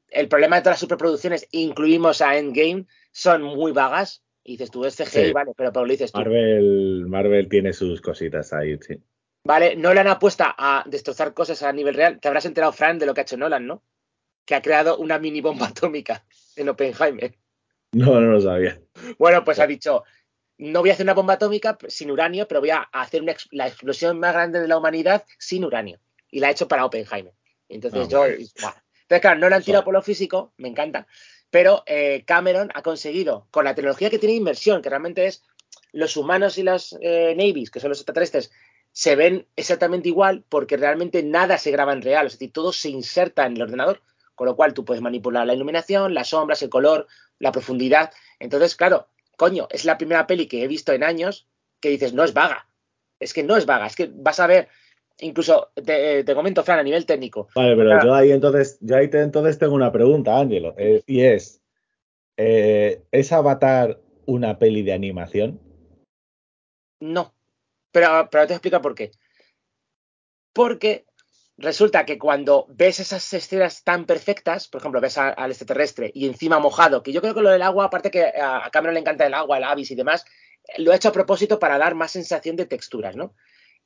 el 0.08 0.28
problema 0.28 0.56
de 0.56 0.62
todas 0.62 0.74
las 0.74 0.80
superproducciones, 0.80 1.48
incluimos 1.52 2.20
a 2.20 2.36
Endgame, 2.36 2.86
son 3.12 3.42
muy 3.42 3.72
vagas, 3.72 4.22
y 4.44 4.52
dices 4.52 4.70
tú, 4.70 4.84
es 4.84 4.96
CGI, 4.96 5.32
vale, 5.32 5.52
pero, 5.56 5.72
pero 5.72 5.86
lo 5.86 5.92
dices 5.92 6.12
tú. 6.12 6.18
Marvel, 6.18 7.06
Marvel 7.06 7.48
tiene 7.48 7.72
sus 7.72 8.00
cositas 8.00 8.52
ahí, 8.52 8.76
sí. 8.80 9.00
Vale, 9.44 9.74
Nolan 9.76 10.06
apuesta 10.06 10.54
a 10.56 10.84
destrozar 10.86 11.34
cosas 11.34 11.62
a 11.62 11.72
nivel 11.72 11.94
real. 11.94 12.20
Te 12.20 12.28
habrás 12.28 12.44
enterado, 12.44 12.72
Fran, 12.72 12.98
de 12.98 13.06
lo 13.06 13.14
que 13.14 13.20
ha 13.20 13.22
hecho 13.22 13.36
Nolan, 13.36 13.66
¿no? 13.66 13.82
Que 14.44 14.54
ha 14.54 14.62
creado 14.62 14.98
una 14.98 15.18
mini 15.18 15.40
bomba 15.40 15.66
atómica 15.68 16.24
en 16.56 16.68
Oppenheimer. 16.68 17.34
No, 17.92 18.20
no 18.20 18.32
lo 18.32 18.40
sabía. 18.40 18.80
Bueno, 19.18 19.44
pues 19.44 19.58
ha 19.58 19.66
dicho, 19.66 20.04
no 20.70 20.80
voy 20.80 20.90
a 20.90 20.92
hacer 20.94 21.04
una 21.04 21.14
bomba 21.14 21.34
atómica 21.34 21.78
sin 21.88 22.10
uranio, 22.10 22.46
pero 22.48 22.60
voy 22.60 22.70
a 22.70 22.80
hacer 22.92 23.22
una, 23.22 23.34
la 23.50 23.66
explosión 23.66 24.18
más 24.18 24.32
grande 24.32 24.60
de 24.60 24.68
la 24.68 24.78
humanidad 24.78 25.24
sin 25.38 25.64
uranio. 25.64 25.98
Y 26.30 26.40
la 26.40 26.48
ha 26.48 26.50
hecho 26.50 26.68
para 26.68 26.84
Oppenheimer. 26.84 27.34
Entonces 27.68 28.08
yo... 28.08 28.24
Entonces, 28.24 28.54
claro, 29.20 29.40
no 29.40 29.48
la 29.50 29.56
han 29.56 29.62
tirado 29.62 29.84
por 29.84 29.92
lo 29.92 30.00
físico, 30.00 30.54
me 30.56 30.68
encanta 30.68 31.06
pero 31.52 31.82
eh, 31.84 32.24
Cameron 32.24 32.70
ha 32.74 32.80
conseguido, 32.80 33.46
con 33.50 33.66
la 33.66 33.74
tecnología 33.74 34.08
que 34.08 34.18
tiene 34.18 34.36
inmersión, 34.36 34.80
que 34.80 34.88
realmente 34.88 35.26
es 35.26 35.42
los 35.92 36.16
humanos 36.16 36.56
y 36.56 36.62
los 36.62 36.96
eh, 37.02 37.34
navies, 37.36 37.70
que 37.70 37.78
son 37.78 37.90
los 37.90 37.98
extraterrestres, 37.98 38.50
se 38.90 39.16
ven 39.16 39.46
exactamente 39.54 40.08
igual 40.08 40.44
porque 40.48 40.78
realmente 40.78 41.22
nada 41.22 41.58
se 41.58 41.70
graba 41.70 41.92
en 41.92 42.00
real, 42.00 42.26
es 42.26 42.32
decir, 42.32 42.54
todo 42.54 42.72
se 42.72 42.88
inserta 42.88 43.44
en 43.44 43.56
el 43.56 43.62
ordenador, 43.62 44.00
con 44.34 44.46
lo 44.46 44.56
cual 44.56 44.72
tú 44.72 44.86
puedes 44.86 45.02
manipular 45.02 45.46
la 45.46 45.52
iluminación, 45.52 46.14
las 46.14 46.30
sombras, 46.30 46.62
el 46.62 46.70
color, 46.70 47.06
la 47.38 47.52
profundidad. 47.52 48.10
Entonces, 48.38 48.74
claro, 48.74 49.08
coño, 49.42 49.66
es 49.70 49.84
la 49.84 49.98
primera 49.98 50.24
peli 50.28 50.46
que 50.46 50.62
he 50.62 50.68
visto 50.68 50.92
en 50.92 51.02
años 51.02 51.48
que 51.80 51.88
dices, 51.88 52.14
no 52.14 52.22
es 52.22 52.32
vaga, 52.32 52.68
es 53.18 53.34
que 53.34 53.42
no 53.42 53.56
es 53.56 53.66
vaga, 53.66 53.86
es 53.88 53.96
que 53.96 54.08
vas 54.14 54.38
a 54.38 54.46
ver 54.46 54.68
incluso 55.18 55.72
te, 55.84 56.24
comento, 56.32 56.62
Fran, 56.62 56.78
a 56.78 56.84
nivel 56.84 57.06
técnico. 57.06 57.48
Vale, 57.56 57.74
pero 57.74 58.04
yo 58.04 58.14
ahí 58.14 58.30
entonces, 58.30 58.78
yo 58.80 58.94
ahí 58.96 59.10
entonces 59.12 59.58
tengo 59.58 59.74
una 59.74 59.90
pregunta, 59.90 60.38
Ángelo, 60.38 60.76
eh, 60.78 61.02
y 61.06 61.22
es, 61.22 61.60
eh, 62.36 63.02
¿es 63.10 63.32
Avatar 63.32 63.98
una 64.26 64.60
peli 64.60 64.82
de 64.82 64.92
animación? 64.92 65.58
No, 67.00 67.34
pero, 67.90 68.28
pero 68.30 68.46
te 68.46 68.52
explico 68.52 68.80
por 68.80 68.94
qué. 68.94 69.10
Porque 70.52 71.04
resulta 71.56 72.04
que 72.04 72.18
cuando 72.18 72.66
ves 72.68 73.00
esas 73.00 73.32
escenas 73.32 73.84
tan 73.84 74.06
perfectas, 74.06 74.68
por 74.68 74.80
ejemplo, 74.80 75.00
ves 75.00 75.18
al 75.18 75.50
extraterrestre 75.50 76.10
y 76.14 76.26
encima 76.26 76.58
mojado, 76.58 77.02
que 77.02 77.12
yo 77.12 77.20
creo 77.20 77.34
que 77.34 77.42
lo 77.42 77.50
del 77.50 77.62
agua, 77.62 77.86
aparte 77.86 78.10
que 78.10 78.24
a 78.24 78.68
Cameron 78.72 78.94
le 78.94 79.00
encanta 79.00 79.26
el 79.26 79.34
agua, 79.34 79.58
el 79.58 79.64
avis 79.64 79.90
y 79.90 79.94
demás, 79.94 80.24
lo 80.78 80.92
ha 80.92 80.96
hecho 80.96 81.08
a 81.08 81.12
propósito 81.12 81.58
para 81.58 81.78
dar 81.78 81.94
más 81.94 82.12
sensación 82.12 82.56
de 82.56 82.66
texturas, 82.66 83.16
¿no? 83.16 83.34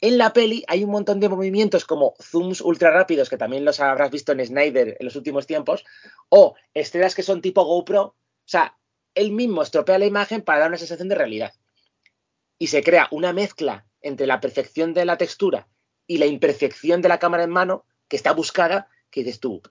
En 0.00 0.18
la 0.18 0.32
peli 0.34 0.62
hay 0.68 0.84
un 0.84 0.90
montón 0.90 1.20
de 1.20 1.28
movimientos 1.28 1.86
como 1.86 2.14
zooms 2.20 2.60
ultra 2.60 2.90
rápidos, 2.90 3.30
que 3.30 3.38
también 3.38 3.64
los 3.64 3.80
habrás 3.80 4.10
visto 4.10 4.32
en 4.32 4.44
Snyder 4.44 4.96
en 5.00 5.04
los 5.04 5.16
últimos 5.16 5.46
tiempos, 5.46 5.84
o 6.28 6.54
escenas 6.74 7.14
que 7.14 7.22
son 7.22 7.40
tipo 7.40 7.64
GoPro. 7.64 8.02
O 8.02 8.14
sea, 8.44 8.76
él 9.14 9.32
mismo 9.32 9.62
estropea 9.62 9.98
la 9.98 10.04
imagen 10.04 10.42
para 10.42 10.60
dar 10.60 10.68
una 10.68 10.76
sensación 10.76 11.08
de 11.08 11.14
realidad. 11.14 11.54
Y 12.58 12.66
se 12.66 12.82
crea 12.82 13.08
una 13.10 13.32
mezcla 13.32 13.86
entre 14.02 14.26
la 14.26 14.40
perfección 14.40 14.92
de 14.92 15.06
la 15.06 15.16
textura 15.16 15.66
y 16.06 16.18
la 16.18 16.26
imperfección 16.26 17.02
de 17.02 17.08
la 17.08 17.18
cámara 17.18 17.44
en 17.44 17.50
mano, 17.50 17.84
que 18.08 18.16
está 18.16 18.32
buscada, 18.32 18.88
que 19.10 19.24
dices 19.24 19.40
tú. 19.40 19.62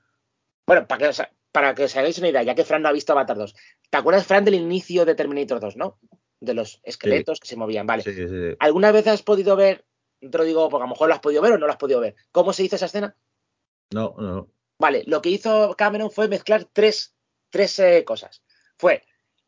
Bueno, 0.67 0.87
para 0.87 0.99
que, 0.99 1.07
os, 1.07 1.21
para 1.51 1.75
que 1.75 1.83
os 1.83 1.95
hagáis 1.95 2.17
una 2.17 2.29
idea, 2.29 2.43
ya 2.43 2.55
que 2.55 2.65
Fran 2.65 2.81
no 2.81 2.89
ha 2.89 2.93
visto 2.93 3.13
Avatar 3.13 3.37
2. 3.37 3.55
¿Te 3.89 3.97
acuerdas, 3.97 4.25
Fran, 4.25 4.45
del 4.45 4.55
inicio 4.55 5.05
de 5.05 5.15
Terminator 5.15 5.59
2, 5.59 5.77
no? 5.77 5.99
De 6.39 6.53
los 6.53 6.81
esqueletos 6.83 7.39
que 7.39 7.47
se 7.47 7.55
movían, 7.55 7.87
vale. 7.87 8.03
Sí, 8.03 8.13
sí, 8.13 8.27
sí. 8.27 8.55
¿Alguna 8.59 8.91
vez 8.91 9.07
has 9.07 9.23
podido 9.23 9.55
ver 9.55 9.85
te 10.19 10.37
lo 10.37 10.43
digo 10.43 10.69
porque 10.69 10.83
a 10.83 10.87
lo 10.87 10.91
mejor 10.91 11.07
lo 11.07 11.13
has 11.13 11.19
podido 11.19 11.41
ver 11.41 11.53
o 11.53 11.57
no 11.57 11.65
lo 11.65 11.71
has 11.71 11.77
podido 11.77 11.99
ver. 11.99 12.15
¿Cómo 12.31 12.53
se 12.53 12.63
hizo 12.63 12.75
esa 12.75 12.85
escena? 12.85 13.15
No, 13.91 14.15
no. 14.17 14.49
Vale, 14.77 15.03
lo 15.07 15.21
que 15.21 15.29
hizo 15.29 15.75
Cameron 15.77 16.11
fue 16.11 16.27
mezclar 16.27 16.65
tres, 16.65 17.15
tres 17.49 17.79
eh, 17.79 18.03
cosas. 18.05 18.43
Fue, 18.77 19.03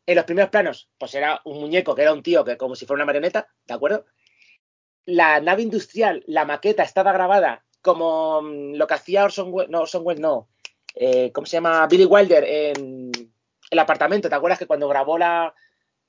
en 0.06 0.16
los 0.16 0.24
primeros 0.24 0.50
planos, 0.50 0.88
pues 0.98 1.14
era 1.14 1.40
un 1.44 1.60
muñeco 1.60 1.94
que 1.94 2.02
era 2.02 2.12
un 2.12 2.22
tío 2.22 2.44
que 2.44 2.56
como 2.56 2.74
si 2.74 2.86
fuera 2.86 2.98
una 2.98 3.06
marioneta, 3.06 3.48
¿de 3.66 3.74
acuerdo? 3.74 4.06
La 5.10 5.40
nave 5.40 5.62
industrial, 5.62 6.22
la 6.26 6.44
maqueta 6.44 6.82
estaba 6.82 7.12
grabada 7.12 7.64
como 7.80 8.42
mm, 8.42 8.74
lo 8.74 8.86
que 8.86 8.92
hacía 8.94 9.24
Orson 9.24 9.48
Welles, 9.50 9.70
no, 9.70 9.80
Orson 9.80 10.02
Welles 10.04 10.20
no, 10.20 10.48
eh, 10.94 11.32
¿cómo 11.32 11.46
se 11.46 11.56
llama? 11.56 11.86
Billy 11.86 12.04
Wilder 12.04 12.44
en 12.44 13.10
el 13.70 13.78
apartamento, 13.78 14.28
¿te 14.28 14.34
acuerdas 14.34 14.58
que 14.58 14.66
cuando 14.66 14.86
grabó 14.86 15.16
la, 15.16 15.54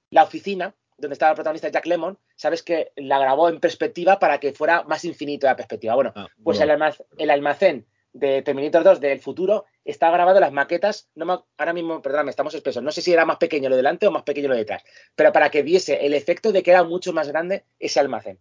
la 0.10 0.24
oficina, 0.24 0.76
donde 0.98 1.14
estaba 1.14 1.32
el 1.32 1.36
protagonista 1.36 1.70
Jack 1.70 1.86
Lemon, 1.86 2.18
sabes 2.36 2.62
que 2.62 2.92
la 2.98 3.20
grabó 3.20 3.48
en 3.48 3.62
perspectiva 3.62 4.20
para 4.20 4.38
que 4.40 4.52
fuera 4.52 4.84
más 4.84 5.06
infinito 5.06 5.48
la 5.48 5.56
perspectiva. 5.56 5.96
Bueno, 5.96 6.12
Ah, 6.16 6.28
pues 6.44 6.60
el, 6.60 6.70
almacén, 6.72 7.06
el 7.18 7.30
almacén 7.30 7.86
de 8.12 8.42
Terminator 8.42 8.84
2 8.84 9.00
del 9.00 9.20
futuro 9.22 9.64
está 9.86 10.12
grabado 10.12 10.40
en 10.40 10.42
las 10.42 10.52
maquetas, 10.52 11.10
no 11.16 11.26
me- 11.26 11.40
ahora 11.58 11.72
mismo, 11.74 12.02
perdóname, 12.02 12.32
estamos 12.32 12.54
espesos, 12.54 12.84
no 12.84 12.92
sé 12.92 13.02
si 13.02 13.14
era 13.14 13.24
más 13.24 13.38
pequeño 13.38 13.70
lo 13.70 13.78
delante 13.78 14.08
o 14.08 14.12
más 14.12 14.24
pequeño 14.24 14.50
lo 14.50 14.56
detrás, 14.56 14.84
pero 15.16 15.32
para 15.32 15.50
que 15.50 15.64
diese 15.64 16.06
el 16.06 16.14
efecto 16.14 16.52
de 16.52 16.64
que 16.64 16.72
era 16.72 16.84
mucho 16.84 17.14
más 17.14 17.30
grande 17.30 17.64
ese 17.80 18.00
almacén. 18.02 18.40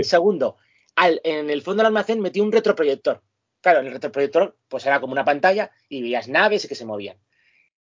Segundo, 0.00 0.56
al- 0.96 1.20
en 1.22 1.50
el 1.50 1.60
fondo 1.62 1.82
del 1.82 1.88
almacén 1.88 2.20
metí 2.20 2.40
un 2.40 2.50
retroproyector. 2.52 3.22
Claro, 3.60 3.80
en 3.80 3.86
el 3.86 3.92
retroproyector 3.92 4.56
pues 4.68 4.86
era 4.86 5.00
como 5.00 5.12
una 5.12 5.24
pantalla 5.24 5.70
y 5.88 6.00
veías 6.02 6.28
naves 6.28 6.66
que 6.66 6.74
se 6.74 6.86
movían. 6.86 7.18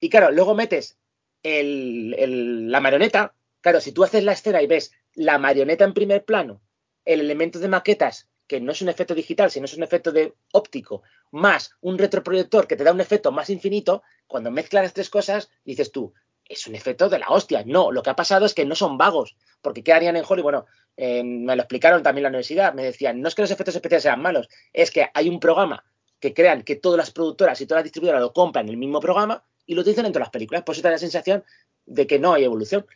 Y 0.01 0.09
claro, 0.09 0.31
luego 0.31 0.55
metes 0.55 0.99
el- 1.43 2.71
la 2.71 2.81
marioneta. 2.81 3.35
Claro, 3.61 3.81
si 3.81 3.93
tú 3.93 4.05
haces 4.05 4.25
la 4.25 4.33
escena 4.33 4.63
y 4.63 4.67
ves 4.67 4.93
la 5.15 5.39
marioneta 5.39 5.85
en 5.85 5.95
primer 5.95 6.25
plano, 6.25 6.63
el 7.05 7.21
elemento 7.21 7.59
de 7.59 7.69
maquetas, 7.69 8.29
que 8.47 8.61
no 8.61 8.71
es 8.73 8.83
un 8.83 8.89
efecto 8.89 9.15
digital, 9.15 9.51
sino 9.51 9.65
es 9.65 9.77
un 9.77 9.83
efecto 9.83 10.13
de 10.13 10.35
óptico, 10.53 11.03
más 11.33 11.73
un 11.81 11.99
retroproyector 11.99 12.69
que 12.69 12.77
te 12.77 12.85
da 12.85 12.93
un 12.93 13.01
efecto 13.01 13.33
más 13.33 13.51
infinito, 13.51 14.03
cuando 14.29 14.53
mezclas 14.53 14.85
las 14.85 14.95
tres 14.95 15.11
cosas, 15.11 15.51
dices 15.65 15.91
tú, 15.91 16.15
es 16.45 16.67
un 16.69 16.77
efecto 16.77 17.09
de 17.09 17.19
la 17.19 17.29
hostia. 17.29 17.65
No, 17.67 17.91
lo 17.91 18.03
que 18.03 18.11
ha 18.11 18.17
pasado 18.17 18.47
es 18.47 18.55
que 18.55 18.65
no 18.65 18.77
son 18.77 18.97
vagos, 18.99 19.37
porque 19.63 19.83
¿qué 19.83 19.93
harían 19.93 20.17
en 20.17 20.25
Hollywood? 20.29 20.45
Bueno, 20.45 20.67
eh, 20.97 21.23
me 21.23 21.55
lo 21.57 21.63
explicaron 21.63 22.03
también 22.03 22.21
en 22.21 22.25
la 22.25 22.37
universidad, 22.37 22.75
me 22.75 22.85
decían, 22.85 23.21
no 23.21 23.29
es 23.29 23.35
que 23.35 23.43
los 23.43 23.51
efectos 23.51 23.75
especiales 23.75 24.03
sean 24.03 24.21
malos, 24.21 24.49
es 24.73 24.91
que 24.91 25.09
hay 25.13 25.29
un 25.29 25.41
programa 25.41 25.85
que 26.21 26.33
crean 26.33 26.63
que 26.63 26.77
todas 26.77 26.99
las 26.99 27.11
productoras 27.11 27.61
y 27.61 27.67
todas 27.67 27.81
las 27.81 27.85
distribuidoras 27.85 28.23
lo 28.23 28.33
compran 28.33 28.67
en 28.67 28.71
el 28.71 28.77
mismo 28.77 29.01
programa 29.01 29.45
y 29.67 29.75
lo 29.75 29.83
utilizan 29.83 30.07
en 30.07 30.13
todas 30.13 30.27
las 30.27 30.31
películas. 30.31 30.63
Por 30.63 30.75
eso 30.75 30.83
te 30.83 30.89
da 30.89 30.93
la 30.93 30.99
sensación 30.99 31.45
de 31.85 32.07
que 32.07 32.19
no 32.19 32.33
hay 32.33 32.45
evolución. 32.45 32.87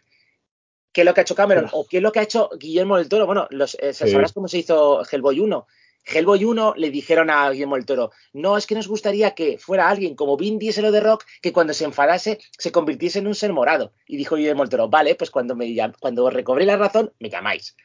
¿Qué 0.92 1.03
es 1.03 1.05
lo 1.05 1.14
que 1.14 1.20
ha 1.20 1.22
hecho 1.22 1.34
Cameron? 1.34 1.68
¿O 1.72 1.86
qué 1.86 1.98
es 1.98 2.03
lo 2.03 2.11
que 2.11 2.20
ha 2.20 2.22
hecho 2.22 2.51
Guillermo 2.59 2.96
del 2.96 3.09
Toro? 3.09 3.26
Bueno, 3.26 3.46
los, 3.51 3.76
eh, 3.80 3.92
¿sabrás 3.92 4.32
cómo 4.32 4.48
se 4.48 4.59
hizo 4.59 5.03
Hellboy 5.05 5.38
1? 5.40 5.66
Hellboy 6.05 6.44
1 6.44 6.74
le 6.76 6.90
dijeron 6.90 7.30
a 7.30 7.51
Guillermo 7.51 7.76
del 7.76 7.86
Toro, 7.86 8.11
no, 8.32 8.57
es 8.57 8.66
que 8.66 8.74
nos 8.74 8.88
gustaría 8.88 9.34
que 9.34 9.59
fuera 9.59 9.88
alguien 9.88 10.14
como 10.14 10.36
Vin 10.36 10.59
Diesel 10.59 10.86
o 10.86 10.92
The 10.92 11.01
Rock 11.01 11.24
que 11.42 11.53
cuando 11.53 11.74
se 11.74 11.84
enfadase 11.84 12.38
se 12.59 12.72
convirtiese 12.72 13.18
en 13.18 13.26
un 13.26 13.34
ser 13.34 13.53
morado. 13.53 13.92
Y 14.07 14.16
dijo 14.16 14.36
Guillermo 14.36 14.62
del 14.62 14.70
Toro, 14.70 14.88
vale, 14.88 15.14
pues 15.14 15.30
cuando, 15.30 15.55
me, 15.55 15.74
cuando 16.01 16.30
recobré 16.30 16.64
la 16.66 16.76
razón, 16.76 17.12
me 17.18 17.30
llamáis. 17.30 17.76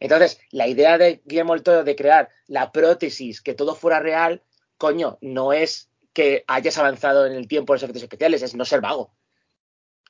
Entonces, 0.00 0.40
la 0.50 0.66
idea 0.66 0.98
de 0.98 1.22
Guillermo 1.24 1.54
del 1.54 1.62
Toro 1.62 1.84
de 1.84 1.96
crear 1.96 2.28
la 2.46 2.72
prótesis, 2.72 3.40
que 3.40 3.54
todo 3.54 3.74
fuera 3.74 4.00
real, 4.00 4.42
coño, 4.76 5.18
no 5.20 5.52
es 5.52 5.88
que 6.12 6.44
hayas 6.46 6.76
avanzado 6.78 7.26
en 7.26 7.32
el 7.32 7.48
tiempo 7.48 7.72
en 7.72 7.76
los 7.76 7.82
efectos 7.84 8.02
especiales, 8.02 8.42
es 8.42 8.54
no 8.54 8.64
ser 8.64 8.80
vago. 8.80 9.14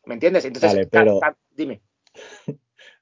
¿Me 0.04 0.14
entiendes? 0.14 0.44
Entonces, 0.44 0.72
vale, 0.72 0.86
pero... 0.86 1.20
dime. 1.50 1.82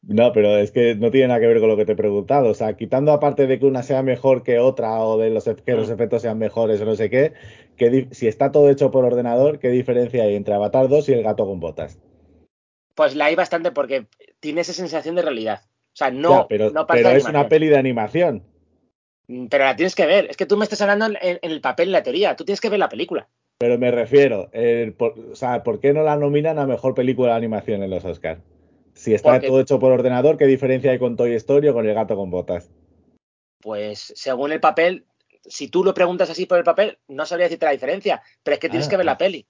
No, 0.03 0.33
pero 0.33 0.57
es 0.57 0.71
que 0.71 0.95
no 0.95 1.11
tiene 1.11 1.29
nada 1.29 1.41
que 1.41 1.47
ver 1.47 1.61
con 1.61 1.69
lo 1.69 1.77
que 1.77 1.85
te 1.85 1.93
he 1.93 1.97
preguntado. 1.97 2.49
O 2.49 2.55
sea, 2.55 2.75
quitando 2.75 3.13
aparte 3.13 3.47
de 3.47 3.59
que 3.59 3.67
una 3.67 3.83
sea 3.83 4.03
mejor 4.03 4.43
que 4.43 4.59
otra 4.59 4.99
o 5.05 5.19
de 5.19 5.31
los, 5.31 5.45
que 5.45 5.75
los 5.75 5.91
efectos 5.91 6.23
sean 6.23 6.39
mejores 6.39 6.81
o 6.81 6.87
no 6.87 6.97
sé 6.97 7.11
qué, 7.11 7.35
si 8.11 8.27
está 8.27 8.51
todo 8.51 8.71
hecho 8.71 8.91
por 8.91 9.05
ordenador, 9.05 9.59
¿qué 9.59 9.69
diferencia 9.69 10.25
hay 10.25 10.35
entre 10.35 10.55
Avatar 10.55 10.89
2 10.89 11.09
y 11.09 11.13
El 11.13 11.23
gato 11.23 11.47
con 11.47 11.61
botas? 11.61 11.99
Pues 12.95 13.15
la 13.15 13.27
hay 13.27 13.35
bastante 13.35 13.73
porque 13.73 14.07
tiene 14.41 14.63
esa 14.63 14.73
sensación 14.73 15.15
de 15.15 15.23
realidad. 15.23 15.61
O 15.93 15.97
sea, 15.97 16.11
no, 16.11 16.47
pero, 16.49 16.71
no 16.71 16.87
pero 16.87 17.11
es 17.11 17.25
una 17.25 17.49
peli 17.49 17.69
de 17.69 17.77
animación. 17.77 18.43
Mm, 19.29 19.47
pero 19.47 19.65
la 19.65 19.77
tienes 19.77 19.95
que 19.95 20.07
ver. 20.07 20.27
Es 20.31 20.37
que 20.37 20.47
tú 20.47 20.57
me 20.57 20.65
estás 20.65 20.81
hablando 20.81 21.07
en, 21.07 21.39
el 21.43 21.61
papel, 21.61 21.89
en 21.89 21.93
la 21.93 22.03
teoría. 22.03 22.37
Tú 22.37 22.45
tienes 22.45 22.61
que 22.61 22.69
ver 22.69 22.79
la 22.79 22.89
película. 22.89 23.29
Pero 23.59 23.79
me 23.79 23.91
refiero, 23.91 24.51
o 24.99 25.35
sea, 25.35 25.63
¿por 25.63 25.81
qué 25.81 25.93
no 25.93 26.03
la 26.03 26.17
nominan 26.17 26.59
a 26.59 26.67
mejor 26.67 26.95
película 26.95 27.33
de 27.33 27.37
animación 27.37 27.83
en 27.83 27.91
los 27.91 28.05
Oscars? 28.07 28.41
Si 29.01 29.15
está 29.15 29.41
todo 29.41 29.61
hecho 29.61 29.79
por 29.79 29.93
ordenador, 29.93 30.37
¿qué 30.37 30.45
diferencia 30.45 30.91
hay 30.91 30.99
con 30.99 31.17
Toy 31.17 31.33
Story 31.37 31.69
o 31.69 31.73
con 31.73 31.89
el 31.89 31.95
gato 31.95 32.17
con 32.17 32.31
botas? 32.31 32.71
Pues 33.63 34.13
según 34.15 34.53
el 34.53 34.61
papel, 34.61 35.07
si 35.43 35.69
tú 35.69 35.83
lo 35.83 35.95
preguntas 35.95 36.29
así 36.29 36.45
por 36.45 36.59
el 36.59 36.65
papel, 36.65 36.99
no 37.09 37.25
sabría 37.25 37.47
decirte 37.47 37.65
la 37.65 37.73
diferencia, 37.73 38.23
pero 38.43 38.57
es 38.57 38.61
que 38.61 38.69
tienes 38.69 38.89
ah, 38.89 38.91
que 38.91 38.97
ver 38.99 39.07
la 39.07 39.17
peli. 39.17 39.47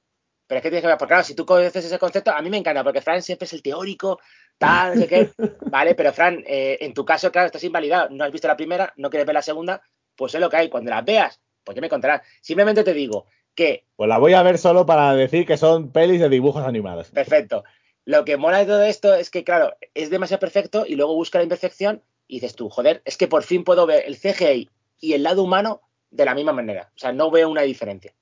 Pero 0.46 0.58
es 0.58 0.62
que 0.62 0.68
tienes 0.68 0.82
que 0.82 0.86
ver, 0.86 0.98
porque 0.98 1.10
claro, 1.10 1.24
si 1.24 1.34
tú 1.34 1.44
conoces 1.44 1.84
ese 1.84 1.98
concepto, 1.98 2.30
a 2.30 2.40
mí 2.42 2.48
me 2.48 2.58
encanta, 2.58 2.84
porque 2.84 3.00
Fran 3.00 3.22
siempre 3.22 3.46
es 3.46 3.52
el 3.52 3.60
teórico, 3.60 4.20
tal, 4.56 4.94
no 4.94 5.00
sé 5.00 5.08
qué. 5.08 5.30
Vale, 5.68 5.96
pero 5.96 6.12
Fran, 6.12 6.44
eh, 6.46 6.78
en 6.80 6.94
tu 6.94 7.04
caso, 7.04 7.32
claro, 7.32 7.46
estás 7.46 7.64
invalidado, 7.64 8.08
no 8.10 8.22
has 8.22 8.30
visto 8.30 8.46
la 8.46 8.56
primera, 8.56 8.92
no 8.98 9.10
quieres 9.10 9.26
ver 9.26 9.34
la 9.34 9.42
segunda, 9.42 9.82
pues 10.14 10.32
es 10.32 10.40
lo 10.40 10.48
que 10.48 10.58
hay. 10.58 10.68
Cuando 10.68 10.90
las 10.90 11.04
veas, 11.04 11.40
pues 11.64 11.74
ya 11.74 11.80
me 11.80 11.88
contarás. 11.88 12.22
Simplemente 12.40 12.84
te 12.84 12.94
digo 12.94 13.26
que. 13.52 13.84
Pues 13.96 14.08
la 14.08 14.18
voy 14.18 14.34
a 14.34 14.44
ver 14.44 14.58
solo 14.58 14.86
para 14.86 15.12
decir 15.16 15.44
que 15.44 15.56
son 15.56 15.90
pelis 15.90 16.20
de 16.20 16.28
dibujos 16.28 16.64
animados. 16.64 17.10
Perfecto. 17.10 17.64
Lo 18.04 18.24
que 18.24 18.36
mola 18.36 18.58
de 18.58 18.66
todo 18.66 18.82
esto 18.82 19.14
es 19.14 19.30
que, 19.30 19.44
claro, 19.44 19.76
es 19.94 20.10
demasiado 20.10 20.40
perfecto 20.40 20.84
y 20.86 20.94
luego 20.94 21.14
busca 21.14 21.38
la 21.38 21.44
imperfección 21.44 22.02
y 22.26 22.36
dices 22.36 22.54
tú, 22.54 22.68
joder, 22.68 23.02
es 23.04 23.16
que 23.16 23.28
por 23.28 23.42
fin 23.42 23.64
puedo 23.64 23.86
ver 23.86 24.04
el 24.06 24.16
CGI 24.16 24.70
y 25.00 25.12
el 25.12 25.22
lado 25.22 25.42
humano 25.42 25.82
de 26.10 26.24
la 26.24 26.34
misma 26.34 26.52
manera. 26.52 26.90
O 26.94 26.98
sea, 26.98 27.12
no 27.12 27.30
veo 27.30 27.48
una 27.48 27.62
diferencia. 27.62 28.14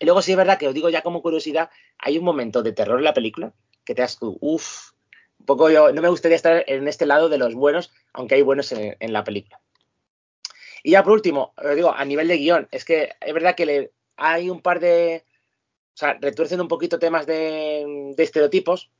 Y 0.00 0.04
luego 0.04 0.22
sí 0.22 0.32
es 0.32 0.36
verdad 0.36 0.58
que 0.58 0.68
os 0.68 0.74
digo 0.74 0.90
ya 0.90 1.02
como 1.02 1.22
curiosidad, 1.22 1.70
hay 1.98 2.18
un 2.18 2.24
momento 2.24 2.62
de 2.62 2.72
terror 2.72 2.98
en 2.98 3.04
la 3.04 3.14
película 3.14 3.52
que 3.84 3.94
te 3.94 4.02
das 4.02 4.18
tú, 4.18 4.36
uff, 4.40 4.92
un 5.38 5.46
poco 5.46 5.70
yo, 5.70 5.92
no 5.92 6.02
me 6.02 6.08
gustaría 6.08 6.36
estar 6.36 6.64
en 6.66 6.86
este 6.88 7.06
lado 7.06 7.28
de 7.28 7.38
los 7.38 7.54
buenos, 7.54 7.90
aunque 8.12 8.34
hay 8.34 8.42
buenos 8.42 8.72
en 8.72 9.12
la 9.12 9.24
película. 9.24 9.60
Y 10.82 10.92
ya 10.92 11.02
por 11.02 11.12
último, 11.12 11.52
os 11.56 11.74
digo, 11.74 11.92
a 11.92 12.04
nivel 12.04 12.28
de 12.28 12.38
guion, 12.38 12.68
es 12.70 12.84
que 12.84 13.10
es 13.20 13.34
verdad 13.34 13.54
que 13.54 13.66
le, 13.66 13.92
hay 14.16 14.50
un 14.50 14.60
par 14.60 14.80
de. 14.80 15.24
O 15.98 16.00
sea, 16.00 16.16
retuercen 16.20 16.60
un 16.60 16.68
poquito 16.68 17.00
temas 17.00 17.26
de, 17.26 18.14
estereotipos 18.16 18.92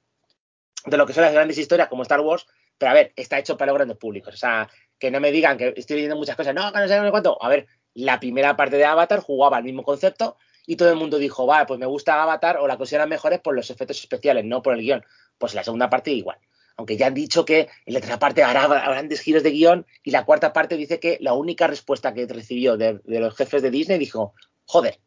de 0.85 0.97
lo 0.97 1.07
que 1.07 1.13
son 1.13 1.23
las 1.23 1.33
grandes 1.33 1.57
historias 1.57 1.87
como 1.87 2.03
Star 2.03 2.21
Wars, 2.21 2.45
pero 2.77 2.91
a 2.91 2.95
ver, 2.95 3.13
está 3.15 3.39
hecho 3.39 3.57
para 3.57 3.71
los 3.71 3.79
grandes 3.79 3.99
públicos. 3.99 4.35
O 4.35 4.37
sea, 4.37 4.69
que 4.99 5.09
no 5.13 5.21
me 5.21 5.31
digan 5.31 5.57
que 5.57 5.75
estoy 5.77 5.95
leyendo 5.95 6.17
muchas 6.17 6.35
cosas, 6.35 6.57
no, 6.57 6.73
que 6.73 6.81
no 6.81 6.89
sé 6.89 7.11
cuánto. 7.13 7.41
A 7.41 7.49
ver, 7.49 7.69
la 7.95 8.19
primera 8.19 8.57
parte 8.57 8.79
de 8.79 8.85
Avatar 8.85 9.21
jugaba 9.21 9.59
el 9.59 9.65
mismo 9.65 9.85
concepto 9.85 10.39
y 10.67 10.75
todo 10.75 10.91
el 10.91 10.97
mundo 10.97 11.19
dijo, 11.19 11.47
vale, 11.47 11.67
pues 11.67 11.79
me 11.79 11.87
gusta 11.87 12.21
Avatar 12.21 12.57
o 12.57 12.67
la 12.67 12.77
consideran 12.77 13.09
mejores 13.09 13.39
por 13.39 13.55
los 13.55 13.71
efectos 13.71 14.01
especiales, 14.01 14.45
no 14.45 14.61
por 14.61 14.75
el 14.75 14.81
guion. 14.81 15.05
Pues 15.39 15.55
la 15.55 15.63
segunda 15.63 15.89
parte 15.89 16.11
igual 16.11 16.39
aunque 16.79 16.97
ya 16.97 17.09
han 17.09 17.15
dicho 17.15 17.45
que 17.45 17.69
en 17.87 17.93
la 17.93 17.99
tercera 17.99 18.21
parte 18.21 18.45
habrá 18.45 18.69
grandes 18.69 19.21
giros 19.21 19.43
de 19.43 19.51
guion 19.51 19.85
y 20.05 20.13
la 20.13 20.25
cuarta 20.25 20.53
parte 20.53 20.77
dice 20.77 21.01
que 21.01 21.19
la 21.21 21.33
única 21.33 21.67
respuesta 21.67 22.15
que 22.15 22.25
recibió 22.27 22.77
de, 22.77 23.01
los 23.05 23.37
jefes 23.37 23.63
de 23.63 23.73
Disney 23.73 23.99
dijo, 23.99 24.33
joder, 24.65 25.01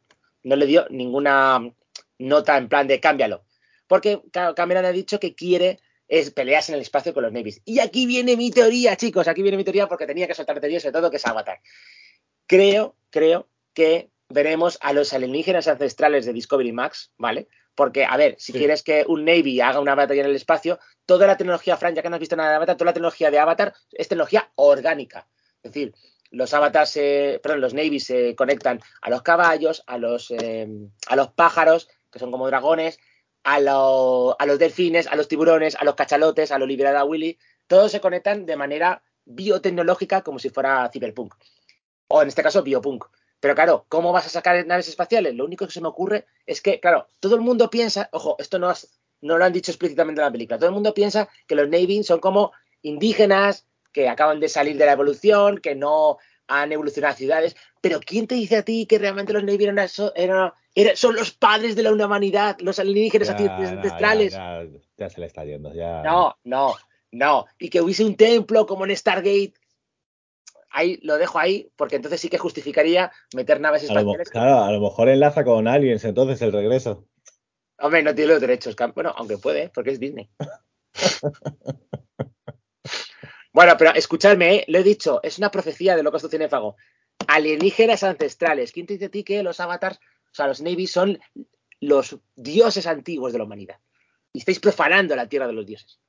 no 0.43 0.57
le 0.57 0.65
dio 0.65 0.85
ninguna 0.89 1.71
nota 2.21 2.57
en 2.57 2.69
plan 2.69 2.87
de 2.87 2.99
cámbialo. 2.99 3.43
Porque 3.87 4.21
Cameron 4.55 4.85
ha 4.85 4.91
dicho 4.91 5.19
que 5.19 5.35
quiere 5.35 5.79
es 6.07 6.29
pelearse 6.31 6.73
en 6.73 6.75
el 6.75 6.81
espacio 6.81 7.13
con 7.13 7.23
los 7.23 7.31
Navies. 7.31 7.61
Y 7.63 7.79
aquí 7.79 8.05
viene 8.05 8.35
mi 8.35 8.51
teoría, 8.51 8.97
chicos, 8.97 9.29
aquí 9.29 9.41
viene 9.41 9.57
mi 9.57 9.63
teoría 9.63 9.87
porque 9.87 10.05
tenía 10.05 10.27
que 10.27 10.33
soltar 10.33 10.59
teoría 10.59 10.79
sobre 10.81 10.91
todo 10.91 11.09
que 11.09 11.15
es 11.15 11.25
Avatar. 11.25 11.59
Creo, 12.47 12.97
creo 13.09 13.47
que 13.73 14.09
veremos 14.27 14.77
a 14.81 14.91
los 14.91 15.13
alienígenas 15.13 15.69
ancestrales 15.69 16.25
de 16.25 16.33
Discovery 16.33 16.73
Max, 16.73 17.13
¿vale? 17.17 17.47
Porque, 17.75 18.03
a 18.03 18.17
ver, 18.17 18.35
si 18.39 18.51
quieres 18.51 18.83
que 18.83 19.05
un 19.07 19.23
Navy 19.23 19.61
haga 19.61 19.79
una 19.79 19.95
batalla 19.95 20.21
en 20.21 20.29
el 20.29 20.35
espacio, 20.35 20.79
toda 21.05 21.27
la 21.27 21.37
tecnología, 21.37 21.77
Fran, 21.77 21.95
ya 21.95 22.01
que 22.01 22.09
no 22.09 22.15
has 22.15 22.19
visto 22.19 22.35
nada 22.35 22.49
de 22.49 22.55
Avatar, 22.57 22.75
toda 22.75 22.89
la 22.89 22.93
tecnología 22.93 23.31
de 23.31 23.39
Avatar 23.39 23.73
es 23.93 24.09
tecnología 24.09 24.51
orgánica. 24.55 25.29
Es 25.63 25.71
decir, 25.71 25.93
los 26.31 26.53
avatars, 26.53 26.93
perdón, 27.41 27.61
los 27.61 27.73
Navy 27.73 28.01
se 28.01 28.35
conectan 28.35 28.81
a 29.01 29.09
los 29.09 29.21
caballos, 29.21 29.83
a 29.87 29.97
los, 29.97 30.31
eh, 30.31 30.67
a 31.07 31.15
los 31.15 31.29
pájaros, 31.29 31.89
que 32.11 32.19
son 32.19 32.31
como 32.31 32.47
dragones, 32.47 32.99
a, 33.43 33.55
a, 33.55 34.45
los 34.45 34.59
delfines, 34.59 35.07
a 35.07 35.15
los 35.15 35.27
tiburones, 35.27 35.75
a 35.75 35.83
los 35.83 35.95
cachalotes, 35.95 36.51
a 36.51 36.59
los 36.59 36.67
liberada 36.67 37.03
Willy. 37.05 37.37
Todos 37.67 37.91
se 37.91 38.01
conectan 38.01 38.45
de 38.45 38.55
manera 38.55 39.03
biotecnológica 39.25 40.21
como 40.21 40.39
si 40.39 40.49
fuera 40.49 40.89
cyberpunk. 40.91 41.33
O 42.07 42.21
en 42.21 42.27
este 42.27 42.43
caso, 42.43 42.63
biopunk. 42.63 43.05
Pero 43.39 43.55
claro, 43.55 43.85
¿cómo 43.89 44.11
vas 44.11 44.27
a 44.27 44.29
sacar 44.29 44.65
naves 44.67 44.87
espaciales? 44.87 45.33
Lo 45.33 45.45
único 45.45 45.65
que 45.65 45.73
se 45.73 45.81
me 45.81 45.87
ocurre 45.87 46.25
es 46.45 46.61
que, 46.61 46.79
claro, 46.79 47.07
todo 47.19 47.35
el 47.35 47.41
mundo 47.41 47.69
piensa, 47.69 48.09
ojo, 48.11 48.35
esto 48.37 48.59
no, 48.59 48.71
no 49.21 49.37
lo 49.37 49.45
han 49.45 49.53
dicho 49.53 49.71
explícitamente 49.71 50.21
en 50.21 50.25
la 50.25 50.31
película, 50.31 50.59
todo 50.59 50.69
el 50.69 50.75
mundo 50.75 50.93
piensa 50.93 51.27
que 51.47 51.55
los 51.55 51.67
Navy 51.67 52.03
son 52.03 52.19
como 52.19 52.51
indígenas, 52.83 53.65
que 53.91 54.09
acaban 54.09 54.39
de 54.39 54.47
salir 54.47 54.77
de 54.77 54.85
la 54.85 54.93
evolución, 54.93 55.57
que 55.57 55.75
no 55.75 56.17
han 56.51 56.71
evolucionado 56.71 57.15
ciudades, 57.15 57.55
pero 57.79 57.99
¿quién 57.99 58.27
te 58.27 58.35
dice 58.35 58.57
a 58.57 58.63
ti 58.63 58.85
que 58.85 58.99
realmente 58.99 59.33
los 59.33 59.43
Navy 59.43 59.65
eran, 59.65 59.87
son 60.95 61.15
los 61.15 61.31
padres 61.31 61.75
de 61.75 61.83
la 61.83 61.91
humanidad, 61.93 62.57
los 62.59 62.77
alienígenas 62.79 63.29
ancestrales? 63.29 64.33
Ya, 64.33 64.63
ya, 64.97 65.09
se 65.09 65.21
le 65.21 65.27
está 65.27 65.45
yendo, 65.45 65.73
ya. 65.73 66.03
No, 66.03 66.37
no, 66.43 66.75
no. 67.11 67.45
Y 67.57 67.69
que 67.69 67.81
hubiese 67.81 68.03
un 68.03 68.15
templo 68.15 68.65
como 68.65 68.85
en 68.85 68.95
Stargate 68.95 69.53
ahí 70.71 70.99
lo 71.03 71.17
dejo 71.17 71.39
ahí, 71.39 71.69
porque 71.75 71.97
entonces 71.97 72.19
sí 72.19 72.29
que 72.29 72.37
justificaría 72.37 73.11
meter 73.35 73.59
naves 73.59 73.83
espaciales. 73.83 74.29
claro, 74.29 74.63
a 74.63 74.71
lo 74.71 74.79
mejor 74.81 75.09
enlaza 75.09 75.43
con 75.43 75.67
aliens 75.67 76.05
entonces 76.05 76.41
el 76.41 76.51
regreso. 76.51 77.05
Hombre, 77.79 78.03
no 78.03 78.13
tiene 78.13 78.33
los 78.33 78.41
derechos. 78.41 78.75
Bueno, 78.93 79.13
aunque 79.17 79.37
puede, 79.37 79.69
porque 79.69 79.91
es 79.91 79.99
Disney. 79.99 80.29
bueno, 83.53 83.73
pero 83.77 83.93
escuchadme, 83.93 84.55
¿eh? 84.55 84.65
lo 84.67 84.79
he 84.79 84.83
dicho, 84.83 85.19
es 85.23 85.37
una 85.37 85.51
profecía 85.51 85.95
de 85.95 86.03
lo 86.03 86.11
que 86.11 86.19
cinéfago. 86.19 86.75
Alienígenas 87.27 88.03
ancestrales. 88.03 88.71
¿Quién 88.71 88.85
te 88.85 88.93
dice 88.93 89.05
a 89.05 89.09
ti 89.09 89.23
que 89.23 89.43
los 89.43 89.59
avatars, 89.59 89.97
o 89.97 90.33
sea, 90.33 90.47
los 90.47 90.61
Navy 90.61 90.87
son 90.87 91.19
los 91.79 92.17
dioses 92.35 92.87
antiguos 92.87 93.33
de 93.33 93.39
la 93.39 93.43
humanidad? 93.43 93.77
Y 94.33 94.39
estáis 94.39 94.59
profanando 94.59 95.15
la 95.15 95.27
tierra 95.27 95.47
de 95.47 95.53
los 95.53 95.65
dioses. 95.65 95.99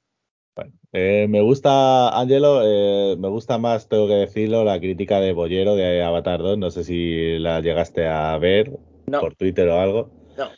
Bueno, 0.55 0.73
eh, 0.93 1.27
me 1.31 1.41
gusta, 1.41 2.11
Angelo, 2.19 2.61
eh, 2.63 3.17
me 3.19 3.29
gusta 3.29 3.57
más, 3.57 3.89
tengo 3.89 4.07
que 4.07 4.15
decirlo, 4.15 4.65
la 4.65 4.79
crítica 4.79 5.19
de 5.19 5.33
Bollero 5.33 5.77
de 5.77 6.03
Avatar 6.03 6.41
2. 6.41 6.59
No 6.59 6.71
sé 6.71 6.85
si 6.85 7.39
la 7.39 7.61
llegaste 7.61 8.07
a 8.07 8.37
ver 8.39 8.71
por 9.07 9.35
Twitter 9.35 9.69
o 9.69 9.81
algo. 9.81 10.11
No. 10.37 10.51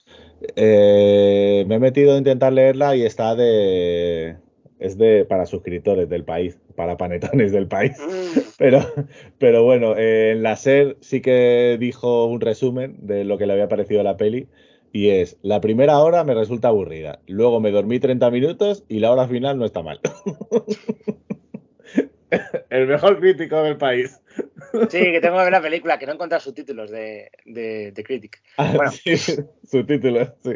Eh, 0.57 1.65
me 1.67 1.77
he 1.77 1.79
metido 1.79 2.15
a 2.15 2.19
intentar 2.19 2.53
leerla 2.53 2.97
y 2.97 3.03
está 3.03 3.35
de. 3.35 4.37
Es 4.79 4.99
de 4.99 5.25
para 5.25 5.47
suscriptores 5.47 6.09
del 6.09 6.25
país, 6.25 6.59
para 6.75 6.97
panetones 6.97 7.53
del 7.53 7.67
país. 7.67 7.97
Mm. 7.99 8.41
Pero, 8.57 8.87
pero 9.39 9.65
bueno, 9.65 9.99
en 9.99 10.45
la 10.45 10.55
SER 10.55 10.97
sí 11.01 11.21
que 11.21 11.77
dijo 11.81 12.27
un 12.27 12.41
resumen 12.41 12.97
de 13.01 13.25
lo 13.25 13.37
que 13.37 13.47
le 13.47 13.53
había 13.53 13.67
parecido 13.67 14.05
la 14.05 14.17
peli 14.17 14.47
y 14.93 15.11
es, 15.11 15.39
la 15.43 15.61
primera 15.61 15.99
hora 15.99 16.23
me 16.23 16.35
resulta 16.35 16.69
aburrida, 16.69 17.19
luego 17.27 17.59
me 17.59 17.73
dormí 17.73 17.99
30 17.99 18.31
minutos 18.31 18.85
y 18.89 19.01
la 19.01 19.11
hora 19.11 19.27
final 19.27 19.59
no 19.59 19.65
está 19.65 19.83
mal. 19.83 19.99
El 22.71 22.87
mejor 22.87 23.19
crítico 23.19 23.61
del 23.61 23.77
país. 23.77 24.21
Sí, 24.89 25.01
que 25.01 25.21
tengo 25.21 25.37
que 25.37 25.43
ver 25.43 25.53
la 25.53 25.61
película, 25.61 25.99
que 25.99 26.07
no 26.07 26.13
he 26.13 26.15
encontrado 26.15 26.41
subtítulos 26.41 26.93
de, 26.93 27.33
de, 27.45 28.05
Critic. 28.05 28.41
Ah, 28.57 28.73
bueno. 28.77 28.93
sí, 28.93 29.17
subtítulos, 29.69 30.29
sí. 30.45 30.55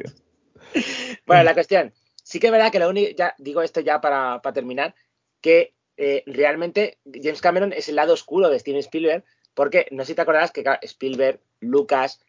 Bueno, 1.26 1.42
la 1.42 1.54
cuestión, 1.54 1.92
Sí 2.28 2.40
que 2.40 2.48
es 2.48 2.52
verdad 2.52 2.70
que 2.70 2.78
lo 2.78 2.90
único, 2.90 3.10
ya 3.16 3.34
digo 3.38 3.62
esto 3.62 3.80
ya 3.80 4.02
para, 4.02 4.42
para 4.42 4.52
terminar, 4.52 4.94
que 5.40 5.72
eh, 6.00 6.22
realmente 6.26 6.98
James 7.12 7.40
Cameron 7.40 7.72
es 7.72 7.88
el 7.88 7.96
lado 7.96 8.14
oscuro 8.14 8.48
de 8.48 8.58
Steven 8.60 8.78
Spielberg, 8.78 9.24
porque 9.52 9.88
no 9.90 10.04
sé 10.04 10.12
si 10.12 10.14
te 10.14 10.22
acordarás 10.22 10.52
que 10.52 10.64
Spielberg, 10.82 11.40
Lucas 11.58 12.20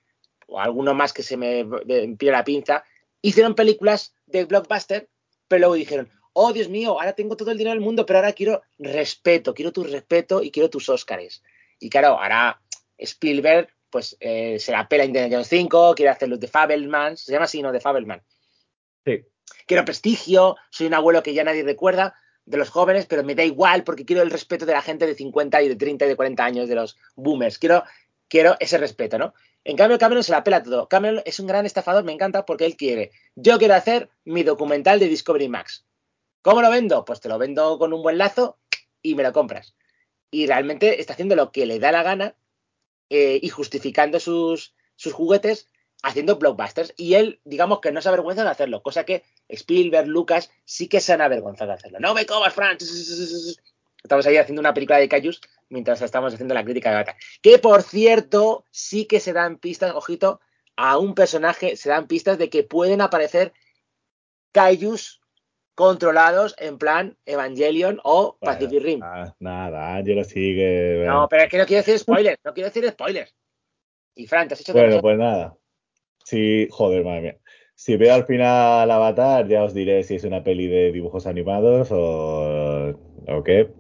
o 0.48 0.60
alguno 0.60 0.96
más 0.96 1.14
que 1.14 1.22
se 1.22 1.38
me 1.38 1.64
pide 2.18 2.32
la 2.32 2.44
pinza, 2.44 2.84
hicieron 3.22 3.54
películas 3.54 4.16
de 4.26 4.46
blockbuster, 4.46 5.08
pero 5.48 5.60
luego 5.60 5.76
dijeron, 5.76 6.10
oh 6.34 6.52
Dios 6.52 6.68
mío, 6.68 7.00
ahora 7.00 7.14
tengo 7.14 7.38
todo 7.38 7.52
el 7.52 7.60
dinero 7.60 7.76
del 7.76 7.84
mundo, 7.84 8.08
pero 8.08 8.18
ahora 8.18 8.34
quiero 8.34 8.64
respeto, 8.80 9.54
quiero 9.54 9.72
tu 9.72 9.84
respeto 9.84 10.42
y 10.42 10.50
quiero 10.50 10.72
tus 10.72 10.90
Óscares. 10.90 11.44
Y 11.80 11.92
claro, 11.92 12.20
ahora 12.20 12.60
Spielberg 12.98 13.70
pues 13.92 14.18
eh, 14.20 14.58
se 14.60 14.72
la 14.72 14.88
pela 14.88 15.06
Indiana 15.06 15.30
Jones 15.32 15.48
5, 15.48 15.94
quiere 15.96 16.10
hacer 16.10 16.30
los 16.30 16.40
de 16.40 16.48
Fabelman, 16.48 17.18
se 17.18 17.32
llama 17.32 17.46
así, 17.46 17.62
¿no? 17.62 17.72
De 17.72 17.80
Fabelman. 17.80 18.24
Sí. 19.06 19.24
Quiero 19.68 19.86
prestigio, 19.86 20.56
soy 20.72 20.88
un 20.88 20.96
abuelo 20.96 21.22
que 21.22 21.36
ya 21.36 21.44
nadie 21.44 21.64
recuerda 21.64 22.16
de 22.50 22.58
los 22.58 22.70
jóvenes, 22.72 23.06
pero 23.06 23.24
me 23.24 23.36
da 23.36 23.44
igual 23.44 23.84
porque 23.84 24.06
quiero 24.06 24.24
el 24.24 24.32
respeto 24.32 24.66
de 24.66 24.74
la 24.74 24.82
gente 24.82 25.06
de 25.06 25.14
50 25.14 25.62
y 25.62 25.70
de 25.70 25.76
30 25.76 26.06
y 26.06 26.08
de 26.10 26.16
40 26.16 26.44
años, 26.44 26.68
de 26.68 26.74
los 26.74 26.98
boomers. 27.16 27.60
Quiero, 27.60 27.84
quiero 28.28 28.56
ese 28.60 28.80
respeto, 28.80 29.20
¿no? 29.20 29.36
En 29.64 29.78
cambio, 29.78 30.00
Cameron 30.00 30.24
se 30.24 30.32
la 30.32 30.44
pela 30.44 30.64
todo. 30.64 30.90
Cameron 30.90 31.22
es 31.26 31.40
un 31.40 31.46
gran 31.46 31.68
estafador, 31.68 32.04
me 32.04 32.12
encanta 32.12 32.46
porque 32.46 32.66
él 32.66 32.76
quiere. 32.76 33.12
Yo 33.36 33.60
quiero 33.60 33.76
hacer 33.76 34.10
mi 34.26 34.42
documental 34.42 35.00
de 35.00 35.08
Discovery 35.08 35.48
Max. 35.48 35.86
¿Cómo 36.42 36.64
lo 36.64 36.72
vendo? 36.72 37.06
Pues 37.06 37.20
te 37.20 37.30
lo 37.30 37.38
vendo 37.38 37.78
con 37.78 37.94
un 37.94 38.02
buen 38.02 38.18
lazo 38.18 38.58
y 39.04 39.14
me 39.14 39.22
lo 39.22 39.32
compras. 39.32 39.76
Y 40.32 40.48
realmente 40.48 41.00
está 41.00 41.14
haciendo 41.14 41.36
lo 41.36 41.52
que 41.52 41.68
le 41.68 41.78
da 41.78 41.92
la 41.92 42.02
gana 42.02 42.36
eh, 43.12 43.40
y 43.44 43.50
justificando 43.50 44.20
sus, 44.20 44.74
sus 44.96 45.14
juguetes 45.14 45.68
haciendo 46.04 46.38
blockbusters. 46.38 46.94
Y 46.98 47.16
él, 47.16 47.40
digamos 47.44 47.80
que 47.80 47.92
no 47.92 48.02
se 48.02 48.10
avergüenza 48.10 48.44
de 48.44 48.50
hacerlo, 48.50 48.82
cosa 48.82 49.04
que 49.04 49.24
Spielberg, 49.48 50.08
Lucas, 50.08 50.52
sí 50.66 50.88
que 50.88 51.00
se 51.00 51.14
han 51.14 51.22
avergonzado 51.22 51.70
de 51.70 51.76
hacerlo. 51.76 52.00
¡No 52.00 52.14
me 52.14 52.26
comas, 52.26 52.54
Frank! 52.54 52.82
Estamos 54.02 54.26
ahí 54.26 54.38
haciendo 54.38 54.62
una 54.62 54.74
película 54.74 54.98
de 54.98 55.10
Cayus 55.10 55.42
mientras 55.68 56.02
estamos 56.02 56.34
haciendo 56.34 56.54
la 56.54 56.64
crítica 56.64 56.90
de 56.90 56.96
Avatar. 56.96 57.16
Que 57.42 57.60
por 57.60 57.84
cierto, 57.84 58.66
sí 58.72 59.06
que 59.06 59.20
se 59.20 59.34
dan 59.34 59.58
pistas, 59.58 59.94
ojito, 59.94 60.40
a 60.76 60.98
un 60.98 61.14
personaje, 61.14 61.76
se 61.76 61.90
dan 61.90 62.08
pistas 62.08 62.38
de 62.38 62.50
que 62.50 62.64
pueden 62.64 63.02
aparecer 63.02 63.52
Kaijus 64.54 65.20
controlados 65.76 66.56
en 66.58 66.78
plan 66.78 67.18
Evangelion 67.26 68.00
o 68.04 68.38
Bueno, 68.42 68.54
Pacific 68.58 68.84
Rim. 68.84 69.00
ah, 69.04 69.34
nada, 69.40 69.96
Angelo 69.96 70.24
sigue. 70.24 71.04
No, 71.06 71.28
pero 71.30 71.44
es 71.44 71.50
que 71.50 71.58
no 71.58 71.66
quiero 71.66 71.84
decir 71.84 72.00
spoilers, 72.00 72.40
no 72.44 72.54
quiero 72.54 72.70
decir 72.70 72.90
spoilers. 72.90 73.34
Y 74.16 74.28
Fran, 74.28 74.48
¿te 74.48 74.54
has 74.54 74.62
hecho 74.62 74.74
Bueno, 74.74 75.00
pues 75.02 75.18
nada. 75.18 75.56
Sí, 76.30 76.68
joder, 76.70 77.04
madre 77.04 77.22
mía. 77.22 77.38
Si 77.74 77.98
veo 77.98 78.14
al 78.14 78.28
final 78.28 78.92
Avatar, 78.92 79.48
ya 79.48 79.64
os 79.64 79.74
diré 79.74 80.04
si 80.04 80.14
es 80.14 80.24
una 80.24 80.44
peli 80.44 80.68
de 80.68 80.92
dibujos 80.92 81.26
animados 81.26 81.88
o, 81.92 82.90
o 83.28 83.44
qué. 83.44 83.72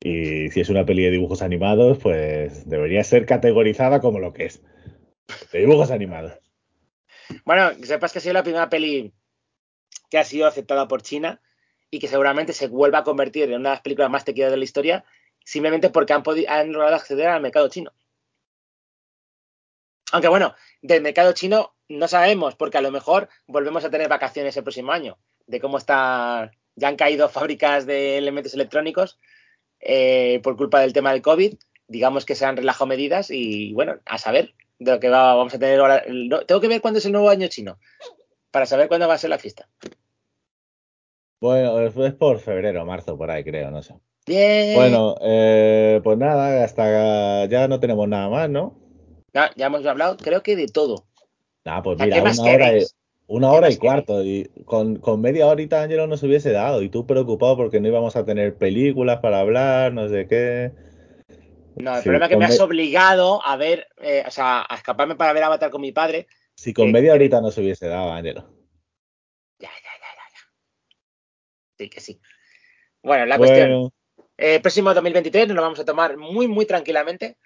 Y 0.00 0.48
si 0.50 0.60
es 0.60 0.70
una 0.70 0.86
peli 0.86 1.04
de 1.04 1.10
dibujos 1.10 1.42
animados, 1.42 1.98
pues 1.98 2.66
debería 2.66 3.04
ser 3.04 3.26
categorizada 3.26 4.00
como 4.00 4.20
lo 4.20 4.32
que 4.32 4.46
es. 4.46 4.62
De 5.52 5.58
dibujos 5.58 5.90
animados. 5.90 6.32
Bueno, 7.44 7.76
que 7.76 7.84
sepas 7.84 8.10
que 8.10 8.20
ha 8.20 8.22
sido 8.22 8.32
la 8.32 8.42
primera 8.42 8.70
peli 8.70 9.12
que 10.08 10.16
ha 10.16 10.24
sido 10.24 10.46
aceptada 10.46 10.88
por 10.88 11.02
China 11.02 11.42
y 11.90 11.98
que 11.98 12.08
seguramente 12.08 12.54
se 12.54 12.68
vuelva 12.68 13.00
a 13.00 13.04
convertir 13.04 13.50
en 13.50 13.60
una 13.60 13.68
de 13.68 13.74
las 13.74 13.82
películas 13.82 14.10
más 14.10 14.24
tequidas 14.24 14.50
de 14.50 14.56
la 14.56 14.64
historia 14.64 15.04
simplemente 15.44 15.90
porque 15.90 16.14
han, 16.14 16.22
han 16.48 16.72
logrado 16.72 16.96
acceder 16.96 17.28
al 17.28 17.42
mercado 17.42 17.68
chino. 17.68 17.92
Aunque 20.12 20.28
bueno, 20.28 20.54
del 20.82 21.02
mercado 21.02 21.32
chino 21.32 21.74
no 21.88 22.08
sabemos, 22.08 22.54
porque 22.54 22.78
a 22.78 22.82
lo 22.82 22.90
mejor 22.90 23.28
volvemos 23.46 23.84
a 23.84 23.90
tener 23.90 24.08
vacaciones 24.08 24.56
el 24.56 24.62
próximo 24.64 24.92
año, 24.92 25.18
de 25.46 25.60
cómo 25.60 25.78
está, 25.78 26.50
ya 26.74 26.88
han 26.88 26.96
caído 26.96 27.28
fábricas 27.28 27.86
de 27.86 28.18
elementos 28.18 28.54
electrónicos 28.54 29.18
eh, 29.80 30.40
por 30.42 30.56
culpa 30.56 30.80
del 30.80 30.92
tema 30.92 31.12
del 31.12 31.22
COVID, 31.22 31.54
digamos 31.88 32.24
que 32.24 32.34
se 32.34 32.44
han 32.44 32.56
relajado 32.56 32.86
medidas 32.86 33.30
y 33.30 33.72
bueno, 33.72 33.96
a 34.04 34.18
saber 34.18 34.54
de 34.78 34.92
lo 34.92 35.00
que 35.00 35.08
va- 35.08 35.34
vamos 35.34 35.54
a 35.54 35.58
tener 35.58 35.78
ahora. 35.80 36.02
no, 36.08 36.40
tengo 36.46 36.60
que 36.60 36.68
ver 36.68 36.80
cuándo 36.80 36.98
es 36.98 37.06
el 37.06 37.12
nuevo 37.12 37.28
año 37.30 37.46
chino, 37.48 37.78
para 38.50 38.66
saber 38.66 38.88
cuándo 38.88 39.06
va 39.08 39.14
a 39.14 39.18
ser 39.18 39.30
la 39.30 39.38
fiesta. 39.38 39.68
Bueno, 41.40 41.80
es 41.80 42.14
por 42.14 42.38
febrero, 42.40 42.84
marzo, 42.86 43.16
por 43.16 43.30
ahí 43.30 43.44
creo, 43.44 43.70
no 43.70 43.82
sé. 43.82 43.94
Bien. 44.26 44.74
Bueno, 44.74 45.14
eh, 45.20 46.00
pues 46.02 46.16
nada, 46.18 46.64
hasta 46.64 47.44
ya 47.46 47.68
no 47.68 47.78
tenemos 47.78 48.08
nada 48.08 48.28
más, 48.28 48.48
¿no? 48.48 48.85
Ya, 49.36 49.52
ya 49.54 49.66
hemos 49.66 49.84
hablado, 49.84 50.16
creo 50.16 50.42
que 50.42 50.56
de 50.56 50.66
todo. 50.66 51.04
Nada, 51.62 51.82
pues 51.82 52.00
¿A 52.00 52.04
mira, 52.04 52.16
¿Qué 52.16 52.22
más 52.22 52.38
una 52.38 53.52
hora, 53.52 53.70
y, 53.70 53.76
cuarto. 53.76 54.22
Y 54.24 54.50
con, 54.64 54.96
con 54.96 55.20
media 55.20 55.46
horita 55.46 55.82
Ángelo 55.82 56.06
nos 56.06 56.22
hubiese 56.22 56.52
dado. 56.52 56.80
Y 56.80 56.88
tú 56.88 57.06
preocupado 57.06 57.54
porque 57.54 57.78
no 57.78 57.88
íbamos 57.88 58.16
a 58.16 58.24
tener 58.24 58.56
películas 58.56 59.18
para 59.20 59.40
hablar, 59.40 59.92
no 59.92 60.08
sé 60.08 60.26
qué. 60.26 60.72
No, 61.76 61.96
el 61.96 61.98
Sí, 61.98 62.04
problema 62.04 62.24
es 62.24 62.30
que 62.30 62.36
me 62.38 62.46
has 62.46 62.60
obligado 62.60 63.44
a 63.44 63.56
ver, 63.56 63.88
eh, 63.98 64.24
o 64.26 64.30
sea, 64.30 64.64
a 64.66 64.74
escaparme 64.74 65.16
para 65.16 65.34
ver 65.34 65.42
Avatar 65.42 65.68
con 65.68 65.82
mi 65.82 65.92
padre. 65.92 66.28
Si 66.54 66.72
con 66.72 66.86
que- 66.86 66.92
media 66.92 67.10
que- 67.12 67.16
horita 67.16 67.42
nos 67.42 67.58
hubiese 67.58 67.88
dado, 67.88 68.10
Ángelo. 68.12 68.40
Ya, 69.58 69.68
ya, 69.68 69.74
ya, 69.74 70.14
ya, 70.14 70.22
ya. 70.32 70.96
Sí, 71.76 71.90
que 71.90 72.00
sí. 72.00 72.22
Bueno, 73.02 73.26
la 73.26 73.36
cuestión. 73.36 73.92
Eh, 74.38 74.60
próximo 74.60 74.94
2023 74.94 75.46
nos 75.48 75.56
lo 75.56 75.62
vamos 75.62 75.78
a 75.78 75.84
tomar 75.84 76.16
muy, 76.16 76.48
muy 76.48 76.64
tranquilamente. 76.64 77.36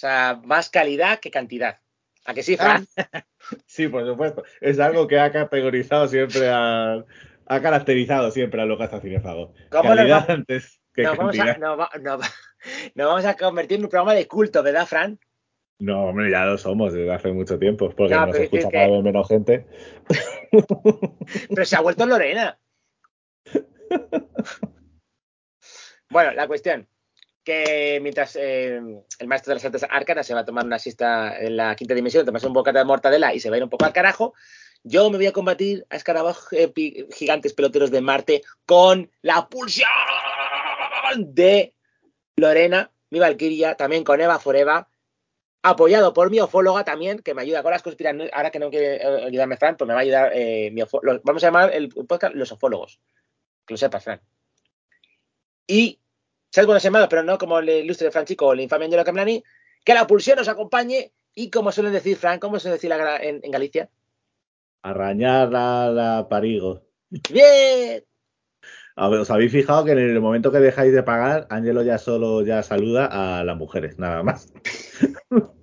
O 0.00 0.06
sea, 0.08 0.40
más 0.46 0.70
calidad 0.70 1.20
que 1.20 1.30
cantidad. 1.30 1.78
¿A 2.24 2.32
que 2.32 2.42
sí, 2.42 2.56
Fran? 2.56 2.86
sí, 3.66 3.86
por 3.86 4.06
supuesto. 4.06 4.42
Es 4.62 4.80
algo 4.80 5.06
que 5.06 5.20
ha 5.20 5.30
categorizado 5.30 6.08
siempre 6.08 6.48
a. 6.48 7.04
Ha 7.44 7.60
caracterizado 7.60 8.30
siempre 8.30 8.62
a 8.62 8.64
lo 8.64 8.78
que 8.78 8.84
hace 8.84 8.98
Cinefago. 9.00 9.52
¿Cómo 9.70 9.90
Calidad 9.90 10.26
va- 10.26 10.32
antes 10.32 10.80
que 10.94 11.02
Nos 11.02 11.18
vamos, 11.18 11.38
a, 11.38 11.58
nos, 11.58 11.78
va- 11.78 11.90
nos 12.00 12.20
va- 12.22 12.30
nos 12.94 13.06
vamos 13.08 13.24
a 13.26 13.36
convertir 13.36 13.76
en 13.76 13.84
un 13.84 13.90
programa 13.90 14.14
de 14.14 14.26
culto, 14.26 14.62
¿verdad, 14.62 14.86
Fran? 14.86 15.18
No, 15.80 16.04
hombre, 16.04 16.30
ya 16.30 16.46
lo 16.46 16.56
somos 16.56 16.94
desde 16.94 17.12
hace 17.12 17.30
mucho 17.32 17.58
tiempo, 17.58 17.90
porque 17.90 18.14
No, 18.14 18.24
nos 18.24 18.36
escucha 18.36 18.60
es 18.60 18.64
que- 18.68 18.72
cada 18.72 18.88
vez 18.88 19.02
menos 19.02 19.28
gente. 19.28 19.66
Pero 21.50 21.64
se 21.66 21.76
ha 21.76 21.80
vuelto 21.82 22.06
Lorena. 22.06 22.58
Bueno, 26.12 26.32
la 26.32 26.48
cuestión. 26.48 26.88
Que 27.44 27.98
mientras 28.02 28.36
eh, 28.36 28.80
el 29.18 29.26
maestro 29.26 29.50
de 29.50 29.54
las 29.54 29.64
artes 29.64 29.86
arcanas 29.88 30.26
se 30.26 30.34
va 30.34 30.40
a 30.40 30.44
tomar 30.44 30.64
una 30.64 30.78
siesta 30.78 31.38
en 31.38 31.56
la 31.56 31.74
quinta 31.74 31.94
dimensión, 31.94 32.26
tomarse 32.26 32.46
un 32.46 32.52
bocata 32.52 32.80
de 32.80 32.84
mortadela 32.84 33.34
y 33.34 33.40
se 33.40 33.48
va 33.48 33.56
a 33.56 33.58
ir 33.58 33.64
un 33.64 33.70
poco 33.70 33.86
al 33.86 33.92
carajo, 33.92 34.34
yo 34.82 35.10
me 35.10 35.16
voy 35.16 35.26
a 35.26 35.32
combatir 35.32 35.86
a 35.90 35.96
escarabajos 35.96 36.52
eh, 36.52 36.72
gigantes 37.12 37.52
peloteros 37.52 37.90
de 37.90 38.00
Marte 38.00 38.42
con 38.66 39.10
la 39.22 39.48
pulsión 39.48 39.88
de 41.18 41.74
Lorena, 42.36 42.90
mi 43.10 43.18
Valkyria, 43.18 43.74
también 43.74 44.04
con 44.04 44.20
Eva 44.20 44.38
Foreva, 44.38 44.88
apoyado 45.62 46.12
por 46.14 46.30
mi 46.30 46.40
ofóloga 46.40 46.84
también, 46.84 47.18
que 47.18 47.34
me 47.34 47.42
ayuda 47.42 47.62
con 47.62 47.72
las 47.72 47.82
conspiraciones. 47.82 48.30
Ahora 48.32 48.50
que 48.50 48.58
no 48.58 48.70
quiere 48.70 48.96
eh, 48.96 49.24
ayudarme 49.26 49.56
Fran, 49.56 49.76
pues 49.76 49.86
me 49.86 49.94
va 49.94 50.00
a 50.00 50.02
ayudar 50.02 50.32
eh, 50.34 50.70
mi 50.72 50.82
Vamos 51.24 51.42
a 51.42 51.46
llamar 51.46 51.74
el 51.74 51.88
podcast 51.88 52.34
Los 52.34 52.52
Ofólogos. 52.52 53.00
Que 53.66 53.74
lo 53.74 53.78
sepas, 53.78 54.04
Fran. 54.04 54.20
Y, 55.66 55.99
¿sabes 56.50 56.66
cómo 56.66 56.78
se 56.78 56.84
llama? 56.84 57.08
Pero 57.08 57.22
no 57.22 57.38
como 57.38 57.58
el 57.58 57.68
ilustre 57.68 58.10
Fran 58.10 58.26
Chico 58.26 58.46
o 58.46 58.52
el 58.52 58.60
infame 58.60 58.84
Angelo 58.86 59.04
Camlani. 59.04 59.42
Que 59.84 59.94
la 59.94 60.06
pulsión 60.06 60.36
nos 60.36 60.48
acompañe 60.48 61.12
y 61.34 61.50
como 61.50 61.72
suelen 61.72 61.92
decir, 61.92 62.16
Fran, 62.16 62.38
¿cómo 62.38 62.58
suelen 62.58 62.76
decir 62.76 62.90
la 62.90 63.16
en, 63.16 63.40
en 63.42 63.50
Galicia? 63.50 63.88
Arañar 64.82 65.50
la, 65.50 65.90
la 65.90 66.28
parigo. 66.28 66.82
¡Bien! 67.08 68.04
A 68.96 69.08
ver, 69.08 69.20
¿Os 69.20 69.30
habéis 69.30 69.52
fijado 69.52 69.84
que 69.84 69.92
en 69.92 69.98
el 69.98 70.20
momento 70.20 70.52
que 70.52 70.58
dejáis 70.58 70.92
de 70.92 71.02
pagar, 71.02 71.46
Ángelo 71.48 71.82
ya 71.82 71.98
solo 71.98 72.44
ya 72.44 72.62
saluda 72.62 73.06
a 73.06 73.44
las 73.44 73.56
mujeres, 73.56 73.98
nada 73.98 74.22
más? 74.22 74.52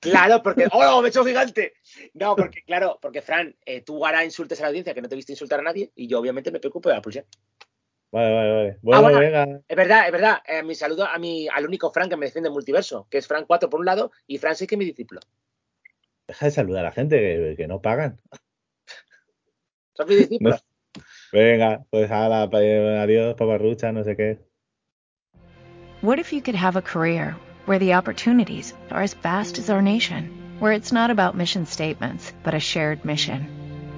Claro, 0.00 0.42
porque. 0.42 0.68
¡Oh, 0.70 1.00
me 1.00 1.08
he 1.08 1.10
hecho 1.10 1.24
gigante! 1.24 1.74
No, 2.12 2.36
porque, 2.36 2.62
claro, 2.62 2.98
porque 3.00 3.22
Fran, 3.22 3.56
eh, 3.64 3.80
tú 3.80 4.04
ahora 4.04 4.24
insultes 4.24 4.58
a 4.60 4.62
la 4.62 4.68
audiencia 4.68 4.92
que 4.92 5.00
no 5.00 5.08
te 5.08 5.16
viste 5.16 5.32
insultar 5.32 5.60
a 5.60 5.62
nadie 5.62 5.92
y 5.94 6.06
yo, 6.06 6.20
obviamente, 6.20 6.50
me 6.50 6.60
preocupo 6.60 6.90
de 6.90 6.96
la 6.96 7.02
pulsión. 7.02 7.24
Vale, 8.14 8.32
vale, 8.32 8.52
vale. 8.52 8.78
Bueno, 8.80 9.02
bueno. 9.02 9.18
venga. 9.18 9.60
Es 9.66 9.76
verdad, 9.76 10.06
es 10.06 10.12
verdad. 10.12 10.38
Eh, 10.46 10.62
mi 10.62 10.76
saludo 10.76 11.04
a 11.04 11.18
mi, 11.18 11.48
al 11.48 11.66
único 11.66 11.90
Fran 11.90 12.08
que 12.08 12.16
me 12.16 12.26
defiende 12.26 12.46
en 12.46 12.52
multiverso, 12.52 13.08
que 13.10 13.18
es 13.18 13.26
Fran 13.26 13.44
4 13.44 13.68
por 13.68 13.80
un 13.80 13.86
lado 13.86 14.12
y 14.28 14.38
Fran 14.38 14.54
6 14.54 14.68
que 14.68 14.76
es 14.76 14.78
mi 14.78 14.84
discípulo. 14.84 15.20
Deja 16.28 16.46
de 16.46 16.52
saludar 16.52 16.84
a 16.84 16.88
la 16.90 16.92
gente 16.92 17.18
que, 17.18 17.56
que 17.56 17.66
no 17.66 17.82
pagan. 17.82 18.20
Son 19.96 20.06
mis 20.06 20.18
discípulos. 20.18 20.64
Venga, 21.32 21.84
pues 21.90 22.08
ala, 22.08 22.48
pa- 22.48 22.58
adiós, 22.58 23.34
paparrucha, 23.34 23.90
no 23.90 24.04
sé 24.04 24.14
qué. 24.16 24.38
What 26.00 26.20
if 26.20 26.32
you 26.32 26.40
could 26.40 26.54
have 26.54 26.76
a 26.76 26.82
career 26.82 27.34
where 27.66 27.80
the 27.80 27.94
opportunities 27.94 28.74
are 28.92 29.02
as 29.02 29.14
vast 29.14 29.58
as 29.58 29.70
our 29.70 29.82
nation, 29.82 30.30
where 30.60 30.72
it's 30.72 30.92
not 30.92 31.10
about 31.10 31.34
mission 31.34 31.66
statements, 31.66 32.32
but 32.44 32.54
a 32.54 32.60
shared 32.60 33.04
mission? 33.04 33.63